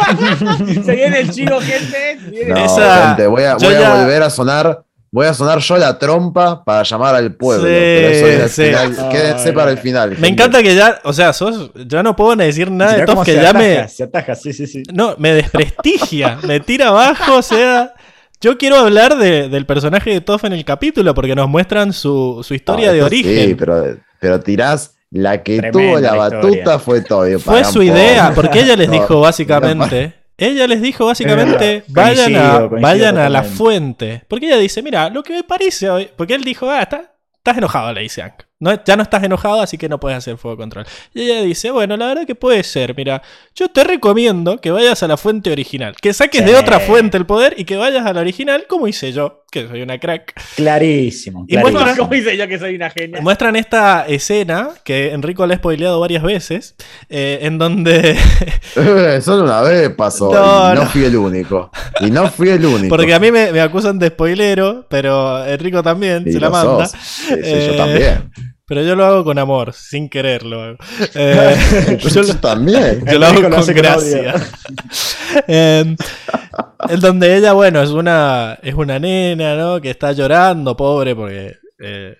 [0.83, 2.17] Se viene el chivo, gente.
[2.29, 4.83] viene- No, Esa- gente, voy a, voy a ya- volver a sonar.
[5.11, 7.63] voy a sonar yo la trompa para llamar al pueblo.
[7.65, 8.63] Sí, pero eso al sí.
[8.65, 9.09] final.
[9.09, 10.15] Quédense Ay, para el final.
[10.19, 13.05] Me encanta que ya, o sea, sos, ya no puedo ni decir nada de Mirá
[13.07, 14.83] cómo que se ya ataja, me, Se ataja, sí, sí, sí.
[14.93, 17.93] no, me desprestigia, me tira abajo, o sea,
[18.41, 22.41] yo quiero hablar de- del personaje de Toff en el capítulo porque nos muestran su,
[22.43, 23.47] su historia No, de origen.
[23.49, 27.39] Sí, pero, pero tirás la que Tremenda tuvo la la batuta fue Toyo.
[27.39, 32.81] Fue su idea, porque ella les dijo básicamente, ella les dijo básicamente, vayan, a, Coincido,
[32.81, 34.23] vayan a la fuente.
[34.27, 37.57] Porque ella dice, mira, lo que me parece hoy, porque él dijo, ah, está- estás
[37.57, 38.43] enojado, le dice Hank.
[38.61, 40.85] No, ya no estás enojado, así que no puedes hacer fuego control.
[41.13, 43.21] Y ella dice, bueno, la verdad que puede ser, mira,
[43.55, 47.25] yo te recomiendo que vayas a la fuente original, que saques de otra fuente el
[47.25, 50.33] poder y que vayas a la original, como hice yo, que soy una crack.
[50.55, 51.45] Clarísimo.
[51.47, 51.79] Y clarísimo.
[51.79, 53.21] muestra- ¿Cómo dice yo que soy una genia?
[53.21, 56.75] Muestran esta escena que Enrico le ha spoileado varias veces,
[57.09, 58.15] eh, en donde
[59.21, 60.31] Solo una vez pasó.
[60.33, 60.89] No, y no, no.
[60.89, 61.71] fui el único.
[62.01, 62.89] Y no fui el único.
[62.95, 66.51] Porque a mí me, me acusan de spoilero, pero Enrico también Y se la lo
[66.53, 66.87] manda.
[66.87, 66.97] Sí,
[67.27, 68.31] sí, Eh, yo también.
[68.69, 70.61] Pero yo lo hago con amor, sin quererlo.
[70.61, 70.77] hago.
[71.15, 73.03] Eh, yo, yo lo, también.
[73.11, 74.35] yo lo hago lo con gracia.
[75.47, 75.95] Eh,
[76.89, 79.79] en donde ella, bueno, es una, es una nena, ¿no?
[79.79, 82.15] Que está llorando, pobre, porque eh,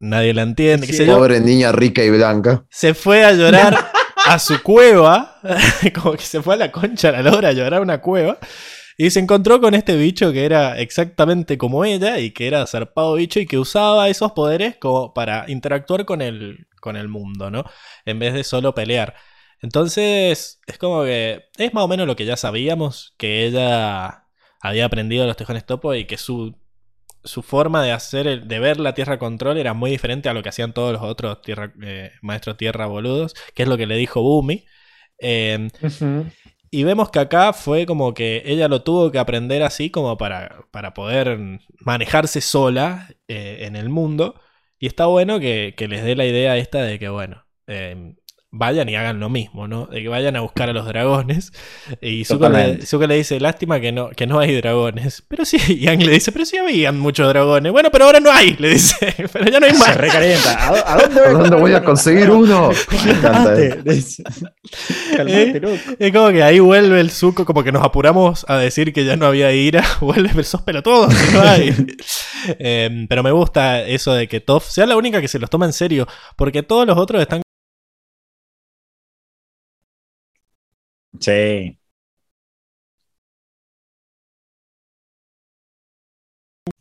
[0.00, 0.86] nadie la entiende.
[0.86, 1.14] qué sé yo.
[1.14, 2.64] Pobre niña rica y blanca.
[2.70, 3.92] se fue a llorar
[4.24, 5.36] a su cueva,
[5.94, 8.38] como que se fue a la concha a la lora a llorar a una cueva,
[8.96, 13.14] y se encontró con este bicho que era exactamente como ella y que era zarpado
[13.14, 17.64] bicho y que usaba esos poderes como para interactuar con el, con el mundo, ¿no?
[18.04, 19.14] En vez de solo pelear.
[19.62, 24.26] Entonces, es como que es más o menos lo que ya sabíamos, que ella
[24.60, 26.56] había aprendido los tejones topo y que su,
[27.24, 30.42] su forma de hacer, el- de ver la Tierra Control era muy diferente a lo
[30.42, 33.96] que hacían todos los otros tierra, eh, maestros Tierra boludos, que es lo que le
[33.96, 34.66] dijo Bumi.
[35.18, 35.70] Eh.
[36.74, 40.66] Y vemos que acá fue como que ella lo tuvo que aprender así como para,
[40.72, 44.40] para poder manejarse sola eh, en el mundo.
[44.80, 48.16] Y está bueno que, que les dé la idea esta de que, bueno, eh,
[48.56, 49.86] vayan y hagan lo mismo, ¿no?
[49.86, 51.52] De que vayan a buscar a los dragones.
[52.00, 52.86] Y Zuko le.
[52.86, 55.22] Zuko le dice, lástima que no, que no hay dragones.
[55.28, 57.72] Pero sí, y Aang le dice, pero sí habían muchos dragones.
[57.72, 58.94] Bueno, pero ahora no hay, le dice.
[59.32, 59.96] Pero ya no hay Se más.
[59.96, 60.68] recalienta.
[60.68, 62.70] ¿A, dó- a dónde ¿A voy, dónde voy a conseguir uno?
[63.04, 63.54] Me encanta.
[63.56, 63.82] Calmate.
[65.16, 65.76] Calmate, Eh, loco.
[65.98, 69.16] Es como que ahí vuelve el suco, como que nos apuramos a decir que ya
[69.16, 69.84] no había ira.
[70.00, 71.74] Vuelve, pero sos pelotudo, que no hay.
[72.58, 75.66] Eh, pero me gusta eso de que Toph sea la única que se los toma
[75.66, 76.06] en serio,
[76.36, 77.43] porque todos los otros están.
[81.20, 81.78] Sí.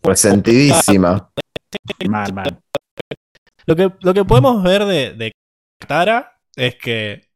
[0.03, 1.31] Resentidísima.
[2.07, 2.59] Mal, mal.
[3.65, 5.31] Lo que, lo que podemos ver de, de
[5.79, 7.29] Katara es que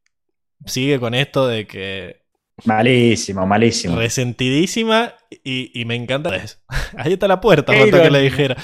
[0.66, 2.22] sigue con esto de que
[2.64, 3.96] Malísimo, malísimo.
[3.96, 5.14] resentidísima
[5.44, 6.58] y, y me encanta eso.
[6.96, 8.56] Ahí está la puerta, faltó que le dijera.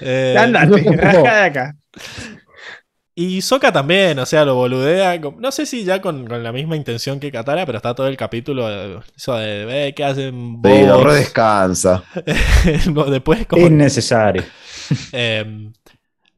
[0.00, 1.76] Eh, Andate, de acá.
[3.14, 5.20] Y Soka también, o sea, lo boludea.
[5.38, 8.16] No sé si ya con, con la misma intención que Katara, pero está todo el
[8.16, 9.02] capítulo.
[9.14, 11.04] Eso de, "Eh, ¿qué hacen Sí, lo vos?".
[11.04, 12.02] redescansa.
[13.10, 13.66] Después, como.
[13.66, 14.42] Innecesario.
[15.12, 15.72] em,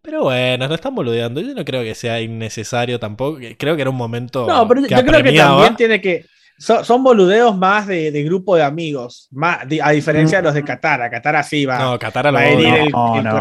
[0.02, 1.40] pero bueno, lo están boludeando.
[1.40, 3.38] Yo no creo que sea innecesario tampoco.
[3.56, 4.44] Creo que era un momento.
[4.46, 6.26] No, pero yo, que yo creo que también tiene que.
[6.58, 10.62] Son, son boludeos más de, de grupo de amigos, más, a diferencia de los de
[10.62, 11.10] Katara.
[11.10, 13.32] Katara sí va, No, Katara lo va a herir el, No, el no,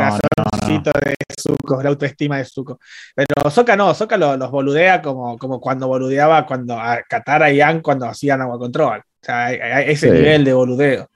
[0.68, 2.80] de Zuko, la autoestima de Zuko.
[3.16, 7.62] Pero Soka no, Soka lo- los boludea como, como cuando boludeaba cuando a Katara y
[7.62, 9.00] Ann cuando hacían agua control.
[9.00, 10.14] O sea, hay- hay ese Sí.
[10.14, 11.08] nivel de boludeo.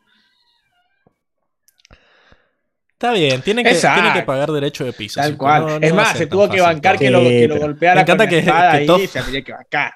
[2.93, 5.21] Está bien, tienen que, tienen que pagar derecho de piso.
[5.21, 5.61] Tal cual.
[5.67, 8.23] no- no es más, se tuvo que bancar que lo, que lo golpeara me encanta
[8.23, 9.93] con que- espada que ahí, se tenía que bancar.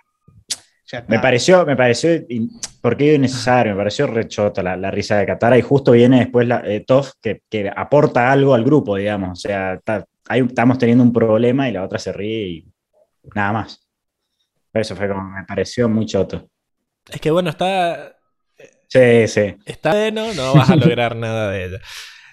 [0.91, 1.05] Ya.
[1.07, 2.09] Me pareció, me pareció,
[2.81, 6.61] porque innecesario, me pareció rechota la, la risa de Katara y justo viene después la,
[6.65, 9.29] eh, Toph que, que aporta algo al grupo, digamos.
[9.31, 12.65] O sea, está- ahí estamos teniendo un problema y la otra se ríe y
[13.35, 13.87] nada más.
[14.73, 16.49] Eso fue como, me pareció muy choto.
[17.09, 18.15] Es que bueno, está.
[18.87, 19.55] Sí, sí.
[19.65, 21.79] Está bueno, no vas a lograr nada de ella.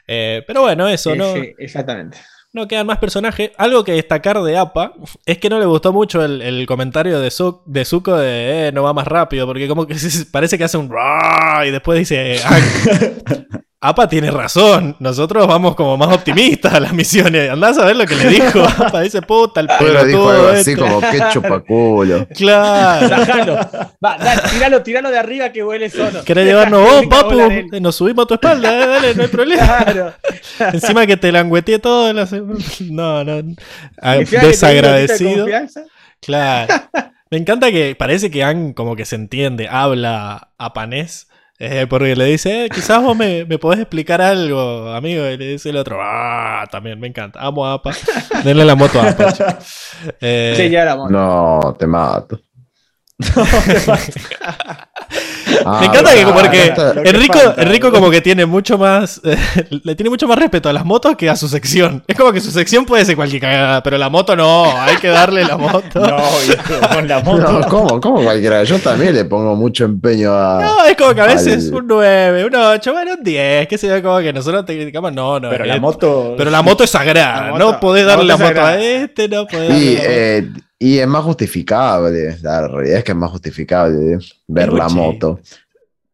[0.07, 1.35] Eh, pero bueno, eso, Sí, ¿no?
[1.35, 2.19] sí, exactamente.
[2.53, 3.51] No quedan más personajes.
[3.59, 4.95] Algo que destacar de APA
[5.27, 8.73] es que no le gustó mucho el, el comentario de, Zu- de Zuko de eh,
[8.73, 9.95] no va más rápido, porque como que
[10.33, 10.91] parece que hace un
[11.67, 12.59] y después dice "Ah,
[13.81, 17.49] APA tiene razón, nosotros vamos como más optimistas a las misiones.
[17.49, 20.49] Andás a ver lo que le dijo APA, dice puta el Pero dijo pelotudo algo
[20.49, 20.77] así este".
[20.83, 22.27] como que chupaculo.
[22.37, 23.09] Claro.
[23.09, 23.55] Bájalo.
[24.05, 26.25] Va, dale, tiralo, tiralo de arriba que huele solo.
[26.25, 27.39] Querés llevarnos vos, papu,
[27.81, 29.65] nos subimos a tu espalda, eh, dale, no hay problema.
[29.85, 30.13] Claro.
[30.73, 32.11] Encima que te langueteé todo.
[32.11, 32.43] en la se-
[32.81, 33.55] No, no.
[34.03, 35.43] Ah, Desagradecido.
[35.43, 35.85] confianza.
[36.21, 36.75] Claro.
[37.31, 41.29] Me encanta que parece que Han como que se entiende, habla apanés.
[41.61, 45.27] Eh, porque le dice, eh, quizás vos me, me podés explicar algo, amigo.
[45.27, 47.41] Y le dice el otro, ah, también me encanta.
[47.41, 47.93] Amo a APA.
[48.45, 49.59] Denle la moto a APA.
[50.21, 51.11] Eh, Sí, ya la moto.
[51.11, 52.41] No, te mato.
[55.65, 58.01] Ah, Me encanta que Lo que Enrico, falta, Enrico boludo.
[58.01, 59.37] como que tiene mucho más eh,
[59.85, 62.03] le tiene mucho más respeto a las motos que a su sección.
[62.07, 65.09] Es como que su sección puede ser cualquier cagada, pero la moto no, hay que
[65.09, 66.01] darle la moto.
[66.09, 67.53] No, con la moto.
[67.53, 68.01] No, ¿cómo?
[68.01, 68.63] ¿Cómo cualquiera?
[68.65, 70.61] Yo también le pongo mucho empeño a.
[70.63, 73.79] No, es como que a veces Al- un 9, un 8, bueno, un 10, qué
[73.79, 75.51] sé yo, como que nosotros te criticamos, no, no.
[75.51, 76.35] Pero eh, la moto.
[76.37, 79.69] pero la moto es sagrada, moto- no podés darle la moto a este, no podés
[79.69, 80.11] darle Y, la moto.
[80.11, 80.49] eh,
[80.79, 82.37] y es más justificable.
[82.43, 85.41] La realidad es que es más justificable ver la moto.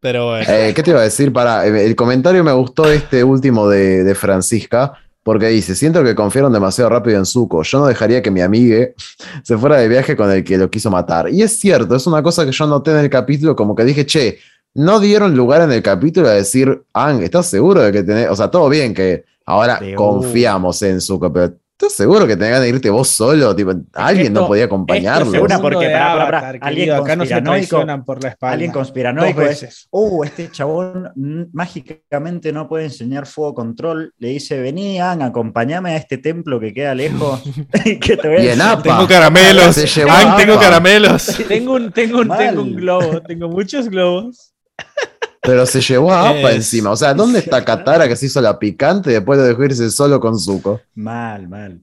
[0.01, 0.47] Pero bueno.
[0.49, 1.32] Eh, ¿Qué te iba a decir?
[1.32, 6.53] Para, el comentario me gustó este último de, de Francisca, porque dice: Siento que confiaron
[6.53, 7.62] demasiado rápido en Zuko.
[7.62, 8.95] Yo no dejaría que mi amigue
[9.43, 11.31] se fuera de viaje con el que lo quiso matar.
[11.31, 14.07] Y es cierto, es una cosa que yo noté en el capítulo, como que dije,
[14.07, 14.39] che,
[14.74, 18.28] no dieron lugar en el capítulo a decir, Ang, ¿estás seguro de que tenés?
[18.28, 21.55] O sea, todo bien que ahora confiamos en Zuko, pero
[21.86, 23.55] ¿estás seguro que tenés que irte vos solo?
[23.55, 25.27] Tipo, alguien no esto- podía Esto es acompañarlo.
[25.40, 28.52] mundo porque, de pará, pará, Avatar, alguien querido, Acá no se traicionan por la espalda.
[28.52, 29.89] Alguien conspiranoico es, veces.
[29.90, 31.11] uh, este chabón
[31.52, 34.12] mágicamente no puede enseñar fuego control.
[34.19, 37.43] Le dice, vení, Ang, acompáñame a este templo que queda lejos.
[38.01, 38.73] que te voy a Y en enseñar".
[38.73, 38.82] Apa.
[38.82, 39.77] Tengo caramelos.
[40.09, 41.27] Ang, tengo caramelos.
[41.48, 44.52] Tengo un, tengo, un, tengo un globo, tengo muchos globos.
[45.45, 46.91] Pero se llevó a Apa Es- encima.
[46.91, 49.91] O sea, ¿dónde está Katara que se hizo la picante y después lo dejó irse
[49.91, 50.81] solo con Zuko?
[50.95, 51.81] Mal, mal.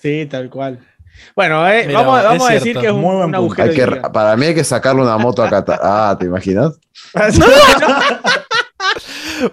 [0.00, 0.78] Sí, tal cual.
[1.34, 2.80] Bueno, eh, Mira, vamos, a decir cierto.
[2.80, 3.62] que es un, Muy buen un punto.
[3.62, 5.78] agujero Hay que, de para mí hay que sacarle una moto a Katara.
[6.10, 6.78] Ah, ¿te imaginas?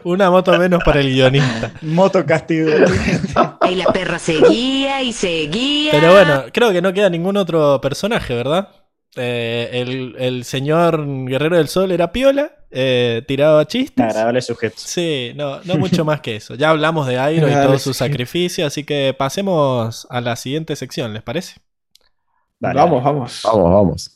[0.05, 1.71] Una moto menos para el guionista.
[1.81, 2.69] Moto castigo.
[3.69, 5.91] Y la perra seguía y seguía.
[5.91, 8.69] Pero bueno, creo que no queda ningún otro personaje, ¿verdad?
[9.15, 14.03] Eh, el, el señor Guerrero del Sol era piola, eh, tiraba chistes.
[14.03, 14.75] Agradable sujeto.
[14.77, 16.55] Sí, no, no mucho más que eso.
[16.55, 21.13] Ya hablamos de Airo y todo su sacrificio, así que pasemos a la siguiente sección,
[21.13, 21.55] ¿les parece?
[22.59, 23.41] Dale, vamos, vamos.
[23.43, 24.12] Vamos, vamos.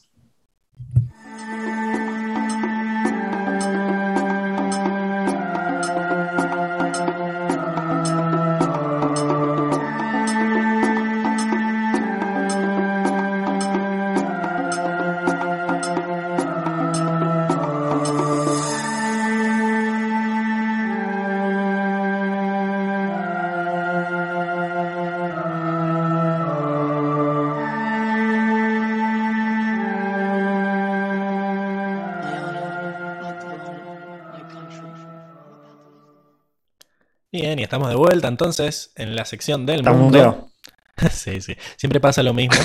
[37.68, 40.50] Estamos de vuelta entonces en la sección del Está mundo.
[41.12, 41.56] Sí, sí.
[41.76, 42.56] Siempre pasa lo mismo.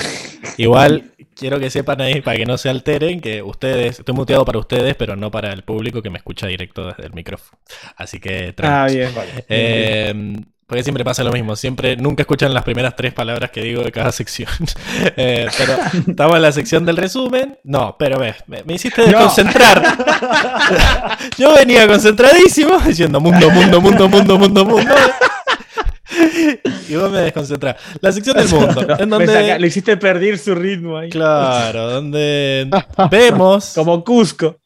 [0.56, 4.58] Igual quiero que sepan ahí, para que no se alteren, que ustedes, estoy muteado para
[4.58, 7.58] ustedes, pero no para el público que me escucha directo desde el micrófono.
[7.96, 9.12] Así que Ah, tranquilos.
[9.14, 9.44] bien.
[9.50, 10.36] Eh,
[10.72, 13.92] porque siempre pasa lo mismo, siempre, nunca escuchan las primeras tres palabras que digo de
[13.92, 14.48] cada sección.
[15.16, 15.74] Eh, pero
[16.08, 17.58] estamos en la sección del resumen.
[17.64, 19.82] No, pero ves, me, me hiciste desconcentrar.
[21.36, 24.94] Yo venía concentradísimo diciendo mundo, mundo, mundo, mundo, mundo, mundo.
[26.88, 27.76] Y vos me desconcentrás.
[28.00, 29.58] La sección del mundo, en Me saca- donde.
[29.58, 31.10] lo hiciste perder su ritmo ahí.
[31.10, 32.70] Claro, donde
[33.10, 33.72] vemos.
[33.74, 34.56] Como Cusco.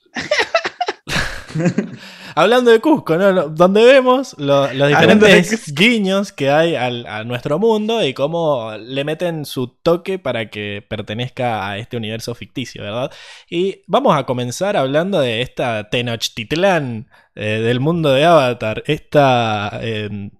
[2.38, 3.48] Hablando de Cusco, ¿no?
[3.48, 8.72] Donde vemos lo- los de diferentes guiños que hay al- a nuestro mundo y cómo
[8.78, 13.10] le meten su toque para que pertenezca a este universo ficticio, ¿verdad?
[13.48, 18.82] Y vamos a comenzar hablando de esta Tenochtitlán eh, del mundo de Avatar.
[18.86, 19.78] Esta.
[19.82, 20.30] eh,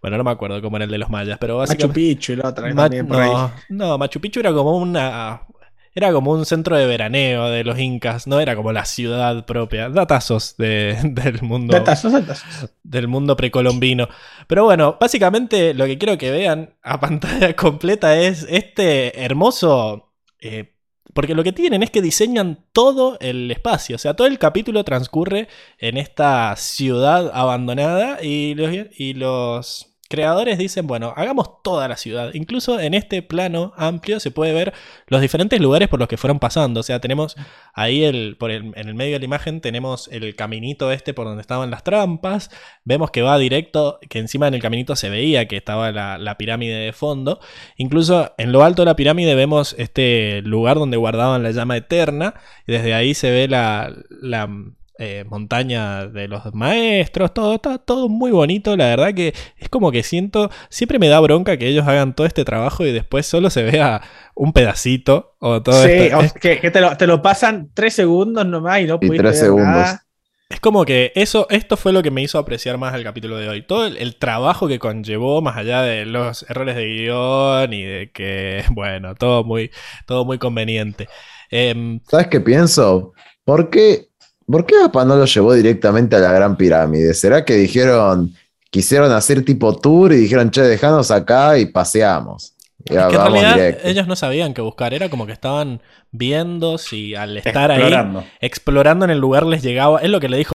[0.00, 1.94] bueno, no me acuerdo cómo era el de los mayas, pero Machu básicamente.
[2.00, 2.74] Picchu y la otra.
[2.74, 3.30] Ma- también por ahí.
[3.30, 5.42] no, no, Machu Picchu era como una.
[5.94, 9.88] Era como un centro de veraneo de los incas, no era como la ciudad propia.
[9.90, 12.70] Datazos de- del mundo Datazos, datazos.
[12.82, 14.08] del mundo precolombino.
[14.46, 20.12] Pero bueno, básicamente lo que quiero que vean a pantalla completa es este hermoso...
[20.40, 20.70] eh,
[21.14, 24.82] porque lo que tienen es que diseñan todo el espacio, o sea, todo el capítulo
[24.82, 25.46] transcurre
[25.76, 32.34] en esta ciudad abandonada y los, y los creadores dicen, bueno, hagamos toda la ciudad.
[32.34, 34.74] Incluso en este plano amplio se puede ver
[35.06, 36.80] los diferentes lugares por los que fueron pasando.
[36.80, 37.34] O sea, tenemos
[37.72, 41.24] ahí el, por el- en el medio de la imagen tenemos el caminito este por
[41.26, 42.50] donde estaban las trampas.
[42.84, 46.76] Vemos que va directo, que encima en el caminito se veía que estaba la, pirámide
[46.76, 47.40] de fondo.
[47.78, 52.34] Incluso en lo alto de la pirámide vemos este lugar donde guardaban la llama eterna.
[52.66, 54.48] Y desde ahí se ve la, la,
[55.02, 57.34] eh, montaña de los maestros.
[57.34, 58.76] Todo está todo muy bonito.
[58.76, 60.50] La verdad que es como que siento.
[60.70, 64.02] Siempre me da bronca que ellos hagan todo este trabajo y después solo se vea
[64.34, 65.36] un pedacito.
[65.40, 66.18] O todo Sí, esto.
[66.18, 69.22] o- que, que te, lo, te lo pasan tres segundos nomás y no Y pudiste
[69.22, 69.54] tres ver segundos.
[69.54, 70.06] nada.
[70.48, 73.48] Es como que eso, esto fue lo que me hizo apreciar más el capítulo de
[73.48, 73.66] hoy.
[73.66, 78.10] Todo el, el trabajo que conllevó, más allá de los errores de guion y de
[78.12, 79.70] que, bueno, todo muy,
[80.06, 81.08] todo muy conveniente.
[81.50, 83.12] Em, ¿Sabes qué pienso?
[83.44, 84.08] ¿Por qué,
[84.52, 87.14] ¿Por qué APA no lo llevó directamente a la Gran Pirámide?
[87.14, 88.34] ¿Será que dijeron,
[88.70, 92.54] quisieron hacer tipo tour y dijeron, che, dejanos acá y paseamos?
[92.84, 93.88] Y es que en realidad directo.
[93.88, 95.80] ellos no sabían qué buscar, era como que estaban
[96.10, 98.24] viendo si al estar ahí, Explorando.
[98.40, 100.52] explorando en el lugar les llegaba, es lo que le dijo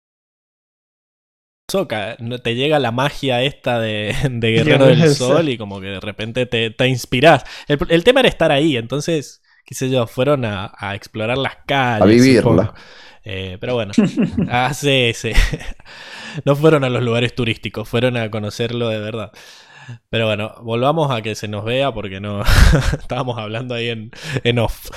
[1.71, 5.49] Soka, no te llega la magia esta de, de Guerrero del Sol Sol.
[5.49, 7.43] y como que de repente te, te inspirás.
[7.67, 11.57] El, el tema era estar ahí, entonces, qué sé yo, fueron a, a explorar las
[11.65, 12.01] calles.
[12.01, 12.73] A vivirla.
[13.25, 13.93] Eh, pero bueno,
[14.49, 15.31] ah, sí, sí.
[16.45, 19.31] no fueron a los lugares turísticos, fueron a conocerlo de verdad.
[20.09, 22.41] Pero bueno, volvamos a que se nos vea porque no
[22.99, 24.11] estábamos hablando ahí en,
[24.43, 24.89] en off.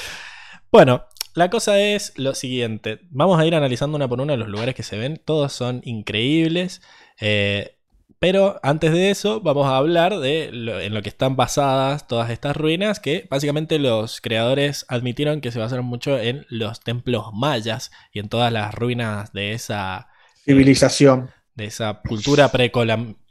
[0.71, 1.05] Bueno,
[1.35, 3.01] la cosa es lo siguiente.
[3.11, 5.21] Vamos a ir analizando una por una los lugares que se ven.
[5.25, 6.83] Todos son increíbles.
[7.21, 7.76] eh,
[8.19, 12.31] pero antes de eso, vamos a hablar de lo- en lo que están basadas todas
[12.31, 17.91] estas ruinas, que básicamente los creadores admitieron que se basaron mucho en los templos mayas
[18.13, 20.09] y en todas las ruinas de esa
[20.45, 21.31] Civilización.
[21.55, 22.51] de esa cultura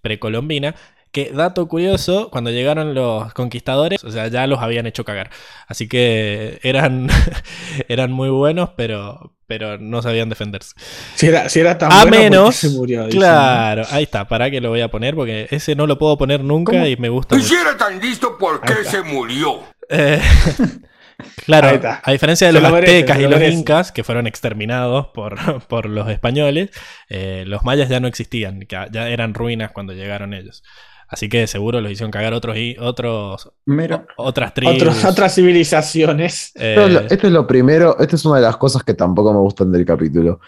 [0.01, 0.75] precolombina.
[1.15, 5.29] Que, dato curioso, cuando llegaron los conquistadores, o sea, ya los habían hecho cagar.
[5.65, 7.07] Así que eran,
[7.87, 10.73] eran muy buenos, pero, pero no sabían defenderse.
[11.15, 13.07] Si era, si era tan A bueno, ¿por qué menos, se murió?
[13.07, 16.43] Claro, ahí está, para que lo voy a poner, porque ese no lo puedo poner
[16.43, 16.85] nunca ¿Cómo?
[16.85, 17.61] y me gusta mucho.
[17.61, 18.83] era tan listo, ¿por está.
[18.83, 19.63] se murió?
[19.87, 20.19] Eh,
[21.45, 23.57] claro, a diferencia de los lo merece, aztecas y lo los merece.
[23.57, 26.71] incas, que fueron exterminados por, por los españoles,
[27.07, 30.61] eh, los mayas ya no existían, ya eran ruinas cuando llegaron ellos.
[31.07, 34.75] Así que seguro los hicieron cagar otros, y- otros Mira, otras tribus.
[34.75, 36.51] Otros- otras civilizaciones.
[36.55, 38.93] eh, Esto es lo- esto es lo primero, esta es una de las cosas que
[38.93, 40.39] tampoco me gustan del capítulo.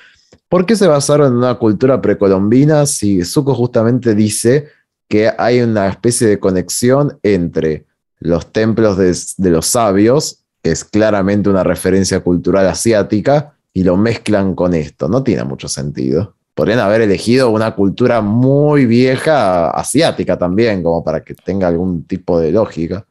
[0.50, 4.68] ¿Por qué se basaron en una cultura precolombina si Zuko justamente dice
[5.10, 7.86] que hay una especie de conexión entre
[8.20, 13.96] los templos de, de los sabios, que es claramente una referencia cultural asiática, y lo
[13.96, 15.08] mezclan con esto?
[15.08, 16.36] No tiene mucho sentido.
[16.58, 22.40] Podrían haber elegido una cultura muy vieja asiática también, como para que tenga algún tipo
[22.40, 23.06] de lógica.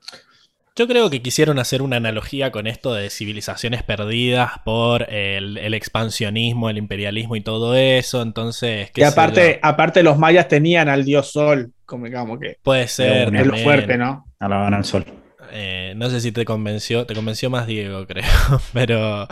[0.74, 5.74] Yo creo que quisieron hacer una analogía con esto de civilizaciones perdidas por el, el
[5.74, 8.20] expansionismo, el imperialismo y todo eso.
[8.20, 12.40] Entonces, qué Y sé aparte, yo, aparte los mayas tenían al dios sol, como, como
[12.40, 13.32] que puede ser.
[13.32, 14.26] es lo fuerte, ¿no?
[14.40, 15.04] alaban al sol.
[15.52, 18.24] Eh, no sé si te convenció, te convenció más Diego, creo,
[18.72, 19.28] pero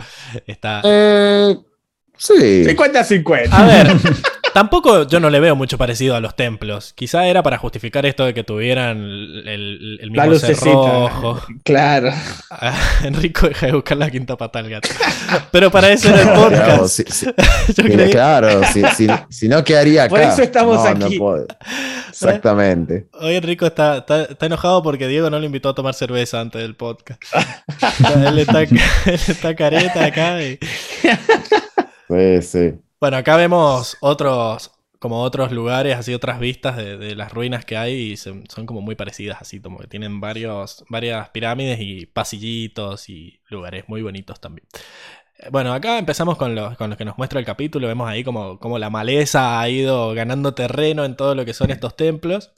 [0.47, 0.81] está...
[0.85, 1.57] Eh,
[2.17, 2.63] sí.
[2.65, 3.47] 50-50.
[3.51, 3.87] A ver,
[4.53, 6.93] tampoco yo no le veo mucho parecido a los templos.
[6.93, 10.59] Quizá era para justificar esto de que tuvieran el, el- mismo lucecita.
[10.59, 11.41] cerrojo.
[11.63, 12.11] Claro.
[12.51, 14.89] Ah, Enrico deja de buscar la quinta pata al gato.
[15.51, 16.87] Pero para eso era el podcast.
[16.87, 17.25] si- si-
[17.75, 20.09] Yo Mira, creí- claro, si, si- si no quedaría acá.
[20.09, 21.17] Por eso estamos No, no aquí.
[21.19, 21.47] puedo.
[22.09, 23.07] Exactamente.
[23.13, 26.61] Hoy Enrico está, está, está enojado porque Diego no le invitó a tomar cerveza antes
[26.61, 27.21] del podcast.
[28.25, 28.69] él, está, él
[29.05, 30.41] está careta acá.
[30.41, 30.57] y-
[32.41, 32.73] Sí.
[32.99, 37.93] Bueno, acá vemos otros, como otros lugares, así otras vistas de, las ruinas que hay
[37.93, 43.41] y son como muy parecidas, así como que tienen varios, varias pirámides y pasillitos y
[43.49, 44.67] lugares muy bonitos también.
[45.39, 48.59] Eh, Bueno, acá empezamos con los, con que nos muestra el capítulo, vemos ahí como,
[48.59, 52.53] como la maleza ha ido ganando terreno en todo lo que son estos templos.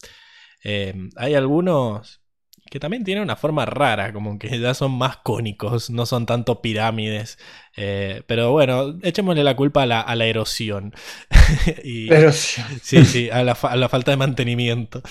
[0.64, 2.22] Eh, hay algunos
[2.70, 6.62] que también tienen una forma rara, como que ya son más cónicos, no son tanto
[6.62, 7.38] pirámides.
[7.76, 10.94] Eh, pero bueno, echémosle la culpa a la, a la erosión.
[11.84, 12.62] y, Pero sí.
[12.82, 15.02] sí, a la, a la falta de mantenimiento.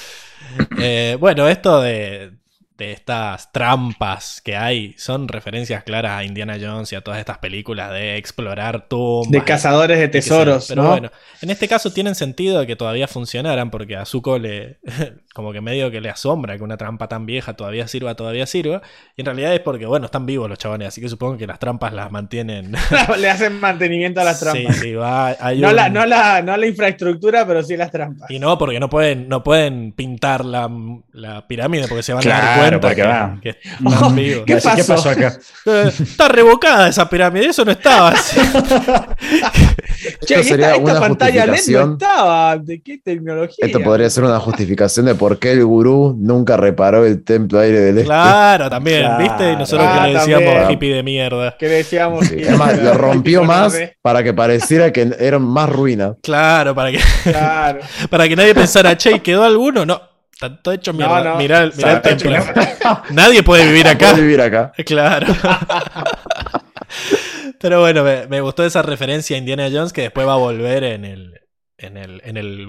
[0.78, 2.32] Eh, bueno, esto de,
[2.78, 7.38] de estas trampas que hay son referencias claras a Indiana Jones y a todas estas
[7.38, 9.30] películas de explorar tumbas.
[9.30, 10.88] De cazadores de tesoros, Pero ¿no?
[10.90, 14.78] bueno, en este caso tienen sentido de que todavía funcionaran porque a Zuko le,
[15.34, 18.82] como que medio que le asombra que una trampa tan vieja todavía sirva, todavía sirva.
[19.16, 21.58] Y en realidad es porque, bueno, están vivos los chabones, así que supongo que las
[21.58, 22.72] trampas las mantienen.
[23.18, 24.76] Le hacen mantenimiento a las trampas.
[24.76, 27.90] Sí, sí, va, hay no, un- la, no, la, no la infraestructura, pero sí las
[27.90, 28.30] trampas.
[28.30, 30.70] Y no, porque no pueden, no pueden pintar la,
[31.12, 33.38] la pirámide porque se van a dar Claro, cuenta porque que, va.
[33.43, 33.48] que
[33.90, 34.44] están vivos.
[34.47, 35.10] ¿Qué pasó?
[35.10, 35.38] acá?
[35.98, 38.40] Está revocada esa pirámide, eso no estaba así.
[40.24, 41.93] Che, sería esta, esta una pantalla LED no justificación.
[41.93, 42.59] estaba.
[42.59, 43.66] ¿De qué tecnología?
[43.66, 47.80] Esto podría ser una justificación de por qué el gurú nunca reparó el templo aire
[47.80, 48.06] del este.
[48.06, 49.22] Claro, también, Claro.
[49.22, 49.52] ¿viste?
[49.52, 50.70] Y nosotros Ah, que le decíamos también.
[50.70, 51.56] hippie de mierda.
[51.59, 52.26] Que decíamos.
[52.26, 56.16] Sí, que- Además, lo rompió más para que pareciera que eran más ruinas.
[56.22, 57.80] Claro, para que, Claro.
[58.10, 59.84] para que nadie pensara, che, ¿y ¿quedó alguno?
[59.86, 60.01] No,
[60.36, 61.24] está todo hecho mierda.
[61.24, 61.36] No, no.
[61.38, 63.02] Mirá, el- mirá el Está hecho templo.
[63.10, 64.10] Nadie puede vivir acá.
[64.10, 64.72] Puede vivir acá.
[64.84, 65.26] Claro.
[67.60, 70.84] Pero bueno, me, me gustó esa referencia a Indiana Jones que después va a volver
[70.84, 71.40] en el.
[71.78, 72.20] En el.
[72.24, 72.66] En el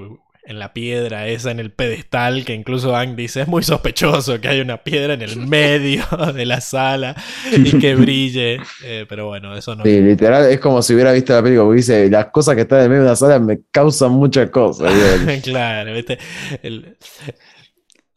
[0.50, 4.48] en la piedra esa, en el pedestal, que incluso Ang dice, es muy sospechoso que
[4.48, 7.18] haya una piedra en el medio de la sala
[7.52, 8.62] y que brille.
[8.82, 9.84] Eh, pero bueno, eso no.
[9.84, 12.80] Sí, literal, es como si hubiera visto la película, porque dice, las cosas que están
[12.80, 14.90] en medio de una sala me causan muchas cosas.
[15.44, 16.18] Claro, ¿viste?
[16.64, 16.96] El-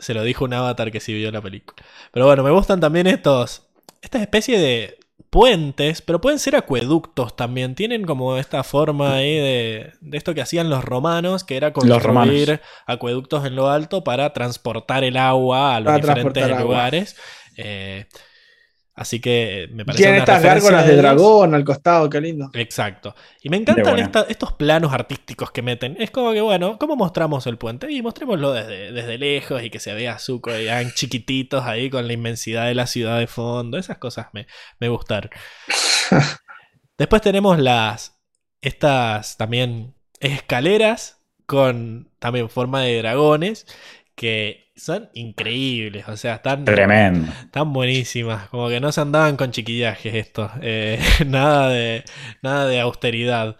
[0.00, 1.82] se lo dijo un avatar que sí vio la película.
[2.12, 3.62] Pero bueno, me gustan también estos.
[4.02, 4.98] Esta especie de
[5.30, 7.74] puentes, pero pueden ser acueductos también.
[7.74, 12.60] Tienen como esta forma ahí de, de esto que hacían los romanos, que era construir
[12.86, 17.16] acueductos en lo alto para transportar el agua a los Para diferentes lugares.
[17.56, 18.06] Eh,
[19.00, 22.50] así que me parece Tienen una estas gárgolas de dragón al costado, qué lindo.
[22.52, 23.14] Exacto.
[23.42, 25.96] Y me encantan esta- estos planos artísticos que meten.
[25.98, 27.90] Es como que, bueno, ¿cómo mostramos el puente?
[27.90, 30.18] Y mostrémoslo desde, desde lejos y que se vea
[30.60, 33.78] y Aang chiquititos ahí con la inmensidad de la ciudad de fondo.
[33.78, 34.46] Esas cosas me,
[34.78, 35.30] me gustaron.
[36.98, 38.18] Después tenemos las.
[38.60, 43.66] Estas también escaleras con también forma de dragones
[44.14, 46.08] que son increíbles.
[46.08, 46.64] O sea, están.
[46.64, 47.30] Tremendo.
[47.44, 52.04] Están buenísimas, como que no se andaban con chiquillajes estos, eh, nada, de,
[52.42, 53.56] nada de austeridad.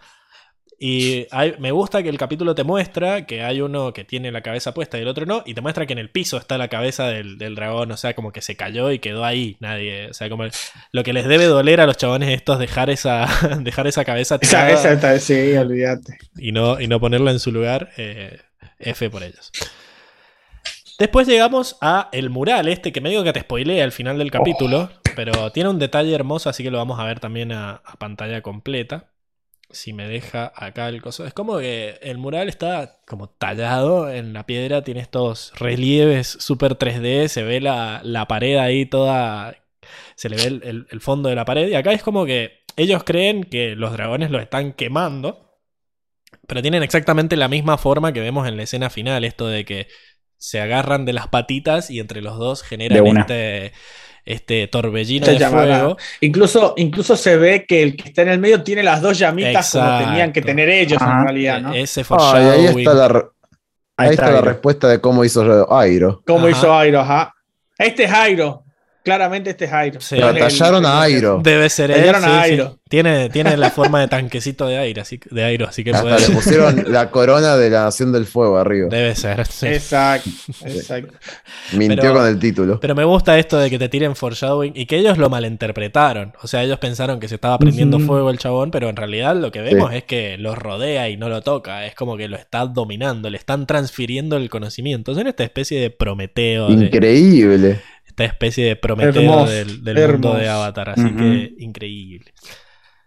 [0.83, 4.41] Y hay- me gusta que el capítulo te muestra que hay uno que tiene la
[4.41, 6.69] cabeza puesta y el otro no, y te muestra que en el piso está la
[6.69, 10.13] cabeza del, del dragón, o sea, como que se cayó y quedó ahí, nadie, o
[10.15, 10.51] sea, como el-
[10.91, 13.27] lo que les debe doler a los chabones estos dejar esa,
[13.61, 16.17] dejar esa cabeza Esa, tirada esa está, sí, olvídate.
[16.35, 18.39] y no, y no ponerla en su lugar, eh,
[18.79, 19.51] F por ellos.
[21.01, 24.89] Después llegamos a el mural este que medio que te spoilea al final del capítulo,
[25.15, 28.41] pero tiene un detalle hermoso, así que lo vamos a ver también a, a pantalla
[28.43, 29.07] completa.
[29.71, 31.25] Si me deja acá el coso.
[31.25, 36.77] Es como que el mural está como tallado en la piedra, tiene estos relieves super
[36.77, 39.55] 3D, se ve la, la pared ahí toda...
[40.15, 42.59] Se le ve el, el- el fondo de la pared y acá es como que
[42.77, 45.57] ellos creen que los dragones los están quemando,
[46.47, 49.87] pero tienen exactamente la misma forma que vemos en la escena final, esto de que
[50.41, 53.73] se agarran de las patitas y entre los dos generan este,
[54.25, 55.79] este torbellino Esta de llamada.
[55.81, 55.97] fuego.
[56.21, 59.71] Incluso, incluso se ve que el que está en el medio tiene las dos llamitas
[59.71, 61.19] como tenían que tener ellos Ajá.
[61.19, 61.73] en realidad, ¿no?
[61.75, 63.25] E- Ese Ah, ahí está la,
[63.97, 66.23] Ahí está está, la respuesta de cómo hizo Airo.
[66.47, 66.57] Ajá.
[66.57, 67.35] hizo Airo, ajá.
[67.77, 68.63] Este es Airo.
[69.03, 69.99] Claramente este es Airo.
[70.01, 70.15] Sí.
[70.15, 71.39] No Pero es el- tallaron a Airo.
[71.43, 71.99] Debe ser él.
[72.01, 72.39] Tallaron a sí, sí.
[72.51, 72.77] Airo.
[72.87, 76.27] Tiene, tiene la forma de tanquecito de aire, así, de aire, así que Hasta puede-
[76.27, 78.89] le pusieron la corona de la Nación del Fuego arriba.
[78.89, 79.45] Debe ser.
[79.47, 79.67] sí.
[79.67, 80.29] Exacto,
[80.65, 81.13] exacto.
[81.73, 82.79] Mintió Pero- con el título.
[82.81, 86.33] Pero me gusta esto de que te tiren foreshadowing y que ellos lo malinterpretaron.
[86.43, 89.51] O sea, ellos pensaron que se estaba prendiendo fuego el chabón, pero en realidad lo
[89.51, 91.85] que vemos es que los rodea y no lo toca.
[91.85, 95.15] Es como que lo está dominando, le están transfiriendo el conocimiento.
[95.15, 97.79] Son esta especie de Prometeo, de- Increíble.
[98.23, 100.89] Esta especie de Prometeo Hermoso, del, del mundo de Avatar.
[100.89, 102.31] Así que increíble.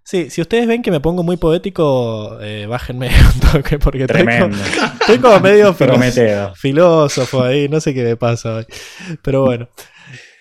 [0.07, 4.21] Sí, si ustedes ven que me pongo muy poético, eh, bájenme un toque porque estoy
[4.25, 4.59] como, Tremendo.
[5.01, 6.55] estoy como medio Prometeo.
[6.55, 8.67] filósofo ahí, no sé qué me pasa hoy.
[9.23, 9.69] Pero bueno.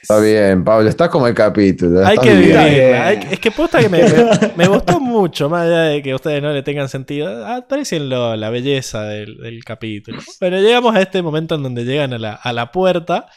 [0.01, 2.05] Está bien, Pablo, estás como el capítulo.
[2.05, 2.41] Hay que bien.
[2.41, 3.07] vivirla.
[3.07, 6.15] hay- es que posta que me, me- me gustó mucho, más allá de que a
[6.17, 7.47] ustedes no le tengan sentido.
[7.47, 10.19] Aprecian lo- la belleza del, del capítulo.
[10.41, 13.27] Pero llegamos a este momento en donde llegan a la, a la puerta.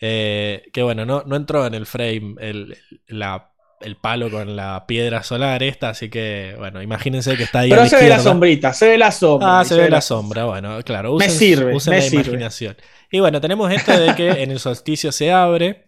[0.00, 2.76] Eh, que bueno, no, no entró en el frame el,
[3.08, 3.46] la-
[3.80, 7.70] el palo con la piedra solar esta, así que bueno, imagínense que está ahí.
[7.70, 9.60] a Pero la se ve la sombrita, se ve la sombra.
[9.60, 11.16] Ah, se ve la sombra, bueno, claro.
[11.16, 12.22] Me sirve, usen me la sirve.
[12.24, 12.76] imaginación.
[13.10, 15.86] Y bueno, tenemos esto de que en el solsticio se abre.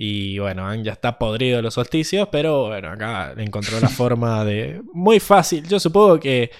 [0.00, 4.44] Y bueno, Aang ya está podrido de los solsticios, pero bueno, acá encontró la forma
[4.44, 4.80] de.
[4.94, 5.66] Muy fácil.
[5.68, 6.50] Yo supongo que.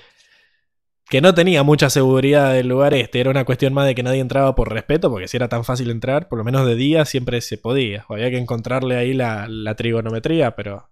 [1.09, 3.21] Que no tenía mucha seguridad del lugar este.
[3.21, 5.91] Era una cuestión más de que nadie entraba por respeto, porque si era tan fácil
[5.91, 8.05] entrar, por lo menos de día siempre se podía.
[8.09, 10.89] Había que encontrarle ahí la, la trigonometría, pero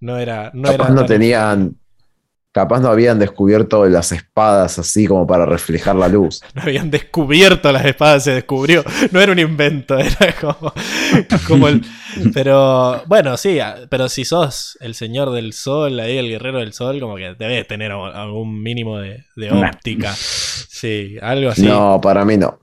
[0.00, 0.50] no era.
[0.52, 1.76] No era no tenían.
[2.54, 6.40] Capaz no habían descubierto las espadas así como para reflejar la luz.
[6.54, 8.84] No habían descubierto las espadas, se descubrió.
[9.10, 10.72] No era un invento, era como,
[11.48, 11.82] como el.
[12.32, 16.72] Pero bueno, sí, a- pero si sos el señor del sol, ahí el guerrero del
[16.72, 20.12] sol, como que debes tener algún mínimo de, óptica.
[20.14, 21.66] Sí, algo así.
[21.66, 22.60] No, para mí no.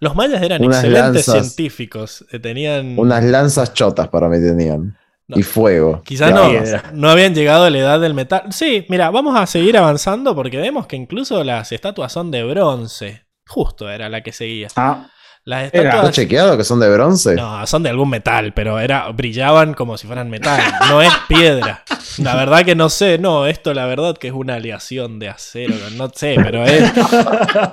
[0.00, 1.54] Los mayas eran Unas excelentes lanzas.
[1.54, 2.24] científicos.
[2.32, 2.98] eh, Tenían.
[2.98, 4.96] Unas lanzas chotas para mí tenían.
[5.28, 5.38] No.
[5.38, 6.02] Y fuego.
[6.04, 6.48] Quizás no,
[6.94, 8.50] no habían llegado a la edad del metal.
[8.50, 13.26] Sí, mira, vamos a seguir avanzando porque vemos que incluso las estatuas son de bronce.
[13.46, 14.68] Justo era la que seguía.
[14.76, 15.10] Ah,
[15.48, 15.84] Las Era.
[15.84, 16.04] estatuas.
[16.10, 17.34] ¿Está chequeado que son de bronce?
[17.34, 20.60] No, son de algún metal, pero era, brillaban como si fueran metal.
[20.90, 21.84] No es piedra.
[22.18, 25.74] La verdad que no sé, no, esto la verdad que es una aleación de acero,
[25.96, 26.92] no sé, pero es,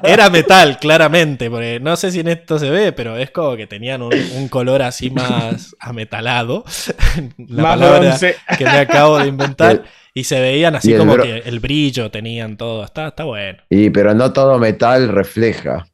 [0.04, 3.68] era metal, claramente, porque no sé si en esto se ve, pero es como que
[3.68, 6.64] tenían un, un color así más ametalado.
[7.38, 8.36] La Más palabra bronce.
[8.58, 9.84] que me acabo de inventar.
[10.18, 12.86] Y se veían así como que el brillo tenían todo.
[12.86, 13.58] Está, está bueno.
[13.70, 15.88] Y pero no todo metal refleja.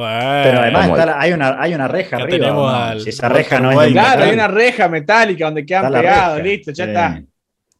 [0.00, 0.40] Bueno.
[0.44, 2.38] Pero además Como está la- hay, una, hay una reja Acá arriba.
[2.38, 2.78] tenemos ¿no?
[2.78, 3.92] al Si esa reja no es.
[3.92, 6.90] Claro, hay una reja metálica donde quedan pegados, listo, ya Sí.
[6.90, 7.22] está.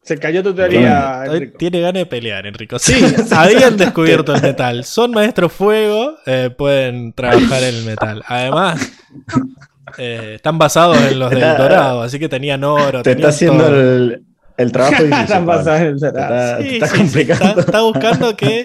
[0.03, 1.57] Se cayó tu teoría, Enrico.
[1.57, 2.79] Tiene ganas de pelear, Enrico.
[2.79, 2.93] Sí,
[3.35, 4.85] habían descubierto el metal.
[4.85, 8.23] Son maestros fuego, eh, pueden trabajar el metal.
[8.29, 8.93] Además,
[9.99, 13.03] eh, están basados en los del Dorado, así que tenían oro.
[13.03, 13.81] Te tenían está haciendo todo.
[13.81, 14.23] el,
[14.57, 15.21] el trabajo difícil.
[16.05, 17.45] Está, te Sí, está sí, complicando.
[17.49, 18.65] está, está buscando que,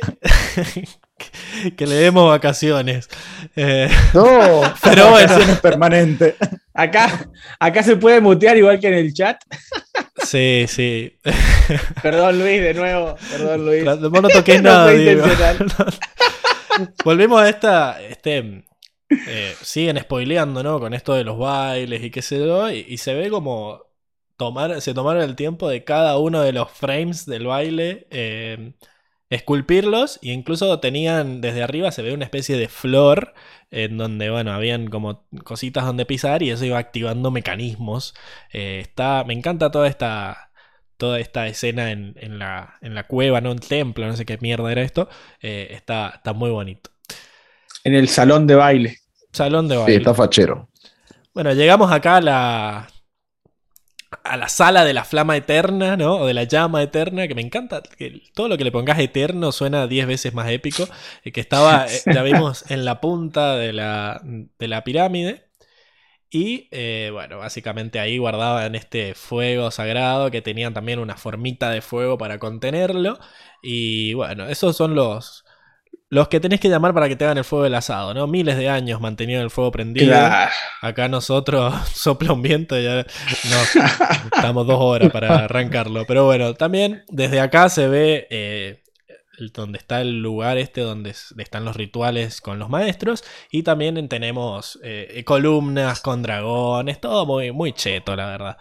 [1.78, 3.10] que le demos vacaciones.
[3.56, 5.28] Eh, No, Pero bueno.
[5.28, 6.36] vacaciones permanentes.
[6.74, 7.30] Acá,
[7.60, 9.38] acá se puede mutear igual que en el chat.
[10.24, 11.18] sí, sí.
[12.02, 13.16] Perdón, Luis, de nuevo.
[13.32, 13.84] Perdón, Luis.
[13.84, 15.24] Vos no toqués No nada, fue Diego.
[15.28, 15.68] intencional.
[17.04, 18.02] Volvemos a esta.
[18.02, 18.64] Este,
[19.10, 20.80] eh, siguen spoileando, ¿no?
[20.80, 22.70] Con esto de los bailes y qué sé yo.
[22.72, 23.89] Y, y se ve como.
[24.40, 28.08] Tomar, se tomaron el tiempo de cada uno de los frames del baile.
[28.12, 28.74] eh,
[29.30, 30.20] esculpirlos.
[30.24, 31.42] E incluso tenían.
[31.42, 33.34] Desde arriba se ve una especie de flor.
[33.72, 36.44] En donde, bueno, habían como cositas donde pisar.
[36.44, 38.16] Y eso iba activando mecanismos.
[38.54, 39.24] Eh, está.
[39.26, 40.52] Me encanta toda esta.
[40.98, 43.52] Toda esta escena en, en la, en la cueva, ¿no?
[43.52, 45.10] Un templo, no sé qué mierda era esto.
[45.42, 46.92] Eh, está, está muy bonito.
[47.84, 48.96] En el salón de baile.
[49.34, 49.98] Salón de Sí, baile.
[49.98, 50.70] está fachero.
[51.34, 52.88] Bueno, llegamos acá a la.
[54.30, 56.18] A la sala de la flama eterna, ¿no?
[56.18, 57.82] O de la llama eterna, que me encanta.
[57.82, 60.88] Que todo lo que le pongas eterno suena 10 veces más épico.
[61.24, 65.50] eh, que estaba, eh, la vimos en la punta de la, de la pirámide.
[66.32, 71.82] Y eh, bueno, básicamente ahí guardaban este fuego sagrado que tenían también una formita de
[71.82, 73.20] fuego para contenerlo.
[73.64, 75.44] Y bueno, esos son los,
[76.10, 78.26] los que tenés que llamar para que te hagan el fuego del asado, ¿no?
[78.26, 80.08] Miles de años manteniendo el fuego prendido.
[80.08, 80.52] Claro.
[80.82, 83.06] Acá nosotros sopla un viento y ya
[84.36, 86.06] estamos dos horas para arrancarlo.
[86.08, 88.84] Pero bueno, también desde acá se ve eh,
[89.54, 93.24] donde está el lugar este donde están los rituales con los maestros.
[93.52, 98.58] Y también tenemos eh, columnas con dragones, todo muy, muy cheto, la verdad.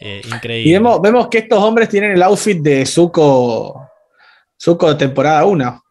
[0.00, 0.70] Eh, increíble.
[0.70, 3.86] Y vemos, vemos que estos hombres tienen el outfit de Zuko.
[4.58, 5.85] Zuko temporada 1.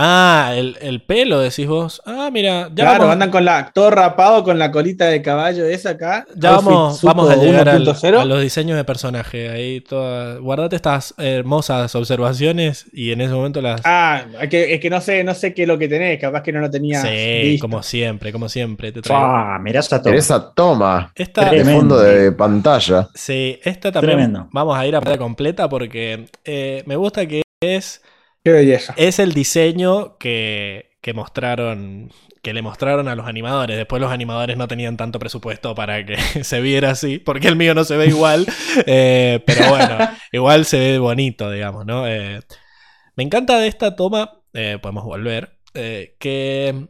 [0.00, 2.00] Ah, el, el pelo, decís vos.
[2.06, 5.64] Ah, mira, ya Claro, vamos, andan con la, todo rapado con la colita de caballo
[5.64, 6.24] esa acá.
[6.36, 8.20] ya vamos, vamos a llegar al- 1.0.
[8.20, 9.48] a los diseños de personaje.
[9.48, 13.80] Ahí todas, guardate estas hermosas observaciones y en ese momento las...
[13.84, 16.42] Ah, es que, es que no sé, no sé qué es lo que tenés, capaz
[16.44, 17.02] que no lo tenía.
[17.02, 18.92] sí, como siempre, como siempre.
[18.92, 19.24] Te traigo.
[19.24, 20.16] Ah, mirá esa toma.
[20.16, 23.08] Esa toma Esta, de fondo de pantalla.
[23.14, 24.48] sí, esta también Tremendo.
[24.52, 28.00] vamos a ir a pantalla completa porque eh, me gusta que es,
[28.48, 28.94] Qué belleza.
[28.96, 32.10] es el diseño que, que mostraron,
[32.42, 33.76] que le mostraron a los animadores.
[33.76, 37.74] Después los animadores no tenían tanto presupuesto para que se viera así, porque el mío
[37.74, 38.46] no se ve igual,
[38.86, 39.98] eh, pero bueno,
[40.32, 42.06] igual se ve bonito, digamos, ¿no?
[42.08, 42.40] Eh,
[43.16, 46.88] me encanta de esta toma, eh, podemos volver, que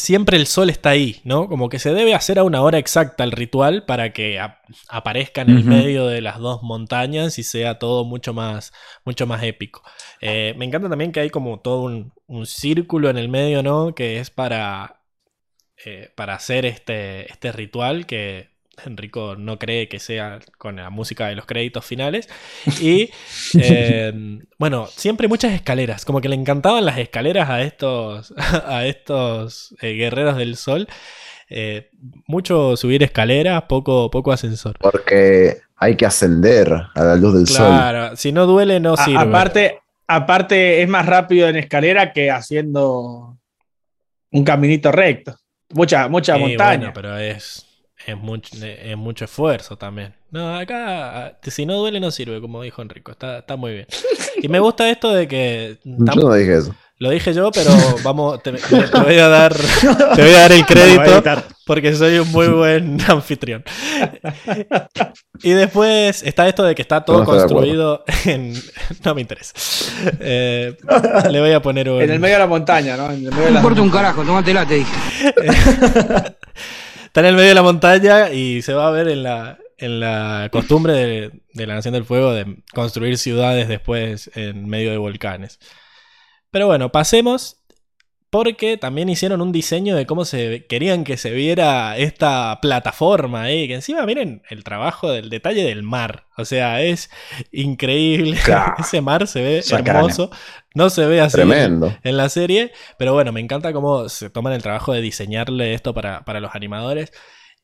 [0.00, 1.48] siempre el sol está ahí, ¿no?
[1.48, 5.42] Como que se debe hacer a una hora exacta el ritual para que ap- aparezca
[5.42, 8.72] en el medio de las dos montañas y sea todo mucho más,
[9.04, 9.82] mucho más épico.
[10.20, 13.94] Eh, me encanta también que hay como todo un, un círculo en el medio, ¿no?
[13.94, 15.02] Que es para,
[15.84, 18.49] eh, para hacer este, este ritual que
[18.86, 22.28] Enrico no cree que sea con la música de los créditos finales.
[22.80, 23.10] Y
[23.58, 24.12] eh,
[24.58, 28.34] bueno, siempre muchas escaleras, como que le encantaban las escaleras a estos,
[28.66, 30.88] a estos eh, guerreros del sol.
[31.48, 31.90] Eh,
[32.26, 34.76] mucho subir escaleras, poco, poco ascensor.
[34.78, 37.66] Porque hay que ascender a la luz del sol.
[37.66, 39.18] Claro, si no duele, no A- sirve.
[39.18, 43.36] aparte, aparte, es más rápido en escalera que haciendo
[44.30, 45.34] un caminito recto.
[45.72, 46.76] Mucha, mucha Sí, montaña.
[46.78, 47.66] bueno, pero es,
[48.10, 50.14] es, mucho, es mucho esfuerzo también.
[50.30, 53.10] No, acá, si no duele, no sirve, como dijo Enrico.
[53.12, 53.86] Está, está muy bien.
[54.42, 55.78] Y me gusta esto de que.
[55.84, 56.74] tam- Yo no dije eso.
[56.98, 57.70] Lo dije yo, pero
[58.04, 61.22] vamos, te, te voy a dar, te voy a dar el crédito
[61.64, 63.64] porque soy un muy buen anfitrión.
[65.42, 68.52] Y después está esto de que está todo No construido en.
[69.04, 69.54] No me interesa.
[70.20, 70.76] Eh,
[71.30, 72.02] le voy a poner un.
[72.02, 73.06] En el medio de la montaña, ¿no?
[73.06, 74.92] En el medio No de la- importa un carajo, tomátela, te dije.
[77.10, 79.98] Está en el medio de la montaña y se va a ver en la, en
[79.98, 84.96] la costumbre de, de la Nación del Fuego de construir ciudades después en medio de
[84.96, 85.58] volcanes.
[86.52, 87.59] Pero bueno, pasemos
[88.30, 93.66] porque también hicieron un diseño de cómo se querían que se viera esta plataforma, ahí
[93.68, 97.10] que encima miren el trabajo del detalle del mar, o sea, es
[97.52, 98.74] increíble, Claro.
[98.78, 100.30] ese mar se ve hermoso,
[100.74, 101.94] no se ve así Tremendo.
[102.04, 102.72] en la serie.
[102.98, 106.54] Pero bueno, me encanta cómo se toman el trabajo de diseñarle esto para, para los
[106.54, 107.12] animadores.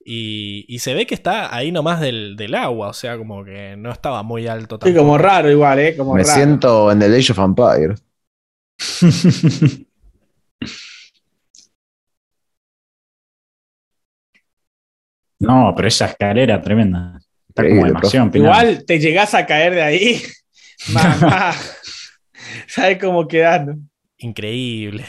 [0.08, 3.74] Y, y se ve que está ahí nomás del, del agua, o sea, como que
[3.76, 4.98] no estaba muy alto Sí, tampoco.
[4.98, 5.96] como raro igual, ¿eh?
[5.96, 6.34] Como Me raro.
[6.34, 8.02] siento en The Age of Empires.
[15.38, 17.18] No, pero esa escalera tremenda.
[17.48, 18.30] Está como demasiado.
[18.32, 20.22] Igual te llegás a caer de ahí.
[20.92, 21.54] Mamá.
[22.66, 23.74] ¿Sabes cómo quedar?
[24.18, 25.04] Increíble.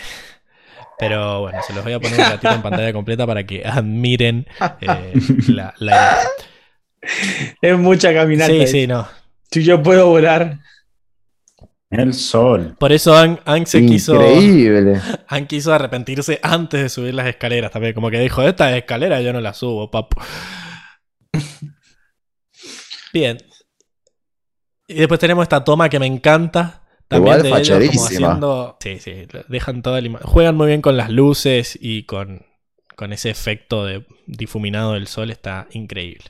[1.00, 4.48] Pero bueno, se los voy a poner un ratito en pantalla completa para que admiren
[4.82, 5.14] eh,
[5.48, 6.18] la, la
[7.62, 8.52] Es mucha caminata.
[8.52, 8.68] Sí, ahí.
[8.68, 9.08] sí, no.
[9.52, 10.60] Si yo puedo volar.
[11.90, 12.76] El sol.
[12.78, 15.00] Por eso Ang, Ang se quiso, Increíble.
[15.30, 17.94] Ang quiso arrepentirse antes de subir las escaleras también.
[17.94, 20.20] Como que dijo, esta escalera yo no la subo, papu.
[23.14, 23.38] Bien.
[24.88, 26.84] Y después tenemos esta toma que me encanta.
[27.08, 28.78] También Igual de ellos como haciendo.
[28.82, 29.14] Sí, sí.
[29.48, 32.46] Dejan toda la Juegan muy bien con las luces y con,
[32.98, 35.30] con ese efecto de difuminado del sol.
[35.32, 36.26] Está increíble.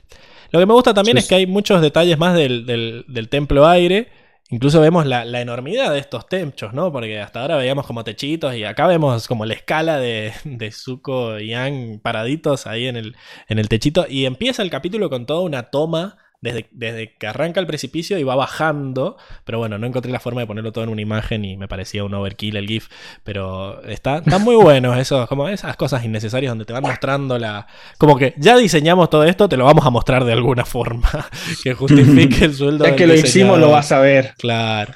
[0.50, 3.28] Lo que me gusta también Sí, es que hay muchos detalles más del, del- del
[3.28, 4.08] templo aire.
[4.50, 6.90] Incluso vemos la, enormidad de estos techos, ¿no?
[6.90, 11.38] Porque hasta ahora veíamos como techitos y acá vemos como la escala de, de Zuko
[11.38, 13.16] y Yang paraditos ahí en el,
[13.48, 14.06] en el techito.
[14.08, 18.22] Y empieza el capítulo con toda una toma desde, desde que arranca el precipicio y
[18.22, 19.16] va bajando.
[19.44, 22.04] Pero bueno, no encontré la forma de ponerlo todo en una imagen y me parecía
[22.04, 22.88] un overkill el GIF.
[23.24, 27.66] Pero está, están muy buenos esos, como esas cosas innecesarias donde te van mostrando la.
[27.98, 31.08] Como que ya diseñamos todo esto, te lo vamos a mostrar de alguna forma.
[31.62, 32.84] que justifique el sueldo.
[32.84, 34.34] Del que lo hicimos, lo vas a ver.
[34.38, 34.94] Claro.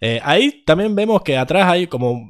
[0.00, 2.28] Eh, ahí también vemos que atrás hay como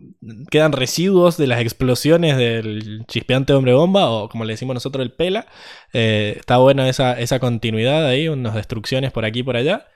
[0.50, 5.12] quedan residuos de las explosiones del chispeante hombre bomba o como le decimos nosotros el
[5.12, 5.46] pela.
[5.92, 9.86] Eh, está buena esa, esa continuidad ahí, unas destrucciones por aquí y por allá.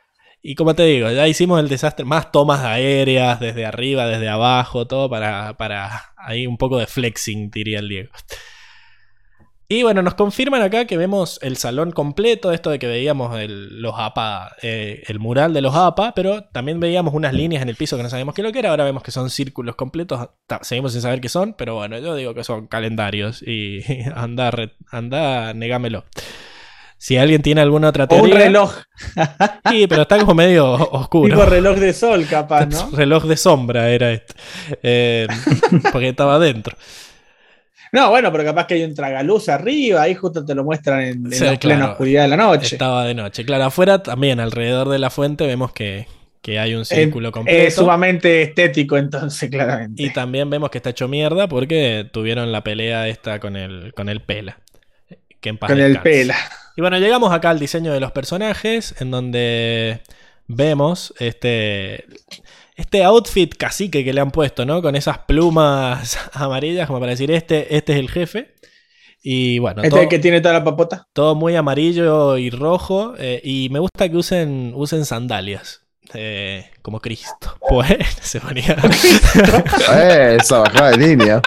[0.41, 4.87] Y como te digo, ya hicimos el desastre, más tomas aéreas desde arriba, desde abajo,
[4.87, 8.11] todo para, para ahí un poco de flexing, diría el Diego.
[9.71, 13.83] Y bueno, nos confirman acá que vemos el salón completo, esto de que veíamos el,
[13.83, 17.77] los APA, eh, el mural de los APA, pero también veíamos unas líneas en el
[17.77, 20.27] piso que no sabíamos qué lo que era, ahora vemos que son círculos completos,
[20.63, 23.83] seguimos sin saber qué son, pero bueno, yo digo que son calendarios y
[24.15, 24.51] anda,
[24.91, 26.07] anda, negámelo.
[26.97, 28.35] Si alguien tiene alguna otra O teoría...
[28.35, 28.75] un reloj.
[29.71, 31.29] Sí, pero está como medio oscuro.
[31.33, 32.91] Tipo reloj de sol, capaz, ¿no?
[32.97, 34.35] Reloj de sombra era este.
[34.83, 35.29] Eh,
[35.93, 36.77] porque estaba adentro.
[37.93, 41.33] No, bueno, pero capaz que hay un tragaluz arriba, ahí justo te lo muestran en,
[41.33, 42.77] en Sí, la plena oscuridad de la noche.
[42.77, 43.45] Estaba de noche.
[43.45, 46.07] Claro, afuera también, alrededor de la fuente, vemos que,
[46.43, 47.69] que hay un círculo Eh, completo.
[47.69, 50.03] Es sumamente estético, entonces, claramente.
[50.03, 54.09] Y también vemos que está hecho mierda porque tuvieron la pelea esta con el, con
[54.09, 54.59] el Pela.
[55.41, 56.37] Que en paz Con el pela.
[56.77, 60.01] Y bueno, llegamos acá al diseño de los personajes, en donde
[60.49, 62.07] vemos este,
[62.79, 64.81] este outfit cacique que le han puesto, ¿no?
[64.81, 68.55] Con esas plumas amarillas, como para decir, este, este es el jefe.
[69.23, 71.07] Y bueno, Este todo, es el que tiene toda la papota.
[71.13, 73.15] todo muy amarillo y rojo.
[73.19, 75.83] eh, y me gusta que usen, usen sandalias.
[76.15, 77.59] eh, como Cristo.
[77.69, 77.89] Pues
[78.23, 78.77] se ponía.
[79.93, 81.43] Eh, esa bajada de línea.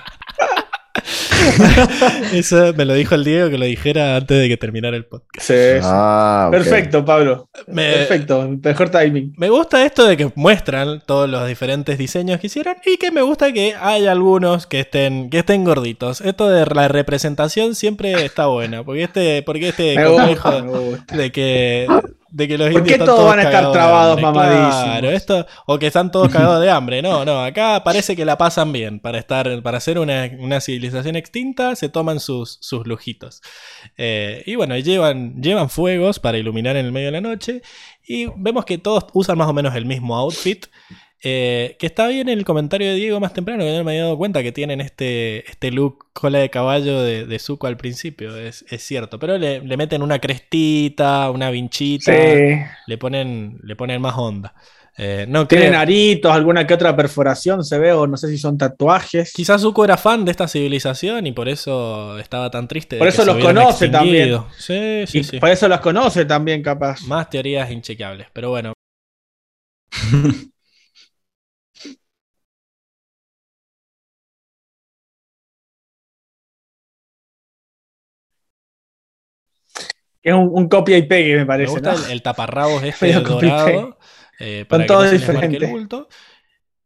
[2.33, 5.47] Eso me lo dijo el Diego que lo dijera antes de que terminara el podcast.
[5.47, 5.53] Sí.
[5.83, 6.47] Ah.
[6.51, 7.49] Perfecto, Pablo.
[7.67, 8.47] Me- Perfecto.
[8.63, 9.33] Mejor timing.
[9.37, 13.21] Me gusta esto de que muestran todos los diferentes diseños que hicieron y que me
[13.21, 16.21] gusta que hay algunos que estén, que estén gorditos.
[16.21, 20.79] Esto de la representación siempre está buena, porque este, porque este Me complejo gusta, me
[20.79, 21.17] gusta.
[21.17, 21.87] de que,
[22.31, 24.25] de que los ¿Por indios qué están todos van a estar trabados, hambre.
[24.25, 24.83] mamadísimos?
[24.83, 27.01] Claro, esto, o que están todos cagados de hambre.
[27.01, 28.99] No, no, acá parece que la pasan bien.
[28.99, 33.41] Para estar, para ser una, una civilización extinta, se toman sus, sus lujitos.
[33.97, 37.61] Eh, y bueno, llevan, llevan fuegos para iluminar en el medio de la noche.
[38.07, 40.67] Y vemos que todos usan más o menos el mismo outfit.
[41.23, 44.17] Eh, que está bien el comentario de Diego más temprano, que no me había dado
[44.17, 48.65] cuenta que tienen este, este look cola de caballo de, de Zuko al principio, es,
[48.69, 49.19] es cierto.
[49.19, 52.55] Pero le, le meten una crestita, una vinchita, Sí.
[52.87, 54.55] le, ponen, le ponen más onda.
[54.97, 58.37] Eh, no Tienen creo- aritos, alguna que otra perforación se ve, o no sé si
[58.39, 59.31] son tatuajes.
[59.31, 62.95] Quizás Zuko era fan de esta civilización y por eso estaba tan triste.
[62.95, 64.47] de Por que eso se los conoce extinguido.
[64.57, 65.39] Sí, sí, y sí.
[65.39, 67.01] por eso los conoce también, capaz.
[67.03, 68.73] Más teorías inchequeables, pero bueno.
[80.23, 81.71] Es un, un copia y pegue, me Me parece.
[81.71, 82.05] gusta ¿no?
[82.05, 83.97] el, el taparrabos este copy dorado.
[84.39, 85.69] eh, para que todos no el diferentes.
[85.69, 86.07] bulto.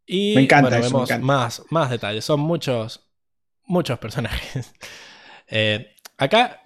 [0.05, 1.25] Y Me encanta bueno, eso, me vemos encanta.
[1.25, 2.23] más, más detalles.
[2.25, 3.07] Son muchos,
[3.65, 4.73] muchos personajes.
[5.47, 6.63] Eh, acá,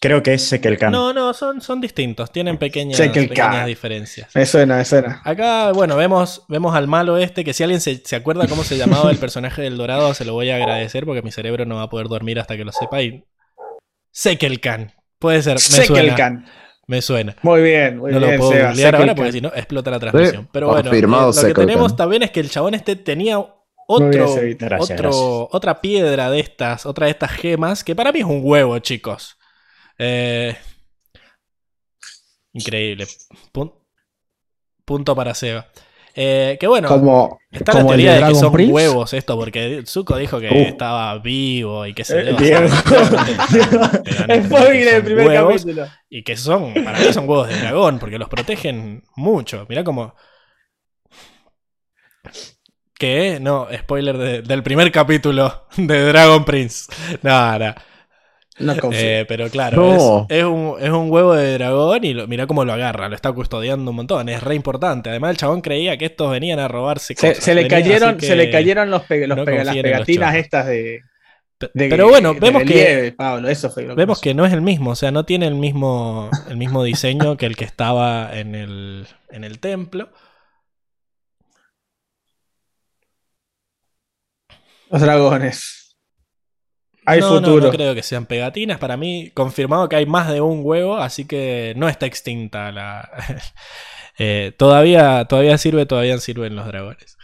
[0.00, 0.90] Creo que es Sekelkan.
[0.90, 2.32] no, no, son, son distintos.
[2.32, 4.34] Tienen pequeñas, el pequeñas diferencias.
[4.34, 5.20] Me suena, me suena.
[5.24, 8.76] Acá, bueno, vemos, vemos al malo este, que si alguien se, se acuerda cómo se
[8.78, 11.82] llamaba el personaje del dorado, se lo voy a agradecer porque mi cerebro no va
[11.82, 13.00] a poder dormir hasta que lo sepa.
[13.02, 13.24] Y
[14.10, 14.92] Sekelkan.
[15.20, 16.08] Puede ser, me Sé que suena.
[16.08, 16.46] el can.
[16.88, 17.36] Me suena.
[17.42, 20.00] Muy bien, muy no bien, lo puedo Seba, googlear ahora porque si no explota la
[20.00, 20.48] transmisión.
[20.50, 21.96] Pero bueno, eh, lo que tenemos can.
[21.98, 24.66] también es que el chabón este tenía otro, bien, Sebita.
[24.66, 25.48] Gracias, otro- gracias.
[25.52, 29.36] otra piedra de estas, otra de estas gemas, que para mí es un huevo, chicos.
[29.98, 30.56] Eh,
[32.52, 33.06] increíble.
[33.52, 33.72] Pun-
[34.84, 35.68] punto para Seba.
[36.14, 38.72] Eh, que bueno, Como, está la como el teoría de de, que son Prince.
[38.72, 40.56] huevos esto, porque Zuko dijo que Uh.
[40.68, 42.68] estaba vivo y que se Eh, Diego.
[44.26, 45.86] Del primer capítulo.
[46.08, 49.66] y que son, para mí son huevos de dragón, porque los protegen mucho.
[49.68, 50.14] Mirá como.
[52.98, 53.38] ¿Qué?
[53.40, 56.92] No, spoiler de- del primer capítulo de Dragon Prince.
[57.22, 57.74] No, no.
[58.60, 59.00] No confío.
[59.00, 60.26] Eh, pero claro, No.
[60.28, 63.14] es, es un, es un huevo de dragón y lo, mirá cómo lo agarra, lo
[63.14, 65.10] está custodiando un montón, es re importante.
[65.10, 67.42] Además, el chabón creía que estos venían a robarse se, cosas.
[67.42, 69.82] se le Venían, cayeron, que- se le cayeron los pe- los no pega- las los
[69.82, 71.00] pegatinas estas de,
[71.58, 74.22] Pe- de- Pero bueno, de vemos que relieve, Pablo, eso fue lo Vemos pasó.
[74.22, 77.44] que no es el mismo, o sea, no tiene el mismo, el mismo diseño que
[77.46, 80.08] el que estaba en el, en el templo.
[84.90, 85.79] los dragones.
[87.06, 87.66] Hay no, no, futuro.
[87.66, 88.78] no creo que sean pegatinas.
[88.78, 93.08] Para mí, confirmado que hay más de un huevo, así que no está extinta la.
[94.22, 97.16] Eh, todavía, todavía sirve, todavía sirven los dragones.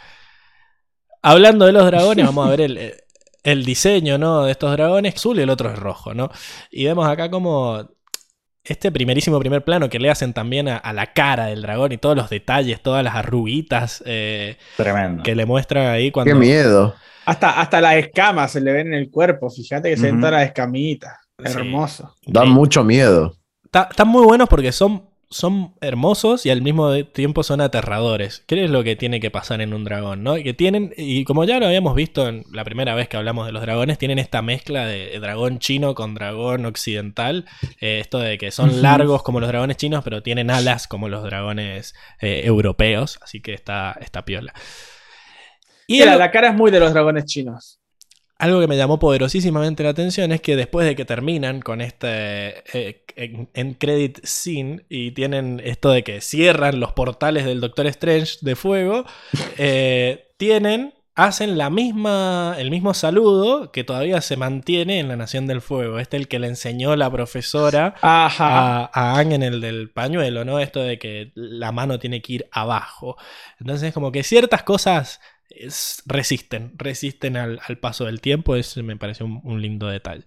[1.21, 2.95] Hablando de los dragones, vamos a ver el,
[3.43, 4.45] el diseño ¿no?
[4.45, 5.15] de estos dragones.
[5.17, 6.31] Azul y el otro es rojo, ¿no?
[6.71, 7.87] Y vemos acá como
[8.65, 11.99] este primerísimo primer plano que le hacen también a, a la cara del dragón y
[11.99, 15.23] todos los detalles, todas las arruguitas eh, Tremendo.
[15.23, 16.33] que le muestran ahí cuando.
[16.33, 16.95] Qué miedo.
[17.27, 19.51] Hasta, hasta las escamas se le ven en el cuerpo.
[19.51, 21.13] Fíjate que se ven todas las escamitas.
[21.45, 21.53] Sí.
[21.53, 22.15] Hermoso.
[22.27, 23.37] Da mucho miedo.
[23.71, 28.43] Ta- Están muy buenos porque son, son hermosos y al mismo tiempo son aterradores.
[28.47, 30.23] ¿Qué es lo que tiene que pasar en un dragón?
[30.23, 30.37] ¿no?
[30.37, 33.53] Que tienen, y como ya lo habíamos visto en la primera vez que hablamos de
[33.53, 37.45] los dragones, tienen esta mezcla de dragón chino con dragón occidental.
[37.81, 41.23] Eh, esto de que son largos como los dragones chinos, pero tienen alas como los
[41.25, 43.19] dragones eh, europeos.
[43.21, 44.55] Así que está, está piola.
[45.87, 47.79] Y Mira, el- la cara es muy de los dragones chinos.
[48.39, 52.63] algo que me llamó poderosísimamente la atención es que después de que terminan con este
[52.79, 57.87] eh, en, en credit scene y tienen esto de que cierran los portales del Doctor
[57.87, 59.07] Strange de fuego,
[59.59, 65.47] eh, tienen hacen la misma el mismo saludo que todavía se mantiene en la Nación
[65.47, 65.99] del Fuego.
[65.99, 68.83] Este es el que le enseñó la profesora Ajá.
[68.83, 70.59] a, a Aang en el del pañuelo, ¿no?
[70.61, 73.17] Esto de que la mano tiene que ir abajo.
[73.59, 78.57] Entonces, como que ciertas cosas es- resisten, resisten al, al paso del tiempo.
[78.57, 80.25] Eso me parece un, un lindo detalle.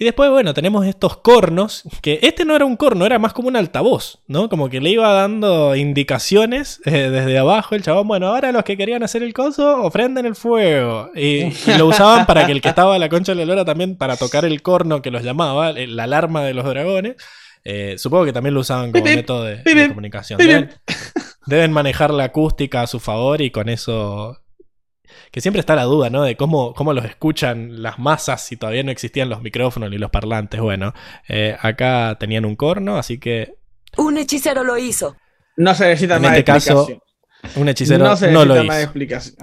[0.00, 3.48] Y después, bueno, tenemos estos cornos, que este no era un corno, era más como
[3.48, 4.48] un altavoz, ¿no?
[4.48, 8.76] Como que le iba dando indicaciones eh, desde abajo el chabón, bueno, ahora los que
[8.76, 11.10] querían hacer el coso, ofrenden el fuego.
[11.16, 13.64] Y, y lo usaban para que el que estaba a la concha de la lora
[13.64, 17.16] también, para tocar el corno que los llamaba, la alarma de los dragones.
[17.64, 20.38] Eh, supongo que también lo usaban como método de, de comunicación.
[21.48, 24.38] Deben, manejar la acústica a su favor y con eso
[25.30, 26.22] que siempre está la duda, ¿no?
[26.22, 30.10] De cómo, cómo los escuchan las masas si todavía no existían los micrófonos ni los
[30.10, 30.60] parlantes.
[30.60, 30.92] Bueno,
[31.28, 33.54] eh, acá tenían un corno, así que
[33.96, 35.16] Un hechicero lo hizo.
[35.56, 37.62] No se necesita En más este caso, explicación.
[37.62, 38.64] un hechicero no no, se lo necesita hizo.
[38.66, 39.36] más explicación.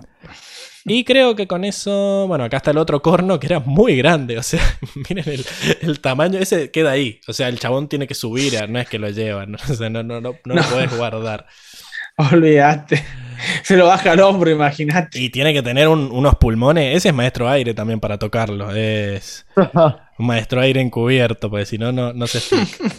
[0.87, 4.37] Y creo que con eso, bueno, acá está el otro corno que era muy grande,
[4.37, 4.61] o sea,
[5.09, 5.45] miren el,
[5.81, 8.99] el tamaño, ese queda ahí, o sea, el chabón tiene que subir, no es que
[8.99, 10.67] lo llevan, o sea, no, no, no, no lo No.
[10.69, 11.47] puedes guardar.
[12.31, 13.03] Olvídate.
[13.63, 15.19] Se lo baja al hombro, imagínate.
[15.19, 19.45] Y tiene que tener un- unos pulmones, ese es maestro aire también para tocarlo, es
[20.17, 22.95] un maestro aire encubierto, porque si no, no, no se explica.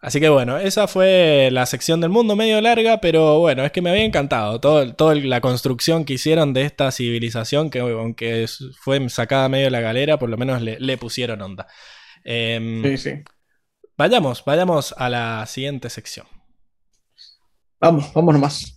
[0.00, 3.80] Así que bueno, esa fue la sección del mundo medio larga, pero bueno, es que
[3.82, 8.46] me había encantado todo, toda la construcción que hicieron de esta civilización, que aunque
[8.80, 11.66] fue sacada medio de la galera, por lo menos le, le pusieron onda.
[12.22, 13.10] Em, Sí, sí.
[13.96, 16.26] Vayamos, vayamos a la siguiente sección.
[17.84, 18.74] Vamos, vamos nomás.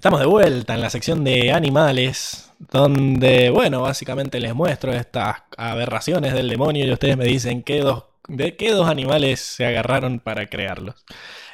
[0.00, 6.32] Estamos de vuelta en la sección de animales, donde, bueno, básicamente les muestro estas aberraciones
[6.32, 10.46] del demonio y ustedes me dicen qué dos, de qué dos animales se agarraron para
[10.46, 10.94] crearlos.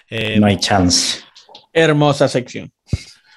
[0.09, 1.23] Eh, No hay chance.
[1.73, 2.73] Hermosa sección.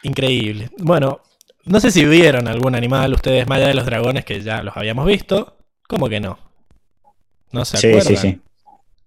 [0.03, 0.69] Increíble.
[0.77, 1.21] Bueno,
[1.65, 4.77] no sé si vieron algún animal ustedes más allá de los dragones que ya los
[4.77, 5.57] habíamos visto.
[5.87, 6.37] ¿Cómo que no?
[7.51, 8.15] No se Sí, acuerdan.
[8.15, 8.41] sí, sí.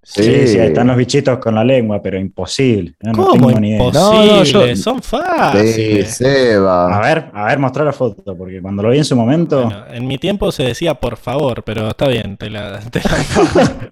[0.05, 0.49] Sí, Sí.
[0.49, 2.95] sí, están los bichitos con la lengua, pero imposible.
[3.01, 3.79] Yo no ¿Cómo tengo ni idea.
[3.79, 4.27] imposible?
[4.27, 6.15] No, no, yo- Son Sí, fáciles.
[6.17, 6.97] Seba.
[6.99, 9.63] A ver, a ver, mostrar la foto, porque cuando lo vi en su momento.
[9.65, 13.91] Bueno, en mi tiempo se decía por favor, pero está bien, te la, te la-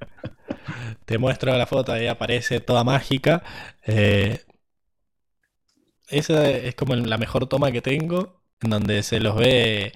[1.05, 3.43] te muestro la foto, ahí aparece toda mágica.
[3.87, 4.41] Eh,
[6.09, 9.93] esa es como la mejor toma que tengo, en donde se los ve.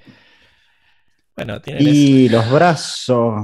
[1.37, 3.35] Bueno, tienen ese- y los brazos.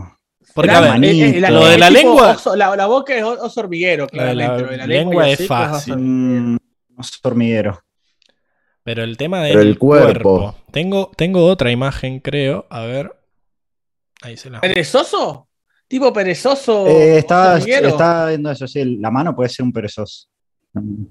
[0.54, 1.04] Porque, la a ver.
[1.04, 4.34] Eh, eh, lo de es la lengua- oso- la, la boca es oso hormiguero, de
[4.34, 5.92] la la lengua es hocico fácil.
[5.92, 6.50] oso hormiguero.
[6.50, 6.56] Mm,
[7.00, 7.84] oso hormiguero.
[8.82, 10.54] Pero el tema del Pero el cuerpo.
[10.72, 12.66] Tengo, tengo otra imagen, creo.
[12.70, 13.14] A ver.
[14.22, 14.60] Ahí se la.
[14.60, 15.48] ¿Perezoso?
[15.86, 16.86] ¿Tipo perezoso?
[16.86, 18.96] Eh, estaba, viendo eso, sí.
[18.98, 20.28] La mano puede ser un perezoso.
[20.72, 21.04] Mm.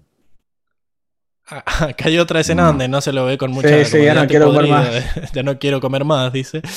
[1.52, 2.68] Ah, Acá hay otra escena No.
[2.70, 5.04] donde no se lo ve con mucha Sí, sí, ya no quiero comer podrido,
[5.34, 6.62] Ya no quiero comer más, dice.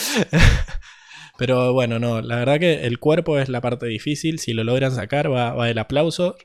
[1.43, 4.39] Pero bueno, no, la verdad que el cuerpo es la parte difícil.
[4.39, 6.36] Si lo logran sacar, va, va el aplauso.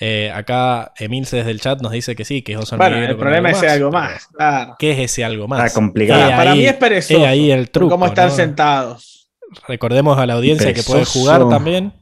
[0.00, 3.12] Eh, acá Emilce desde el chat nos dice que sí, que es oso Bueno, hormiguero
[3.12, 4.26] el problema es algo algo más.
[4.28, 4.76] Claro.
[4.78, 5.66] ¿Qué es ese algo más?
[5.66, 6.30] Está complicado.
[6.30, 7.20] Eh, para ahí- mí es perezoso.
[7.20, 7.90] eh, ahí el truco.
[7.90, 8.34] ¿Cómo están ¿no?
[8.34, 9.28] sentados?
[9.68, 11.92] Recordemos a la audiencia que puede jugar también.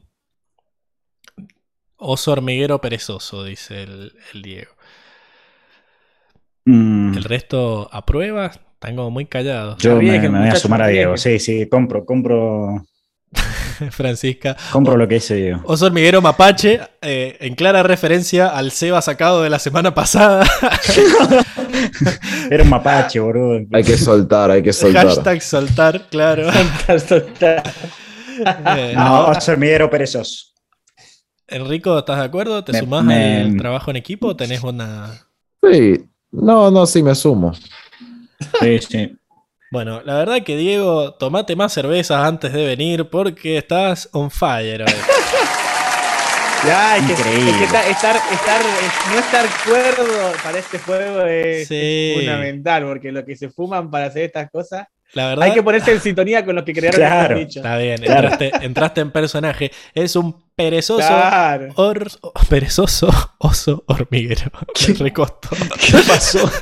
[1.97, 4.71] Oso hormiguero perezoso, dice el, el Diego.
[6.63, 9.77] Mm, El resto aprueba, están como muy callados.
[9.79, 11.17] Yo me, me voy a sumar a Diego.
[11.17, 12.85] Sí, sí, compro, compro,
[13.91, 14.55] Francisca.
[14.71, 15.61] compro lo que dice Diego.
[15.65, 20.45] Oso hormiguero mapache, eh, en clara referencia al Seba sacado de la semana pasada.
[22.49, 23.59] Era un mapache, boludo.
[23.73, 25.07] Hay que soltar, hay que soltar.
[25.07, 26.51] Hashtag soltar, claro.
[26.87, 27.63] Soltar, soltar.
[28.77, 30.51] Eh, No, oso hormiguero perezoso.
[31.47, 32.63] Enrico, ¿estás de acuerdo?
[32.63, 35.27] ¿Te Me- sumás me- al trabajo en equipo o tenés una...?
[35.63, 35.93] Sí.
[36.31, 37.53] No, no, sí me sumo.
[38.61, 39.15] Sí, sí.
[39.71, 44.81] Bueno, la verdad que Diego, tomate más cervezas antes de venir porque estás on fire
[44.83, 44.87] hoy.
[46.65, 47.51] Ya, es que, Increíble.
[47.51, 52.13] es que estar, estar, estar- no estar cuerdo para este juego es Sí.
[52.17, 55.91] fundamental, porque lo que se fuman para hacer estas cosas, La verdad, hay que ponerse
[55.91, 57.21] en sintonía con los que crearon Claro.
[57.21, 57.55] estos bichos.
[57.57, 58.29] está bien, Claro.
[58.29, 59.71] entraste, entraste en personaje.
[59.93, 61.73] Es un perezoso Claro.
[61.75, 62.07] Or-
[62.49, 63.09] perezoso
[63.39, 64.51] oso hormiguero.
[64.87, 65.49] Me recostó.
[65.79, 66.49] ¿Qué pasó?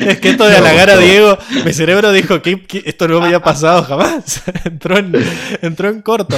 [0.00, 3.40] Es que esto de halagar a Diego, mi cerebro dijo que esto no me había
[3.42, 4.42] pasado jamás.
[4.64, 5.12] entró, en,
[5.60, 6.36] entró en corto.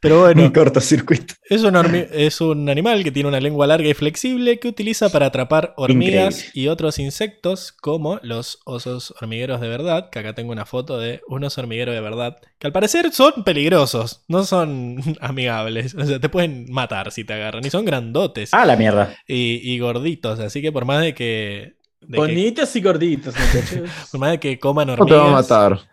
[0.00, 1.34] Pero bueno, Un cortocircuito.
[1.48, 5.10] es un, hormi- es un animal que tiene una lengua larga y flexible que utiliza
[5.10, 6.60] para atrapar hormigas Increíble.
[6.60, 11.20] y otros insectos como los osos hormigueros de verdad, que acá tengo una foto de
[11.28, 14.96] unos hormigueros de verdad, que al parecer son peligrosos, no son
[15.48, 19.14] amigables, o sea, te pueden matar si te agarran, y son grandotes Ah, la mierda.
[19.26, 21.76] y, y gorditos, así que por más de que...
[22.00, 23.90] de que- Bonitos y gorditos, muchachos.
[24.10, 25.46] por más de que coman ¿Cómo hormigas...
[25.48, 25.88] te va a matar?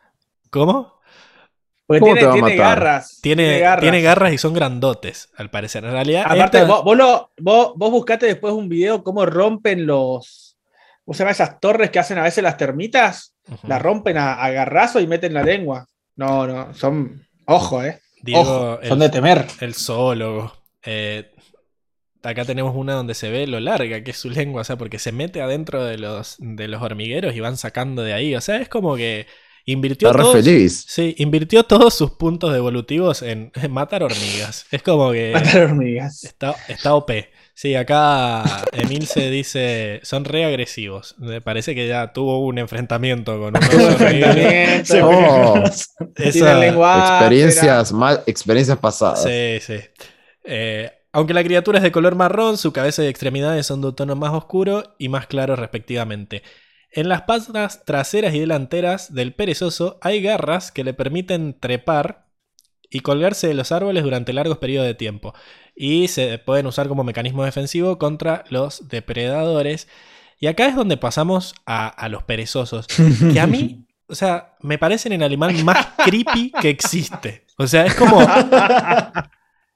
[0.49, 0.93] ¿Cómo?
[1.87, 2.79] Porque ¿Cómo tiene, te va a tiene matar?
[2.79, 3.19] garras.
[3.21, 4.33] Tiene, tiene garras.
[4.33, 5.83] y son grandotes, al parecer.
[5.83, 9.85] En realidad, Aparte, esta- vos, vos, lo, vos, vos buscate después un video cómo rompen
[9.85, 10.57] los.
[11.03, 13.35] ¿Cómo se llama esas torres que hacen a veces las termitas?
[13.63, 15.85] Las rompen a, a garrazo y meten la lengua.
[16.15, 17.25] No, no, son.
[17.45, 17.99] Ojo, eh.
[18.21, 19.45] Diego, Ojo, el- son de temer.
[19.59, 20.53] El zoólogo.
[20.83, 21.31] Eh,
[22.23, 24.99] acá tenemos una donde se ve lo larga que es su lengua, o sea, porque
[24.99, 28.35] se mete adentro de los, de los hormigueros y van sacando de ahí.
[28.35, 29.25] O sea, es como que
[29.65, 30.85] invirtió Está re todos, feliz.
[30.87, 34.65] sí, invirtió todos sus puntos evolutivos en, en matar hormigas.
[34.71, 36.23] Es como que Matar hormigas.
[36.23, 37.11] está, está OP.
[37.53, 41.15] Sí, acá Emil se dice, son re agresivos.
[41.19, 43.69] Me parece que ya tuvo un enfrentamiento con unos
[45.03, 45.63] Oh,
[46.15, 46.65] Esa-
[46.99, 49.23] experiencias, mal, experiencias pasadas.
[49.23, 49.79] Sí, sí.
[50.43, 53.95] Eh, aunque la criatura es de color marrón, su cabeza y extremidades son de un
[53.95, 56.41] tono más oscuro y más claro respectivamente.
[56.93, 62.25] En las patas traseras y delanteras del perezoso hay garras que le permiten trepar
[62.89, 65.33] y colgarse de los árboles durante largos periodos de tiempo.
[65.75, 69.87] Y se pueden usar como mecanismo defensivo contra los depredadores.
[70.39, 72.87] Y acá es donde pasamos a, a los perezosos.
[72.87, 77.45] Que a mí, o sea, me parecen el animal más creepy que existe.
[77.57, 78.19] O sea, es como.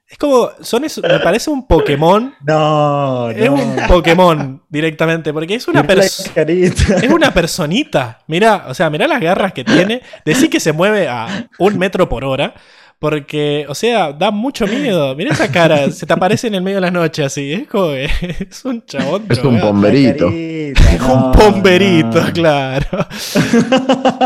[0.08, 0.50] Es como.
[0.62, 2.34] Son eso- me parece un Pokémon.
[2.46, 3.54] No, Es no.
[3.56, 5.34] un Pokémon directamente.
[5.34, 6.44] Porque es una persona.
[6.46, 8.20] Es una personita.
[8.28, 10.02] Mira, o sea, mira las garras que tiene.
[10.26, 12.54] Decir que se mueve a un metro por hora.
[12.98, 15.16] Porque, o sea, da mucho miedo.
[15.16, 15.92] Mira esa cara.
[15.92, 17.54] Se te aparece en el medio de la noche así.
[17.54, 19.26] Es como es un chabón.
[19.30, 20.30] Es un pomberito.
[20.30, 22.88] Es un pomberito, claro.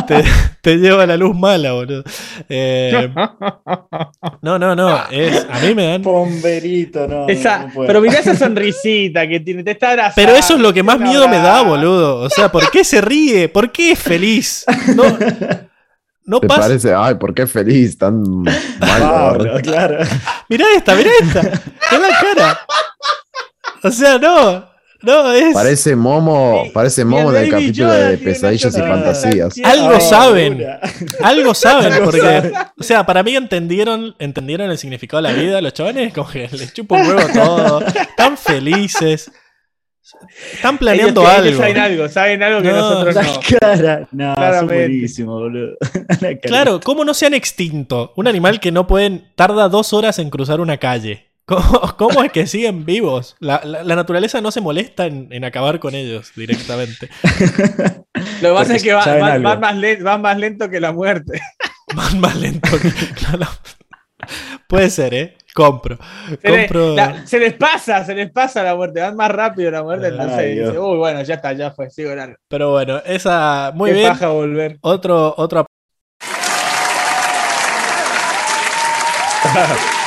[0.08, 0.24] te,
[0.62, 2.04] te lleva la luz mala, boludo.
[2.48, 3.10] Eh,
[4.42, 5.04] no, no, no.
[5.12, 6.02] Es, a mí me dan.
[6.04, 7.28] Pomberito, no.
[7.28, 10.16] Esa- no pero mirá esa sonrisita que tiene, te está abrazando.
[10.16, 12.18] Pero eso es lo que más miedo me da, boludo.
[12.22, 13.50] O sea, ¿por qué se ríe?
[13.50, 14.66] ¿Por qué es feliz?
[14.96, 15.04] No,
[16.30, 16.62] No ¿Te pasa.
[16.62, 16.94] parece?
[16.96, 17.98] Ay, ¿por qué feliz?
[17.98, 18.54] Tan mal.
[18.80, 19.98] Pablo, claro.
[20.48, 21.42] Mirá esta, mirá esta.
[21.42, 22.60] Mirá la cara.
[23.84, 24.70] O sea, no.
[25.02, 25.54] No, es.
[25.54, 29.56] Parece Momo, Sí, parece Momo del capítulo de Pesadillas y Fantasías.
[29.64, 30.66] Algo Ah, saben.
[31.24, 32.52] Algo saben, porque.
[32.78, 35.62] O sea, para mí entendieron, entendieron el significado de la vida.
[35.62, 37.80] Los chavales, como que les chupa un huevo todo.
[37.88, 39.32] Están felices.
[40.54, 41.46] Están planeando ellos, algo.
[41.48, 43.40] ellos saben algo, saben algo que No, nosotros La no.
[43.60, 44.08] cara.
[44.12, 44.76] No, son Claramente.
[44.76, 45.78] buenísimos, boludo.
[46.10, 46.40] La cara.
[46.42, 48.14] Claro, ¿cómo no se han extinto?
[48.16, 49.32] Un animal que no pueden.
[49.36, 51.28] tarda dos horas en cruzar una calle.
[51.46, 53.36] ¿Cómo, cómo es que siguen vivos?
[53.40, 57.10] La, la- la naturaleza no se molesta en, en acabar con ellos directamente.
[58.42, 59.06] Lo que pasa es que va-
[59.42, 61.42] van, más lento, van más lento que la muerte.
[61.96, 62.70] Van más lento.
[62.80, 63.48] que- claro.
[64.68, 65.38] Puede ser, ¿eh?
[65.54, 65.98] Compro.
[66.42, 70.56] Se, la- les pasa, se les pasa la muerte, van más rápido la muerte, entonces
[70.56, 72.36] dice, uy, bueno, ya está, ya fue, sigo largo.
[72.48, 73.72] Pero bueno, esa.
[73.74, 74.10] Muy Qué bien.
[74.10, 74.78] paja volver.
[74.82, 75.66] Otro, otro.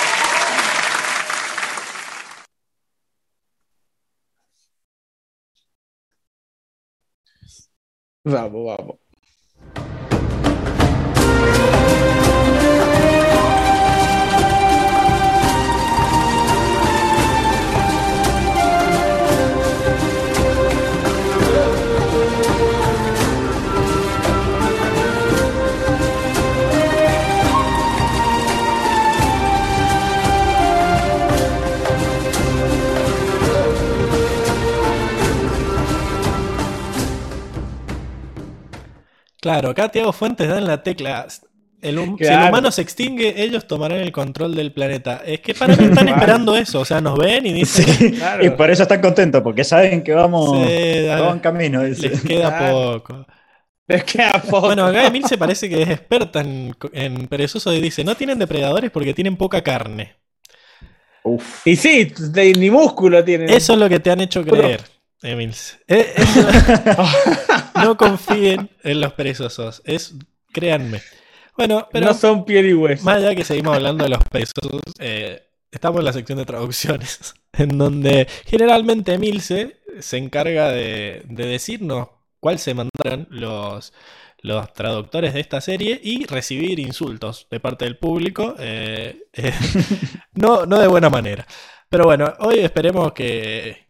[8.24, 9.02] Vamos, vamos.
[39.53, 41.27] Claro, acá Tiago Fuentes da en la tecla.
[41.81, 45.20] El hum- Si el humano se extingue, ellos tomarán el control del planeta.
[45.27, 46.81] Es que para mí están esperando eso.
[46.81, 47.85] O sea, nos ven y dicen.
[47.87, 48.45] Sí, Claro.
[48.47, 51.83] Y por eso están contentos, porque saben que vamos, "Sí, vamos en camino.
[51.83, 52.09] dice.
[52.11, 53.03] les queda Claro.
[53.03, 53.27] poco.
[53.89, 54.61] Les queda poco.
[54.69, 58.39] Bueno, acá Emil se parece que es experta en, en perezoso y dice: No tienen
[58.39, 60.15] depredadores porque tienen poca carne.
[61.24, 61.66] Uf.
[61.66, 63.49] Y sí, de- ni músculo tienen.
[63.51, 64.81] Eso es lo que te han hecho creer,
[65.23, 65.55] Emil.
[65.89, 66.47] Eh, eso-
[67.77, 69.82] no confíen en los perezosos.
[69.85, 70.15] Es,
[70.53, 71.01] créanme.
[71.57, 73.05] Bueno, pero no son piel y hueso.
[73.05, 77.35] más allá que seguimos hablando de los perezosos, eh, estamos en la sección de traducciones,
[77.53, 82.09] en donde generalmente Emilce se encarga de, de decirnos
[82.40, 83.93] cuál se mandaron los,
[84.39, 89.53] los traductores de esta serie y recibir insultos de parte del público, eh, eh,
[90.35, 91.47] no, no de buena manera.
[91.90, 93.81] Pero bueno, hoy esperemos que,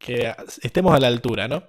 [0.00, 1.62] que- estemos a la altura, ¿no?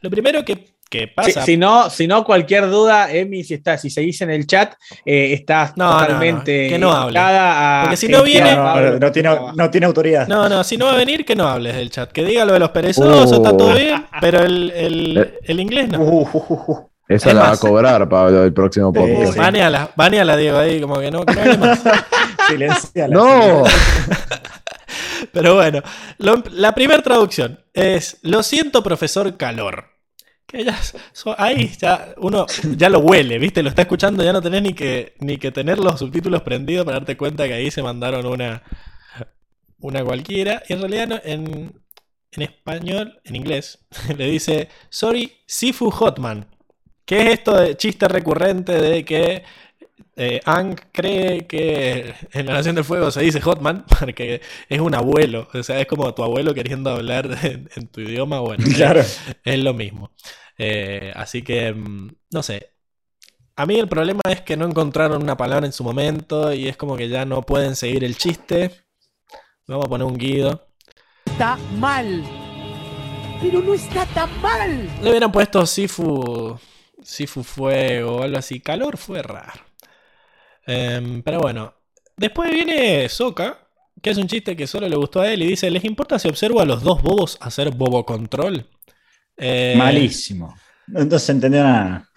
[0.00, 1.42] Lo primero que, que pasa...
[1.44, 4.74] si no, si no, cualquier duda, Emi, si está, si seguís en el chat,
[5.04, 7.18] eh, estás No, no, no, totalmente que no hable.
[7.18, 10.26] a Porque si no viene- No, no, no tiene, no tiene autoridad.
[10.28, 12.10] No, no, si no va a venir, que no hables del chat.
[12.12, 13.36] Que diga lo de los perezosos, Oh.
[13.36, 15.38] está todo bien, pero el, el- Eh.
[15.44, 16.00] el inglés no.
[16.00, 16.88] Uh, uh, uh, uh.
[17.06, 19.34] Esa Es la va a cobrar, Pablo, el próximo podcast.
[19.34, 19.38] sí.
[19.38, 21.82] Baneala, baneala, Diego, ahí, como que no, que no más.
[22.48, 23.14] Silenciala.
[23.14, 23.64] ¡No!
[25.32, 25.82] Pero bueno,
[26.18, 29.86] lo- la primera traducción es: Lo siento, profesor Calor.
[30.46, 30.78] Que ya,
[31.12, 33.62] so- ahí ya uno ya lo huele, ¿viste?
[33.62, 36.98] Lo está escuchando, ya no tenés ni que, ni que tener los subtítulos prendidos para
[36.98, 38.62] darte cuenta que ahí se mandaron una,
[39.78, 40.62] una cualquiera.
[40.68, 41.80] Y en realidad en,
[42.32, 46.46] en español, en inglés, le dice: Sorry, Sifu Hotman.
[47.04, 49.44] ¿Qué es esto de chiste recurrente de que
[50.16, 54.94] eh, Ang cree que en la Nación del Fuego se dice Hotman porque es un
[54.94, 59.00] abuelo, o sea, es como tu abuelo queriendo hablar en, en tu idioma, bueno, Claro.
[59.44, 60.10] es lo mismo.
[60.58, 62.70] Eh, así que, mm, no sé.
[63.56, 66.76] A mí el problema es que no encontraron una palabra en su momento y es
[66.76, 68.70] como que ya no pueden seguir el chiste.
[69.68, 70.68] Vamos a poner un guido.
[71.24, 72.24] Está mal.
[73.40, 74.88] Pero no está tan mal.
[75.02, 76.58] Le hubieran puesto Sifu,
[77.02, 78.60] Sifu Fuego o algo así.
[78.60, 79.60] Calor fue raro.
[80.66, 81.74] Em, pero bueno.
[82.16, 83.58] Después viene Soka,
[84.00, 86.28] que es un chiste que solo le gustó a él y dice, ¿les importa si
[86.28, 88.66] observo a los dos bobos hacer bobo control?
[89.36, 90.54] Eh, Malísimo.
[90.86, 92.08] No se entendió nada.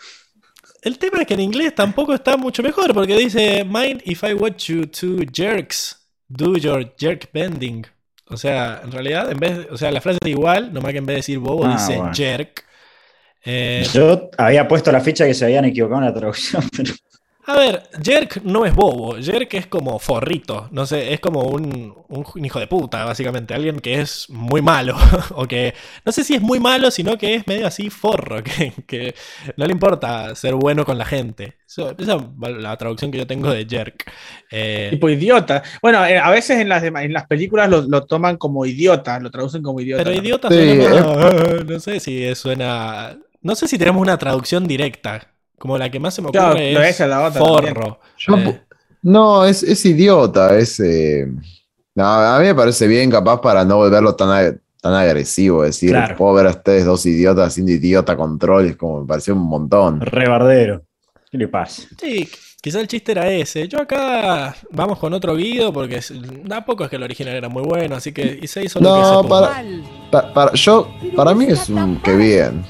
[0.84, 4.34] El tema es que en inglés tampoco está mucho mejor porque dice, Mind if I
[4.34, 7.86] watch you two jerks do your jerk bending.
[8.30, 11.06] O sea, en realidad, en vez, o sea, la frase es igual, nomás que en
[11.06, 12.14] vez de decir bobo Ah, dice bueno.
[12.14, 12.64] jerk.
[13.46, 16.94] Eh, Yo había puesto la ficha que se habían equivocado en la traducción, pero
[17.50, 21.96] A ver, Jerk no es bobo, Jerk es como forrito, no sé, es como un,
[22.10, 24.98] un hijo de puta, básicamente, alguien que es muy malo,
[25.32, 28.74] o que, no sé si es muy malo, sino que es medio así forro, que,
[28.86, 29.16] que
[29.56, 31.56] no le importa ser bueno con la gente.
[31.66, 34.12] Eso- esa es la traducción que yo tengo de Jerk.
[34.52, 35.64] Eh, Tipo idiota.
[35.82, 39.32] Bueno, eh, a veces en las, en las películas lo, lo toman como idiota, lo
[39.32, 40.04] traducen como idiota.
[40.04, 40.22] pero ¿no?
[40.22, 45.34] idiota Sí, suena más- no sé si suena, no sé si tenemos una traducción directa
[45.60, 48.00] Como la que más se me ocurre lo es esa es la otra forro.
[48.18, 48.62] Yo Eh,
[49.02, 50.58] no, es, es idiota.
[50.58, 51.28] Es, eh,
[51.96, 55.64] no, a mí me parece bien, capaz para no volverlo tan, ag- tan agresivo.
[55.64, 56.16] Decir, Claro.
[56.16, 58.68] puedo ver a ustedes dos idiotas haciendo idiota control.
[58.68, 60.00] Es como me pareció un montón.
[60.02, 60.84] Rebardero.
[61.32, 61.84] ¿Qué le pasa?
[62.00, 62.30] Sí,
[62.62, 63.68] quizá el chiste era ese.
[63.68, 66.00] Yo acá vamos con otro guido porque
[66.48, 69.04] tampoco es que el original era muy bueno, así que y se hizo lo que
[69.04, 69.30] se No, pudo.
[69.30, 69.84] para, Mal.
[70.12, 72.64] pa- para- yo, para mí es un que bien.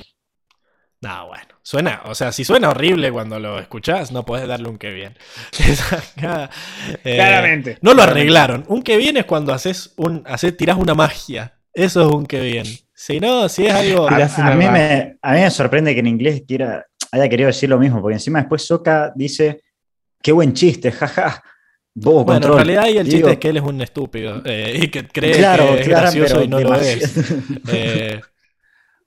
[1.02, 1.44] No, bueno.
[1.68, 5.18] Suena, o sea, si suena horrible cuando lo escuchás, no podés darle un que bien.
[7.04, 7.78] Eh, Claramente.
[7.82, 8.64] No lo arreglaron.
[8.70, 11.60] Un que bien es cuando haces un, haces, tirás una magia.
[11.74, 12.66] Eso es un que bien.
[12.94, 14.08] Si no, si es algo.
[14.08, 17.78] A, mí me, a mí me sorprende que en inglés quiera, haya querido decir lo
[17.78, 19.62] mismo, porque encima después Soka dice,
[20.24, 21.44] qué buen chiste, jaja.
[21.94, 22.56] Bobo Bueno, en control.
[22.60, 25.34] realidad ahí el chiste digo, es que él es un estúpido eh, y que cree
[25.34, 27.14] Claro, que es claro, gracioso y no lo es.
[27.74, 28.22] Eh,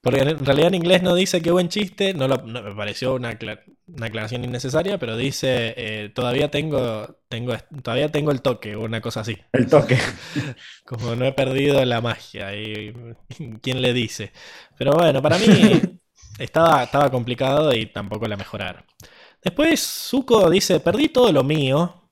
[0.02, 3.14] porque en realidad en inglés no dice qué buen chiste, no, lo- no- me pareció
[3.14, 3.38] una,
[3.86, 9.00] una aclaración innecesaria, pero dice eh, todavía tengo, tengo todavía tengo el toque, o una
[9.00, 9.36] cosa así.
[9.52, 9.98] El toque.
[10.86, 12.92] Como no he perdido la magia y
[13.62, 14.32] quién le dice.
[14.78, 15.46] Pero bueno, para mí
[16.38, 18.84] estaba, estaba complicado y tampoco la mejoraron.
[19.42, 22.08] Después Zuko dice, perdí todo lo mío.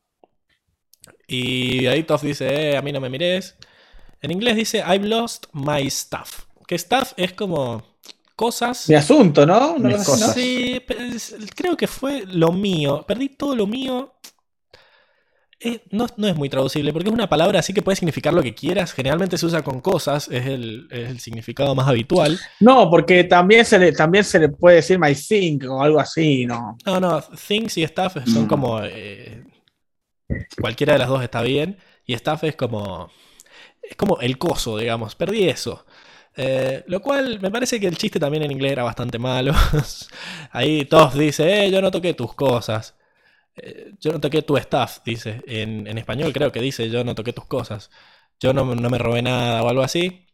[1.26, 3.56] Y ahí Toph dice, eh, a mí no me mires.
[4.22, 6.46] En inglés dice, I've lost my stuff.
[6.68, 7.82] Que stuff es como
[8.36, 8.88] cosas.
[8.88, 9.78] Mi asunto, ¿no?
[9.78, 10.34] ¿No cosas.
[10.34, 10.80] Sí,
[11.56, 13.04] creo que fue lo mío.
[13.08, 14.14] Perdí todo lo mío.
[15.60, 18.42] Eh, no, no es muy traducible porque es una palabra así que puede significar lo
[18.42, 18.92] que quieras.
[18.92, 22.38] Generalmente se usa con cosas, es el, es el significado más habitual.
[22.60, 26.46] No, porque también se le, también se le puede decir my think o algo así,
[26.46, 26.76] ¿no?
[26.86, 28.48] No, no, things y stuff son Mm.
[28.48, 28.80] como.
[28.84, 29.42] eh,
[30.60, 31.78] cualquiera de las dos está bien.
[32.06, 33.10] Y stuff es como.
[33.82, 35.14] Es como el coso, digamos.
[35.16, 35.86] Perdí eso.
[36.40, 39.52] Eh, lo cual me parece que el chiste también en inglés era bastante malo.
[40.52, 42.94] Ahí todos dicen, eh, yo no toqué tus cosas.
[43.56, 45.42] Eh, yo no toqué tu stuff, dice.
[45.48, 47.90] En, en español creo que dice, yo no toqué tus cosas.
[48.38, 50.26] Yo no, no me robé nada o algo así.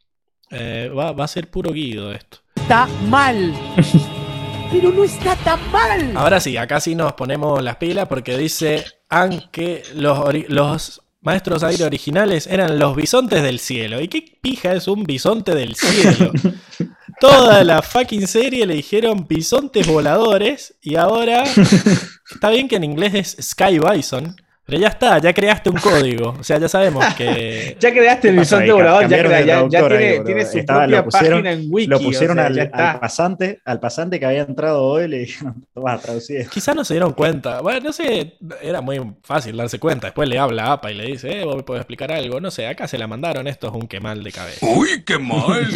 [0.50, 2.38] Eh, va, va a ser puro guido esto.
[2.54, 3.54] Está mal.
[4.70, 6.14] Pero no está tan mal.
[6.16, 10.18] Ahora sí, acá sí nos ponemos las pilas porque dice aunque los,
[10.48, 14.00] los maestros aire originales eran los bisontes del cielo.
[14.00, 16.30] ¿Y qué pija es un bisonte del cielo?
[17.20, 21.44] Toda la fucking serie le dijeron bisontes voladores y ahora
[22.30, 24.36] está bien que en inglés es Sky Bison,
[24.66, 26.36] pero ya está, ya creaste un código.
[26.40, 27.76] O sea, ya sabemos que...
[27.80, 30.80] Ya creaste el ¿Qué pasó bisonte volador, ya, crea- ya- ya ahí, tiene, su Estaba-
[30.80, 31.86] propia lo pusieron- página en Wiki.
[31.88, 35.98] Lo pusieron o sea, al, pasante, al pasante que había entrado hoy, le dijeron, vas
[35.98, 36.48] a traducir.
[36.48, 37.60] Quizá no se dieron cuenta.
[37.60, 40.06] Bueno, no sé, era muy fácil darse cuenta.
[40.06, 42.40] Después le habla a APA y le dice, eh, vos me podés explicar algo.
[42.40, 44.66] No sé, acá se la mandaron, esto es un quemal de cabeza.
[44.66, 45.66] Uy, qué mal.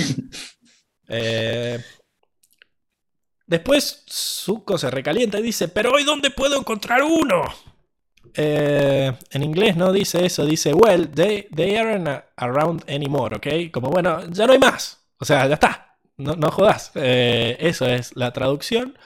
[1.10, 1.78] Eh,
[3.47, 7.44] Después Zuko se recalienta y dice, pero hoy dónde puedo encontrar uno?
[8.34, 13.70] Eh, en inglés no dice eso, dice, well, they, they aren't around anymore, ¿ok?
[13.73, 15.05] Como bueno, ya no hay más.
[15.18, 15.97] O sea, ya está.
[16.16, 16.90] No, no jodas.
[16.94, 18.97] Eh, eso es la traducción.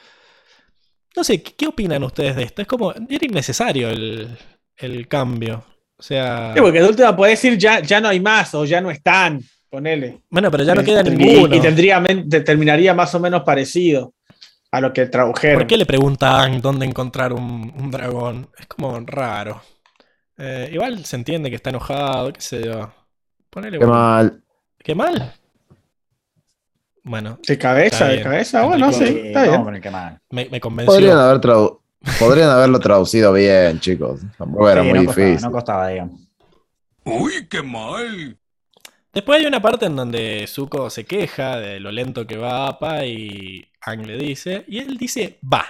[1.17, 2.63] No sé, ¿qué, qué opinan ustedes de esto?
[2.63, 4.37] Es como, era innecesario el,
[4.77, 5.65] el cambio.
[5.99, 8.81] O sea, Sí, porque de última puedes decir ya, ya no hay más o ya
[8.81, 9.41] no están.
[9.71, 10.21] Ponele.
[10.29, 11.55] bueno, pero ya no queda Y- ninguno.
[11.55, 12.03] Y, tendría,
[12.45, 14.13] terminaría más o menos parecido
[14.73, 15.59] a lo que tradujeron.
[15.61, 18.49] ¿Por qué le preguntan dónde encontrar un, un dragón?
[18.59, 19.63] Es como raro.
[20.39, 22.93] Eh, igual se entiende que está enojado, qué sé yo.
[23.51, 23.93] Ponele Qué bueno.
[23.93, 24.43] mal.
[24.79, 25.33] ¿Qué mal?
[27.05, 28.07] Bueno, ¿De cabeza?
[28.09, 28.63] ¿De cabeza?
[28.65, 29.63] Bueno, sí, Enrique, está bien.
[30.31, 30.93] me, me convenció.
[30.95, 31.81] Podrían, haber tradu-
[32.19, 34.21] Podrían haberlo traducido bien, chicos.
[34.39, 35.47] Tampoco era muy no costaba, difícil.
[35.47, 36.21] no costaba, digamos.
[37.05, 38.39] Uy, qué mal.
[39.13, 43.05] Después hay una parte en donde Zuko se queja de lo lento que va Appa
[43.05, 45.67] y Ang le dice, y él dice, va.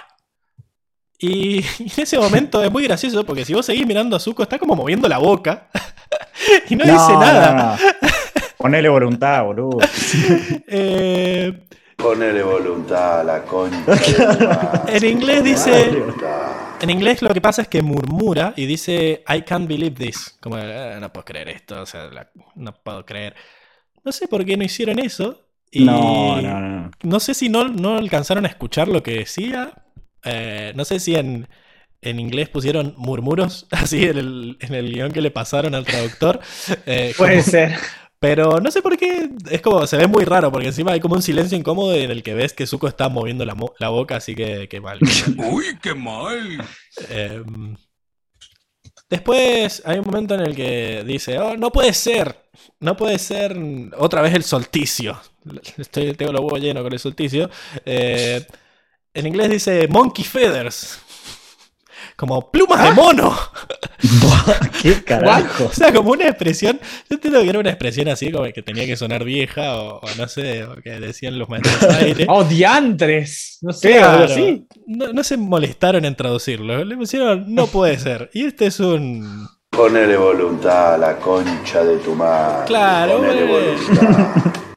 [1.19, 1.65] Y, y
[1.95, 4.75] en ese momento es muy gracioso porque si vos seguís mirando a Zuko está como
[4.75, 5.69] moviendo la boca
[6.69, 7.51] y no, dice nada.
[7.51, 7.77] no, no.
[8.57, 9.79] Ponele voluntad, boludo.
[10.67, 11.65] Eh,
[11.97, 14.85] Ponele voluntad a la concha.
[14.87, 15.89] en inglés dice...
[15.89, 16.62] Voluntad.
[16.83, 20.37] En inglés lo que pasa es que murmura y dice I can't believe this.
[20.41, 23.35] Como "Eh, no puedo creer esto, o sea, la- no puedo creer.
[24.03, 25.39] No sé por qué no hicieron eso.
[25.71, 26.91] Y No, no, no.
[27.01, 29.73] no sé si no, no alcanzaron a escuchar lo que decía.
[30.23, 31.47] Eh, no sé si en,
[32.01, 36.39] en inglés pusieron murmuros así en el, en el guion que le pasaron al traductor.
[36.85, 37.75] Eh, Puede como- ser.
[38.23, 39.29] Pero no sé por qué.
[39.51, 42.23] Es como, se ve muy raro porque encima hay como un silencio incómodo en el
[42.23, 44.99] que ves que Zuko está moviendo la, mo- la boca, así que qué mal.
[44.99, 45.53] qué mal.
[45.53, 46.65] Uy, qué mal.
[47.09, 47.75] Em,
[49.09, 52.35] después hay un momento en el que dice, oh, no puede ser,
[52.79, 53.57] no puede ser
[53.97, 55.19] otra vez el solsticio.
[55.77, 57.49] Estoy, tengo los huevos llenos con el solsticio.
[57.85, 58.45] Eh,
[59.15, 60.99] En inglés dice monkey feathers.
[62.15, 63.35] Como plumas de mono.
[64.81, 65.65] ¿Qué carajo?
[65.65, 66.79] O sea, como una expresión.
[67.09, 70.09] Yo entiendo que era una expresión así como que tenía que sonar vieja o, o
[70.17, 72.25] no sé, o que decían los maestros de aire.
[72.29, 73.57] ¡Oh, diantres!
[73.61, 74.11] No sé, Claro.
[74.23, 74.67] algo así.
[74.87, 76.83] No, no se molestaron en traducirlo.
[76.83, 78.29] Le pusieron no puede ser.
[78.33, 79.47] Y este es un.
[79.69, 82.65] Ponele voluntad a la concha de tu madre.
[82.67, 84.27] Claro, Ponele voluntad.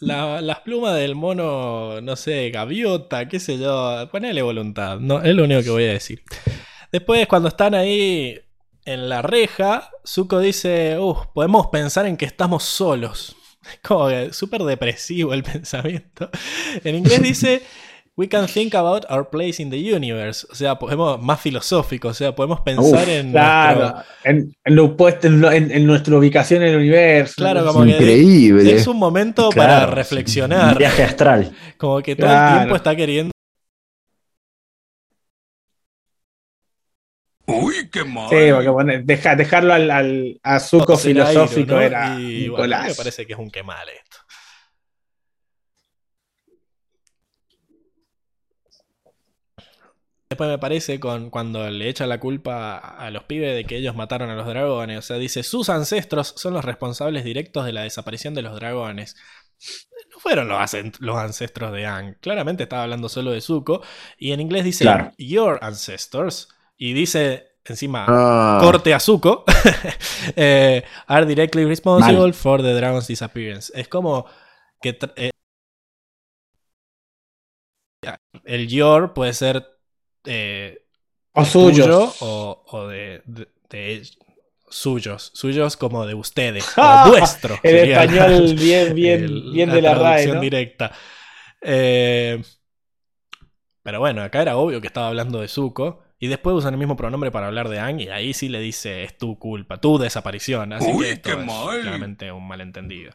[0.00, 4.08] la- las plumas del mono, no sé, gaviota, qué sé yo.
[4.10, 4.98] Ponele voluntad.
[4.98, 6.22] No, es lo único que voy a decir.
[6.92, 8.38] Después, cuando están ahí
[8.84, 13.36] en la reja, Zuko dice: "Uh, podemos pensar en que estamos solos.
[13.82, 16.30] Como que súper depresivo el pensamiento.
[16.84, 17.62] En inglés dice.
[18.16, 20.46] We can think about our place in the universe.
[20.48, 22.08] O sea, podemos, más filosófico.
[22.08, 23.32] O sea, podemos pensar en.
[23.32, 27.34] Claro, nuestro- en, en lo puesto en, lo- en- en nuestra ubicación en el universo.
[27.36, 28.72] Claro, como que Increíble.
[28.72, 30.74] es un momento para reflexionar.
[30.74, 31.52] Un viaje astral.
[31.76, 33.32] Como que todo el tiempo está queriendo.
[37.46, 38.28] Uy, qué mal.
[38.30, 41.80] Sí, porque bueno, deja- dejarlo al, al- a aire, filosófico ¿no?
[41.80, 44.18] era Y bueno, a mí me parece que es un quemal esto.
[50.28, 53.94] Después me parece con cuando le echa la culpa a los pibes de que ellos
[53.94, 54.98] mataron a los dragones.
[54.98, 59.16] O sea, dice, sus ancestros son los responsables directos de la desaparición de los dragones.
[60.10, 62.16] No fueron los, ancestros de Aang.
[62.20, 63.82] Claramente estaba hablando solo de Zuko.
[64.18, 65.12] Y en inglés dice, Claro.
[65.18, 66.48] your ancestors.
[66.76, 69.44] Y dice encima, Ah, corte a Zuko,
[70.36, 72.34] eh, are directly responsible Mal.
[72.34, 73.72] for the dragon's disappearance.
[73.74, 74.26] Es como
[74.80, 75.30] que eh,
[78.44, 79.73] el your puede ser
[80.24, 80.84] eh,
[81.34, 82.16] O tuyo suyos.
[82.20, 83.48] o, o de, de-
[84.68, 87.60] suyos, suyos como de ustedes, Ah, o vuestro.
[87.62, 90.40] El sería español bien, bien, el- bien de la RAE, ¿no?
[90.40, 90.92] directa.
[91.62, 92.42] Eh,
[93.82, 96.02] pero bueno, acá era obvio que estaba hablando de Zuko.
[96.18, 98.00] Y después usan el mismo pronombre para hablar de Aang.
[98.00, 100.72] Y ahí sí le dice: Es tu culpa, tu desaparición.
[100.72, 101.80] Así Uy, que esto qué es mal.
[101.80, 103.12] claramente un malentendido.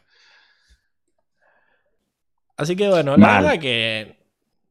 [2.56, 3.32] Así que bueno, la Mal.
[3.32, 4.19] verdad que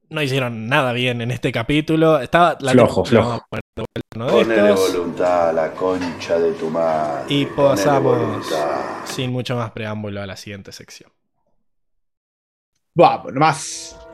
[0.10, 2.20] no hicieron nada bien en este capítulo.
[2.20, 3.46] Estaba la Flojo, lo flojo.
[4.12, 7.26] Ponele voluntad a la concha de tu madre.
[7.30, 8.46] Y pasamos
[9.06, 11.12] sin mucho más preámbulo a la siguiente sección.
[12.96, 14.09] Vamos, nomás.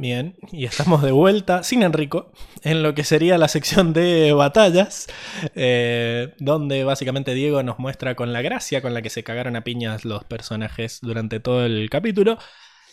[0.00, 5.06] Bien, y estamos de vuelta sin Enrico en lo que sería la sección de batallas,
[5.54, 9.60] eh, donde básicamente Diego nos muestra con la gracia con la que se cagaron a
[9.62, 12.38] piñas los personajes durante todo el capítulo.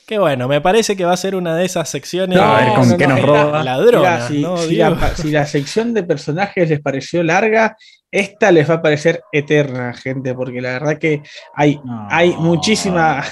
[0.05, 2.97] Que bueno, me parece que va a ser una de esas secciones A ver, ¿con
[2.97, 3.63] qué nos esta- roba?
[3.63, 7.77] ladronas, Mirá, si, ¿no, si la, si la sección de personajes les pareció larga,
[8.11, 11.21] esta les va a parecer eterna, gente, porque la verdad que
[11.55, 11.79] hay,
[12.09, 13.23] hay muchísima.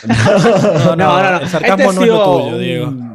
[0.86, 2.88] No, no, el sarcasmo Este no es lo tuyo, Diego.
[2.88, 3.15] Un,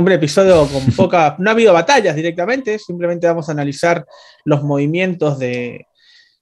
[0.00, 1.36] un episodio con poca.
[1.38, 4.04] No ha habido batallas directamente, simplemente vamos a analizar
[4.44, 5.86] los movimientos de,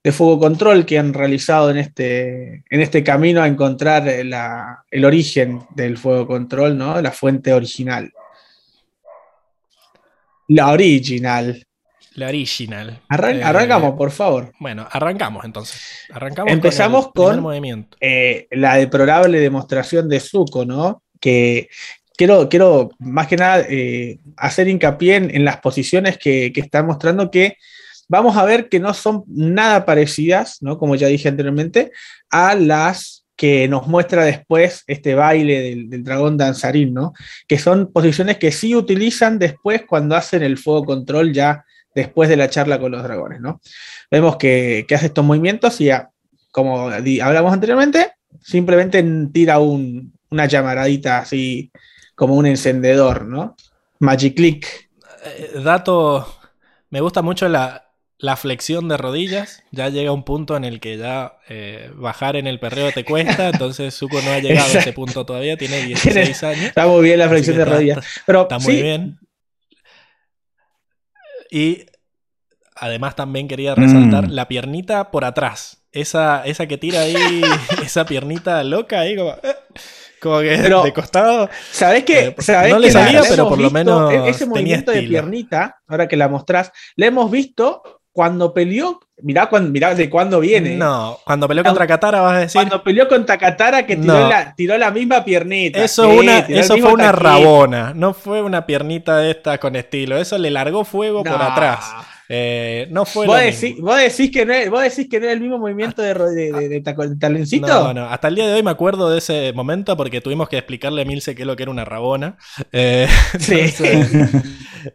[0.02, 5.04] de fuego control que han realizado en este, en este camino a encontrar la- el
[5.04, 7.00] origen del fuego control, ¿no?
[7.02, 8.12] La fuente original.
[10.48, 11.64] La original.
[12.14, 13.00] La original.
[13.08, 14.52] Arran- Eh, arrancamos, por favor.
[14.58, 15.80] Bueno, arrancamos entonces.
[16.10, 17.96] Arrancamos Empezamos con, el con- movimiento.
[18.00, 21.02] eh, la deplorable demostración de Zuko, ¿no?
[21.20, 21.68] Que
[22.18, 27.30] quiero, quiero más que nada eh, hacer hincapié en, las posiciones que, que están mostrando
[27.30, 27.56] que
[28.08, 30.78] vamos a ver que no son nada parecidas, ¿no?
[30.78, 31.92] Como ya dije anteriormente,
[32.30, 37.12] a las que nos muestra después este baile del, dragón danzarín, ¿no?
[37.46, 41.64] Que son posiciones que sí utilizan después cuando hacen el fuego control ya
[41.94, 43.60] después de la charla con los dragones, ¿no?
[44.10, 45.88] Vemos que, hace estos movimientos y
[46.50, 51.70] como hablamos anteriormente, simplemente tira un- una llamaradita así
[52.18, 53.54] como un encendedor, ¿no?
[54.00, 54.90] Magic click.
[55.24, 56.26] Eh, dato,
[56.90, 59.62] me gusta mucho la, la flexión de rodillas.
[59.70, 63.50] Ya llega un punto en el que ya eh, bajar en el perreo te cuesta.
[63.50, 65.56] Entonces Zuko no ha llegado a ese punto todavía.
[65.56, 66.64] Tiene 16 años.
[66.64, 67.98] Está muy bien la flexión de está- rodillas.
[67.98, 69.18] está- Pero Está muy sí, bien.
[71.50, 71.86] Y
[72.74, 74.32] además también quería resaltar Mm.
[74.32, 75.82] la piernita por atrás.
[75.92, 77.14] Esa, esa que tira ahí,
[77.84, 79.56] esa piernita loca ahí, como, eh,
[80.20, 81.48] como que Pero- de costado.
[81.70, 82.26] ¿Sabés qué?
[82.26, 85.02] Eh, ¿Sabés no le que salía, pero por lo menos e- Ese tenía movimiento de
[85.02, 87.82] piernita, ahora que la mostrás, la hemos visto
[88.12, 88.98] cuando peleó.
[89.20, 90.76] Mirá, cuando, mirá de cuándo viene.
[90.76, 92.60] No, cuando peleó contra Katara vas a decir.
[92.60, 94.28] Cuando peleó con Takatara que tiró, No.
[94.28, 95.82] la, tiró la misma piernita.
[95.82, 100.16] Eso, Sí, una, eso fue una rabona, no fue una piernita de esta con estilo.
[100.18, 101.92] Eso le largó fuego por atrás.
[102.28, 103.86] Eh, no fue ¿Vos mismo.
[103.86, 106.68] vos, decís que no es, vos decís que no es el mismo movimiento de, de,
[106.68, 107.66] de- taloncito?
[107.66, 110.58] No, no, hasta el día de hoy me acuerdo de ese momento porque tuvimos que
[110.58, 112.36] explicarle a Milce qué es lo que era una rabona.
[112.72, 113.08] Eh,
[113.38, 113.54] Sí.
[113.82, 114.44] entonces,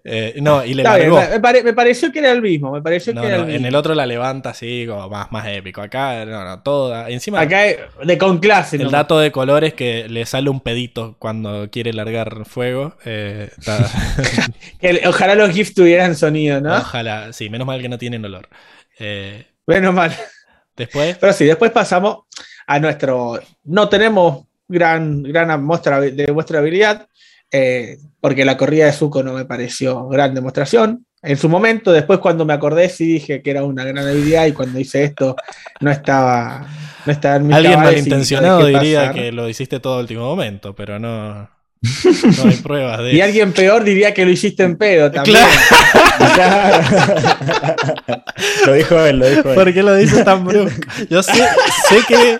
[0.03, 1.21] eh, no, y le bien, largó.
[1.29, 2.71] me, pare- me pareció que era el mismo.
[2.71, 5.31] Me pareció No, que era no, el en el otro la levanta así, como más,
[5.31, 5.81] más épico.
[5.81, 7.09] Acá, no, no, toda.
[7.09, 7.61] Encima, Acá
[8.05, 8.77] de con clase.
[8.77, 12.95] el dato de color es que le sale un pedito cuando quiere largar fuego.
[13.05, 13.49] Eh,
[15.07, 16.75] ojalá los GIFs tuvieran sonido, ¿no?
[16.77, 18.49] Ojalá, sí, menos mal que no tienen olor.
[18.99, 20.13] Eh, Menos mal.
[20.75, 22.25] después, Pero sí, después pasamos
[22.67, 23.39] a nuestro.
[23.63, 27.07] No tenemos gran, gran muestra de vuestra habilidad,
[27.51, 31.05] eh, porque la corrida de Zuko no me pareció gran demostración.
[31.21, 34.51] En su momento, después cuando me acordé, sí dije que era una gran habilidad y
[34.51, 35.35] cuando hice esto
[35.79, 36.67] no estaba.
[37.05, 39.15] No estaba en mis alguien malintencionado diría pasar.
[39.15, 41.49] que lo hiciste todo el último momento, pero no,
[42.43, 43.25] no hay pruebas de Y eso.
[43.25, 45.37] alguien peor diría que lo hiciste en pedo también.
[46.33, 46.83] Claro.
[48.65, 49.55] lo dijo él, lo dijo él.
[49.55, 50.79] ¿Por qué lo dices tan brusco?
[51.09, 51.33] Yo sé,
[51.89, 52.39] sé que.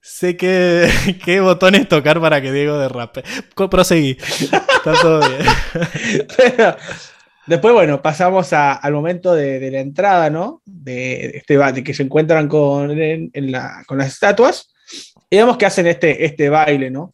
[0.00, 0.88] Sé que.
[1.24, 3.22] ¿Qué botones tocar para que Diego derrape?
[3.70, 4.16] Proseguí.
[4.20, 6.26] Está todo bien.
[6.36, 6.76] Pero
[7.46, 10.62] después, bueno, pasamos a- al momento de, de la entrada, ¿no?
[10.64, 14.70] De, este, de que se encuentran con, en- en la- con las estatuas.
[15.30, 17.12] Y vemos que hacen este, este baile, ¿no?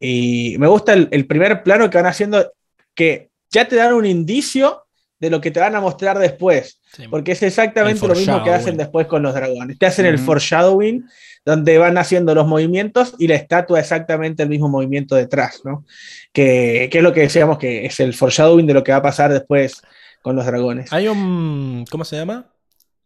[0.00, 2.52] Y me gusta el, el primer plano que van haciendo,
[2.94, 4.84] que ya te dan un indicio
[5.20, 6.80] de lo que te van a mostrar después.
[7.10, 9.78] Porque es exactamente lo mismo que hacen después con los dragones.
[9.78, 11.04] Te hacen el foreshadowing,
[11.44, 15.84] donde van haciendo los movimientos y la estatua exactamente el mismo movimiento detrás, ¿no?
[16.32, 19.02] Que, que es lo que decíamos que es el foreshadowing de lo que va a
[19.02, 19.82] pasar después
[20.22, 20.92] con los dragones.
[20.92, 21.84] Hay un.
[21.90, 22.46] ¿Cómo se llama?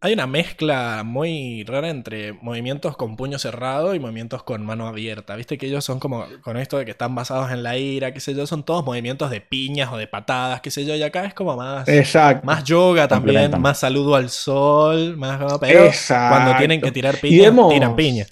[0.04, 5.36] Hay una mezcla muy rara entre movimientos con puño cerrado y movimientos con mano abierta.
[5.36, 8.18] Viste que ellos son como, con esto de que están basados en la ira, qué
[8.18, 11.24] sé yo, son todos movimientos de piñas o de patadas, qué sé yo, y acá
[11.24, 12.44] es como más, Exacto.
[12.44, 16.36] más yoga también, más saludo al sol, más pero Exacto.
[16.36, 18.26] cuando tienen que tirar Y piña, vemos- tiran piña.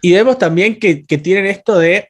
[0.00, 2.08] Y vemos también que, que tienen esto de.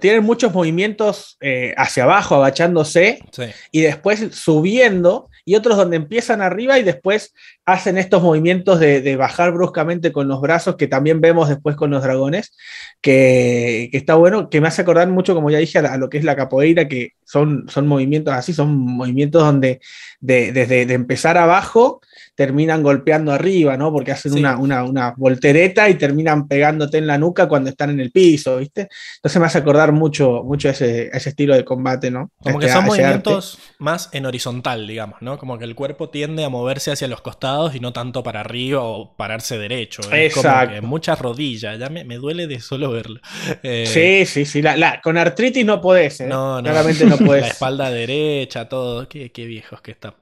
[0.00, 3.44] Tienen muchos movimientos eh, hacia abajo, agachándose, Sí.
[3.72, 7.34] y después subiendo, y otros donde empiezan arriba y después
[7.66, 11.90] hacen estos movimientos de, de bajar bruscamente con los brazos, que también vemos después con
[11.90, 12.54] los dragones,
[13.00, 16.18] que, que está bueno, que me hace acordar mucho, como ya dije, a, lo que
[16.18, 19.80] es la capoeira, que son, son movimientos así, son movimientos donde
[20.20, 22.00] de- desde de empezar abajo
[22.34, 23.92] terminan golpeando arriba, ¿no?
[23.92, 24.38] Porque hacen Sí.
[24.40, 28.56] una, una, una voltereta y terminan pegándote en la nuca cuando están en el piso,
[28.58, 28.88] ¿viste?
[29.16, 32.30] Entonces me hace acordar mucho, mucho ese, ese estilo de combate, ¿no?
[32.42, 32.96] Como que Este, son arte.
[33.02, 35.38] movimientos más en horizontal, digamos, ¿no?
[35.38, 38.82] Como que el cuerpo tiende a moverse hacia los costados y no tanto para arriba
[38.82, 40.02] o pararse derecho.
[40.02, 40.74] Como Exacto.
[40.74, 43.20] que muchas rodillas, ya me, me duele de solo verlo.
[43.62, 44.60] Eh, Sí, sí, sí.
[44.62, 46.26] La, la- con artritis no podés, ¿eh?
[46.26, 46.62] No, no.
[46.62, 47.42] Claramente no podés.
[47.42, 49.08] La espalda derecha, todo.
[49.08, 50.14] Qué, qué viejos que están.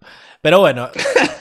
[0.42, 0.90] Pero bueno,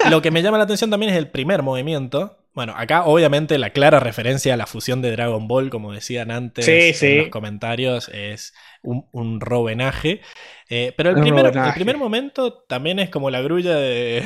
[0.10, 2.38] lo que me llama la atención también es el primer movimiento.
[2.54, 6.66] Bueno, acá obviamente la clara referencia a la fusión de Dragon Ball, como decían antes
[6.66, 10.22] Sí, en los comentarios, es un, un robenaje.
[10.70, 14.24] Eh, pero el Un primer, el primer momento también es como la grulla de,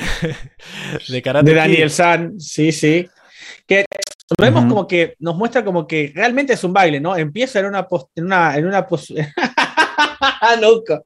[1.08, 1.58] de Karate de Kid.
[1.62, 3.08] Daniel San, sí, sí.
[3.68, 3.86] Que
[4.42, 7.16] vemos como que nos muestra como que realmente es un baile, ¿no?
[7.16, 9.14] Empieza en una pos- en una, en una pos-
[10.62, 11.02] Nuco.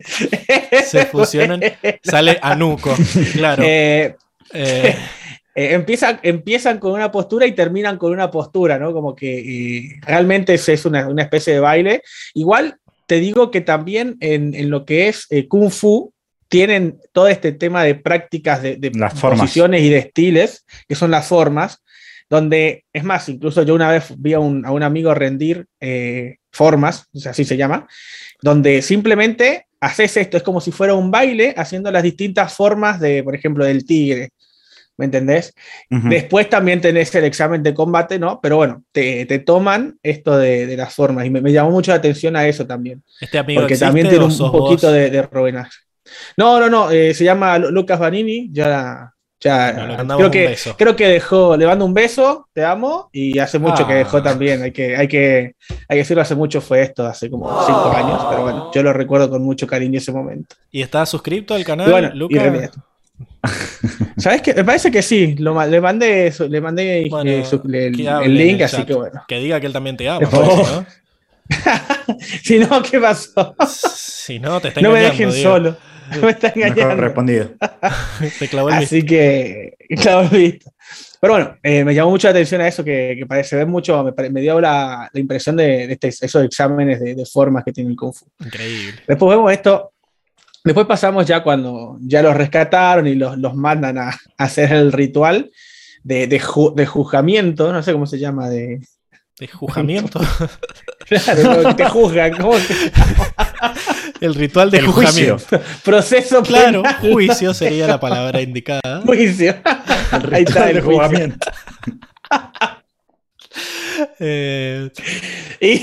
[0.86, 1.62] Se fusionan,
[2.04, 2.96] sale Anuko,
[3.34, 3.64] claro.
[3.66, 4.16] Eh,
[4.54, 4.96] Eh,
[5.56, 8.94] eh, empiezan, empiezan con una postura y terminan con una postura, ¿no?
[8.94, 12.02] Como que eh, realmente es, es una, una especie de baile.
[12.34, 16.14] Igual te digo que también en, en lo que es eh, Kung Fu
[16.48, 19.42] tienen todo este tema de prácticas de, de Las formas.
[19.42, 21.84] posiciones y de estiles, que son las formas,
[22.30, 26.38] donde, es más, incluso yo una vez vi a un, a un amigo rendir eh,
[26.52, 27.88] formas, o sea, así se llama,
[28.42, 33.24] donde simplemente haces esto, es como si fuera un baile haciendo las distintas formas de,
[33.24, 34.30] por ejemplo, del tigre.
[34.98, 35.54] ¿Me entendés?
[35.90, 38.42] Después también tenés el examen de combate, ¿no?
[38.42, 41.92] Pero bueno, te, te toman esto de, de las formas y me, me llamó mucho
[41.92, 43.02] la atención a eso también.
[43.22, 44.94] ¿Este amigo Porque también tiene un, poquito vos?
[44.94, 45.72] de, de robenaje.
[46.36, 50.48] No, no, no, eh, se llama Lu- Lucas Vanini, ya Ya, Bueno, creo un que,
[50.48, 50.76] beso.
[50.78, 53.98] creo que dejó, le mando un beso, te amo, y hace mucho que Ah.
[53.98, 57.48] dejó también, hay que, hay que, hay que decirlo, hace mucho fue esto, hace como
[57.66, 60.58] cinco años, pero bueno, yo lo recuerdo con mucho cariño ese momento.
[60.72, 62.44] ¿Y estás suscrito al canal, Y bueno, y Luca?
[62.44, 62.72] realidad.
[64.18, 64.54] ¿Sabes qué?
[64.54, 67.94] Me parece que sí, lo, le mandé, su- le mandé Bueno, eh, su- le- el,
[68.36, 69.24] link, el así que bueno.
[69.28, 70.28] Que diga que él también te ama.
[70.34, 70.68] Oh.
[70.68, 70.86] ¿no?
[72.44, 73.56] Si no, ¿qué pasó?
[73.68, 75.78] Si no, te está No me dejen solo.
[76.22, 77.02] Me está Mejor engañando.
[77.04, 77.52] respondido.
[78.40, 80.72] Te clavó el Así que, claro, listo.
[81.22, 84.04] Pero bueno, eh, me llamó mucho la atención a eso que, que parece ver mucho,
[84.04, 87.74] me, me dio la, la impresión de, de este- esos exámenes de, de formas que
[87.74, 88.26] tiene el Kung Fu.
[88.40, 89.02] Increíble.
[89.08, 89.92] Después vemos esto,
[90.64, 94.94] después pasamos ya cuando ya los rescataron y los, los mandan a, a hacer el
[94.94, 95.52] ritual
[96.04, 98.80] de, de, ju- de juzgamiento, no sé cómo se llama, de...
[99.38, 100.20] De juzgamiento.
[101.08, 102.74] Claro, te juzgan, ¿cómo se
[104.22, 105.38] el ritual de El juicio.
[105.38, 105.70] juzgamiento.
[105.84, 107.00] Proceso Claro, penal.
[107.02, 109.02] juicio sería la palabra indicada.
[109.06, 109.56] Juicio.
[110.32, 110.92] Ahí está el juicio.
[110.94, 111.48] jugamiento.
[114.20, 114.90] Eh,
[115.60, 115.82] Y,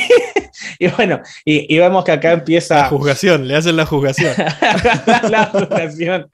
[0.78, 4.32] y bueno, y, y vemos que acá empieza juzgación, le hacen la juzgación.
[5.28, 6.30] la juzgación.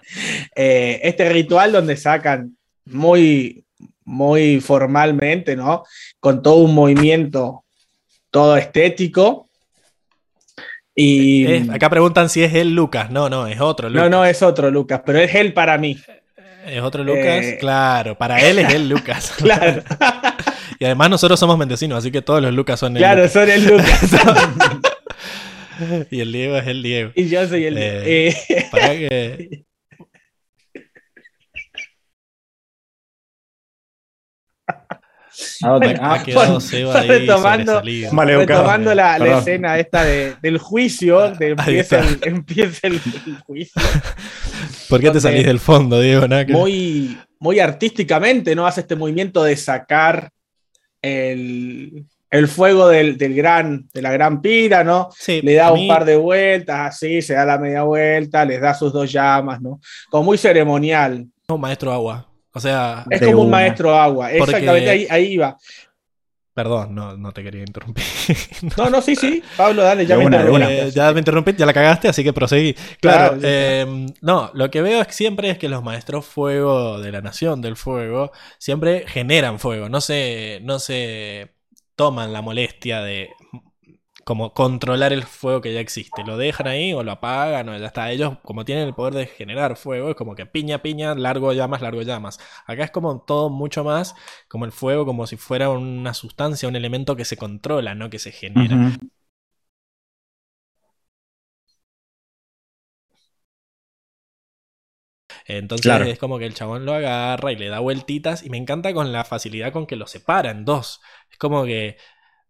[0.54, 3.64] Eh, este ritual donde sacan muy,
[4.04, 5.82] muy formalmente, ¿no?
[6.20, 7.64] Con todo un movimiento,
[8.30, 9.48] todo estético.
[10.94, 13.10] Y acá preguntan si es él Lucas.
[13.10, 14.10] No, no, es otro no, Lucas.
[14.10, 15.98] no es otro Lucas, pero es él para mí.
[16.66, 17.44] Es otro Lucas.
[17.44, 19.32] Eh, Claro, para él es él Lucas.
[19.38, 19.82] Claro,
[20.78, 23.64] y además nosotros somos mendecinos, así que todos los Lucas son el claro, son el
[23.66, 24.00] Lucas.
[26.10, 27.10] Y el Diego es el Diego.
[27.16, 27.76] y yo soy el.
[27.76, 29.64] Eh, eh, Para que.
[34.66, 35.31] ¿A dónde?
[35.60, 37.82] Bueno, Ah, Ha quedado bueno, Seba ahí retomando-.
[38.12, 38.36] Vale.
[38.38, 43.82] Retomando la, escena esta de- del juicio, de Ahí empieza, el, empieza el- el juicio.
[44.88, 46.26] ¿Por qué te salís del fondo, Diego?
[46.28, 48.66] Nada que- muy, muy artísticamente, ¿no?
[48.66, 50.30] Hace este movimiento de sacar
[51.00, 55.08] el, el fuego del, del gran, de la gran pira, ¿no?
[55.18, 58.60] Sí, Le da un mí- par de vueltas, así, se da la media vuelta, les
[58.60, 59.80] da sus dos llamas, ¿no?
[60.10, 61.26] Como muy ceremonial.
[61.48, 62.26] un maestro agua.
[62.54, 63.58] O sea, Es como un una.
[63.58, 64.28] maestro agua.
[64.38, 65.56] Porque- Exactamente, ahí, ahí iba.
[66.54, 68.04] perdón, no, no te quería interrumpir.
[68.76, 69.42] No, no, sí, sí.
[69.56, 70.24] Pablo, dale, ya me.
[70.26, 72.74] Eh, ya me interrumpí, ya la cagaste, así que proseguí.
[73.00, 77.10] Claro, eh, no, lo que veo es que siempre es que los maestros fuego de
[77.10, 81.54] la nación del fuego siempre generan fuego, no se, no se
[81.96, 83.30] toman la molestia de
[84.24, 86.22] como controlar el fuego que ya existe.
[86.24, 88.10] Lo dejan ahí o lo apagan o ya está.
[88.10, 91.82] Ellos, como tienen el poder de generar fuego, es como que piña, piña, largo llamas,
[91.82, 92.38] largo llamas.
[92.66, 94.14] Acá es como todo mucho más
[94.48, 98.18] como el fuego, como si fuera una sustancia, un elemento que se controla, no que
[98.18, 98.76] se genera.
[105.46, 106.04] Entonces Claro.
[106.04, 109.12] es como que el chabón lo agarra y le da vueltitas y me encanta con
[109.12, 111.00] la facilidad con que lo separa en dos.
[111.30, 111.96] Es como que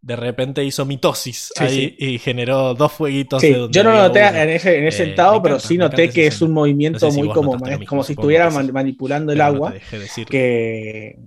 [0.03, 3.41] de repente hizo mitosis Sí, ahí y generó dos fueguitos.
[3.41, 4.39] Sí, de donde yo no lo noté uno.
[4.39, 7.15] en ese, en ese Eh, estado, pero sí noté que es un movimiento No sé
[7.15, 9.73] si muy como, mismo, como si estuviera man- manipulando el no agua.
[9.73, 10.29] decirlo.
[10.29, 11.19] que,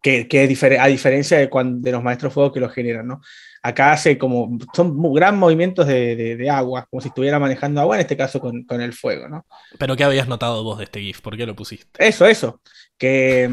[0.00, 3.20] que, que difer- a diferencia de, cuando, de los maestros fuego que lo generan, ¿no?
[3.62, 7.96] Acá hace como, son gran movimientos de, de- de agua, como si estuviera manejando agua,
[7.96, 9.44] en este caso con, con el fuego, ¿no?
[9.78, 11.20] Pero ¿qué habías notado vos de este GIF?
[11.20, 11.88] ¿Por qué lo pusiste?
[12.06, 12.60] Eso, eso,
[12.96, 13.50] que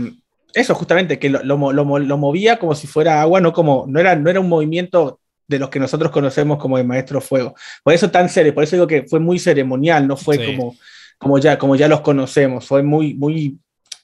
[0.55, 3.85] eso justamente, que lo, lo lo mo- lo movía como si fuera agua, no, como,
[3.87, 7.53] no, era, no era un movimiento de los que nosotros conocemos como de maestro fuego.
[7.83, 10.45] Por eso tan serio, por eso digo que fue muy ceremonial, no fue Sí.
[10.47, 10.75] como,
[11.19, 13.59] como, ya, como ya los conocemos, fue muy, muy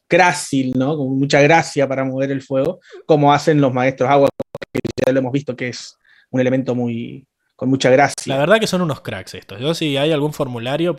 [0.10, 0.98] grácil, ¿no?
[0.98, 4.30] Con mucha gracia para mover el fuego, como hacen los maestros agua,
[4.74, 5.98] que ya lo hemos visto que es
[6.30, 8.16] un elemento muy con mucha gracia.
[8.34, 9.60] La verdad que son unos cracks estos.
[9.60, 10.98] Yo si hay algún formulario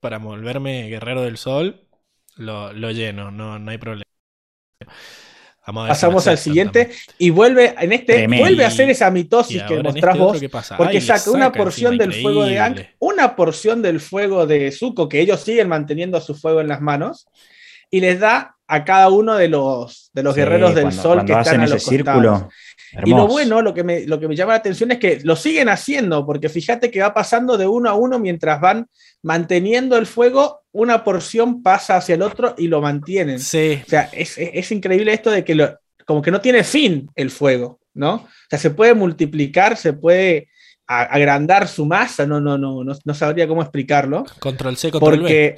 [0.00, 1.86] para volverme guerrero del sol,
[2.36, 4.04] lo, lo lleno, no, no hay problema.
[5.66, 7.00] Vamos a ver si Pasamos al siguiente también.
[7.18, 8.44] y vuelve en este Tremendo.
[8.44, 10.68] vuelve a hacer esa mitosis que en mostrás este otro, vos.
[10.76, 12.96] Porque Ay, saca una porción del fuego de increíble.
[12.98, 17.28] una porción del fuego de Zuko, que ellos siguen manteniendo su fuego en las manos,
[17.90, 21.14] y les da a cada uno de los, de los Sí, guerreros del cuando- sol
[21.18, 22.48] cuando que están a ese los círculo.
[23.04, 25.36] Y lo bueno, lo que, me, lo que me llama la atención es que lo
[25.36, 28.88] siguen haciendo, porque fíjate que va pasando de uno a uno mientras van
[29.22, 33.38] manteniendo el fuego, una porción pasa hacia el otro y lo mantienen.
[33.40, 36.64] Sí, O sea, es, es- es increíble esto de que lo, como que no tiene
[36.64, 38.14] fin el fuego, ¿no?
[38.14, 40.48] O sea, se puede multiplicar, se puede
[40.86, 45.12] a- agrandar su masa, no, no, no, no, no sabría cómo explicarlo, control C, control
[45.12, 45.18] B.
[45.18, 45.56] porque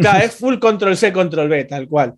[0.00, 2.14] claro, es full control C, control B, tal cual.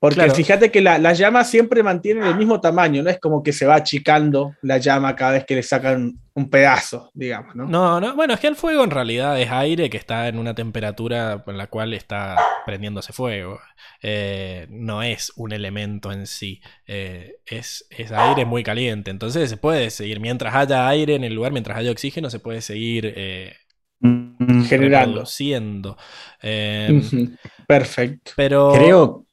[0.00, 0.34] Porque Claro.
[0.34, 3.66] fíjate que la, la llama siempre mantiene el mismo tamaño, no es como que se
[3.66, 7.64] va achicando la llama cada vez que le sacan un pedazo, digamos, ¿no?
[7.66, 10.54] No, no, bueno, es que el fuego en realidad es aire que está en una
[10.54, 13.58] temperatura en la cual está prendiéndose fuego.
[14.00, 19.10] Eh, no es un elemento en sí, eh, es, es aire muy caliente.
[19.10, 22.60] Entonces se puede seguir, mientras haya aire en el lugar, mientras haya oxígeno, se puede
[22.60, 23.56] seguir eh,
[24.00, 25.06] Generando.
[25.06, 25.96] reproduciendo.
[26.40, 27.30] Eh, Ujú,
[27.66, 28.32] Perfecto.
[28.36, 28.72] pero.
[28.72, 29.24] Creo,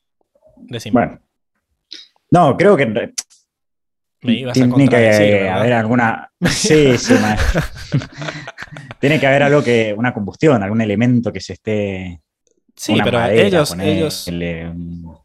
[0.58, 1.20] Decime, bueno.
[2.32, 2.86] No, creo que
[4.22, 6.32] me ibas a tiene que haber alguna.
[6.50, 7.14] Sí, sí,
[9.00, 9.94] tiene que haber algo que.
[9.96, 12.22] Una combustión, algún elemento que se esté.
[12.76, 15.16] Sí, una pero madera, ellos, ellos un-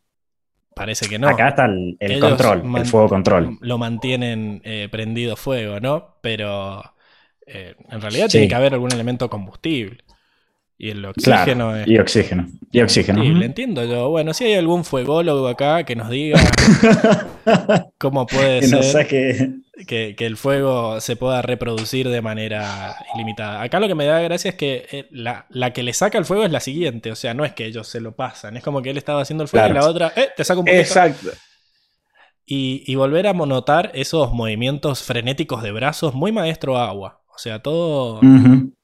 [0.75, 1.29] parece que no.
[1.29, 3.59] Acá está el, el Ellos control, el fuego control.
[3.61, 6.17] Lo mantienen eh, prendido fuego, ¿no?
[6.21, 6.83] Pero
[7.47, 8.33] eh, en realidad Sí.
[8.33, 10.05] tiene que haber algún elemento combustible.
[10.83, 12.47] Y el oxígeno Claro, es y oxígeno.
[12.73, 13.23] Y oxígeno.
[13.23, 14.09] Entiendo yo.
[14.09, 16.41] Bueno, si hay algún fuególogo acá que nos diga
[17.99, 19.51] cómo puede Que ser saque.
[19.87, 23.61] que, que el fuego se pueda reproducir de manera ilimitada.
[23.61, 26.25] Acá lo que me da gracia es que eh, la, la que le saca el
[26.25, 27.13] fuego es la siguiente.
[27.13, 28.57] O sea, no es que ellos se lo pasan.
[28.57, 30.65] Es como que él estaba haciendo el fuego y la otra, eh, te saca un
[30.67, 30.81] poquito.
[30.81, 31.29] Exacto.
[32.47, 37.20] Y, y volver a notar esos movimientos frenéticos de brazos, muy maestro agua.
[37.35, 38.21] O sea, todo,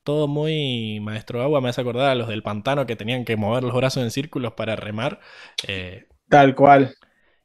[0.02, 1.60] todo muy maestro agua.
[1.60, 4.55] Me hace acordar a los del pantano que tenían que mover los brazos en círculos
[4.55, 5.20] para remar.
[5.66, 6.94] Eh, Tal cual.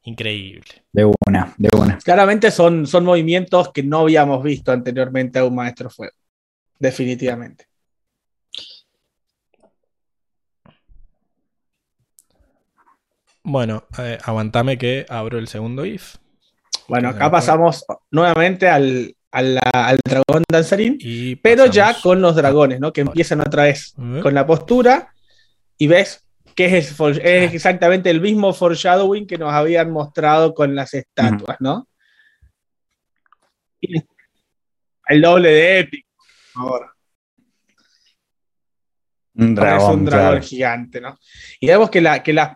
[0.04, 0.86] increíble.
[0.92, 1.98] De una, de una.
[1.98, 6.14] Claramente son, son movimientos que no habíamos visto anteriormente a un maestro fuego.
[6.80, 7.66] Definitivamente.
[13.44, 16.16] Bueno, eh, aguantame que abro el segundo if.
[16.88, 22.36] Bueno, acá pasamos nuevamente al, a la- al dragón danzarín, Y pero ya con los
[22.36, 22.92] dragones, ¿no?
[22.92, 25.14] Que empiezan otra vez con la postura
[25.78, 30.94] y ves que es, es exactamente el mismo foreshadowing que nos habían mostrado con las
[30.94, 31.88] estatuas, ¿no?
[33.80, 34.02] Y
[35.08, 36.10] El doble de épico,
[36.54, 36.92] por favor.
[39.34, 40.00] Un Ahora es dragón.
[40.00, 40.44] un dragón claro.
[40.46, 41.18] gigante, ¿no?
[41.60, 42.52] Y vemos que, la, que las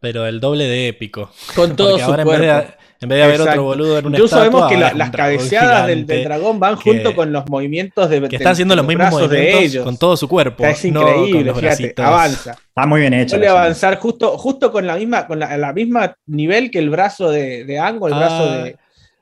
[0.00, 1.32] Pero el doble de épico.
[1.54, 2.46] con todo Porque su ahora en cuerpo.
[2.46, 3.50] vez, de, en vez de haber Exacto.
[3.52, 6.82] otro boludo en una Incluso estatua, vemos que la- las cabeceadas del, dragón van que-
[6.90, 9.84] junto con los movimientos de Que de- está haciendo los mismos brazos de movimientos ellos.
[9.84, 10.64] con todo su cuerpo.
[10.64, 12.52] Es no increíble, los fíjate, avanza.
[12.52, 13.30] Está muy bien hecho.
[13.30, 17.30] Suele avanzar justo, justo con la misma, con la, la misma nivel que el brazo
[17.30, 18.18] de, de Ango, el Ah.
[18.18, 18.76] brazo de,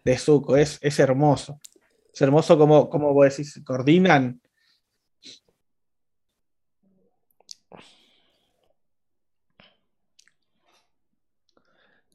[0.04, 0.56] de Zuko.
[0.56, 1.58] Es, es hermoso.
[2.12, 4.40] Es hermoso como, como vos decís, se coordinan.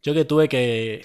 [0.03, 1.01] Yo que tuve que.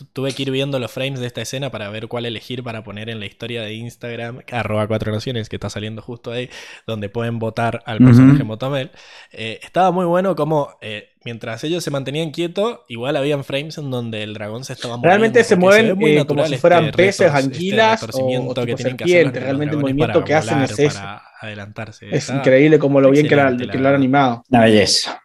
[0.00, 2.82] Tu- Tuve que ir viendo los frames de esta escena para ver cuál elegir para
[2.82, 6.50] poner en la historia de Instagram, arroba cuatro naciones, que está saliendo justo ahí,
[6.86, 8.90] donde pueden votar al personaje Motomel.
[9.32, 13.90] Eh, estaba muy bueno como eh, mientras ellos se mantenían quietos, igual habían frames en
[13.90, 15.08] donde el dragón se estaba moviendo.
[15.08, 18.74] Realmente se mueven eh, como si este fueran peces, este anguilas o, retorcimiento o que
[18.74, 20.88] tienen hacer Realmente el movimiento para que hacen es ese.
[20.88, 22.06] para adelantarse.
[22.08, 24.44] Es Está- increíble como lo bien que, la- la lo han animado.
[24.50, 25.20] Una belleza.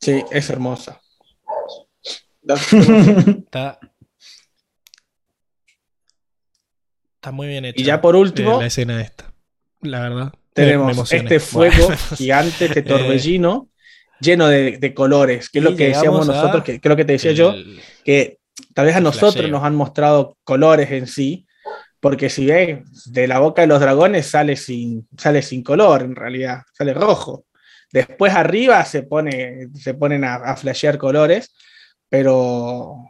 [0.00, 1.00] Sí, es hermosa.
[3.44, 3.78] Está.
[7.16, 7.80] Está muy bien hecha.
[7.80, 9.32] Y ya por eh, último, la escena esta.
[9.80, 10.24] La verdad.
[10.24, 12.00] me- me tenemos este fuego Bueno.
[12.16, 13.68] gigante, este torbellino,
[14.20, 17.04] lleno de, de colores, que es lo que decíamos nosotros, que, que es lo que
[17.04, 17.54] te decía yo,
[18.04, 18.38] que
[18.74, 19.50] tal vez a nosotros flasheo.
[19.52, 21.46] nos han mostrado colores en sí,
[22.00, 26.14] porque si ven, de la boca de los dragones sale sin, sale sin color, en
[26.14, 27.44] realidad, sale rojo.
[27.92, 31.54] Después arriba se, pone, se ponen a, a flashear colores,
[32.08, 33.04] pero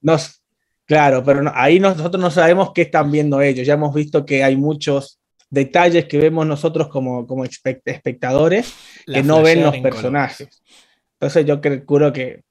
[0.00, 0.38] no, s-
[0.86, 3.66] claro, pero no- ahí nosotros no sabemos qué están viendo ellos.
[3.66, 5.20] Ya hemos visto que hay muchos
[5.50, 8.74] detalles que vemos nosotros como, como expect- espectadores
[9.06, 9.82] la que no ven los color.
[9.82, 10.62] personajes.
[11.14, 12.42] Entonces yo cre- creo que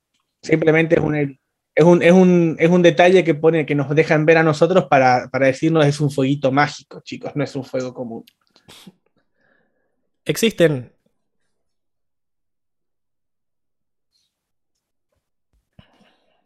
[0.41, 4.25] simplemente es un, es un, es un, es un detalle que, pone, que nos dejan
[4.25, 7.93] ver a nosotros para, para decirnos es un fueguito mágico, chicos, no es un fuego
[7.93, 8.25] común.
[10.25, 10.91] Existen.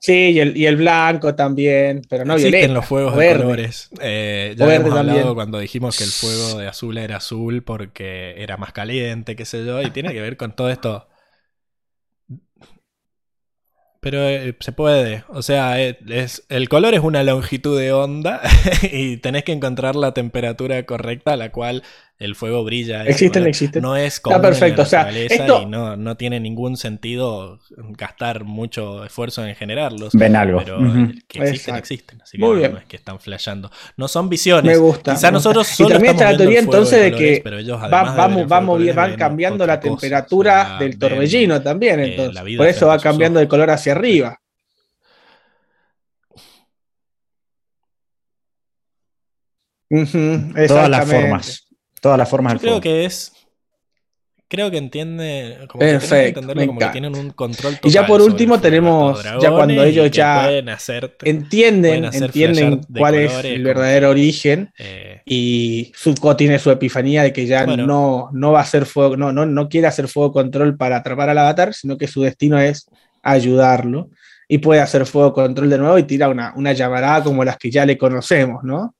[0.04, 2.74] Sí, y el, y el blanco también, pero no existen violeta.
[2.74, 3.90] los fuegos de colores.
[4.02, 5.34] Eh, ya hemos hablado también.
[5.34, 9.66] cuando dijimos que el fuego de azul era azul porque era más caliente, qué sé
[9.66, 11.08] yo, y tiene que ver con todo esto.
[14.02, 18.42] Pero eh, se puede, o sea, eh, es, el color es una longitud de onda
[18.92, 21.82] y tenés que encontrar la temperatura correcta a la cual
[22.24, 23.03] El fuego brilla.
[23.06, 23.82] Existen, existen.
[23.82, 27.60] No es Está común perfecto, en o sea, esto- y no, no tiene ningún sentido
[27.77, 30.14] gastar mucho esfuerzo en generarlos.
[30.14, 30.60] Ven algo.
[30.60, 31.80] Pero eh, que existen, Exacto.
[31.80, 32.22] existen.
[32.22, 32.72] Así que Muy no, bien.
[32.72, 33.69] no es que están flasheando.
[33.98, 34.72] No son visiones.
[34.72, 35.14] Me gusta.
[35.16, 35.50] Quizá me gusta.
[35.50, 38.48] nosotros y solo también está la teoría entonces de colores, que pero ellos, va, vamos,
[38.48, 42.56] vamos, van cambiando la cosa, temperatura del torbellino también, eh, entonces.
[42.58, 44.40] Por eso va cambiando de color hacia arriba.
[50.68, 51.68] Todas las formas.
[52.04, 52.82] Todas las formas Yo del creo fuego.
[52.82, 53.32] que es.
[54.50, 55.58] Creo que entiende.
[55.68, 59.24] Como que tenés que Perfecto, como que tienen un control Y ya por último tenemos,
[59.42, 66.36] ya cuando ellos ya hacerte- entienden, entienden cuál es el verdadero origen eh, y Zuko
[66.36, 67.88] tiene su epifanía de que ya Bueno.
[67.88, 71.30] no, no va a hacer fuego, no, no, no quiere hacer fuego control para atrapar
[71.30, 72.86] al avatar, sino que su destino es
[73.24, 74.10] ayudarlo
[74.48, 77.72] y puede hacer fuego control de nuevo y tira una, una llamarada como las que
[77.72, 78.94] ya le conocemos, ¿no?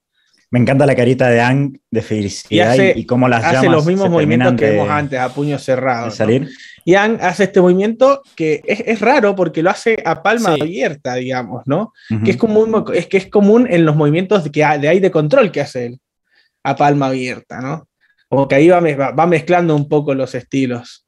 [0.54, 2.60] Me encanta la carita de Ang de felicidad y, Y
[2.90, 5.58] hace- y cómo las Hace llamas los mismos se movimientos que vimos antes, a puño
[5.58, 6.04] cerrado.
[6.04, 6.14] de ¿no?
[6.14, 6.48] salir.
[6.86, 10.60] Yang hace este movimiento que es, es raro porque lo hace a palma Sí.
[10.62, 11.92] abierta, digamos, ¿no?
[12.24, 15.00] Que es común, es que es común en los movimientos de, que hay, de ahí
[15.00, 15.98] de control que hace él,
[16.62, 17.88] a palma abierta, ¿no?
[18.28, 21.04] Como que ahí va- va mezclando un poco los estilos.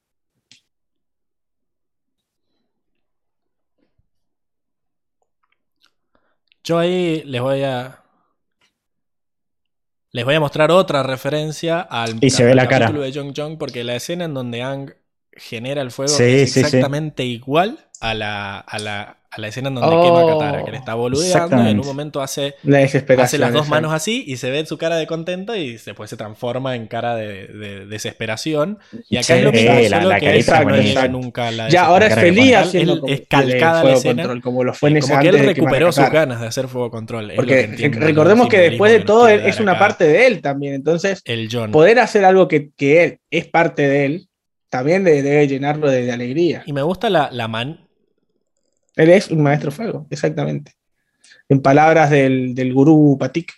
[6.65, 8.02] Yo ahí les voy a.
[10.16, 12.90] Les voy a mostrar otra referencia al, Y se ve al la cara.
[12.90, 14.94] de Jong Jong, porque la escena en donde Ang
[15.32, 16.60] genera el fuego Sí, es sí, sí.
[16.60, 20.02] exactamente igual a la, a, la, a la escena en donde Oh.
[20.02, 23.52] quema a Katara, que le está boludeando y en un momento hace, La hace las
[23.52, 26.86] dos manos así y se ve su cara de contento y después se transforma en
[26.86, 28.78] cara de, de desesperación.
[29.08, 31.48] Y acá Sí, es lo mismo, la- solo la que esa no es llega nunca
[31.48, 34.90] a la Ya, ahora es feliz haciendo es calcada la escena, control, como lo fue
[34.90, 37.32] en ese Como que él recuperó sus ganas de hacer fuego control.
[37.36, 40.74] Porque recordemos que después de todo él es una acá parte de él también.
[40.74, 41.70] Entonces, El John.
[41.72, 44.28] poder hacer algo que, que él es parte de él,
[44.68, 46.62] también de- debe llenarlo de, de alegría.
[46.66, 47.85] Y me gusta la, la man.
[48.97, 50.73] Él es un maestro fuego, exactamente.
[51.49, 53.52] En palabras del, del gurú Patik.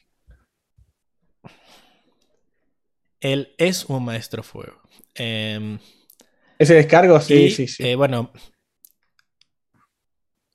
[3.20, 4.80] Él es un maestro fuego.
[5.14, 5.78] Eh,
[6.58, 7.86] Ese descargo, sí, y, sí, sí.
[7.86, 8.32] eh, bueno,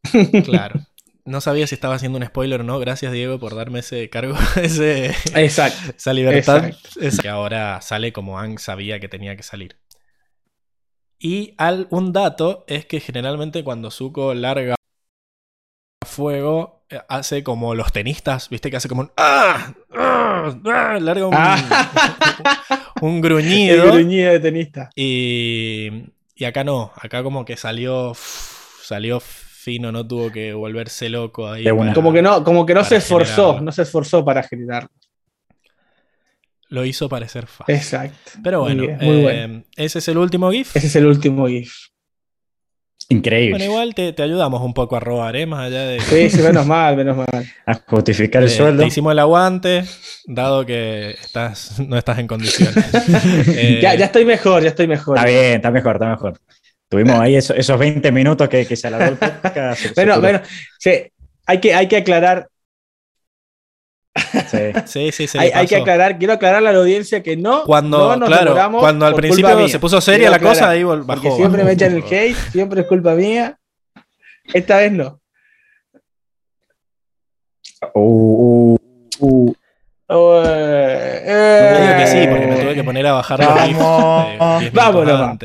[0.45, 0.79] claro.
[1.25, 2.79] No sabía si estaba haciendo un spoiler o no.
[2.79, 5.93] Gracias, Diego, por darme ese cargo, ese, Exacto.
[5.97, 6.65] esa libertad.
[6.67, 6.99] Exacto.
[6.99, 9.77] Esa- que ahora sale como Ang sabía que tenía que salir.
[11.25, 14.75] Y al, un dato es que generalmente cuando Zuko larga
[16.05, 18.69] fuego, eh, hace como los tenistas, ¿viste?
[18.69, 19.11] Que hace como un.
[19.17, 19.73] ¡Ah!
[19.95, 20.53] ¡Ah!
[20.65, 20.97] ¡Ah!
[21.01, 22.91] Larga un, Ah.
[23.01, 23.85] un El gruñido.
[23.93, 24.89] gruñido de tenista.
[24.95, 25.89] Y,
[26.35, 31.63] y acá no, acá como que salió salió fino, no tuvo que volverse loco ahí.
[31.63, 33.61] Para- Como que no, como que no se esforzó, generarlo.
[33.61, 34.89] no se esforzó para generarlo.
[36.69, 37.75] Lo hizo parecer fácil.
[37.75, 38.31] Exacto.
[38.43, 39.63] Pero Muy bueno, bien, muy eh, bueno.
[39.75, 40.75] ese es el último GIF.
[40.75, 41.71] Ese es el último GIF.
[43.09, 43.51] Increíble.
[43.51, 45.45] Bueno, igual te, te ayudamos un poco a robar, ¿eh?
[45.45, 47.27] Más allá de Sí, sí, menos mal, menos mal.
[47.65, 48.81] A justificar el te- sueldo.
[48.81, 49.83] te hicimos el aguante,
[50.25, 52.75] dado que estás, no estás en condiciones.
[53.55, 55.17] Eh, Ya, ya estoy mejor, ya estoy mejor.
[55.17, 56.39] Está bien, está mejor, está mejor.
[56.89, 59.85] Tuvimos ahí eso- esos 20 minutos que, que se alargó el podcast.
[59.95, 60.41] Bueno, bueno,
[60.79, 60.91] sí,
[61.45, 62.47] hay, que, hay que aclarar,
[64.15, 64.57] Sí.
[64.85, 67.97] Sí, sí, se hay, hay que aclarar, quiero aclararle a la audiencia que no, Cuando,
[67.97, 71.27] no nos claro, cuando al principio se puso seria Quiero la cosa, ahí vol- Porque
[71.29, 71.37] bajó.
[71.37, 72.13] siempre me echan el bajó.
[72.15, 73.57] hate, siempre es culpa mía.
[74.53, 75.19] Esta vez no.
[77.93, 78.75] Uh,
[79.19, 79.53] uh,
[80.09, 80.43] uh.
[80.45, 82.27] Eh, Yo digo que sí, eh.
[82.29, 84.25] porque me tuve que poner a bajar Vamos.
[84.27, 85.39] Eh, 10 minutos Vámonos,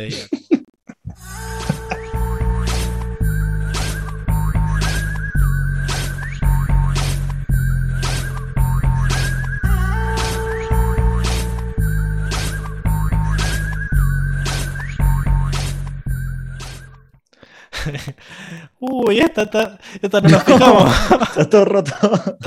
[18.91, 20.92] Uy, esta, esta, esta no nos fijamos.
[21.31, 21.94] Está todo roto.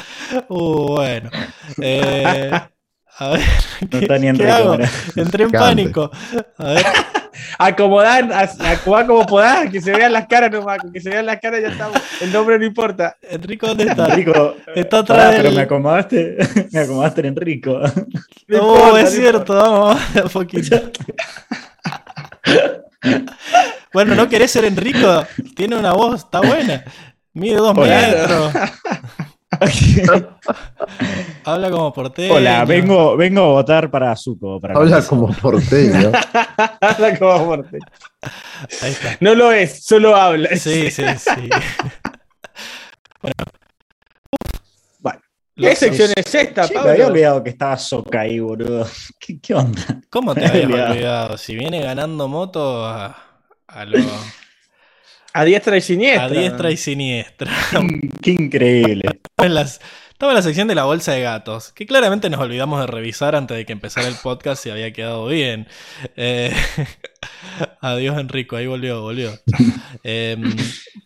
[0.47, 1.29] Uh, bueno.
[1.81, 2.51] Eh,
[3.17, 3.41] a ver.
[3.91, 4.41] No está ni en.
[5.15, 5.57] Entré en Cante.
[5.59, 6.09] pánico.
[6.57, 6.85] A ver.
[7.57, 11.61] Acomodar, acomodar como podás, que se vean las caras nomás, que se vean las caras
[11.61, 11.97] ya estamos.
[12.21, 13.17] El nombre no importa.
[13.21, 14.05] Enrico, ¿dónde está?
[14.09, 16.37] Enrico, Está atrás pará, del- pero me acomodaste,
[16.71, 17.79] me acomodaste en Enrico.
[18.47, 20.91] No Oh, importa, es no cierto, vamos, vamos de a poquito.
[23.93, 25.25] Bueno, ¿no querés ser Enrico?
[25.55, 26.83] Tiene una voz, está buena.
[27.33, 28.01] Mide dos Hola.
[28.07, 28.53] metros.
[31.43, 32.33] Habla como porteño.
[32.35, 34.59] Hola, vengo, vengo a votar para Zuko.
[34.59, 36.11] Para Habla como porteño.
[36.79, 37.79] Habla como fuerte.
[38.81, 39.17] Ahí está.
[39.19, 40.49] No lo es, solo habla.
[40.55, 41.49] Sí, sí, sí.
[43.21, 43.35] bueno.
[44.99, 45.19] Bueno.
[45.55, 46.91] ¿Qué sección es esta, Che, me Pablo?
[46.91, 48.87] había olvidado que estaba Soca ahí, boludo.
[49.19, 49.81] ¿Qué, qué onda?
[50.09, 50.91] ¿Cómo te habías olvidado.
[50.91, 51.37] olvidado?
[51.37, 53.30] Si viene ganando moto a,
[53.71, 53.97] a, lo-
[55.33, 56.25] A diestra y siniestra.
[56.25, 57.51] a diestra y siniestra.
[58.21, 59.03] Qué increíble.
[59.23, 59.79] Estaba en, las-
[60.11, 63.35] estaba en la sección de la bolsa de gatos, que claramente nos olvidamos de revisar
[63.35, 65.67] antes de que empezara el podcast si había quedado bien.
[66.15, 66.53] Eh,
[67.81, 69.31] adiós Enrico, ahí volvió, volvió.
[70.03, 70.37] Eh,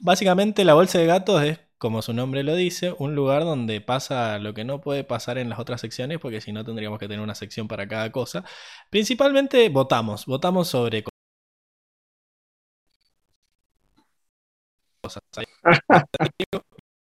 [0.02, 4.38] básicamente la bolsa de gatos es, como su nombre lo dice, un lugar donde pasa
[4.40, 7.22] lo que no puede pasar en las otras secciones, porque si no tendríamos que tener
[7.22, 8.44] una sección para cada cosa.
[8.90, 11.04] Principalmente votamos, votamos sobre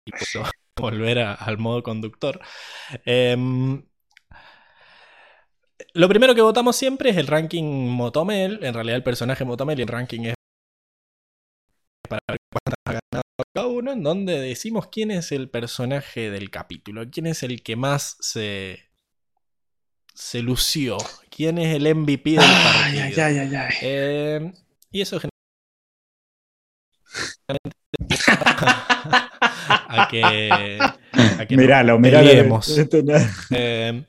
[0.06, 0.46] Y puedo
[0.78, 2.40] volver a- al modo conductor.
[3.06, 3.84] Em,
[5.94, 8.64] lo primero que votamos siempre es el ranking Motomel.
[8.64, 10.36] En realidad, el personaje Motomel y el ranking es
[12.08, 13.92] para ver cuántas ha ganado cada uno.
[13.92, 18.90] En donde decimos quién es el personaje del capítulo, quién es el que más se,
[20.14, 20.98] se lució,
[21.30, 23.26] quién es el MVP del Ay, partido.
[23.28, 23.74] ay, ay, ay, ay.
[23.82, 24.52] Eh,
[24.92, 25.20] y eso
[29.88, 30.78] a que,
[31.40, 32.02] a que Miralo, nos
[33.04, 33.16] no-
[33.52, 34.04] Eh,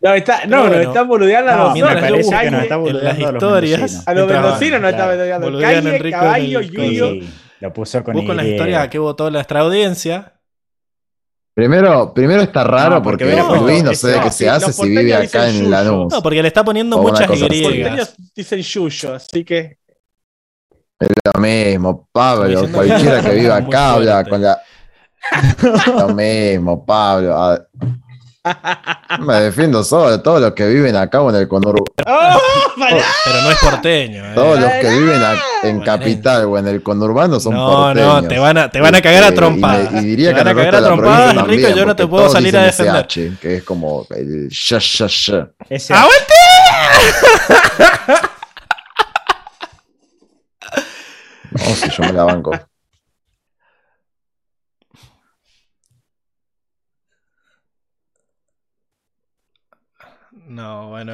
[0.00, 0.88] No, está, no, Pero nos bueno.
[0.90, 1.74] están boludeando a No, nosotros.
[1.74, 4.08] mientras me parece que nos está las boludeando a los historias.
[4.08, 5.46] A los mendocinos nos está boludeando.
[5.46, 7.10] Boludean Calle, Enrico en caballo, el yuyo.
[7.10, 7.28] Sí,
[7.60, 10.34] lo puso con busco las historias a qué votó nuestra audiencia.
[11.54, 14.48] Primero, primero está raro No, porque porque, puesto- Luis no sé de no, qué se
[14.48, 15.70] hace los si vive acá en.
[15.70, 16.12] Lanús.
[16.12, 17.28] No, porque le está poniendo muchas.
[17.28, 18.08] Los griegas.
[18.08, 19.78] porteños dicen yuyo, así que.
[21.02, 22.68] Es lo mismo, Pablo.
[22.72, 24.60] Cualquiera que que viva acá habla con la.
[25.98, 27.58] Lo mismo, Pablo.
[29.20, 30.20] Me defiendo solo.
[30.20, 31.84] Todos los que viven acá o en el conurbano.
[32.06, 32.40] ¡Oh!
[32.76, 32.96] pará!
[33.24, 34.24] Pero no es porteño.
[34.26, 34.32] eh.
[34.34, 38.22] Todos los que viven a- en capital o en el conurbano son No, porteños.
[38.22, 39.92] no, te van a, te van a cagar a Este, y me- trompadas.
[39.92, 42.56] Y, diría te que van a cagar a trompadas, Enrico, yo no te puedo salir
[42.56, 43.06] a defender.
[43.08, 45.48] SH, que es como el ya, ya, ya.
[45.96, 46.34] ¡Aguante!
[51.58, 52.50] No, si yo me la banco.
[60.30, 61.12] No, bueno,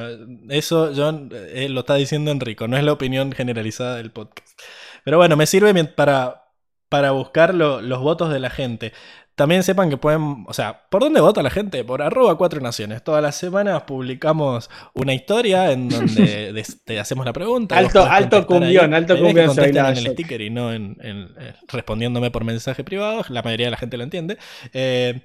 [0.49, 4.57] eso John eh, lo está diciendo Enrico, no es la opinión generalizada del podcast.
[5.03, 6.43] Pero bueno, me sirve para,
[6.87, 8.93] para buscar lo- los votos de la gente.
[9.39, 11.85] También sepan que pueden, o sea, ¿por dónde vota la gente?
[11.85, 13.01] Por arroba cuatro naciones.
[13.05, 17.77] Todas las semanas publicamos una historia en donde des- te hacemos la pregunta.
[17.77, 18.97] Alto- alto cumbión, ahí.
[18.99, 21.29] alto La que cumbión bailaba en el sticker y no en, en-
[21.69, 23.23] respondiéndome por mensaje privado.
[23.29, 24.37] La mayoría de la gente lo entiende.
[24.73, 25.21] Eh,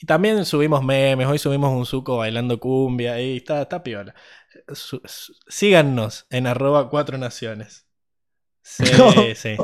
[0.00, 4.14] y también subimos memes, hoy subimos un suco bailando cumbia y está, está piola.
[4.72, 7.86] Su- su- síganos en arroba cuatro naciones.
[8.62, 8.84] Sí,
[9.34, 9.56] sí.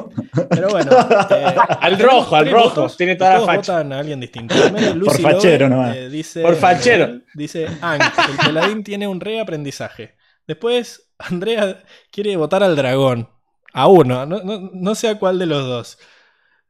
[0.51, 0.91] Pero bueno.
[1.31, 3.73] eh, Al rojo, al rojo, votos tiene toda la facha.
[3.75, 4.55] votan a alguien distinto.
[4.95, 5.97] Lucy fachero nomás.
[5.97, 7.21] eh, dice, Por fachero.
[7.35, 10.17] Dice, Ang, el peladín tiene un reaprendizaje.
[10.47, 13.29] Después, Andrea quiere votar al dragón.
[13.73, 15.99] A uno, no, no, no sé a cuál de los dos.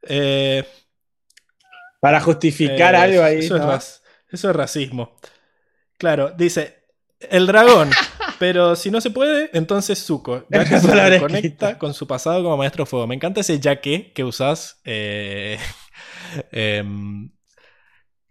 [0.03, 0.63] Eh,
[1.99, 3.39] Para justificar eh, algo ahí.
[3.39, 5.17] Eso es racismo.
[5.97, 6.83] Claro, dice
[7.19, 7.89] el dragón.
[8.39, 10.45] Pero si no se puede, entonces Zuko.
[10.49, 13.05] Ya que La se conecta con su pasado como maestro fuego.
[13.07, 14.81] Me encanta ese ya que que usás.
[14.85, 15.59] eh,
[16.51, 17.31] em,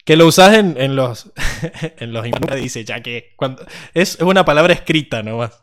[0.04, 1.30] que lo usás en, en los.
[1.98, 2.24] en los
[2.56, 3.34] dice ya que.
[3.36, 3.64] Cuando,
[3.94, 5.62] es, una palabra escrita nomás.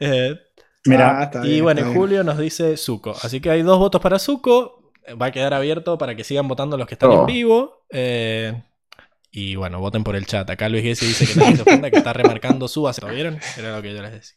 [0.00, 0.36] Eh,
[0.84, 1.98] Mira, Ah, y bien, bueno, en bien.
[1.98, 3.14] julio nos dice Zuko.
[3.22, 4.92] Así que hay dos votos para Zuko.
[5.20, 7.20] Va a quedar abierto para que sigan votando los que están Oh.
[7.20, 7.84] en vivo.
[7.90, 8.62] Eh,
[9.32, 10.48] y bueno, voten por el chat.
[10.50, 13.12] Acá Luis Gessi dice que nadie se ofenda, que está remarcando su acento.
[13.12, 13.38] ¿Vieron?
[13.58, 14.36] Era lo que yo les decía.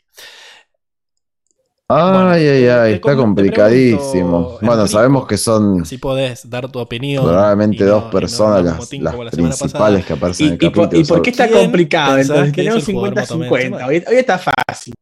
[1.87, 4.57] Bueno, Ay, ay, ay, está complicadísimo.
[4.57, 7.23] pregunto, Bueno, sabemos que son Así podés dar tu opinión.
[7.23, 10.01] probablemente no- dos no personas las, la principales pasada.
[10.01, 12.17] que aparecen en ¿Y, el y por, y por qué está ¿Quién complicado?
[12.17, 13.69] Entonces tenemos el jugador 50-50.
[13.69, 13.73] motomel?
[13.83, 14.93] Hoy, hoy está fácil.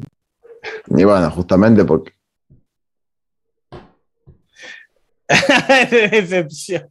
[0.87, 2.11] Y bueno, justamente porque
[5.89, 6.89] Decepción.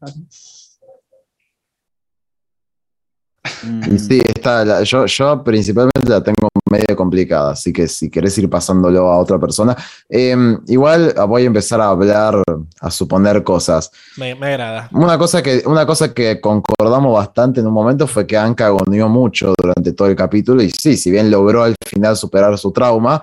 [3.65, 8.09] Mm, Y sí, está, la- yo, yo principalmente la tengo medio complicada, así que si
[8.11, 9.77] querés ir pasándolo a otra persona.
[10.09, 10.35] Eh,
[10.69, 12.43] igual voy a empezar a hablar,
[12.81, 13.91] a suponer cosas.
[14.17, 14.89] Me, me agrada.
[14.93, 19.09] Una cosa, que, una cosa que concordamos bastante en un momento fue que Anka agonió
[19.09, 23.23] mucho durante todo el capítulo y sí, si bien logró al final superar su trauma,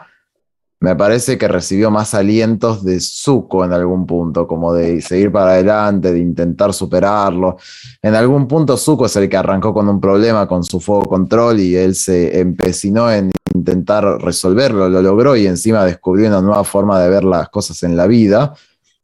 [0.82, 5.52] me parece que recibió más alientos de Zuko en algún punto, como de seguir para
[5.52, 7.58] adelante, de intentar superarlo.
[8.02, 11.60] En algún punto Zuko es el que arrancó con un problema con su fuego control
[11.60, 17.00] y él se empecinó en intentar resolverlo, lo logró y encima descubrió una nueva forma
[17.02, 18.54] de ver las cosas en la vida.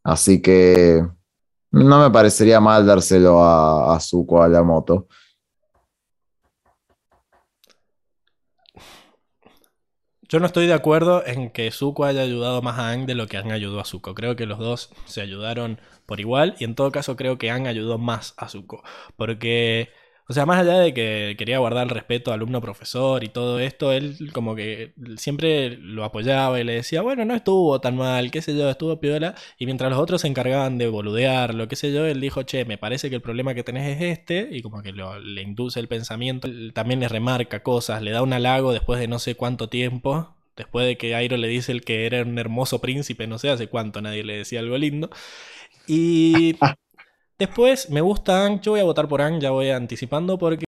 [0.01, 1.05] Así que
[1.71, 5.07] no me parecería mal dárselo a, a Zuko a la moto.
[10.27, 13.27] Yo no estoy de acuerdo en que Zuko haya ayudado más a Aang de lo
[13.27, 14.15] que Aang ayudó a Zuko.
[14.15, 17.67] Creo que los dos se ayudaron por igual y en todo caso creo que Aang
[17.67, 18.83] ayudó más a Zuko.
[19.17, 19.89] Porque,
[20.27, 24.31] o sea, más allá de que quería guardar el respeto alumno-profesor y todo esto, él
[24.33, 28.57] como que siempre lo apoyaba y le decía, bueno, no estuvo tan mal, qué sé
[28.57, 29.35] yo, estuvo piola.
[29.59, 32.77] Y mientras los otros se encargaban de boludearlo, qué sé yo, él dijo, che, me
[32.79, 34.49] parece que el problema que tenés es este.
[34.51, 36.47] Y como que lo- le induce el pensamiento.
[36.73, 40.35] También le remarca cosas, le da un halago después de no sé cuánto tiempo.
[40.55, 43.67] Después de que Airo le dice el que era un hermoso príncipe, no sé hace
[43.67, 45.09] cuánto nadie le decía algo lindo.
[45.87, 46.59] Y
[47.39, 50.65] después me gusta Ang, yo voy a votar por Ang, ya voy anticipando porque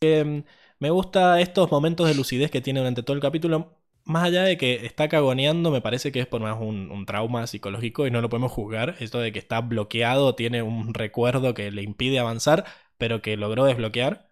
[0.00, 0.44] em,
[0.78, 3.76] me gusta estos momentos de lucidez que tiene durante todo el capítulo.
[4.04, 7.46] Más allá de que está cagoneando, me parece que es por más un, un trauma
[7.46, 8.96] psicológico y no lo podemos juzgar.
[9.00, 12.64] Esto de que está bloqueado, tiene un recuerdo que le impide avanzar,
[12.98, 14.28] pero que logró desbloquear.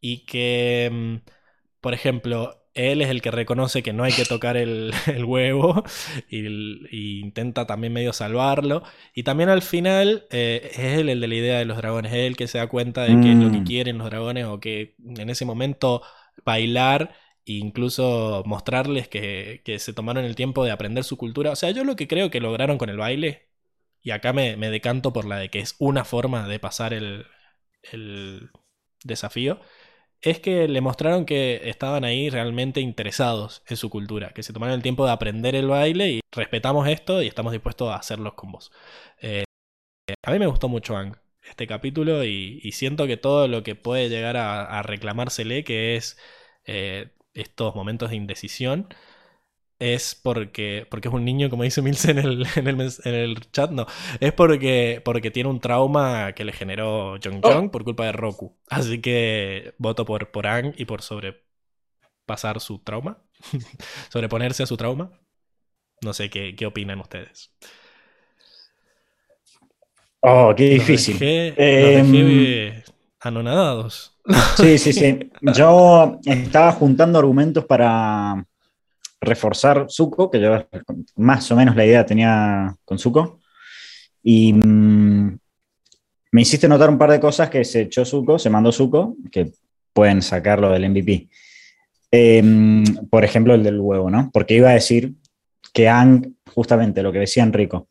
[0.00, 1.22] Y que, em,
[1.80, 5.82] por ejemplo, él es el que reconoce que no hay que tocar el, el huevo
[6.28, 6.46] y,
[6.90, 8.82] y intenta también medio salvarlo.
[9.14, 12.18] Y también al final eh, es él el de la idea de los dragones, es
[12.18, 13.64] él que se da cuenta de qué es lo que Mm.
[13.64, 16.02] quieren los dragones o que en ese momento
[16.44, 17.14] bailar
[17.46, 21.50] e incluso mostrarles que, que se tomaron el tiempo de aprender su cultura.
[21.52, 23.48] O sea, yo lo que creo que lograron con el baile,
[24.02, 27.26] y acá me, me decanto por la de que es una forma de pasar el,
[27.92, 28.50] el
[29.04, 29.60] desafío,
[30.22, 34.74] es que le mostraron que estaban ahí realmente interesados en su cultura, que se tomaron
[34.74, 38.52] el tiempo de aprender el baile y respetamos esto y estamos dispuestos a hacerlos con
[38.52, 38.72] vos.
[39.20, 39.44] Eh,
[40.22, 44.08] a mí me gustó mucho Ang este capítulo y, siento que todo lo que puede
[44.08, 46.18] llegar a, a reclamársele, que es
[46.64, 48.88] eh, estos momentos de indecisión,
[49.80, 53.14] es porque, porque es un niño, como dice Milce en el, en el, mens- en
[53.14, 53.86] el chat, no,
[54.20, 58.56] es porque, porque tiene un trauma que le generó Jong Jong por culpa de Roku.
[58.68, 63.18] Así que voto por, por Ang y por sobrepasar su trauma,
[64.12, 65.12] sobreponerse a su trauma.
[66.02, 67.52] No sé qué, qué opinan ustedes.
[70.22, 71.16] Oh, qué Los difícil.
[71.18, 72.84] dejé, Eh, los dejé
[73.20, 74.18] anonadados.
[74.52, 75.30] Sí, sí, sí.
[75.40, 78.44] Yo estaba juntando argumentos para
[79.20, 80.66] reforzar Zuko, que yo
[81.16, 83.40] más o menos la idea tenía con Zuko.
[84.22, 85.38] Y mm,
[86.32, 89.52] me hiciste notar un par de cosas que se echó Zuko, se mandó Zuko, que
[89.92, 91.28] pueden sacarlo del MVP.
[92.12, 94.30] Eh, por ejemplo, el del huevo, ¿no?
[94.32, 95.14] Porque iba a decir
[95.72, 97.88] que Ang, justamente lo que decía Enrico,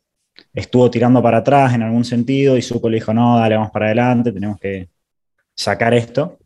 [0.52, 3.86] estuvo tirando para atrás en algún sentido y Zuko le dijo, no, dale, vamos para
[3.86, 4.88] adelante, tenemos que
[5.54, 6.38] sacar esto.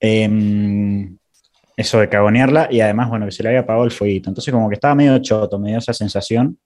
[0.00, 1.08] Eh,
[1.76, 4.30] eso de cagonearla y además, bueno, que se le había apagado el fueguito.
[4.30, 6.58] Entonces, como que estaba medio choto, me dio esa sensación.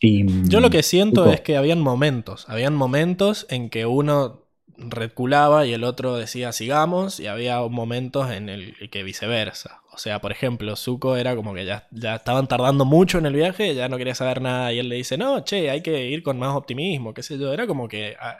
[0.00, 4.44] Y, Yo lo que siento es que habían momentos, habían momentos en que uno
[4.76, 9.82] reculaba y el otro decía sigamos y había momentos en el que viceversa.
[9.92, 13.34] O sea, por ejemplo, Zuko era como que ya, ya estaban tardando mucho en el
[13.34, 16.22] viaje, ya no quería saber nada y él le dice, no, che, hay que ir
[16.22, 17.52] con más optimismo, qué sé yo.
[17.52, 18.38] Era como que ah,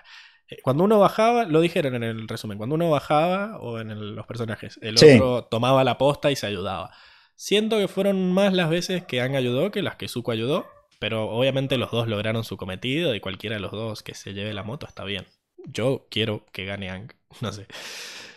[0.63, 4.27] cuando uno bajaba, lo dijeron en el resumen, cuando uno bajaba o en el- los
[4.27, 5.13] personajes, el Sí.
[5.15, 6.91] otro tomaba la posta y se ayudaba.
[7.37, 10.67] Siento que fueron más las veces que Aang ayudó que las que Zuko ayudó,
[11.01, 14.55] pero obviamente los dos lograron su cometido y cualquiera de los dos que se lleve
[14.55, 15.27] la moto está bien.
[15.67, 17.67] Yo quiero que gane Aang, no sé.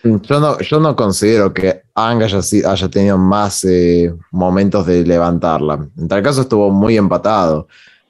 [0.04, 5.88] Yo no, yo no considero que Ang haya tenido más eh, momentos de levantarla.
[5.98, 7.68] En tal caso estuvo muy empatado.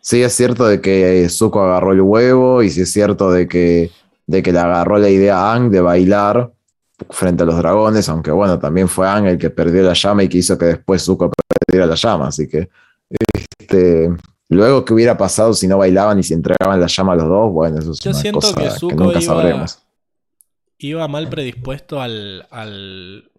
[0.07, 3.45] Sí es cierto de que eh, Zuko agarró el huevo y sí es cierto de
[3.45, 3.91] que,
[4.25, 6.53] de que le agarró la idea a Ang de bailar
[7.09, 10.29] frente a los dragones, aunque bueno, también fue Ang el que perdió la llama y
[10.29, 11.29] que hizo que después Zuko
[11.59, 12.29] perdiera la llama.
[12.29, 12.69] Así que
[13.33, 14.09] este,
[14.47, 17.51] luego que hubiera pasado si no bailaban y si entregaban la llama a los dos,
[17.51, 19.79] bueno, eso es Yo una siento cosa que que, Zuko nunca iba, sabremos.
[20.77, 23.29] iba mal predispuesto al, al,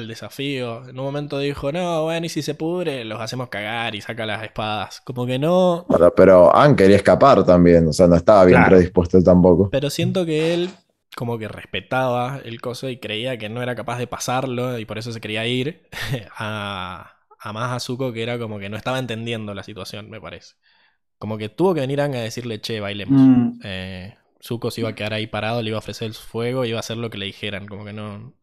[0.00, 0.88] al desafío.
[0.88, 4.26] En un momento dijo, no, bueno, y si se pudre, los hacemos cagar y saca
[4.26, 5.00] las espadas.
[5.02, 8.64] Como que no, Pero, pero Ann quería escapar también, o sea, no estaba bien Claro.
[8.64, 9.70] predispuesto tampoco.
[9.70, 10.70] Pero siento que él
[11.16, 14.98] como que respetaba el coso y creía que no era capaz de pasarlo y por
[14.98, 15.88] eso se quería ir
[16.38, 20.20] a, a más a Zuko que era como que no estaba entendiendo la situación, me
[20.20, 20.54] parece.
[21.18, 23.20] Como que tuvo que venir Aang a decirle, che, bailemos.
[23.20, 26.64] Mm, Eh, Zuko se iba a quedar ahí parado, le iba a ofrecer el fuego,
[26.64, 27.66] iba a hacer lo que le dijeran.
[27.68, 28.34] Como que no,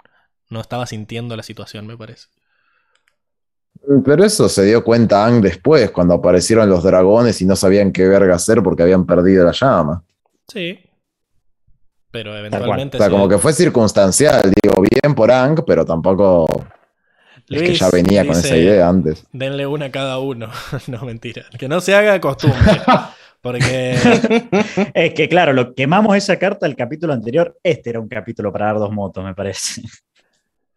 [0.50, 2.28] no estaba sintiendo la situación, me parece.
[4.04, 8.08] Pero eso se dio cuenta Aang después, cuando aparecieron los dragones y no sabían qué
[8.08, 10.04] verga hacer porque habían perdido la llama.
[10.48, 10.80] Sí.
[12.12, 12.98] Pero eventualmente...
[12.98, 16.48] O sea, como que fue circunstancial, digo, bien por Aang, pero tampoco
[17.50, 19.26] es que ya venía con esa idea antes.
[19.32, 20.50] Denle una a cada uno.
[20.88, 21.46] no, mentira.
[21.58, 22.60] Que no se haga costumbre.
[23.42, 23.96] Porque
[24.94, 27.58] Es que claro, lo quemamos esa carta el capítulo anterior.
[27.64, 29.84] Este era un capítulo para dar dos motos, me parece.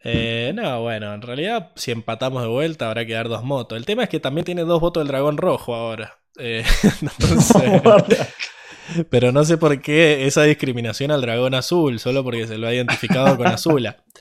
[0.03, 3.77] Eh, no, bueno, en realidad si empatamos de vuelta habrá que dar dos motos.
[3.79, 6.19] El tema es que también tiene dos votos del dragón rojo ahora.
[6.39, 6.65] Eh,
[7.03, 7.63] entonces,
[9.11, 12.75] pero no sé por qué esa discriminación al dragón azul, solo porque se lo ha
[12.75, 14.05] identificado con Azula.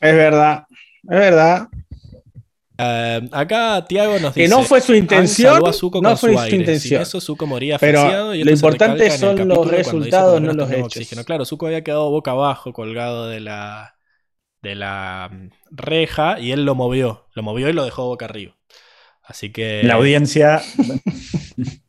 [0.00, 0.64] Es verdad,
[1.02, 1.68] es verdad.
[2.78, 6.16] Eh, acá Tiago nos Que dice no fue su "Han intención, salvó a Zuko no
[6.16, 6.56] fue su aire.
[6.56, 6.80] intención.
[6.80, 10.70] Sin eso Zuko moría Pero y lo importante son los resultados, "¿Por qué no los
[10.70, 10.84] hechos".
[10.86, 11.24] oxígeno?".
[11.24, 13.94] Claro, Zuko había quedado boca abajo colgado de la
[14.62, 18.56] de la mm, reja y él lo movió, lo movió y lo dejó boca arriba.
[19.22, 20.60] Así que La audiencia.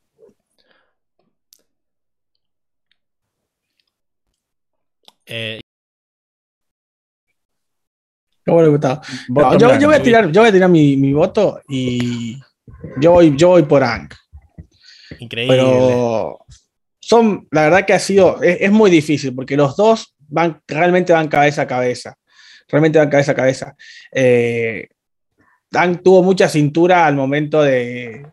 [5.25, 5.59] eh,
[9.29, 9.49] Bueno.
[9.51, 12.39] No, yo, voy a tirar, yo voy a tirar mi, mi voto y
[12.99, 14.09] yo voy, yo voy por Ang.
[15.19, 15.55] increíble.
[15.57, 16.39] Pero
[16.99, 21.13] son, la verdad que ha sido, es, es muy difícil porque los dos van, realmente
[21.13, 22.15] van cabeza a cabeza.
[22.69, 23.75] Realmente van cabeza a cabeza.
[24.11, 24.87] Eh,
[25.73, 28.25] Ang tuvo mucha cintura al momento de,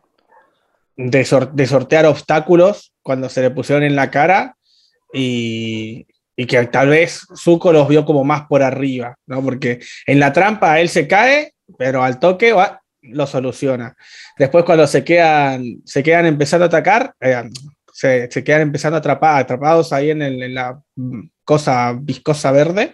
[0.97, 4.57] de, sor- de sortear obstáculos cuando se le pusieron en la cara
[5.13, 6.07] y,
[6.37, 9.43] y que tal vez Zuko los vio como más por arriba, ¿no?
[9.43, 13.95] Porque en la trampa él se cae, pero al toque va, lo soluciona.
[14.39, 17.43] Después cuando se quedan, se quedan empezando a atacar, eh,
[17.93, 22.51] se, se quedan empezando a atrapar, atrapados ahí en, el- en la mm, cosa viscosa
[22.51, 22.93] verde,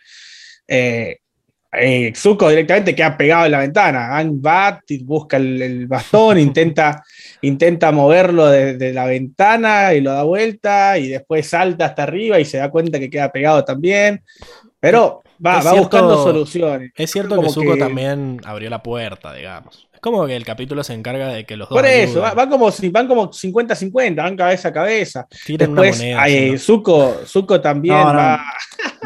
[0.69, 1.19] eh,
[1.73, 4.17] eh, Zuko directamente queda pegado en la ventana.
[4.17, 7.03] Aang va, busca el, el bastón, intenta,
[7.43, 12.45] intenta moverlo desde la ventana y lo da vuelta y después salta hasta arriba y
[12.45, 14.23] se da cuenta que queda pegado también.
[14.79, 16.91] Pero va, Es va cierto- buscando soluciones.
[16.97, 19.87] Es cierto Como que Zuko que- también abrió la puerta, digamos.
[19.93, 22.31] Es como que el capítulo se encarga de que los dos Por eso, ayudan.
[22.39, 25.27] va, va como, si- van como 50-50, van cabeza a cabeza.
[25.45, 26.29] Tiran una Después, moneda.
[26.29, 26.59] eh, así, ¿no?
[26.59, 28.41] Zuko, Zuko también No, no, va.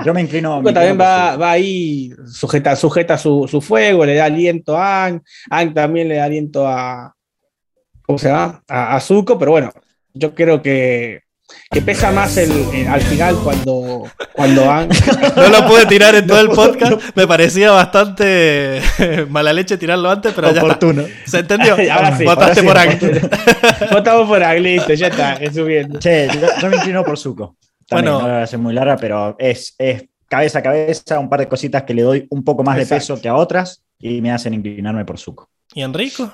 [0.05, 0.51] Yo me inclino.
[0.59, 5.07] Zuko me también va, va ahí, sujeta, sujeta su, su fuego, le da aliento a
[5.07, 5.21] Ang.
[5.51, 7.14] Ang también le da aliento a.
[8.07, 8.63] ¿Cómo se llama?
[8.69, 9.73] A, a Zuko, pero bueno,
[10.13, 11.21] yo creo que,
[11.71, 14.91] que pesa más el, el- al final cuando, cuando Ang.
[15.37, 17.01] No lo pude tirar en todo el podcast.
[17.15, 18.81] Me parecía bastante
[19.31, 20.65] mala leche tirarlo antes, pero ya está.
[20.65, 21.05] Oportuno.
[21.27, 21.77] ¿Se entendió?
[21.93, 23.91] Ahora sí, Votaste por ahora sí, Ang.
[23.93, 25.99] Votamos por Ang, listo, ya está, resumiendo.
[25.99, 27.57] Che, yo, yo me inclino por Zuko.
[27.89, 28.27] También, Bueno.
[28.29, 31.49] no voy a hacer muy larga, pero es, es cabeza a cabeza, un par de
[31.49, 33.15] cositas que le doy un poco más de Exacto.
[33.15, 35.49] peso que a otras y me hacen inclinarme por Zuko.
[35.75, 36.31] ¿Y Enrico?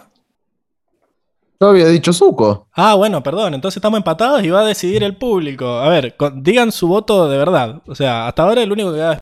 [1.62, 2.68] Yo había dicho Zuko.
[2.72, 3.52] Ah, bueno, perdón.
[3.52, 5.66] Entonces estamos empatados y va a decidir el público.
[5.66, 7.82] A ver, digan su voto de verdad.
[7.86, 9.18] O sea, hasta ahora el único que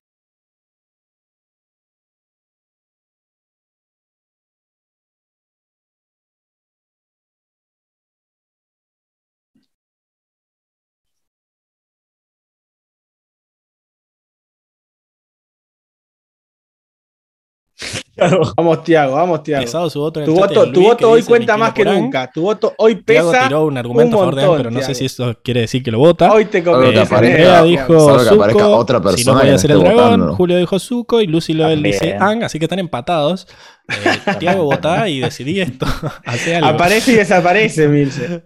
[18.56, 19.64] Vamos, Tiago, vamos, Tiago.
[19.64, 21.82] pesado su voto en el Tu chat voto, tu voto hoy cuenta "Me más que
[21.82, 22.02] inclino por Ang".
[22.04, 22.30] nunca.
[22.32, 23.44] Tu voto hoy Tiago pesa.
[23.46, 24.98] tiró un argumento a favor de montón, pero no sé Tiago.
[24.98, 26.32] si eso quiere decir que lo vota.
[26.32, 26.92] Hoy te conviene.
[26.94, 27.16] Tiago.
[27.16, 30.02] Andrea dijo Salvo que aparezca Zuko, otra si no persona podía que ser el dragón,
[30.04, 30.34] votando.
[30.36, 32.16] Julio dijo Zuko y Lucy Loel dice.
[32.18, 33.46] Ang, así que están empatados.
[33.88, 35.86] Eh, Tiago votá y decidí esto.
[36.26, 36.68] Hace algo.
[36.68, 38.42] Aparece y desaparece, Milce.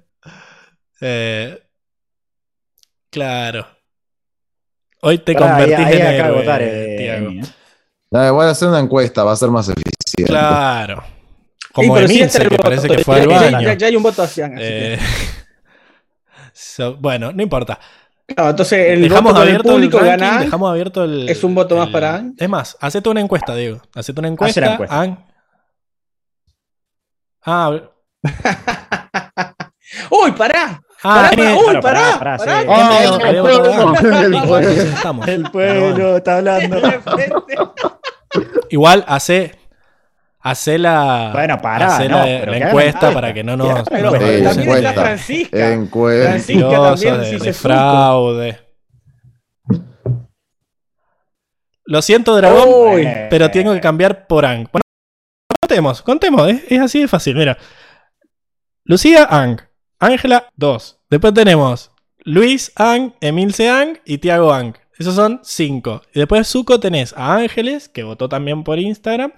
[1.00, 1.58] Eh,
[3.10, 3.66] claro.
[5.00, 7.30] Hoy te Pará, ahí- convertís ahí en héroe, votar, eh, Tiago.
[8.12, 10.24] No, voy a hacer una encuesta, va a ser más eficiente.
[10.26, 11.02] Claro.
[11.72, 13.60] Como sí Emilce, está el que voto, parece que ya- fue al ya- baño.
[13.62, 14.98] Ya, ya hay un voto hacia Ang, así que- Eh,
[16.52, 17.78] so- bueno, no importa.
[18.26, 20.44] Claro, entonces el Dejamos voto abierto el público ranking, gana Ang.
[20.44, 21.28] dejamos abierto el.
[21.28, 22.34] Es un voto más el- para Ang.
[22.38, 23.80] Es más, hacete una encuesta, Diego.
[23.94, 24.60] Hacete una encuesta.
[24.60, 25.00] la encuesta.
[25.00, 25.16] Ang.
[27.44, 27.80] Ah,
[30.10, 30.80] ¡Uy, pará!
[31.02, 32.38] ah, Pará, ¡Uy, Pará, pará!
[32.38, 32.44] sí.
[33.26, 33.88] el pueblo,
[35.24, 35.28] el.
[35.28, 36.76] El pueblo está hablando.
[38.70, 39.58] Igual hace.
[40.40, 41.30] Hace la.
[41.32, 43.88] Bueno, hace no, la, pero la que encuesta para que no nos.
[43.88, 44.92] Pero nos también está.
[44.92, 45.72] Francisca.
[45.72, 46.28] Encuesta.
[46.30, 47.68] Francisca también de, dice de Zuko.
[47.68, 48.58] fraude.
[51.84, 53.08] Lo siento, dragón, Uy.
[53.28, 54.68] pero tengo que cambiar por Ang.
[54.72, 54.82] Bueno,
[55.60, 57.36] contemos, contemos, es, es así de fácil.
[57.36, 57.58] Mira,
[58.84, 59.60] Lucía Ang,
[59.98, 61.00] Ángela 2.
[61.10, 61.92] Después tenemos
[62.24, 64.74] Luis Ang, Emilce Ang y Tiago Ang.
[65.02, 66.02] Esos son 5.
[66.14, 69.32] Y después Zuko tenés a Ángeles, que votó también por Instagram.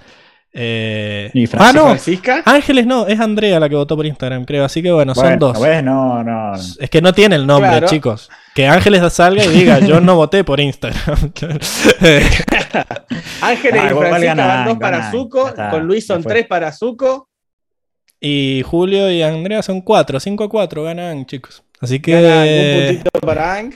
[0.57, 1.79] Eh, Y ah, Francisco.
[1.81, 2.43] no, Francisca.
[2.45, 4.65] Ángeles no, es Andrea la que votó por Instagram, creo.
[4.65, 5.61] Así que bueno, son dos.
[5.61, 6.55] ves, no, no.
[6.55, 7.89] Es que no tiene el nombre, Claro.
[7.89, 8.31] chicos.
[8.55, 11.33] Que Ángeles salga y diga, yo no voté por Instagram.
[13.41, 15.13] Ángeles Ah, y Francisca van dos para ganan.
[15.13, 17.29] Zuko, está, con Luis son tres para Zuko.
[18.21, 21.63] y Julio y Andrea son 4, 5 a 4 ganan, chicos.
[21.81, 23.75] Así Ganan un que puntito para Ang.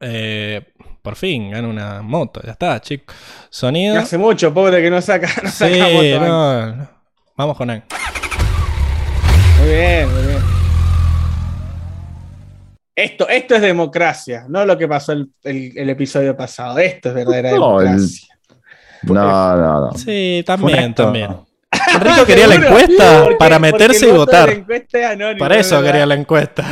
[0.00, 0.62] eh,
[1.02, 3.14] por fin gana una moto, ya está, chicos.
[3.50, 3.98] Sonido.
[3.98, 6.88] Hace mucho, pobre, que no saca, no Sí, saca moto, no, no.
[7.36, 7.82] Vamos con Ang.
[9.60, 10.38] Muy bien, muy bien.
[12.94, 16.78] Esto, esto es democracia, no lo que pasó el, el- el episodio pasado.
[16.78, 18.28] Esto es verdadera No, el- democracia.
[19.04, 19.92] No, no, no.
[19.94, 21.36] Sí, también, también.
[21.94, 24.50] Enrico quería la encuesta Porque- para meterse y votar.
[24.50, 25.90] encuesta es anónimo, Para es eso verdad.
[25.90, 26.64] quería la encuesta.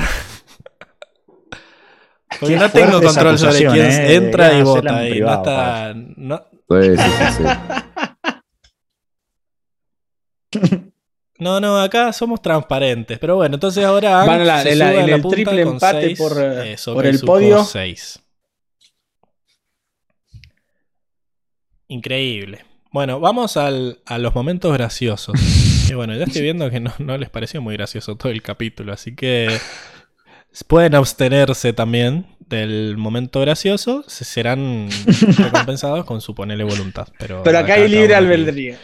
[2.39, 4.15] Porque Qué no tengo control sobre quién eh.
[4.15, 5.05] entra y vota.
[5.05, 5.95] en Y no privado, está.
[5.95, 7.45] No, Sí, sí, sí,
[10.53, 10.61] sí.
[11.39, 13.19] no, no, acá somos transparentes.
[13.19, 16.19] Pero bueno, entonces ahora Van a la- se en la- en el triple empate seis,
[16.19, 17.65] por, eh, eso, por que el podio.
[17.65, 18.21] seis.
[21.89, 22.65] Increíble.
[22.93, 25.35] Bueno, vamos al- a los momentos graciosos.
[25.91, 28.93] Que bueno, ya estoy viendo que no, no les pareció muy gracioso todo el capítulo,
[28.93, 29.49] así que
[30.67, 34.89] pueden abstenerse también del momento gracioso, se serán
[35.39, 37.09] recompensados con su ponerle voluntad.
[37.19, 38.77] Pero, Pero acá hay libre albedrío.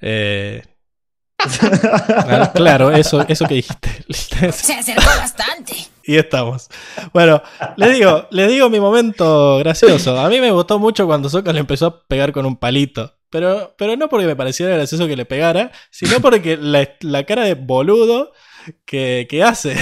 [0.00, 0.62] Eh,
[2.54, 3.90] claro, eso, eso que dijiste.
[4.52, 5.74] Se acercó bastante.
[6.04, 6.68] Y estamos.
[7.12, 7.42] Bueno,
[7.76, 10.18] les digo, les digo mi momento gracioso.
[10.18, 13.14] A mí me gustó mucho cuando Sokka le empezó a pegar con un palito.
[13.30, 17.42] Pero, pero no porque me pareciera gracioso que le pegara, sino porque la, la cara
[17.42, 18.32] de boludo
[18.84, 19.74] que, que hace.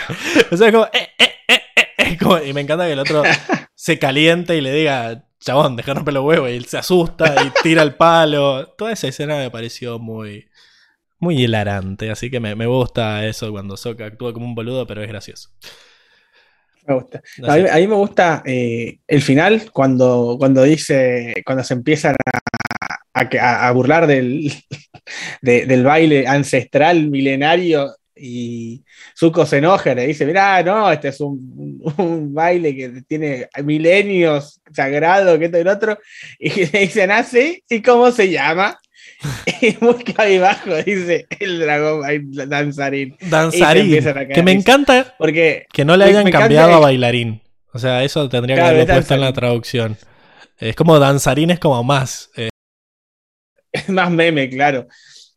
[0.50, 1.60] o sea, como, eh, eh, eh,
[1.98, 3.22] eh, como- Y me encanta que el otro
[3.74, 6.50] se caliente y le diga, chabón, deja romper los huevos.
[6.50, 8.68] Y él se asusta y tira el palo.
[8.76, 10.48] Toda esa escena me pareció muy,
[11.18, 12.10] muy hilarante.
[12.10, 15.50] Así que me, me gusta eso cuando Sokka actúa como un boludo, pero es gracioso.
[16.86, 17.22] Me gusta.
[17.38, 17.70] No a, mí, sé.
[17.70, 22.16] a mí me gusta eh, el final cuando, cuando dice, cuando se empiezan
[23.14, 24.52] a, burlar del,
[25.42, 27.94] de- del baile ancestral milenario
[28.24, 28.84] y
[29.18, 34.60] Zuko se enoja, le dice, mirá, no, este es un, un baile que tiene milenios
[34.72, 35.98] sagrado, que esto y lo otro,
[36.38, 38.78] y le dicen, ah, sí, ¿y cómo se llama?
[39.60, 43.16] Y muy cabizbajo dice el dragón bail- danzarín.
[43.20, 44.02] Danzarín.
[44.32, 47.42] Que me encanta Porque que no le hayan encanta cambiado a el- bailarín.
[47.72, 49.96] O sea, eso tendría Claro, que haberlo es puesto en la traducción.
[50.58, 52.30] Es como danzarín es como más.
[52.36, 52.50] eh,
[53.72, 54.86] es más meme, claro.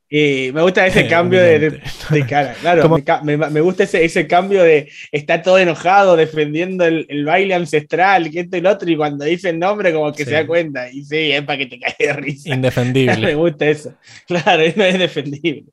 [0.10, 1.90] Y me gusta ese cambio de, de- evidente.
[2.12, 2.90] de cara, claro.
[3.24, 7.56] Me, me- me gusta ese, ese cambio de está todo enojado defendiendo el, el baile
[7.56, 10.30] ancestral, que esto y lo otro, y cuando dice el nombre, como que Sí.
[10.30, 10.92] se da cuenta.
[10.92, 12.50] Y sí, es para que te caigas de risa.
[12.50, 13.36] me Indefendible.
[13.36, 13.94] gusta eso.
[14.28, 15.66] Claro, no es defendible.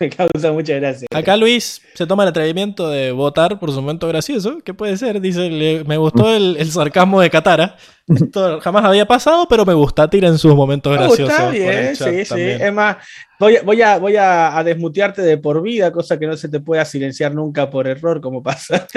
[0.00, 1.06] Me causa mucha gracia.
[1.14, 5.20] Acá Luis se toma el atrevimiento de votar por su momento gracioso, que puede ser,
[5.20, 7.76] dice, le- me gustó el, el sarcasmo de Katara.
[8.08, 11.26] Esto jamás había pasado, pero me gusta, tiren sus momentos Me graciosos.
[11.26, 12.40] gusta por el bien, sí, sí.
[12.40, 12.98] Es más,
[13.40, 16.48] voy, a- voy, a, voy a, a desmutearte de por vida, cosa que no se
[16.48, 18.86] te pueda silenciar nunca por error, como pasa.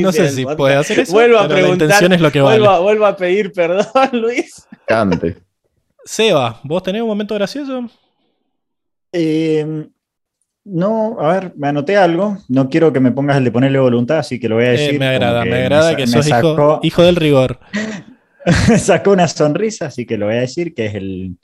[0.00, 0.58] No sé si podcast.
[0.58, 2.58] puede hacer eso, Vuelvo a pero la preguntar, intención es lo que vale.
[2.60, 4.64] vuelvo, a, vuelvo a pedir perdón, Luis.
[4.86, 5.36] Cante.
[6.04, 7.88] Seba, ¿vos tenés un momento gracioso?
[9.12, 9.86] Eh,
[10.64, 12.38] no, a ver, me anoté algo.
[12.48, 14.70] No quiero que me pongas el de ponerle voluntad, así que lo voy a Eh,
[14.72, 14.92] decir.
[15.00, 17.58] me como agrada, me agrada sa- que me sos hijo, hijo del rigor.
[18.78, 21.36] sacó una sonrisa, así que lo voy a decir, que es el,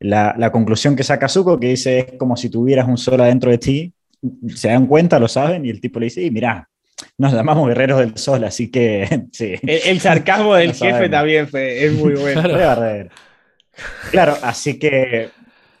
[0.00, 3.50] la, la conclusión que saca Zuko, que dice, es como si tuvieras un sol adentro
[3.50, 3.92] de ti.
[4.54, 6.68] Se dan cuenta, lo saben, y el tipo le dice, y mirá,
[7.18, 9.54] nos llamamos guerreros del sol, así que sí.
[9.62, 11.10] El, el sarcasmo del Lo jefe sabemos.
[11.10, 12.42] también fue, es muy bueno.
[12.42, 13.10] Claro.
[14.10, 15.30] Claro, así que,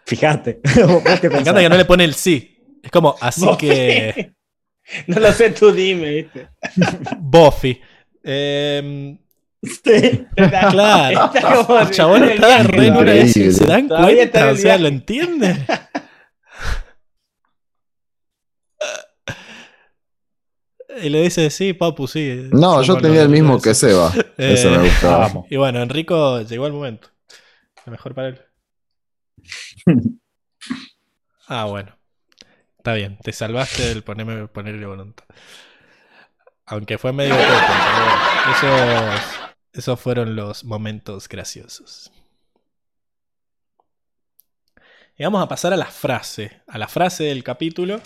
[0.04, 0.60] fíjate.
[0.86, 2.78] ¿Vos qué Me encanta que no le pone el sí.
[2.82, 4.32] Es como, así que.
[5.06, 6.48] No lo sé, tú dime, ¿viste?
[7.18, 7.80] Buffy.
[8.22, 9.16] Em,
[9.64, 10.26] Sí.
[10.36, 11.24] Está- Claro.
[11.34, 13.26] está como el chabón está re en una.
[13.26, 14.50] ¿Se dan cuenta?
[14.50, 14.78] O sea.
[14.78, 15.64] ¿lo entiende?
[21.02, 22.48] Y le dice, sí, papu, sí.
[22.52, 24.12] No, yo tenía el mismo que Seba.
[24.36, 25.18] Ese Eh, me gustaba.
[25.26, 25.46] Vamos.
[25.50, 27.08] Y bueno, Enrico llegó el momento.
[27.84, 28.40] Lo mejor para él.
[31.46, 31.94] Ah, bueno.
[32.78, 35.26] Está bien, te salvaste del ponerme, ponerle voluntad.
[36.64, 37.44] Aunque fue medio poco,
[38.62, 39.43] pero bueno, esos,
[39.74, 42.10] esos fueron los momentos graciosos.
[45.16, 48.00] Y vamos a pasar a la frase, a la frase del capítulo.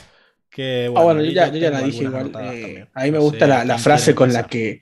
[0.50, 2.32] Que, Ah, bueno, yo ya, yo ya la dije igual.
[2.40, 4.80] eh, a mí me gusta la, frase con la que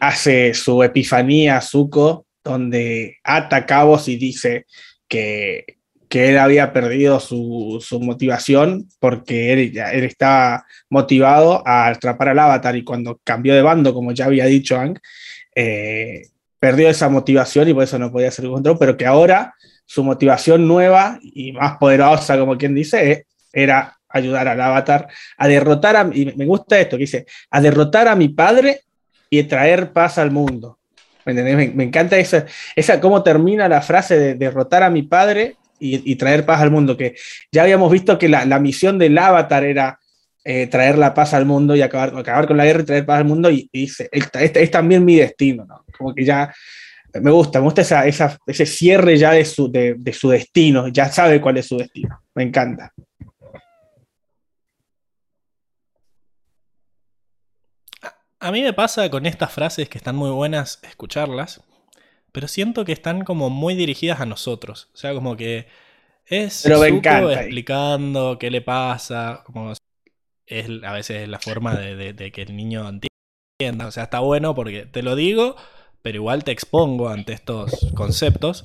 [0.00, 4.66] hace su epifanía Zuko, donde ata cabos y dice
[5.08, 5.64] que
[6.08, 12.30] que él había perdido su, su motivación porque él, ya- él estaba motivado a atrapar
[12.30, 14.98] al avatar y cuando cambió de bando, como ya había dicho Ang,
[15.54, 16.22] eh,
[16.58, 19.54] perdió esa motivación y por eso no podía hacer el control, pero que ahora
[19.86, 25.96] su motivación nueva y más poderosa, como quien dice, era ayudar al avatar a derrotar
[25.96, 28.82] a, y me gusta esto que dice, a derrotar a mi padre
[29.28, 30.78] y traer paz al mundo.
[31.24, 36.16] Me encanta esa, esa, cómo termina la frase de derrotar a mi padre y, y
[36.16, 37.14] traer paz al mundo, que
[37.52, 40.00] ya habíamos visto que la, la misión del avatar era
[40.44, 43.18] eh, traer la paz al mundo y acabar, acabar con la guerra y traer paz
[43.20, 45.84] al mundo, y, y dice, es, es- es también mi destino, ¿no?
[45.96, 46.52] Como que ya
[47.20, 50.88] me gusta, me gusta esa, esa- ese cierre ya de su, de, de su destino,
[50.88, 52.92] ya sabe cuál es su destino, me encanta.
[58.38, 61.62] A mí me pasa con estas frases que están muy buenas escucharlas,
[62.32, 64.88] pero siento que están como muy dirigidas a nosotros.
[64.94, 65.66] O sea, como que
[66.26, 67.34] es Pero me Zuko encanta ahí.
[67.46, 69.72] explicando qué le pasa, como
[70.50, 73.86] es a veces la forma de, de- de que el niño entienda.
[73.86, 75.56] O sea, está bueno porque te lo digo,
[76.02, 78.64] pero igual te expongo ante estos conceptos.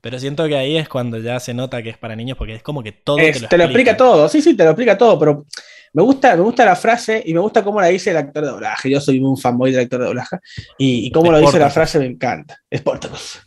[0.00, 2.62] Pero siento que ahí es cuando ya se nota que es para niños porque es
[2.62, 4.98] como que todo Es- te lo te lo explica todo, sí, sí, te lo explica
[4.98, 5.46] todo, pero
[5.94, 8.50] me gusta, me gusta la frase y me gusta cómo la dice el actor de
[8.50, 8.90] doblaje.
[8.90, 10.36] Yo soy un fanboy del actor de doblaje
[10.76, 12.58] y, y cómo lo dice la frase me encanta.
[12.76, 13.38] Sportacus.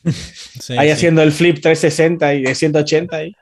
[0.60, 0.94] Sí, Ahí sí.
[0.94, 3.34] haciendo el flip 360 y de 180 y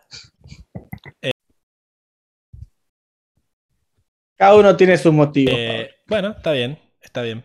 [4.38, 5.54] Cada uno tiene sus motivos.
[5.58, 7.44] Eh, bueno, está bien, está bien.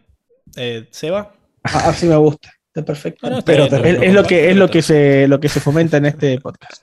[0.57, 1.33] Eh, ¿Seba?
[1.62, 2.51] Ah, Así me gusta.
[2.69, 3.19] Está perfecto.
[3.23, 5.41] Bueno, está Pero bien, te- es, lo es lo que, es lo que se, lo
[5.41, 6.83] que se fomenta en este podcast.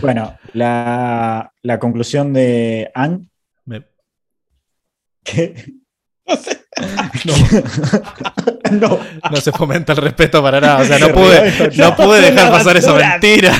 [0.00, 3.26] Bueno, la, la conclusión de Anne.
[3.64, 3.84] Me-
[7.24, 7.34] No,
[8.72, 10.82] no, no se fomenta el respeto para nada.
[10.82, 13.54] O sea, no pude, no pude dejar pasar esa mentira.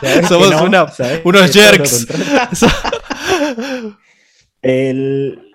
[0.00, 0.64] ¿sabes que Somos no?
[0.64, 2.06] una- ¿Sabes unos jerks.
[4.62, 5.52] El,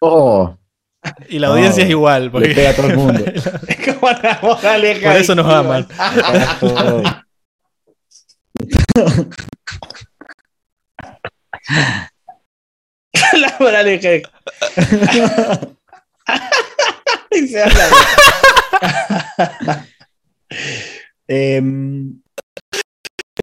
[0.00, 0.56] Oh,
[1.28, 2.30] y la audiencia es igual.
[2.30, 2.48] Porque...
[2.48, 3.24] le pega a todo el mundo.
[3.68, 5.12] Es como la moraleja.
[5.12, 5.86] Por eso nos aman.
[13.32, 14.08] La moraleja.
[17.30, 17.70] de-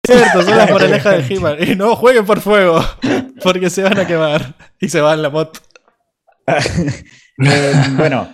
[0.07, 1.57] cierto, son las moralejas de He-Man.
[1.59, 2.83] Y no jueguen por fuego,
[3.43, 4.53] porque se van a quemar.
[4.79, 5.59] Y se va en la moto.
[6.47, 8.33] em, bueno,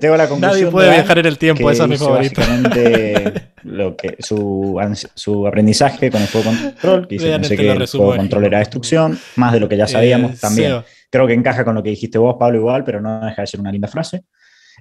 [0.00, 0.60] tengo la conclusión.
[0.60, 1.96] Nadie puede viajar en el tiempo, esa es mi
[3.64, 9.18] lo que, su, aprendizaje con el juego control, que que el juego control era destrucción,
[9.36, 10.68] más de lo que ya sabíamos Eh, también.
[10.70, 13.46] Seba, Creo que encaja con lo que dijiste vos, Pablo, igual, pero no deja de
[13.46, 14.24] ser una linda frase.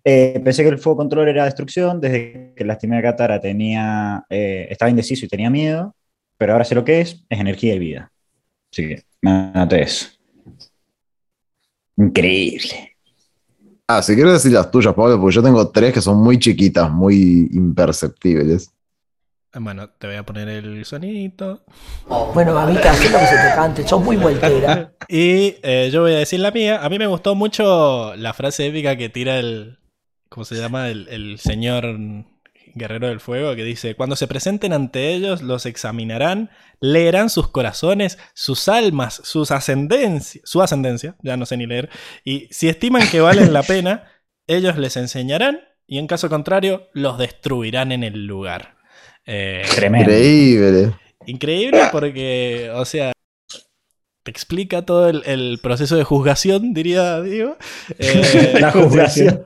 [0.01, 4.67] Eh, pensé que el fuego control era destrucción, desde que lastimé a Katara tenía, eh,
[4.69, 5.93] estaba indeciso y tenía miedo,
[6.41, 8.11] pero ahora sé lo que es, es energía y vida.
[8.71, 9.03] Así que,
[9.79, 10.07] eso.
[11.95, 12.97] Increíble.
[13.87, 16.89] ah, si quieres decir las tuyas, Pablo, porque yo tengo tres que son muy chiquitas,
[16.89, 18.73] muy imperceptibles.
[19.53, 21.63] Bueno, te voy a poner el sonidito.
[22.33, 24.93] Bueno, mamita, haz lo que se te cante, sos muy voltera.
[25.07, 26.83] Y eh, yo voy a decir la mía.
[26.83, 29.77] A mí me gustó mucho la frase épica que tira el.
[30.27, 30.89] ¿Cómo se llama?
[30.89, 31.99] El, el señor
[32.75, 38.17] guerrero del fuego que dice: Cuando se presenten ante ellos, los examinarán, leerán sus corazones,
[38.33, 41.90] sus almas, sus ascendencias, su ascendencia, ya no sé ni leer.
[42.24, 44.03] Y si estiman que valen la pena,
[44.48, 45.59] ellos les enseñarán
[45.91, 48.77] y en caso contrario, los destruirán en el lugar.
[49.25, 50.09] Eh, Tremendo.
[50.09, 50.95] Increíble.
[51.25, 53.11] Increíble porque, o sea,
[54.24, 57.58] te explica todo el, el proceso de juzgación, diría Diego.
[58.00, 59.45] Eh, La juzgación.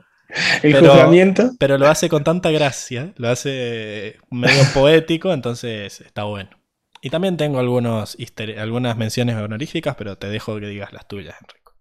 [0.62, 1.50] El Pero- juzgamiento.
[1.58, 6.50] pero lo hace con tanta gracia, lo hace medio poético, entonces está bueno.
[7.00, 8.16] Y también tengo algunos
[8.58, 11.74] algunas menciones honoríficas, pero te dejo que digas las tuyas, Enrico.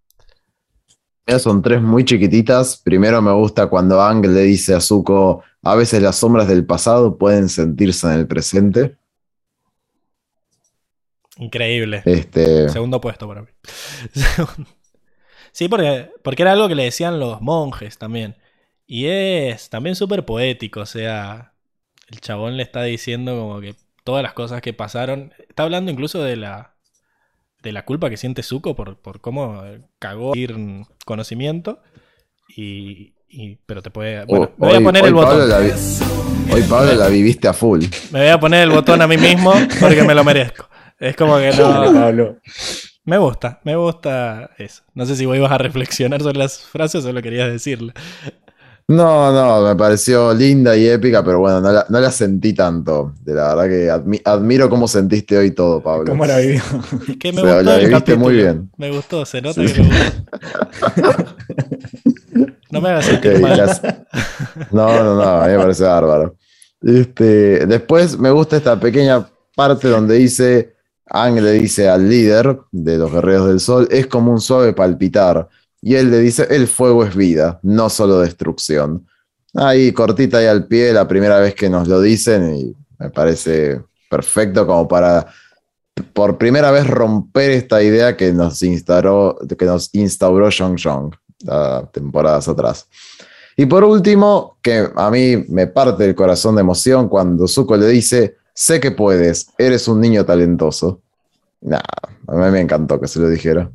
[1.26, 2.78] Mira, son tres muy chiquititas.
[2.78, 7.18] Primero me gusta cuando Ang le dice a Zuko, a veces las sombras del pasado
[7.18, 8.98] pueden sentirse en el presente.
[11.38, 12.04] Increíble.
[12.06, 13.48] Este, Segundo puesto para mí.
[15.56, 18.36] sí, porque, porque era algo que le decían los monjes también.
[18.86, 21.54] Y es también súper poético, o sea,
[22.12, 25.34] el chabón le está diciendo como que todas las cosas que pasaron.
[25.50, 26.76] Está hablando incluso de la,
[27.64, 29.64] de la culpa que siente Zuko por, por cómo
[29.98, 30.56] cagó ir
[31.06, 31.82] conocimiento.
[32.56, 34.24] Y, y- pero te puede...
[34.26, 35.50] Bueno, me voy a hoy- poner hoy el Pablo botón.
[35.50, 37.84] la vi- hoy Pablo la viviste a full.
[38.12, 40.68] Me voy a poner el botón a mí mismo porque me lo merezco.
[41.00, 41.94] Es como que Dale, no...
[42.02, 42.38] Pablo.
[43.06, 44.82] Me gusta, me gusta eso.
[44.96, 47.94] No sé si vos ibas a reflexionar sobre las frases o solo querías decirle.
[48.88, 53.14] No, no, me pareció linda y épica, pero bueno, no la, no la sentí tanto.
[53.24, 56.06] De la verdad que admi- admiro cómo sentiste hoy todo, Pablo.
[56.12, 56.62] ¿Cómo la vivió?
[57.08, 58.20] Es que me O sea, gustó la el viviste capítulo.
[58.20, 58.72] muy bien.
[58.78, 61.26] Me gustó, se nota que me gustó.
[62.72, 63.58] No me hagas sentir Ok, mal.
[63.58, 63.82] las-
[64.72, 66.36] No, no, no, a mí me parece bárbaro.
[66.82, 69.26] Este, después me gusta esta pequeña
[69.56, 70.75] parte donde dice,
[71.08, 75.48] Ang le dice al líder de los Guerreros del Sol, es como un suave palpitar.
[75.82, 79.06] Y él le dice, el fuego es vida, no solo destrucción.
[79.54, 83.82] Ahí cortita y al pie, la primera vez que nos lo dicen y me parece
[84.10, 85.28] perfecto como para
[86.14, 91.16] por primera vez romper esta idea que nos instauró, que nos instauró Jong
[91.48, 92.88] ah, temporadas atrás.
[93.56, 97.88] Y por último, que a mí me parte el corazón de emoción cuando Zuko le
[97.88, 101.04] dice, sé que puedes, eres un niño talentoso.
[101.62, 101.80] Nah,
[102.28, 103.72] a mí me encantó que se lo dijera.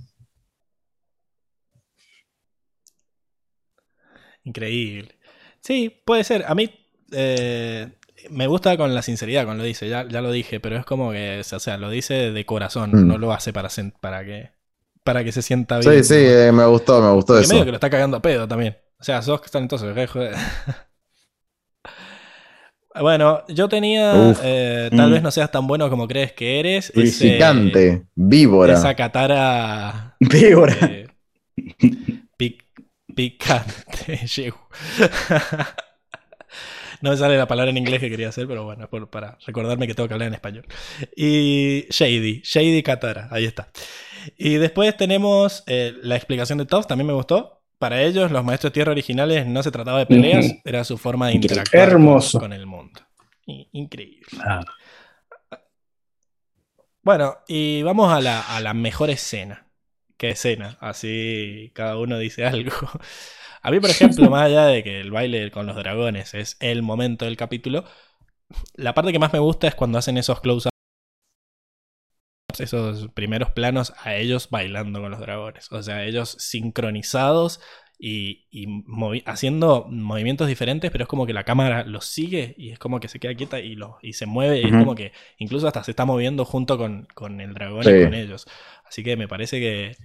[4.44, 5.14] Increíble.
[5.60, 6.44] Sí, puede ser.
[6.46, 6.70] A mí
[7.12, 7.88] eh,
[8.30, 11.12] me gusta con la sinceridad cuando lo dice, ya, ya lo dije, pero es como
[11.12, 13.08] que, o sea, lo dice de corazón, Mm.
[13.08, 13.68] no lo hace para,
[14.00, 14.50] para, que,
[15.04, 16.04] para que se sienta Sí, bien.
[16.04, 16.20] sí, ¿no?
[16.20, 17.52] eh, me gustó, me gustó Y eso.
[17.52, 18.78] medio que lo está cagando a pedo también.
[18.98, 20.34] O sea, sos talentoso, joder.
[23.00, 24.40] Bueno, yo tenía, Uf.
[24.42, 25.12] eh, tal Mm.
[25.12, 26.86] vez no seas tan bueno como crees que eres.
[26.86, 28.74] ese- Purificante, víbora.
[28.74, 30.76] esa catara Víbora.
[30.82, 31.06] eh,
[32.38, 32.62] pic-
[33.14, 34.20] picante.
[37.02, 39.86] No me sale la palabra en inglés que quería hacer, pero bueno, por- para recordarme
[39.86, 40.66] que tengo que hablar en español.
[41.16, 43.70] Y Shady, Shady Katara, ahí está.
[44.36, 47.59] Y después tenemos eh, la explicación de Toph, también me gustó.
[47.80, 51.32] Para ellos, los maestros tierra originales no se trataba de peleas, era su forma de
[51.34, 52.38] interactuar con- Hermoso.
[52.38, 53.00] con el mundo.
[53.72, 54.26] Increíble.
[54.46, 54.60] Ah.
[57.02, 59.66] Bueno, y vamos a la, a la mejor escena.
[60.16, 60.76] ¿Qué escena?
[60.80, 62.72] Así cada uno dice algo.
[63.62, 66.82] A mí, por ejemplo, más allá de que el baile con los dragones es el
[66.82, 67.84] momento del capítulo,
[68.74, 70.70] la parte que más me gusta es cuando hacen esos close-ups,
[72.60, 75.70] esos primeros planos a ellos bailando con los dragones.
[75.72, 77.60] O sea, ellos sincronizados
[77.98, 82.70] y, y movi- haciendo movimientos diferentes, pero es como que la cámara los sigue y
[82.70, 84.60] es como que se queda quieta y, lo, y se mueve.
[84.60, 87.90] Y es como que incluso hasta se está moviendo junto con, con el dragón Sí.
[87.90, 88.46] y con ellos.
[88.88, 89.96] Así que me parece que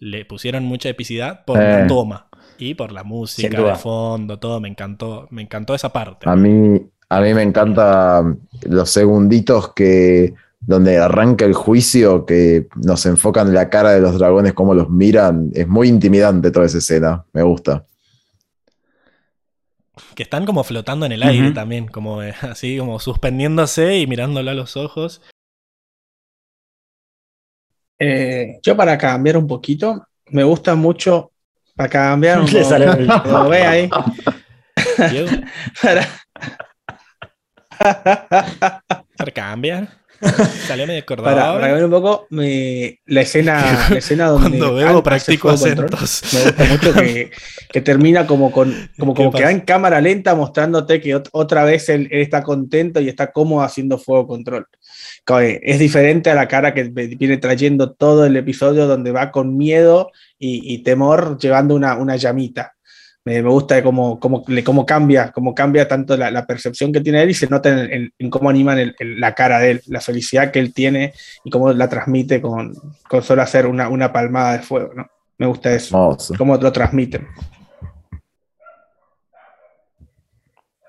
[0.00, 1.80] le pusieron mucha epicidad por Eh.
[1.80, 2.28] la toma
[2.58, 4.60] y por la música de fondo, todo.
[4.60, 6.28] Me encantó, me encantó esa parte.
[6.28, 8.22] A mí, a mí me encanta
[8.68, 10.34] los segunditos que
[10.66, 14.88] donde arranca el juicio, que nos enfocan en la cara de los dragones, cómo los
[14.88, 15.50] miran.
[15.54, 17.24] Es muy intimidante toda esa escena.
[17.32, 17.84] Me gusta.
[20.14, 24.50] Que están como flotando en el aire también, como eh, así, como suspendiéndose y mirándolo
[24.50, 25.22] a los ojos.
[27.98, 31.30] Eh, yo para cambiar un poquito, me gusta mucho,
[31.76, 33.90] para cambiar un Le sale el- como ve ahí,
[39.16, 40.03] para cambiar.
[40.66, 41.54] Salió medio para, acordado.
[41.54, 46.00] para cambiar un poco, me- la escena, la escena donde Cuando bebo practico fuego control,
[46.02, 46.32] acentos.
[46.34, 47.30] Me gusta mucho que,
[47.72, 51.28] que termina como con como, ¿Qué como que va en cámara lenta mostrándote que ot-
[51.32, 54.66] otra vez él, él está contento y está cómodo haciendo fuego control.
[55.62, 60.10] Es diferente a la cara que viene trayendo todo el episodio donde va con miedo
[60.38, 62.74] y, y temor llevando una, una llamita.
[63.26, 67.00] Me, me gusta cómo, cómo, le- cómo cambia, cómo cambia tanto la, la percepción que
[67.00, 69.70] tiene él y se nota en, en- en cómo animan el- el- la cara de
[69.72, 72.74] él, la felicidad que él tiene y cómo la transmite con,
[73.08, 74.92] con solo hacer una, una palmada de fuego.
[74.94, 75.06] ¿no?
[75.38, 75.96] Me gusta eso
[76.36, 77.26] cómo lo transmiten.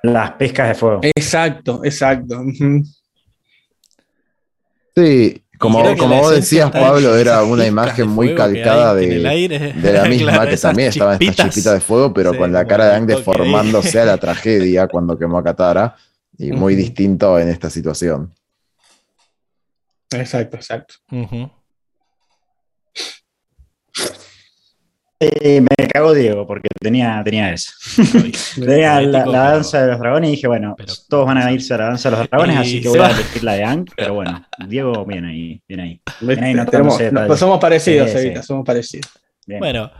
[0.04, 1.00] Las pescas de fuego.
[1.16, 2.44] Exacto, exacto.
[4.96, 10.32] Sí, como, como vos decías, Pablo, era una imagen muy calcada de, de la misma
[10.34, 11.74] Claro, que también estaban estas chispitas.
[11.74, 15.38] de fuego, pero Sí, con la cara de Ang deformándose a la tragedia cuando quemó
[15.38, 15.96] a Katara.
[16.38, 18.34] Y muy distinto en esta situación.
[20.12, 20.96] Exacto, exacto.
[25.42, 27.72] Eh, me cagó Diego porque tenía, tenía eso.
[28.56, 31.78] Tenía la, danza de los dragones y dije, bueno, pero- todos van a irse a
[31.78, 33.08] la danza de los dragones, así que voy va.
[33.08, 36.02] a elegir la de Ang, pero bueno, Diego viene ahí, viene ahí.
[36.22, 37.28] No Tenemos- no, detalles.
[37.28, 38.34] pues somos parecidos, Sí, sí.
[38.44, 39.10] Somos parecidos.
[39.48, 39.60] Bien.
[39.60, 39.92] Bueno,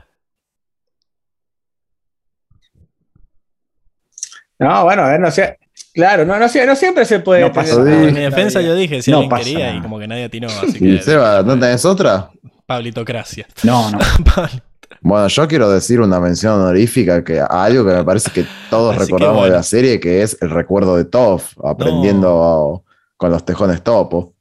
[4.58, 5.58] No, bueno, a ver, no sé.
[5.94, 7.42] Claro, no, no, sie- no siempre se puede.
[7.42, 9.78] No pasa en mi defensa yo dije si No alguien pasa quería nada.
[9.78, 12.30] y como que nadie atinó, así que Seba, ¿no tenés otra?
[12.66, 13.46] Pablitocracia.
[13.64, 14.00] No, no.
[15.08, 18.96] Bueno, yo quiero decir una mención honorífica que a algo que me parece que todos
[18.96, 19.52] Así que recordamos bueno.
[19.52, 22.84] de la serie, que es el recuerdo de Toph, aprendiendo
[23.16, 24.34] con los tejones topo.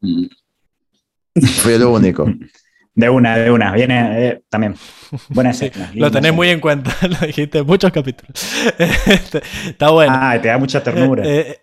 [0.00, 2.26] Fui el único.
[2.94, 3.72] De una, de una.
[3.72, 4.74] Viene eh, también.
[5.30, 5.86] Buena Sí, escena.
[5.94, 6.32] lo tenés escena.
[6.36, 8.34] muy en cuenta, lo dijiste en muchos capítulos.
[8.78, 10.12] Este, está bueno.
[10.14, 11.24] Ah, te da mucha ternura.
[11.24, 11.60] Eh, eh,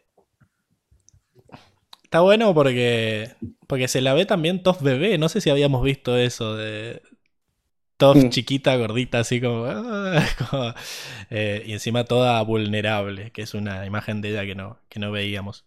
[2.09, 3.35] está bueno porque,
[3.67, 5.17] porque se la ve también Toff bebé.
[5.19, 7.03] No sé si habíamos visto eso de
[7.97, 8.29] Toff Mm.
[8.29, 9.65] chiquita, gordita, así como.
[9.67, 10.73] ah, como,
[11.29, 15.11] eh, y encima toda vulnerable, que es una imagen de ella que no, que no
[15.11, 15.65] veíamos.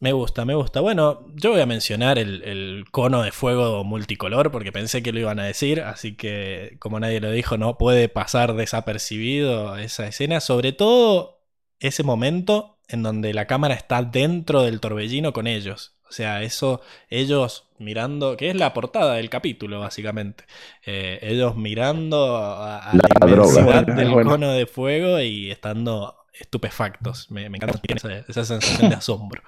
[0.00, 0.80] Me gusta, me gusta.
[0.80, 5.18] Bueno, yo voy a mencionar el, el cono de fuego multicolor porque pensé que lo
[5.20, 10.40] iban a decir, así que como nadie lo dijo, no puede pasar desapercibido esa escena,
[10.40, 11.42] sobre todo
[11.80, 15.94] ese momento en donde la cámara está dentro del torbellino con ellos.
[16.08, 20.44] O sea, eso, ellos mirando, que es la portada del capítulo, básicamente.
[20.86, 24.30] Eh, ellos mirando a, a la, La inmensidad del bueno.
[24.30, 27.30] cono de fuego y estando estupefactos.
[27.30, 29.42] Me, me encanta esa, esa sensación de asombro.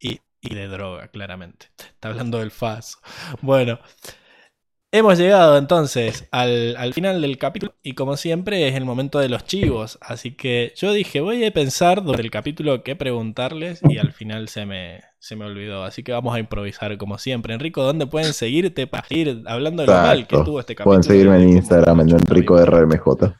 [0.00, 1.70] Y, y de droga, claramente.
[1.78, 2.98] Está hablando del faso.
[3.40, 3.78] Bueno,
[4.90, 9.28] hemos llegado entonces al, al final del capítulo y como siempre es el momento de
[9.28, 9.98] los chivos.
[10.00, 14.48] Así que yo dije, voy a pensar durante el capítulo qué preguntarles y al final
[14.48, 15.84] se me, se me olvidó.
[15.84, 17.54] Así que vamos a improvisar como siempre.
[17.54, 20.90] Enrico, ¿dónde pueden seguirte para ir hablando de lo mal que estuvo este capítulo?
[20.90, 23.34] Pueden seguirme en cómo- Instagram en Enrico RMJ.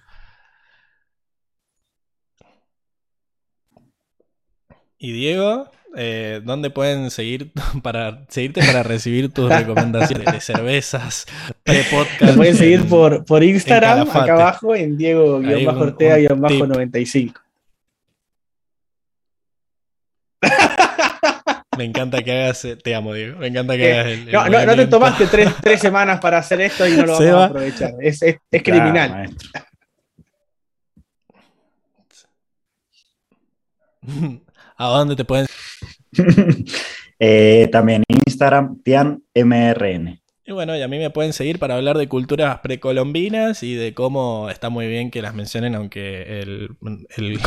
[4.99, 7.53] Y Diego, eh, ¿dónde pueden seguir
[7.83, 11.27] para seguirte para recibir tus recomendaciones de cervezas
[11.63, 12.21] pre-podcast?
[12.23, 15.57] Lo pueden seguir en- por, por Instagram, acá abajo, en Ahí un- un tip.
[15.57, 17.35] Diego-Ortega-95.
[21.77, 24.33] Me encanta que hagas, eh, te amo Diego, me encanta que Eh, hagas el, el
[24.33, 27.19] No, no, no te tomaste tres, tres semanas para hacer esto y no lo vamos
[27.25, 27.43] Seba.
[27.45, 27.93] a aprovechar.
[28.01, 29.11] Es, es- es Claro, criminal.
[29.13, 29.51] maestro.
[34.79, 35.47] ¿A dónde te pueden
[37.21, 40.21] Eh, también Instagram, TianMRN.
[40.45, 43.93] Y bueno, y a mí me pueden seguir para hablar de culturas precolombinas y de
[43.93, 46.71] cómo está muy bien que las mencionen, aunque el,
[47.17, 47.41] el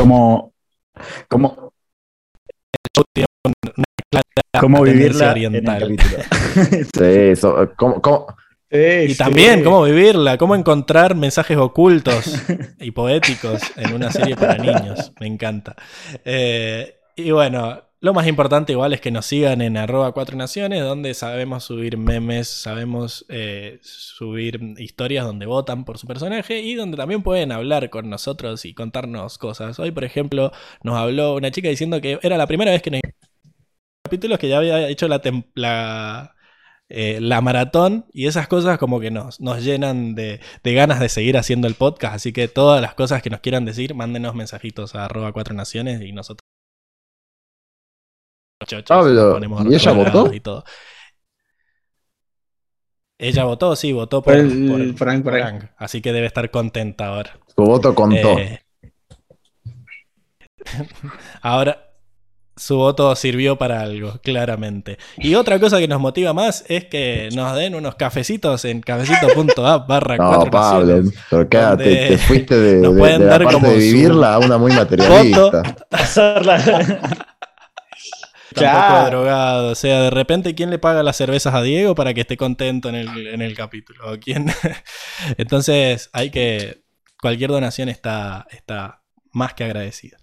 [3.77, 4.25] una clara
[4.59, 5.79] cómo vivirla en el oriental.
[5.79, 6.25] capítulo.
[6.93, 8.27] Sí, eso, ¿cómo, cómo?
[8.69, 9.15] Sí, Y sí.
[9.15, 12.43] también cómo vivirla, cómo encontrar mensajes ocultos
[12.79, 15.13] y poéticos en una serie para niños.
[15.19, 15.75] Me encanta.
[16.25, 20.81] Eh, y bueno, lo más importante igual es que nos sigan en arroba cuatro naciones,
[20.81, 26.97] donde sabemos subir memes, sabemos eh, subir historias donde votan por su personaje y donde
[26.97, 29.77] también pueden hablar con nosotros y contarnos cosas.
[29.79, 30.51] Hoy, por ejemplo,
[30.83, 33.01] nos habló una chica diciendo que era la primera vez que nos
[34.03, 35.21] capítulos que ya había hecho la,
[35.55, 36.35] la,
[36.89, 41.09] eh, la maratón y esas cosas como que nos, nos llenan de, de ganas de
[41.09, 42.15] seguir haciendo el podcast.
[42.15, 46.01] Así que todas las cosas que nos quieran decir, mándenos mensajitos a arroba cuatro naciones
[46.01, 46.50] y nosotros.
[48.67, 50.33] Chochos, Pablo, ponemos ¿y ella votó?
[50.33, 50.63] y todo.
[53.17, 55.43] Ella votó, sí, votó por, el- por- por Ang.
[55.43, 55.69] Ang.
[55.77, 57.37] Así que debe estar contenta ahora.
[57.55, 58.39] Su voto contó.
[58.39, 58.61] Eh,
[61.41, 61.87] ahora,
[62.55, 64.97] su voto sirvió para algo, claramente.
[65.17, 69.87] Y otra cosa que nos motiva más es que nos den unos cafecitos en cafecito.app
[69.87, 74.39] barra no, cuatro Pablo, pero quédate, te fuiste de, de- la parte de vivirla a
[74.39, 75.61] una muy materialista.
[78.53, 79.09] Tampoco Claro.
[79.09, 79.71] drogado.
[79.71, 82.89] O sea, de repente, ¿quién le paga las cervezas a Diego para que esté contento
[82.89, 84.11] en el, en el capítulo?
[84.11, 84.47] ¿O ¿Quién?
[85.37, 86.81] Entonces, hay que.
[87.21, 90.17] Cualquier donación está, está más que agradecida.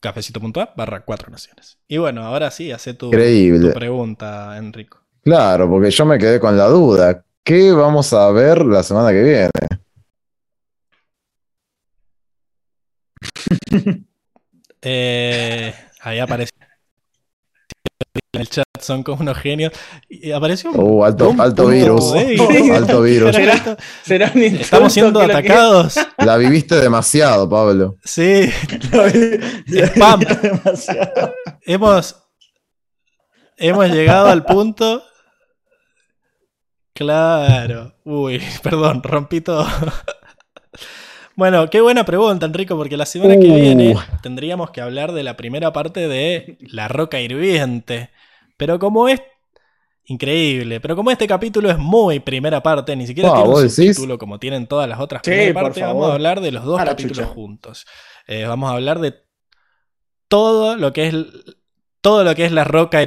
[0.00, 1.78] Cafecito.app barra cuatro naciones.
[1.88, 5.00] Y bueno, ahora sí, hace tu, pregunta, Enrico.
[5.22, 7.24] Claro, porque yo me quedé con la duda.
[7.42, 9.50] ¿Qué vamos a ver la semana que viene?
[14.86, 16.68] Eh, ahí apareció en
[18.36, 19.72] el chat, son como unos genios.
[20.08, 20.80] Y apareció un.
[20.80, 22.12] Uh, alto, un alto virus.
[22.72, 23.34] Alto virus.
[23.34, 25.94] Será- Será un insulto Estamos siendo que- atacados.
[26.18, 27.96] La viviste demasiado, Pablo.
[28.04, 28.42] Sí,
[29.68, 30.20] Spam.
[30.20, 31.34] Demasiado.
[31.64, 32.16] hemos.
[33.56, 35.02] Hemos llegado al punto.
[36.92, 37.94] Claro.
[38.04, 39.66] Uy, perdón, rompí todo.
[41.36, 43.54] Bueno, qué buena pregunta, Enrico, porque la semana que Uh.
[43.54, 48.10] viene tendríamos que hablar de la primera parte de La Roca Hirviente.
[48.56, 49.20] Pero como es
[50.06, 54.18] increíble, pero como este capítulo es muy primera parte, ni siquiera Ah, tiene un subtítulo
[54.18, 56.78] como tienen todas las otras Sí, primeras por partes, vamos a hablar de los dos
[56.84, 57.34] capítulos chucha.
[57.34, 57.86] juntos.
[58.26, 59.14] Eh, vamos a hablar de
[60.28, 61.14] todo lo que es
[62.00, 63.02] todo lo que es La Roca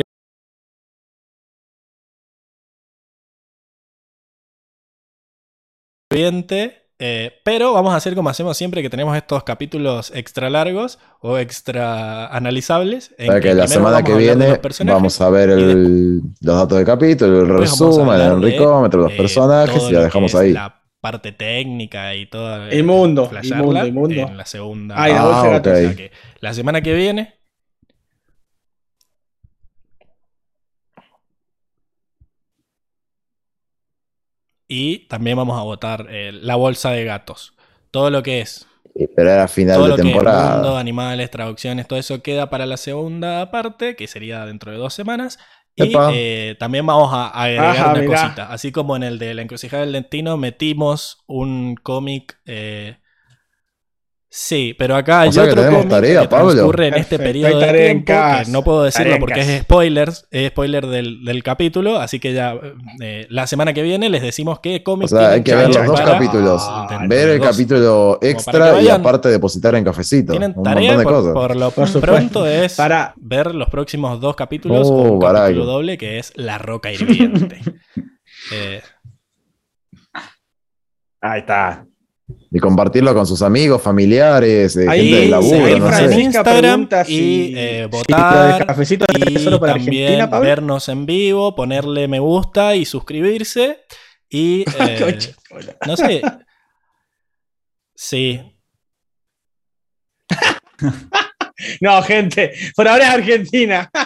[6.11, 10.97] Hirviente Eh, pero vamos a hacer como hacemos siempre que tenemos estos capítulos extra largos
[11.21, 13.13] o extra analizables.
[13.19, 17.41] en sea que la semana que viene vamos a ver el- los datos del capítulo,
[17.41, 20.53] el resumen, el enricómetro, los eh, personajes y la dejamos ahí.
[20.53, 22.71] La parte técnica y todo.
[22.73, 24.31] Inmundo, flashearla inmundo, inmundo.
[24.31, 24.95] En la segunda.
[24.97, 25.59] Ah.
[25.59, 27.36] O sea que la semana que viene.
[34.67, 37.55] Y también vamos a votar eh, la bolsa de gatos.
[37.91, 38.67] Todo lo que es.
[39.15, 40.31] Pero era final todo de lo que es temporada.
[40.31, 44.93] mundo, animales, traducciones, todo eso queda para la segunda parte, que sería dentro de dos
[44.93, 45.39] semanas.
[45.75, 48.03] Y eh, también vamos a agregar Ajá, una mirá.
[48.03, 48.51] cosita.
[48.51, 52.39] Así como en el de la encrucijada del Lentino metimos un cómic.
[52.45, 52.97] eh,
[54.39, 56.51] Sí, pero acá hay O sea que otro tenemos cómic tarea, que Pablo.
[56.51, 59.39] transcurre en este Perfecto, periodo hay de tarea en tiempo que no puedo decirlo porque
[59.39, 62.53] es spoilers, es spoiler del, del capítulo, así que ya
[63.01, 65.85] eh, la semana que viene les decimos qué cómic O sea, hay que ver los
[65.87, 66.61] dos capítulos.
[66.67, 67.47] Ah, ver el dos.
[67.49, 70.33] capítulo extra y aparte depositar en cafecito.
[70.33, 71.33] Tienen un tarea montón de por, cosas.
[71.33, 75.65] por lo Por pronto es Para- ver los próximos dos capítulos Oh, o un capítulo
[75.65, 77.59] doble que es La Roca Hirviente.
[78.53, 78.81] Eh,
[81.21, 81.85] Ahí está.
[82.51, 86.21] Y compartirlo con sus amigos, familiares, eh, Ahí, gente del laburo, no en sé.
[86.21, 88.65] Instagram y eh, votar
[89.15, 93.79] y solo para también Argentina, vernos en vivo, ponerle me gusta y suscribirse
[94.29, 95.19] y eh,
[95.85, 96.21] no sé.
[97.95, 98.41] Sí,
[101.81, 103.89] No, gente, por ahora es Argentina.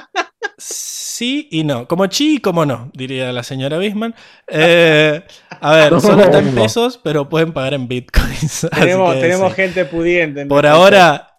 [1.12, 1.90] Sí y no.
[1.90, 4.16] Como chi y como no, diría la señora Bisman.
[4.48, 8.66] Eh, a ver, solo está en pesos, pero pueden pagar en bitcoins.
[8.74, 9.56] tenemos tenemos sí.
[9.58, 10.42] gente pudiente.
[10.42, 11.36] en Por nuestro ahora,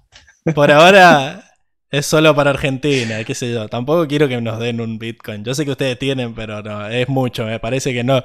[0.55, 1.55] por ahora
[1.91, 3.67] es solo para Argentina, qué sé yo.
[3.68, 5.42] Tampoco quiero que nos den un bitcoin.
[5.42, 7.47] Yo sé que ustedes tienen, pero no, es mucho.
[7.47, 8.23] Me parece que no,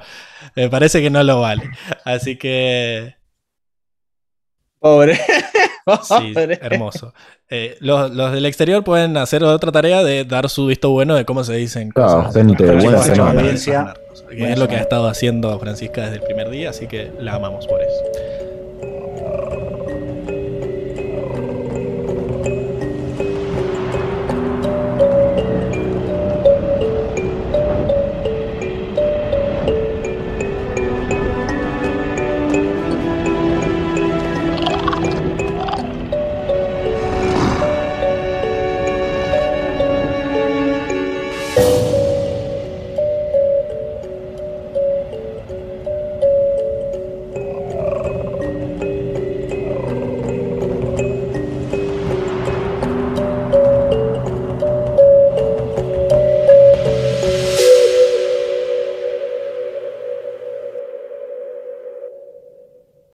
[0.54, 1.70] me parece que no lo vale.
[2.04, 3.17] Así que
[4.78, 5.18] Pobre.
[6.02, 7.14] Sí, hermoso.
[7.48, 11.24] Eh, los, los del exterior pueden hacer otra tarea de dar su visto bueno de
[11.24, 12.34] cómo se dicen Claro, cosas.
[14.28, 17.36] que es lo que ha estado haciendo Francisca desde el primer día, así que la
[17.36, 18.47] amamos por eso.